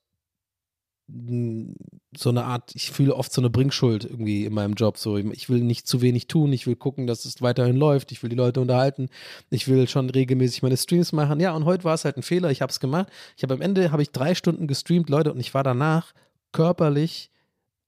so 2.15 2.29
eine 2.29 2.43
Art, 2.43 2.75
ich 2.75 2.91
fühle 2.91 3.15
oft 3.15 3.31
so 3.31 3.41
eine 3.41 3.49
Bringschuld 3.49 4.03
irgendwie 4.03 4.45
in 4.45 4.53
meinem 4.53 4.73
Job. 4.73 4.97
So, 4.97 5.17
ich 5.17 5.49
will 5.49 5.61
nicht 5.61 5.87
zu 5.87 6.01
wenig 6.01 6.27
tun, 6.27 6.53
ich 6.53 6.67
will 6.67 6.75
gucken, 6.75 7.07
dass 7.07 7.25
es 7.25 7.41
weiterhin 7.41 7.75
läuft, 7.75 8.11
ich 8.11 8.21
will 8.21 8.29
die 8.29 8.35
Leute 8.35 8.61
unterhalten, 8.61 9.09
ich 9.49 9.67
will 9.67 9.87
schon 9.87 10.09
regelmäßig 10.09 10.61
meine 10.61 10.77
Streams 10.77 11.11
machen. 11.11 11.39
Ja, 11.39 11.55
und 11.55 11.65
heute 11.65 11.83
war 11.83 11.93
es 11.93 12.05
halt 12.05 12.17
ein 12.17 12.23
Fehler, 12.23 12.51
ich 12.51 12.61
habe 12.61 12.71
es 12.71 12.79
gemacht. 12.79 13.07
Ich 13.37 13.43
habe 13.43 13.53
am 13.53 13.61
Ende 13.61 13.91
habe 13.91 14.01
ich 14.01 14.11
drei 14.11 14.35
Stunden 14.35 14.67
gestreamt, 14.67 15.09
Leute, 15.09 15.31
und 15.33 15.39
ich 15.39 15.53
war 15.53 15.63
danach 15.63 16.13
körperlich 16.51 17.31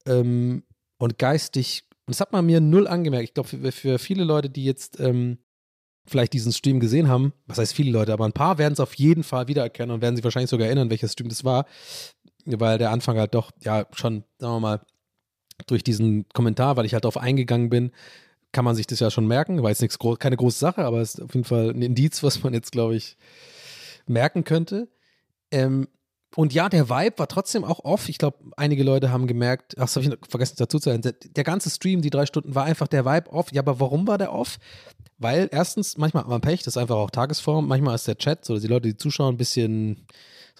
ähm, 0.05 0.63
und 0.97 1.17
geistig, 1.17 1.83
und 2.05 2.15
das 2.15 2.21
hat 2.21 2.31
man 2.31 2.45
mir 2.45 2.59
null 2.59 2.87
angemerkt. 2.87 3.25
Ich 3.25 3.33
glaube, 3.33 3.49
für, 3.49 3.71
für, 3.71 3.99
viele 3.99 4.23
Leute, 4.23 4.49
die 4.49 4.65
jetzt 4.65 4.99
ähm, 4.99 5.37
vielleicht 6.05 6.33
diesen 6.33 6.51
Stream 6.51 6.79
gesehen 6.79 7.07
haben, 7.07 7.33
was 7.45 7.59
heißt 7.59 7.73
viele 7.73 7.91
Leute, 7.91 8.13
aber 8.13 8.25
ein 8.25 8.33
paar 8.33 8.57
werden 8.57 8.73
es 8.73 8.79
auf 8.79 8.95
jeden 8.95 9.23
Fall 9.23 9.47
wiedererkennen 9.47 9.93
und 9.93 10.01
werden 10.01 10.15
sich 10.15 10.23
wahrscheinlich 10.23 10.49
sogar 10.49 10.67
erinnern, 10.67 10.89
welcher 10.89 11.07
Stream 11.07 11.29
das 11.29 11.43
war 11.43 11.65
weil 12.45 12.77
der 12.77 12.91
Anfang 12.91 13.17
halt 13.17 13.33
doch, 13.33 13.51
ja, 13.61 13.85
schon, 13.93 14.23
sagen 14.39 14.55
wir 14.55 14.59
mal, 14.59 14.81
durch 15.67 15.83
diesen 15.83 16.27
Kommentar, 16.29 16.77
weil 16.77 16.85
ich 16.85 16.93
halt 16.93 17.03
darauf 17.03 17.17
eingegangen 17.17 17.69
bin, 17.69 17.91
kann 18.51 18.65
man 18.65 18.75
sich 18.75 18.87
das 18.87 18.99
ja 18.99 19.11
schon 19.11 19.27
merken. 19.27 19.61
War 19.63 19.69
jetzt 19.69 19.81
nichts, 19.81 19.97
keine 20.19 20.37
große 20.37 20.59
Sache, 20.59 20.83
aber 20.83 21.01
es 21.01 21.15
ist 21.15 21.21
auf 21.21 21.33
jeden 21.33 21.45
Fall 21.45 21.69
ein 21.69 21.81
Indiz, 21.81 22.23
was 22.23 22.43
man 22.43 22.53
jetzt, 22.53 22.71
glaube 22.71 22.95
ich, 22.95 23.17
merken 24.07 24.43
könnte. 24.43 24.89
Ähm, 25.51 25.87
Und 26.35 26.53
ja, 26.53 26.69
der 26.69 26.89
Vibe 26.89 27.19
war 27.19 27.27
trotzdem 27.27 27.65
auch 27.65 27.83
off. 27.83 28.07
Ich 28.07 28.17
glaube, 28.17 28.37
einige 28.55 28.83
Leute 28.83 29.11
haben 29.11 29.27
gemerkt, 29.27 29.75
ach, 29.77 29.81
das 29.81 29.97
habe 29.97 30.05
ich 30.05 30.29
vergessen 30.29 30.55
dazu 30.57 30.79
zu 30.79 30.89
sagen, 30.89 31.01
der, 31.01 31.11
der 31.13 31.43
ganze 31.43 31.69
Stream, 31.69 32.01
die 32.01 32.09
drei 32.09 32.25
Stunden, 32.25 32.55
war 32.55 32.63
einfach 32.63 32.87
der 32.87 33.05
Vibe 33.05 33.31
off. 33.31 33.51
Ja, 33.51 33.61
aber 33.61 33.79
warum 33.81 34.07
war 34.07 34.17
der 34.17 34.33
off? 34.33 34.57
Weil 35.17 35.49
erstens, 35.51 35.97
manchmal 35.97 36.23
hat 36.23 36.29
man 36.29 36.39
Pech, 36.41 36.63
das 36.63 36.75
ist 36.75 36.81
einfach 36.81 36.95
auch 36.95 37.11
Tagesform. 37.11 37.67
Manchmal 37.67 37.95
ist 37.95 38.07
der 38.07 38.17
Chat 38.17 38.49
oder 38.49 38.61
die 38.61 38.67
Leute, 38.67 38.87
die 38.87 38.97
zuschauen, 38.97 39.35
ein 39.35 39.37
bisschen, 39.37 40.07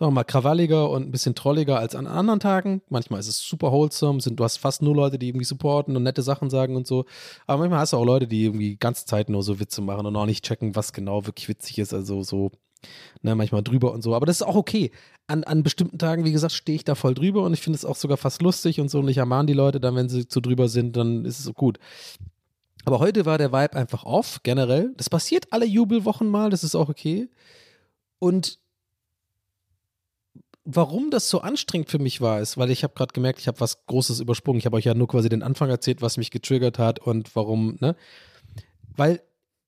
sagen 0.01 0.13
wir 0.13 0.15
mal, 0.15 0.23
krawalliger 0.23 0.89
und 0.89 1.03
ein 1.03 1.11
bisschen 1.11 1.35
trolliger 1.35 1.77
als 1.77 1.93
an 1.93 2.07
anderen 2.07 2.39
Tagen. 2.39 2.81
Manchmal 2.89 3.19
ist 3.19 3.27
es 3.27 3.39
super 3.39 3.71
wholesome, 3.71 4.19
sind, 4.19 4.39
du 4.39 4.43
hast 4.43 4.57
fast 4.57 4.81
nur 4.81 4.95
Leute, 4.95 5.19
die 5.19 5.27
irgendwie 5.27 5.45
supporten 5.45 5.95
und 5.95 6.01
nette 6.01 6.23
Sachen 6.23 6.49
sagen 6.49 6.75
und 6.75 6.87
so. 6.87 7.05
Aber 7.45 7.59
manchmal 7.59 7.81
hast 7.81 7.93
du 7.93 7.97
auch 7.97 8.03
Leute, 8.03 8.27
die 8.27 8.45
irgendwie 8.45 8.69
die 8.69 8.79
ganze 8.79 9.05
Zeit 9.05 9.29
nur 9.29 9.43
so 9.43 9.59
Witze 9.59 9.79
machen 9.79 10.07
und 10.07 10.15
auch 10.15 10.25
nicht 10.25 10.43
checken, 10.43 10.75
was 10.75 10.91
genau 10.91 11.27
wirklich 11.27 11.47
witzig 11.49 11.77
ist. 11.77 11.93
Also 11.93 12.23
so, 12.23 12.49
ne, 13.21 13.35
manchmal 13.35 13.61
drüber 13.61 13.91
und 13.91 14.01
so. 14.01 14.15
Aber 14.15 14.25
das 14.25 14.37
ist 14.37 14.41
auch 14.41 14.55
okay. 14.55 14.89
An, 15.27 15.43
an 15.43 15.61
bestimmten 15.61 15.99
Tagen, 15.99 16.25
wie 16.25 16.31
gesagt, 16.31 16.53
stehe 16.53 16.77
ich 16.77 16.83
da 16.83 16.95
voll 16.95 17.13
drüber 17.13 17.43
und 17.43 17.53
ich 17.53 17.61
finde 17.61 17.77
es 17.77 17.85
auch 17.85 17.95
sogar 17.95 18.17
fast 18.17 18.41
lustig 18.41 18.79
und 18.79 18.89
so. 18.89 19.01
Und 19.01 19.07
ich 19.07 19.17
ermahne 19.17 19.45
die 19.45 19.53
Leute 19.53 19.79
dann, 19.79 19.95
wenn 19.95 20.09
sie 20.09 20.27
zu 20.27 20.41
drüber 20.41 20.67
sind, 20.67 20.97
dann 20.97 21.25
ist 21.25 21.45
es 21.45 21.53
gut. 21.53 21.77
Aber 22.85 22.97
heute 22.97 23.27
war 23.27 23.37
der 23.37 23.51
Vibe 23.51 23.75
einfach 23.75 24.03
off, 24.03 24.39
generell. 24.41 24.95
Das 24.97 25.11
passiert 25.11 25.45
alle 25.51 25.67
Jubelwochen 25.67 26.27
mal, 26.27 26.49
das 26.49 26.63
ist 26.63 26.73
auch 26.73 26.89
okay. 26.89 27.29
Und 28.17 28.60
warum 30.63 31.09
das 31.09 31.29
so 31.29 31.41
anstrengend 31.41 31.89
für 31.89 31.99
mich 31.99 32.21
war, 32.21 32.39
ist, 32.39 32.57
weil 32.57 32.71
ich 32.71 32.83
habe 32.83 32.93
gerade 32.93 33.13
gemerkt, 33.13 33.39
ich 33.39 33.47
habe 33.47 33.59
was 33.59 33.85
Großes 33.85 34.19
übersprungen. 34.19 34.59
Ich 34.59 34.65
habe 34.65 34.77
euch 34.77 34.85
ja 34.85 34.93
nur 34.93 35.07
quasi 35.07 35.29
den 35.29 35.43
Anfang 35.43 35.69
erzählt, 35.69 36.01
was 36.01 36.17
mich 36.17 36.31
getriggert 36.31 36.79
hat 36.79 36.99
und 36.99 37.35
warum, 37.35 37.77
ne? 37.79 37.95
Weil 38.95 39.21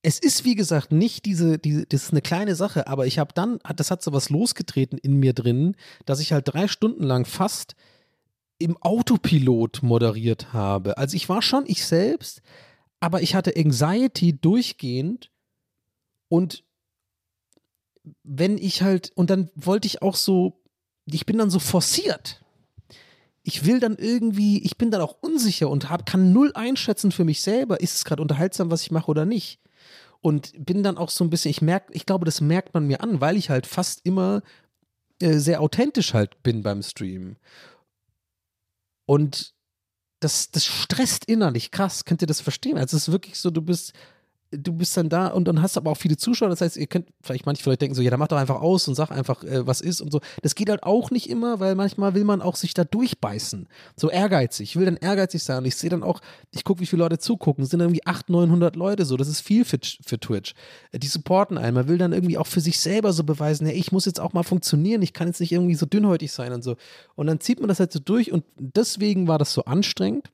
es 0.04 0.20
ist, 0.20 0.44
wie 0.44 0.56
gesagt, 0.56 0.91
nicht 0.91 1.26
diese, 1.26 1.58
diese 1.58 1.86
das 1.86 2.04
ist 2.04 2.12
eine 2.12 2.22
kleine 2.22 2.56
Sache, 2.56 2.88
aber 2.88 3.08
ich 3.08 3.20
habe 3.20 3.34
dann, 3.34 3.60
das 3.76 3.89
hat 3.89 4.04
so 4.04 4.12
was 4.12 4.30
losgetreten 4.30 4.98
in 4.98 5.16
mir 5.16 5.34
drin, 5.34 5.76
dass 6.06 6.20
ich 6.20 6.34
halt 6.34 6.54
drei 6.54 6.68
Stunden 6.68 7.04
lang 7.04 7.26
fast 7.26 7.76
im 8.60 8.78
Autopilot 8.82 9.82
moderiert 9.82 10.54
habe. 10.54 10.98
Also 10.98 11.16
ich 11.16 11.30
war 11.30 11.41
schon 11.41 11.64
ich 11.68 11.86
selbst, 11.86 12.41
aber 13.00 13.22
ich 13.22 13.34
hatte 13.34 13.54
Anxiety 13.56 14.39
durchgehend 14.39 15.32
und 16.28 16.64
wenn 18.24 18.58
ich 18.58 18.82
halt, 18.82 19.12
und 19.16 19.30
dann 19.30 19.50
wollte 19.56 19.88
ich 19.88 20.02
auch 20.02 20.16
so, 20.16 20.62
ich 21.06 21.26
bin 21.26 21.38
dann 21.38 21.49
so 21.49 21.60
forciert. 21.60 22.41
Ich 23.43 23.66
will 23.66 23.80
dann 23.80 23.97
irgendwie, 23.97 24.64
ich 24.64 24.78
bin 24.78 24.89
dann 24.89 25.01
auch 25.01 25.18
unsicher 25.22 25.70
und 25.70 25.89
hab, 25.89 26.06
kann 26.06 26.32
null 26.32 26.51
einschätzen 26.56 27.12
für 27.12 27.26
mich 27.26 27.41
selber, 27.41 27.82
ist 27.82 27.95
es 27.95 28.06
gerade 28.06 28.22
unterhaltsam, 28.22 28.72
was 28.72 28.84
ich 28.84 28.91
mache 28.91 29.12
oder 29.12 29.26
nicht. 29.26 29.60
Und 30.22 30.54
bin 30.58 30.84
dann 30.84 30.97
auch 30.97 31.10
so 31.10 31.26
ein 31.26 31.30
bisschen, 31.30 31.51
ich 31.51 31.62
merke, 31.62 31.91
ich 31.93 32.06
glaube, 32.06 32.24
das 32.24 32.39
merkt 32.39 32.74
man 32.74 32.88
mir 32.88 33.01
an, 33.01 33.20
weil 33.20 33.36
ich 33.36 33.49
halt 33.49 33.68
fast 33.68 34.06
immer 34.06 34.41
äh, 35.20 35.34
sehr 35.38 35.60
authentisch 35.60 36.14
halt 36.14 36.41
bin 36.43 36.64
beim 36.64 36.82
Stream. 36.82 37.36
Und 39.06 39.54
das, 40.22 40.51
das 40.51 40.66
stresst 40.66 41.26
innerlich 41.26 41.72
krass. 41.72 42.06
Könnt 42.06 42.22
ihr 42.22 42.28
das 42.28 42.39
verstehen? 42.39 42.78
Also 42.78 42.95
es 42.95 43.10
ist 43.10 43.12
wirklich 43.12 43.38
so, 43.38 43.51
du 43.51 43.62
bist, 43.62 43.91
du 44.58 44.74
bist 44.74 44.95
dann 44.97 45.10
da 45.10 45.28
und 45.28 45.47
dann 45.47 45.62
hast 45.62 45.78
aber 45.78 45.91
auch 45.91 45.97
viele 45.97 46.18
Zuschauer. 46.18 46.49
Das 46.49 46.62
heißt, 46.62 46.78
ihr 46.78 46.88
könnt 46.88 47.08
vielleicht 47.22 47.45
manche 47.45 47.64
vielleicht 47.64 47.82
denken 47.82 47.95
so, 47.95 48.01
ja, 48.01 48.10
dann 48.10 48.20
mach 48.20 48.28
doch 48.28 48.38
einfach 48.38 48.62
aus 48.62 48.88
und 48.88 48.95
sag 48.95 49.12
einfach, 49.12 49.43
äh, 49.43 49.66
was 49.66 49.82
ist 49.82 50.01
und 50.01 50.12
so. 50.12 50.22
Das 50.41 50.56
geht 50.56 50.70
halt 50.70 50.84
auch 50.84 51.12
nicht 51.12 51.30
immer, 51.30 51.60
weil 51.60 51.76
manchmal 51.76 52.14
will 52.14 52.24
man 52.24 52.41
auch 52.41 52.56
sich 52.56 52.74
da 52.74 52.84
durchbeißen. 52.84 53.68
So 53.95 54.10
ehrgeizig. 54.10 54.70
Ich 54.70 54.76
will 54.76 54.86
dann 54.86 54.97
ehrgeizig 54.97 55.43
sein. 55.43 55.60
Und 55.60 55.66
ich 55.66 55.76
sehe 55.76 55.89
dann 55.89 56.04
auch, 56.04 56.22
ich 56.51 56.64
gucke, 56.64 56.82
wie 56.82 56.86
viele 56.86 57.04
Leute 57.04 57.18
zugucken. 57.18 57.64
Es 57.64 57.70
sind 57.70 57.80
irgendwie 57.80 58.06
800, 58.06 58.30
900 58.30 58.76
Leute 58.76 59.06
so. 59.06 59.18
Das 59.18 59.28
ist 59.28 59.41
viel 59.41 59.66
für, 59.66 59.80
für 60.06 60.20
Twitch. 60.20 60.54
Die 60.93 61.08
supporten 61.08 61.58
einen. 61.58 61.76
Man 61.76 61.88
will 61.88 61.97
dann 61.97 62.14
irgendwie 62.14 62.38
auch 62.38 62.47
für 62.47 62.62
sich 62.62 62.80
selber 62.80 63.14
so 63.14 63.24
beweisen, 63.24 63.66
hey, 63.66 63.76
ich 63.76 63.91
muss 63.91 64.06
jetzt 64.06 64.20
auch 64.20 64.34
mal 64.34 64.43
funktionieren. 64.43 65.01
Ich 65.01 65.14
kann 65.14 65.28
jetzt 65.28 65.39
nicht 65.39 65.51
irgendwie 65.51 65.76
so 65.76 65.86
dünnhäutig 65.86 66.32
sein 66.32 66.54
und 66.54 66.64
so. 66.64 66.76
Und 67.16 67.28
dann 67.28 67.39
zieht 67.39 67.60
man 67.60 67.70
das 67.70 67.80
halt 67.80 67.91
so 67.91 67.99
durch 67.99 68.32
und 68.32 68.43
deswegen 68.58 69.28
war 69.28 69.38
das 69.38 69.54
so 69.54 69.66
anstrengend, 69.66 70.32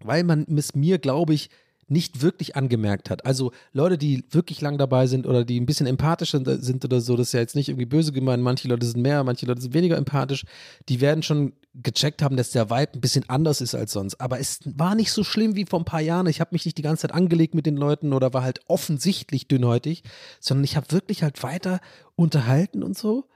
weil 0.00 0.24
man 0.24 0.46
es 0.56 0.74
mir, 0.74 0.98
glaube 0.98 1.34
ich, 1.34 1.50
nicht 1.88 2.22
wirklich 2.22 2.56
angemerkt 2.56 3.10
hat. 3.10 3.26
Also 3.26 3.52
Leute, 3.72 3.98
die 3.98 4.24
wirklich 4.30 4.60
lang 4.60 4.78
dabei 4.78 5.06
sind 5.06 5.26
oder 5.26 5.44
die 5.44 5.60
ein 5.60 5.66
bisschen 5.66 5.86
empathisch 5.86 6.32
sind, 6.32 6.48
sind 6.62 6.84
oder 6.84 7.00
so, 7.00 7.16
das 7.16 7.28
ist 7.28 7.32
ja 7.32 7.40
jetzt 7.40 7.56
nicht 7.56 7.68
irgendwie 7.68 7.86
böse 7.86 8.12
gemeint. 8.12 8.42
Manche 8.42 8.68
Leute 8.68 8.86
sind 8.86 9.00
mehr, 9.02 9.24
manche 9.24 9.46
Leute 9.46 9.60
sind 9.60 9.74
weniger 9.74 9.96
empathisch. 9.96 10.44
Die 10.88 11.00
werden 11.00 11.22
schon 11.22 11.52
gecheckt 11.74 12.22
haben, 12.22 12.36
dass 12.36 12.50
der 12.50 12.70
Vibe 12.70 12.92
ein 12.94 13.00
bisschen 13.00 13.28
anders 13.28 13.60
ist 13.60 13.74
als 13.74 13.92
sonst. 13.92 14.20
Aber 14.20 14.38
es 14.38 14.60
war 14.64 14.94
nicht 14.94 15.12
so 15.12 15.24
schlimm 15.24 15.56
wie 15.56 15.64
vor 15.64 15.80
ein 15.80 15.84
paar 15.84 16.00
Jahren. 16.00 16.26
Ich 16.26 16.40
habe 16.40 16.50
mich 16.52 16.64
nicht 16.64 16.78
die 16.78 16.82
ganze 16.82 17.02
Zeit 17.02 17.14
angelegt 17.14 17.54
mit 17.54 17.66
den 17.66 17.76
Leuten 17.76 18.12
oder 18.12 18.32
war 18.32 18.42
halt 18.42 18.60
offensichtlich 18.68 19.48
dünnhäutig, 19.48 20.04
sondern 20.40 20.64
ich 20.64 20.76
habe 20.76 20.90
wirklich 20.90 21.22
halt 21.22 21.42
weiter 21.42 21.80
unterhalten 22.16 22.82
und 22.82 22.96
so 22.96 23.26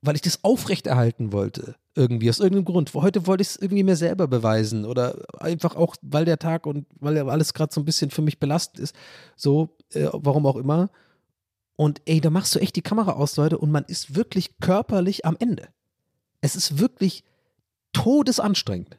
weil 0.00 0.14
ich 0.14 0.22
das 0.22 0.44
aufrechterhalten 0.44 1.32
wollte. 1.32 1.74
Irgendwie, 1.94 2.30
aus 2.30 2.38
irgendeinem 2.38 2.64
Grund. 2.64 2.94
Heute 2.94 3.26
wollte 3.26 3.42
ich 3.42 3.48
es 3.48 3.56
irgendwie 3.56 3.82
mir 3.82 3.96
selber 3.96 4.28
beweisen 4.28 4.84
oder 4.84 5.26
einfach 5.40 5.74
auch, 5.74 5.96
weil 6.02 6.24
der 6.24 6.38
Tag 6.38 6.66
und 6.66 6.86
weil 7.00 7.18
alles 7.28 7.54
gerade 7.54 7.74
so 7.74 7.80
ein 7.80 7.84
bisschen 7.84 8.10
für 8.10 8.22
mich 8.22 8.38
belastend 8.38 8.80
ist. 8.80 8.94
So, 9.36 9.76
äh, 9.92 10.08
warum 10.12 10.46
auch 10.46 10.56
immer. 10.56 10.90
Und 11.76 12.00
ey, 12.06 12.20
da 12.20 12.30
machst 12.30 12.54
du 12.54 12.58
echt 12.60 12.76
die 12.76 12.82
Kamera 12.82 13.12
aus, 13.12 13.36
Leute, 13.36 13.58
und 13.58 13.70
man 13.70 13.84
ist 13.84 14.14
wirklich 14.14 14.58
körperlich 14.60 15.24
am 15.24 15.36
Ende. 15.38 15.68
Es 16.40 16.54
ist 16.56 16.78
wirklich 16.78 17.24
todesanstrengend. 17.92 18.98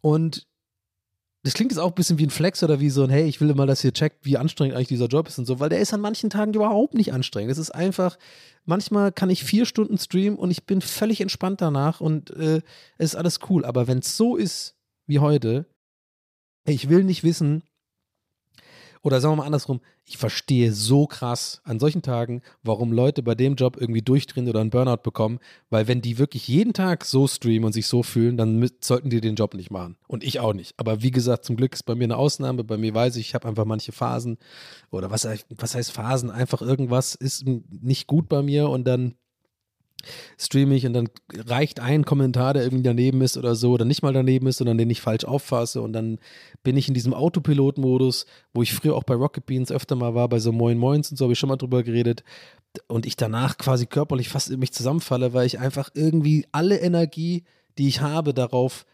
Und 0.00 0.46
das 1.42 1.54
klingt 1.54 1.72
jetzt 1.72 1.78
auch 1.78 1.88
ein 1.88 1.94
bisschen 1.94 2.18
wie 2.18 2.26
ein 2.26 2.30
Flex 2.30 2.62
oder 2.62 2.80
wie 2.80 2.90
so 2.90 3.02
ein, 3.02 3.10
hey, 3.10 3.26
ich 3.26 3.40
will 3.40 3.54
mal, 3.54 3.66
dass 3.66 3.82
ihr 3.82 3.92
checkt, 3.92 4.26
wie 4.26 4.36
anstrengend 4.36 4.76
eigentlich 4.76 4.88
dieser 4.88 5.06
Job 5.06 5.26
ist 5.26 5.38
und 5.38 5.46
so, 5.46 5.58
weil 5.58 5.70
der 5.70 5.80
ist 5.80 5.94
an 5.94 6.00
manchen 6.00 6.28
Tagen 6.28 6.52
überhaupt 6.52 6.94
nicht 6.94 7.14
anstrengend. 7.14 7.50
Es 7.50 7.58
ist 7.58 7.70
einfach, 7.70 8.18
manchmal 8.66 9.10
kann 9.10 9.30
ich 9.30 9.42
vier 9.42 9.64
Stunden 9.64 9.96
streamen 9.96 10.38
und 10.38 10.50
ich 10.50 10.66
bin 10.66 10.82
völlig 10.82 11.20
entspannt 11.20 11.62
danach 11.62 12.00
und 12.00 12.30
äh, 12.30 12.60
es 12.98 13.12
ist 13.12 13.14
alles 13.14 13.38
cool. 13.48 13.64
Aber 13.64 13.86
wenn 13.86 14.00
es 14.00 14.18
so 14.18 14.36
ist 14.36 14.76
wie 15.06 15.18
heute, 15.18 15.64
ich 16.66 16.90
will 16.90 17.04
nicht 17.04 17.24
wissen, 17.24 17.62
oder 19.02 19.20
sagen 19.20 19.32
wir 19.32 19.36
mal 19.36 19.46
andersrum, 19.46 19.80
ich 20.04 20.18
verstehe 20.18 20.72
so 20.72 21.06
krass 21.06 21.60
an 21.64 21.78
solchen 21.78 22.02
Tagen, 22.02 22.42
warum 22.62 22.92
Leute 22.92 23.22
bei 23.22 23.34
dem 23.34 23.54
Job 23.54 23.76
irgendwie 23.80 24.02
durchdrehen 24.02 24.48
oder 24.48 24.60
einen 24.60 24.70
Burnout 24.70 25.02
bekommen, 25.02 25.38
weil 25.70 25.88
wenn 25.88 26.02
die 26.02 26.18
wirklich 26.18 26.48
jeden 26.48 26.72
Tag 26.72 27.04
so 27.04 27.26
streamen 27.26 27.64
und 27.64 27.72
sich 27.72 27.86
so 27.86 28.02
fühlen, 28.02 28.36
dann 28.36 28.68
sollten 28.80 29.08
die 29.08 29.20
den 29.20 29.36
Job 29.36 29.54
nicht 29.54 29.70
machen. 29.70 29.96
Und 30.06 30.24
ich 30.24 30.40
auch 30.40 30.52
nicht. 30.52 30.74
Aber 30.76 31.02
wie 31.02 31.10
gesagt, 31.10 31.44
zum 31.44 31.56
Glück 31.56 31.74
ist 31.74 31.84
bei 31.84 31.94
mir 31.94 32.04
eine 32.04 32.16
Ausnahme. 32.16 32.64
Bei 32.64 32.76
mir 32.76 32.94
weiß 32.94 33.16
ich, 33.16 33.28
ich 33.28 33.34
habe 33.34 33.48
einfach 33.48 33.64
manche 33.64 33.92
Phasen 33.92 34.38
oder 34.90 35.10
was, 35.10 35.26
was 35.48 35.74
heißt 35.74 35.92
Phasen? 35.92 36.30
Einfach 36.30 36.60
irgendwas 36.60 37.14
ist 37.14 37.46
nicht 37.46 38.06
gut 38.06 38.28
bei 38.28 38.42
mir 38.42 38.68
und 38.68 38.84
dann 38.84 39.14
streame 40.38 40.74
ich 40.74 40.86
und 40.86 40.92
dann 40.92 41.08
reicht 41.34 41.80
ein 41.80 42.04
Kommentar, 42.04 42.54
der 42.54 42.64
irgendwie 42.64 42.82
daneben 42.82 43.22
ist 43.22 43.36
oder 43.36 43.54
so, 43.54 43.72
oder 43.72 43.84
nicht 43.84 44.02
mal 44.02 44.12
daneben 44.12 44.46
ist, 44.46 44.58
sondern 44.58 44.78
den 44.78 44.90
ich 44.90 45.00
falsch 45.00 45.24
auffasse 45.24 45.82
und 45.82 45.92
dann 45.92 46.18
bin 46.62 46.76
ich 46.76 46.88
in 46.88 46.94
diesem 46.94 47.14
Autopilot-Modus, 47.14 48.26
wo 48.54 48.62
ich 48.62 48.72
früher 48.72 48.96
auch 48.96 49.04
bei 49.04 49.14
Rocket 49.14 49.46
Beans 49.46 49.72
öfter 49.72 49.96
mal 49.96 50.14
war, 50.14 50.28
bei 50.28 50.38
so 50.38 50.52
Moin 50.52 50.78
Moins 50.78 51.10
und 51.10 51.16
so 51.16 51.24
habe 51.24 51.32
ich 51.32 51.38
schon 51.38 51.48
mal 51.48 51.56
drüber 51.56 51.82
geredet 51.82 52.24
und 52.86 53.06
ich 53.06 53.16
danach 53.16 53.58
quasi 53.58 53.86
körperlich 53.86 54.28
fast 54.28 54.50
in 54.50 54.60
mich 54.60 54.72
zusammenfalle, 54.72 55.32
weil 55.32 55.46
ich 55.46 55.58
einfach 55.58 55.90
irgendwie 55.94 56.46
alle 56.52 56.78
Energie, 56.78 57.44
die 57.78 57.88
ich 57.88 58.00
habe, 58.00 58.34
darauf 58.34 58.84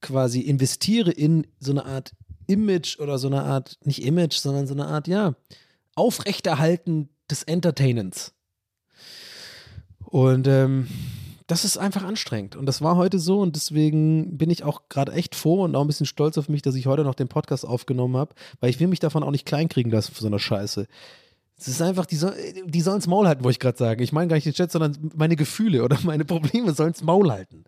quasi 0.00 0.40
investiere 0.40 1.10
in 1.10 1.46
so 1.58 1.72
eine 1.72 1.84
Art 1.84 2.12
Image 2.46 2.98
oder 3.00 3.18
so 3.18 3.26
eine 3.26 3.42
Art, 3.42 3.78
nicht 3.82 4.04
Image, 4.04 4.34
sondern 4.34 4.66
so 4.66 4.74
eine 4.74 4.86
Art, 4.86 5.08
ja, 5.08 5.34
Aufrechterhalten 5.94 7.08
des 7.30 7.42
Entertainens. 7.42 8.35
Und 10.06 10.46
ähm, 10.46 10.88
das 11.46 11.64
ist 11.64 11.78
einfach 11.78 12.02
anstrengend. 12.02 12.56
Und 12.56 12.66
das 12.66 12.82
war 12.82 12.96
heute 12.96 13.18
so 13.18 13.40
und 13.40 13.54
deswegen 13.54 14.36
bin 14.36 14.50
ich 14.50 14.64
auch 14.64 14.88
gerade 14.88 15.12
echt 15.12 15.34
froh 15.34 15.62
und 15.62 15.76
auch 15.76 15.82
ein 15.82 15.86
bisschen 15.86 16.06
stolz 16.06 16.38
auf 16.38 16.48
mich, 16.48 16.62
dass 16.62 16.74
ich 16.74 16.86
heute 16.86 17.04
noch 17.04 17.14
den 17.14 17.28
Podcast 17.28 17.64
aufgenommen 17.64 18.16
habe, 18.16 18.34
weil 18.60 18.70
ich 18.70 18.80
will 18.80 18.88
mich 18.88 19.00
davon 19.00 19.22
auch 19.22 19.30
nicht 19.30 19.46
kleinkriegen 19.46 19.92
lassen 19.92 20.12
für 20.12 20.20
so 20.20 20.26
eine 20.26 20.38
Scheiße. 20.38 20.86
Es 21.58 21.68
ist 21.68 21.80
einfach, 21.80 22.04
die, 22.04 22.16
soll, 22.16 22.34
die 22.66 22.80
sollen's 22.80 23.06
Maul 23.06 23.26
halten, 23.26 23.44
wollte 23.44 23.54
ich 23.54 23.60
gerade 23.60 23.78
sagen. 23.78 24.02
Ich 24.02 24.12
meine 24.12 24.28
gar 24.28 24.36
nicht 24.36 24.46
den 24.46 24.52
Chat, 24.52 24.72
sondern 24.72 25.10
meine 25.14 25.36
Gefühle 25.36 25.84
oder 25.84 25.98
meine 26.02 26.24
Probleme 26.24 26.72
sollen's 26.74 27.02
Maul 27.02 27.30
halten. 27.30 27.64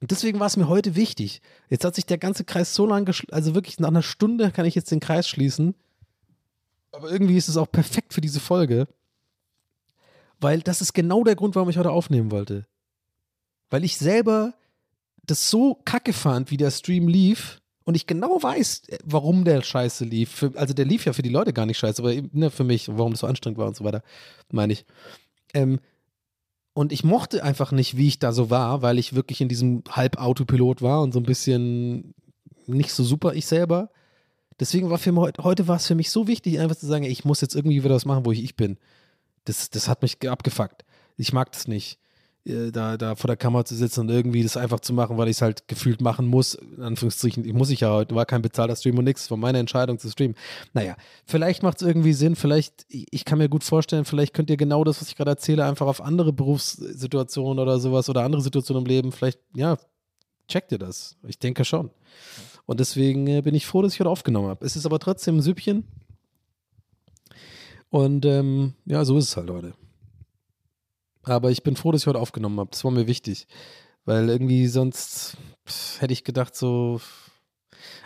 Und 0.00 0.12
deswegen 0.12 0.38
war 0.38 0.46
es 0.46 0.56
mir 0.56 0.68
heute 0.68 0.94
wichtig. 0.94 1.42
Jetzt 1.68 1.84
hat 1.84 1.96
sich 1.96 2.06
der 2.06 2.18
ganze 2.18 2.44
Kreis 2.44 2.72
so 2.72 2.86
lang 2.86 3.12
also 3.32 3.54
wirklich 3.54 3.80
nach 3.80 3.88
einer 3.88 4.02
Stunde 4.02 4.52
kann 4.52 4.64
ich 4.64 4.76
jetzt 4.76 4.92
den 4.92 5.00
Kreis 5.00 5.28
schließen. 5.28 5.74
Aber 6.92 7.10
irgendwie 7.10 7.36
ist 7.36 7.48
es 7.48 7.56
auch 7.56 7.70
perfekt 7.70 8.14
für 8.14 8.20
diese 8.20 8.40
Folge. 8.40 8.86
Weil 10.40 10.60
das 10.60 10.80
ist 10.80 10.92
genau 10.92 11.24
der 11.24 11.36
Grund, 11.36 11.54
warum 11.54 11.68
ich 11.68 11.78
heute 11.78 11.90
aufnehmen 11.90 12.30
wollte. 12.30 12.66
Weil 13.70 13.84
ich 13.84 13.96
selber 13.98 14.54
das 15.24 15.50
so 15.50 15.74
kacke 15.84 16.12
fand, 16.12 16.50
wie 16.50 16.56
der 16.56 16.70
Stream 16.70 17.08
lief. 17.08 17.60
Und 17.84 17.94
ich 17.94 18.06
genau 18.06 18.42
weiß, 18.42 18.82
warum 19.04 19.44
der 19.44 19.62
scheiße 19.62 20.04
lief. 20.04 20.30
Für, 20.30 20.52
also 20.56 20.74
der 20.74 20.84
lief 20.84 21.06
ja 21.06 21.12
für 21.12 21.22
die 21.22 21.30
Leute 21.30 21.52
gar 21.52 21.64
nicht 21.64 21.78
scheiße, 21.78 22.02
aber 22.02 22.14
ne, 22.32 22.50
für 22.50 22.64
mich, 22.64 22.88
warum 22.88 23.12
das 23.12 23.20
so 23.20 23.26
anstrengend 23.26 23.58
war 23.58 23.66
und 23.66 23.76
so 23.76 23.84
weiter, 23.84 24.02
meine 24.52 24.74
ich. 24.74 24.84
Ähm, 25.54 25.80
und 26.74 26.92
ich 26.92 27.02
mochte 27.02 27.42
einfach 27.42 27.72
nicht, 27.72 27.96
wie 27.96 28.06
ich 28.06 28.18
da 28.18 28.32
so 28.32 28.50
war, 28.50 28.82
weil 28.82 28.98
ich 28.98 29.14
wirklich 29.14 29.40
in 29.40 29.48
diesem 29.48 29.82
Halb-Autopilot 29.88 30.82
war 30.82 31.02
und 31.02 31.12
so 31.12 31.18
ein 31.18 31.24
bisschen 31.24 32.14
nicht 32.66 32.92
so 32.92 33.02
super 33.02 33.34
ich 33.34 33.46
selber. 33.46 33.90
Deswegen 34.60 34.90
war 34.90 34.98
für 34.98 35.12
mich, 35.12 35.32
heute 35.38 35.66
war 35.66 35.76
es 35.76 35.86
für 35.86 35.94
mich 35.94 36.10
so 36.10 36.26
wichtig, 36.26 36.60
einfach 36.60 36.76
zu 36.76 36.86
sagen, 36.86 37.04
ich 37.04 37.24
muss 37.24 37.40
jetzt 37.40 37.54
irgendwie 37.54 37.82
wieder 37.82 37.94
was 37.94 38.04
machen, 38.04 38.26
wo 38.26 38.32
ich 38.32 38.44
ich 38.44 38.54
bin. 38.54 38.76
Das, 39.48 39.70
das 39.70 39.88
hat 39.88 40.02
mich 40.02 40.28
abgefuckt. 40.28 40.84
Ich 41.16 41.32
mag 41.32 41.50
das 41.52 41.66
nicht, 41.66 41.98
äh, 42.44 42.70
da, 42.70 42.96
da 42.96 43.14
vor 43.14 43.28
der 43.28 43.36
Kamera 43.36 43.64
zu 43.64 43.74
sitzen 43.74 44.00
und 44.00 44.10
irgendwie 44.10 44.42
das 44.42 44.56
einfach 44.56 44.80
zu 44.80 44.92
machen, 44.92 45.16
weil 45.18 45.28
ich 45.28 45.36
es 45.36 45.42
halt 45.42 45.68
gefühlt 45.68 46.00
machen 46.00 46.26
muss. 46.26 46.54
In 46.54 46.82
Anführungsstrichen, 46.82 47.44
ich 47.44 47.52
muss 47.52 47.70
ich 47.70 47.80
ja 47.80 47.90
heute, 47.90 48.14
war 48.14 48.26
kein 48.26 48.42
bezahlter 48.42 48.76
Stream 48.76 48.98
und 48.98 49.04
nichts, 49.04 49.30
war 49.30 49.38
meine 49.38 49.58
Entscheidung 49.58 49.98
zu 49.98 50.10
streamen. 50.10 50.36
Naja, 50.72 50.96
vielleicht 51.24 51.62
macht 51.62 51.80
es 51.80 51.86
irgendwie 51.86 52.12
Sinn, 52.12 52.36
vielleicht, 52.36 52.86
ich 52.88 53.24
kann 53.24 53.38
mir 53.38 53.48
gut 53.48 53.64
vorstellen, 53.64 54.04
vielleicht 54.04 54.34
könnt 54.34 54.50
ihr 54.50 54.56
genau 54.56 54.84
das, 54.84 55.00
was 55.00 55.08
ich 55.08 55.16
gerade 55.16 55.30
erzähle, 55.30 55.64
einfach 55.64 55.86
auf 55.86 56.00
andere 56.00 56.32
Berufssituationen 56.32 57.58
oder 57.58 57.78
sowas 57.80 58.08
oder 58.08 58.22
andere 58.22 58.42
Situationen 58.42 58.84
im 58.84 58.88
Leben, 58.88 59.12
vielleicht, 59.12 59.40
ja, 59.54 59.76
checkt 60.48 60.72
ihr 60.72 60.78
das. 60.78 61.16
Ich 61.26 61.38
denke 61.38 61.64
schon. 61.64 61.90
Und 62.66 62.80
deswegen 62.80 63.26
äh, 63.26 63.42
bin 63.42 63.54
ich 63.54 63.66
froh, 63.66 63.82
dass 63.82 63.94
ich 63.94 64.00
heute 64.00 64.10
aufgenommen 64.10 64.48
habe. 64.48 64.64
Es 64.64 64.76
ist 64.76 64.86
aber 64.86 64.98
trotzdem 64.98 65.38
ein 65.38 65.42
Süppchen. 65.42 65.84
Und 67.90 68.24
ähm, 68.26 68.74
ja, 68.84 69.04
so 69.04 69.16
ist 69.18 69.28
es 69.28 69.36
halt 69.36 69.50
heute. 69.50 69.74
Aber 71.22 71.50
ich 71.50 71.62
bin 71.62 71.76
froh, 71.76 71.92
dass 71.92 72.02
ich 72.02 72.06
heute 72.06 72.18
aufgenommen 72.18 72.58
habe. 72.58 72.70
Das 72.70 72.84
war 72.84 72.90
mir 72.90 73.06
wichtig. 73.06 73.46
Weil 74.04 74.28
irgendwie 74.28 74.66
sonst 74.66 75.36
hätte 75.98 76.12
ich 76.12 76.24
gedacht, 76.24 76.56
so. 76.56 77.00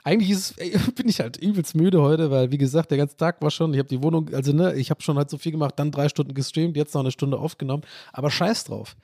Eigentlich 0.05 0.31
ist, 0.31 0.59
ey, 0.59 0.77
bin 0.97 1.09
ich 1.09 1.21
halt 1.21 1.37
übelst 1.37 1.75
müde 1.75 2.03
heute, 2.03 2.31
weil 2.31 2.51
wie 2.51 2.59
gesagt, 2.59 2.91
der 2.91 2.99
ganze 2.99 3.17
Tag 3.17 3.41
war 3.41 3.51
schon, 3.51 3.73
ich 3.73 3.79
habe 3.79 3.89
die 3.89 4.03
Wohnung, 4.03 4.35
also 4.35 4.53
ne, 4.53 4.75
ich 4.75 4.91
habe 4.91 5.01
schon 5.01 5.17
halt 5.17 5.31
so 5.31 5.39
viel 5.39 5.53
gemacht, 5.53 5.79
dann 5.79 5.93
drei 5.93 6.09
Stunden 6.09 6.35
gestreamt, 6.35 6.77
jetzt 6.77 6.95
noch 6.95 7.03
eine 7.03 7.13
Stunde 7.13 7.39
aufgenommen, 7.39 7.85
aber 8.13 8.31
scheiß 8.31 8.65
drauf. 8.65 8.97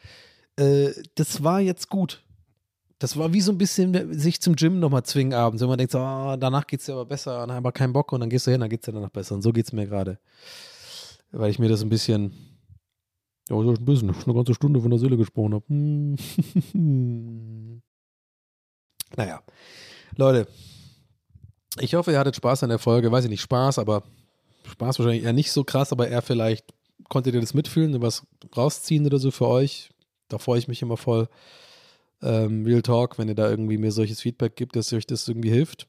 Äh, 0.57 0.91
das 1.14 1.45
war 1.45 1.61
jetzt 1.61 1.89
gut. 1.89 2.22
Das 2.99 3.16
war 3.16 3.32
wie 3.32 3.40
so 3.40 3.53
ein 3.53 3.59
bisschen 3.59 4.12
sich 4.12 4.40
zum 4.40 4.57
Gym 4.57 4.80
nochmal 4.80 5.05
zwingen 5.05 5.32
abends, 5.32 5.62
wenn 5.62 5.68
man 5.68 5.78
denkt, 5.78 5.92
so, 5.92 6.01
oh, 6.01 6.36
danach 6.36 6.66
geht 6.66 6.80
es 6.80 6.86
dir 6.86 6.94
aber 6.94 7.07
besser, 7.07 7.46
dann 7.46 7.57
aber 7.57 7.70
keinen 7.70 7.92
Bock 7.92 8.12
und 8.12 8.20
dann 8.20 8.28
gehst 8.28 8.46
du 8.46 8.51
hin, 8.51 8.61
dann 8.61 8.68
geht 8.68 8.80
es 8.80 8.86
dir 8.86 8.92
danach 8.92 9.11
besser. 9.11 9.36
Und 9.36 9.42
so 9.42 9.53
geht 9.53 9.66
es 9.66 9.72
mir 9.72 9.86
gerade. 9.86 10.18
Weil 11.30 11.51
ich 11.51 11.61
mir 11.61 11.68
das 11.68 11.82
ein 11.82 11.90
bisschen, 11.90 12.32
ja, 13.49 13.57
so 13.57 13.70
ein 13.70 13.84
bisschen, 13.84 14.11
eine 14.11 14.34
ganze 14.34 14.55
Stunde 14.55 14.80
von 14.80 14.90
der 14.90 14.99
Seele 14.99 15.16
gesprochen 15.16 15.55
habe. 15.55 15.64
Hm. 15.68 16.16
naja, 19.16 19.42
Leute, 20.16 20.49
ich 21.80 21.94
hoffe, 21.94 22.11
ihr 22.11 22.18
hattet 22.18 22.34
Spaß 22.34 22.64
an 22.64 22.70
der 22.70 22.80
Folge. 22.80 23.12
Weiß 23.12 23.24
ich 23.24 23.30
nicht, 23.30 23.42
Spaß, 23.42 23.78
aber 23.78 24.03
Spaß 24.66 24.99
wahrscheinlich 24.99 25.22
eher 25.22 25.32
nicht 25.32 25.53
so 25.53 25.62
krass, 25.62 25.92
aber 25.92 26.09
eher 26.09 26.22
vielleicht 26.22 26.74
konntet 27.09 27.34
ihr 27.34 27.40
das 27.40 27.55
mitfühlen, 27.55 28.03
was 28.03 28.26
rausziehen 28.57 29.07
oder 29.07 29.18
so 29.18 29.30
für 29.30 29.46
euch. 29.46 29.90
Da 30.26 30.38
freue 30.38 30.59
ich 30.59 30.66
mich 30.66 30.82
immer 30.82 30.96
voll 30.96 31.28
ähm, 32.22 32.64
Real 32.64 32.82
Talk, 32.82 33.18
wenn 33.18 33.28
ihr 33.28 33.34
da 33.34 33.48
irgendwie 33.48 33.78
mir 33.78 33.92
solches 33.92 34.20
Feedback 34.20 34.56
gibt, 34.56 34.76
dass 34.76 34.92
euch 34.92 35.06
das 35.06 35.28
irgendwie 35.28 35.50
hilft. 35.50 35.86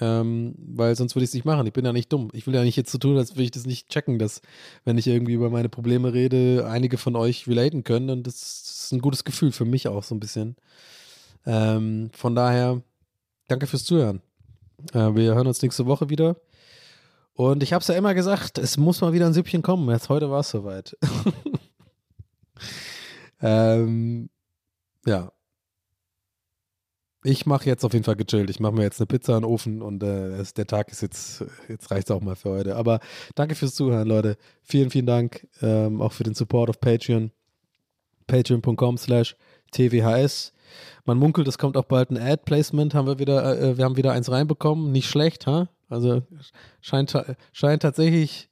Ähm, 0.00 0.54
weil 0.58 0.94
sonst 0.94 1.16
würde 1.16 1.24
ich 1.24 1.30
es 1.30 1.34
nicht 1.34 1.44
machen. 1.44 1.66
Ich 1.66 1.72
bin 1.72 1.84
ja 1.84 1.92
nicht 1.92 2.12
dumm. 2.12 2.28
Ich 2.32 2.46
will 2.46 2.54
ja 2.54 2.62
nicht 2.62 2.76
jetzt 2.76 2.92
so 2.92 2.98
tun, 2.98 3.16
als 3.16 3.32
würde 3.32 3.44
ich 3.44 3.50
das 3.50 3.66
nicht 3.66 3.88
checken, 3.88 4.18
dass, 4.18 4.42
wenn 4.84 4.98
ich 4.98 5.06
irgendwie 5.06 5.32
über 5.32 5.50
meine 5.50 5.68
Probleme 5.68 6.12
rede, 6.12 6.66
einige 6.68 6.98
von 6.98 7.16
euch 7.16 7.48
relaten 7.48 7.84
können. 7.84 8.10
Und 8.10 8.26
das 8.26 8.34
ist 8.34 8.92
ein 8.92 9.00
gutes 9.00 9.24
Gefühl 9.24 9.50
für 9.50 9.64
mich 9.64 9.88
auch 9.88 10.04
so 10.04 10.14
ein 10.14 10.20
bisschen. 10.20 10.56
Ähm, 11.46 12.10
von 12.12 12.34
daher, 12.34 12.82
danke 13.48 13.66
fürs 13.66 13.84
Zuhören. 13.84 14.20
Äh, 14.92 15.14
wir 15.14 15.34
hören 15.34 15.46
uns 15.46 15.62
nächste 15.62 15.86
Woche 15.86 16.10
wieder. 16.10 16.36
Und 17.34 17.62
ich 17.62 17.72
habe 17.72 17.82
es 17.82 17.88
ja 17.88 17.94
immer 17.94 18.14
gesagt, 18.14 18.58
es 18.58 18.76
muss 18.76 19.00
mal 19.00 19.12
wieder 19.12 19.26
ein 19.26 19.32
Süppchen 19.32 19.62
kommen. 19.62 19.88
Jetzt 19.90 20.08
heute 20.08 20.30
war 20.30 20.40
es 20.40 20.50
soweit. 20.50 20.96
ähm, 23.40 24.28
ja. 25.08 25.32
Ich 27.24 27.46
mache 27.46 27.66
jetzt 27.66 27.84
auf 27.84 27.92
jeden 27.92 28.04
Fall 28.04 28.14
gechillt. 28.14 28.48
Ich 28.48 28.60
mache 28.60 28.72
mir 28.72 28.82
jetzt 28.82 29.00
eine 29.00 29.06
Pizza 29.06 29.34
in 29.34 29.42
den 29.42 29.50
Ofen 29.50 29.82
und 29.82 30.02
äh, 30.04 30.42
der 30.56 30.66
Tag 30.66 30.90
ist 30.92 31.02
jetzt, 31.02 31.44
jetzt 31.68 31.90
reicht 31.90 32.08
es 32.08 32.10
auch 32.14 32.20
mal 32.20 32.36
für 32.36 32.50
heute. 32.50 32.76
Aber 32.76 33.00
danke 33.34 33.56
fürs 33.56 33.74
Zuhören, 33.74 34.06
Leute. 34.06 34.36
Vielen, 34.62 34.90
vielen 34.90 35.06
Dank 35.06 35.48
ähm, 35.60 36.00
auch 36.00 36.12
für 36.12 36.22
den 36.22 36.34
Support 36.34 36.70
auf 36.70 36.80
Patreon. 36.80 37.32
Patreon.com 38.28 38.98
slash 38.98 39.34
TWHS. 39.72 40.52
Man 41.06 41.18
munkelt, 41.18 41.48
es 41.48 41.58
kommt 41.58 41.76
auch 41.76 41.86
bald 41.86 42.10
ein 42.10 42.18
Ad-Placement, 42.18 42.94
haben 42.94 43.08
wir 43.08 43.18
wieder, 43.18 43.60
äh, 43.60 43.76
wir 43.76 43.84
haben 43.84 43.96
wieder 43.96 44.12
eins 44.12 44.30
reinbekommen. 44.30 44.92
Nicht 44.92 45.08
schlecht, 45.08 45.46
ha? 45.46 45.68
Also 45.88 46.22
scheint, 46.80 47.16
scheint 47.52 47.82
tatsächlich 47.82 48.48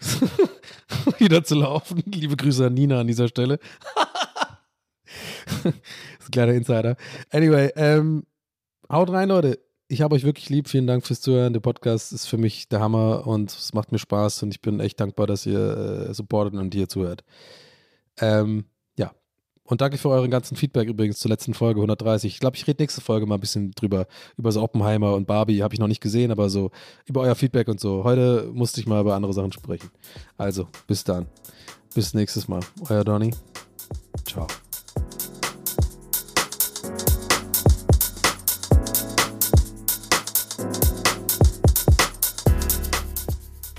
wieder 1.18 1.44
zu 1.44 1.56
laufen. 1.56 2.02
Liebe 2.06 2.36
Grüße 2.36 2.66
an 2.66 2.74
Nina 2.74 3.00
an 3.00 3.06
dieser 3.06 3.28
Stelle. 3.28 3.58
das 5.48 5.64
ist 5.74 6.28
ein 6.28 6.30
kleiner 6.30 6.52
Insider. 6.52 6.96
Anyway, 7.30 7.70
ähm, 7.76 8.24
haut 8.90 9.10
rein, 9.10 9.28
Leute. 9.28 9.58
Ich 9.90 10.02
habe 10.02 10.14
euch 10.14 10.24
wirklich 10.24 10.50
lieb. 10.50 10.68
Vielen 10.68 10.86
Dank 10.86 11.06
fürs 11.06 11.22
Zuhören. 11.22 11.54
Der 11.54 11.60
Podcast 11.60 12.12
ist 12.12 12.26
für 12.26 12.36
mich 12.36 12.68
der 12.68 12.80
Hammer 12.80 13.26
und 13.26 13.50
es 13.50 13.72
macht 13.72 13.90
mir 13.90 13.98
Spaß 13.98 14.42
und 14.42 14.50
ich 14.50 14.60
bin 14.60 14.80
echt 14.80 15.00
dankbar, 15.00 15.26
dass 15.26 15.46
ihr 15.46 16.08
äh, 16.10 16.14
supportet 16.14 16.60
und 16.60 16.74
hier 16.74 16.88
zuhört. 16.88 17.24
Ähm, 18.20 18.66
ja. 18.98 19.12
Und 19.64 19.80
danke 19.80 19.96
für 19.96 20.10
euren 20.10 20.30
ganzen 20.30 20.56
Feedback 20.56 20.88
übrigens 20.88 21.18
zur 21.18 21.30
letzten 21.30 21.54
Folge 21.54 21.80
130. 21.80 22.34
Ich 22.34 22.40
glaube, 22.40 22.56
ich 22.56 22.66
rede 22.66 22.82
nächste 22.82 23.00
Folge 23.00 23.24
mal 23.24 23.36
ein 23.36 23.40
bisschen 23.40 23.70
drüber, 23.70 24.06
über 24.36 24.52
so 24.52 24.62
Oppenheimer 24.62 25.14
und 25.14 25.26
Barbie. 25.26 25.62
Habe 25.62 25.72
ich 25.72 25.80
noch 25.80 25.88
nicht 25.88 26.02
gesehen, 26.02 26.30
aber 26.30 26.50
so 26.50 26.70
über 27.06 27.22
euer 27.22 27.34
Feedback 27.34 27.68
und 27.68 27.80
so. 27.80 28.04
Heute 28.04 28.50
musste 28.52 28.80
ich 28.80 28.86
mal 28.86 29.00
über 29.00 29.14
andere 29.14 29.32
Sachen 29.32 29.52
sprechen. 29.52 29.90
Also, 30.36 30.68
bis 30.86 31.02
dann. 31.02 31.26
Bis 31.94 32.12
nächstes 32.12 32.46
Mal. 32.46 32.60
Euer 32.90 33.04
Donny. 33.04 33.32
Ciao. 34.26 34.46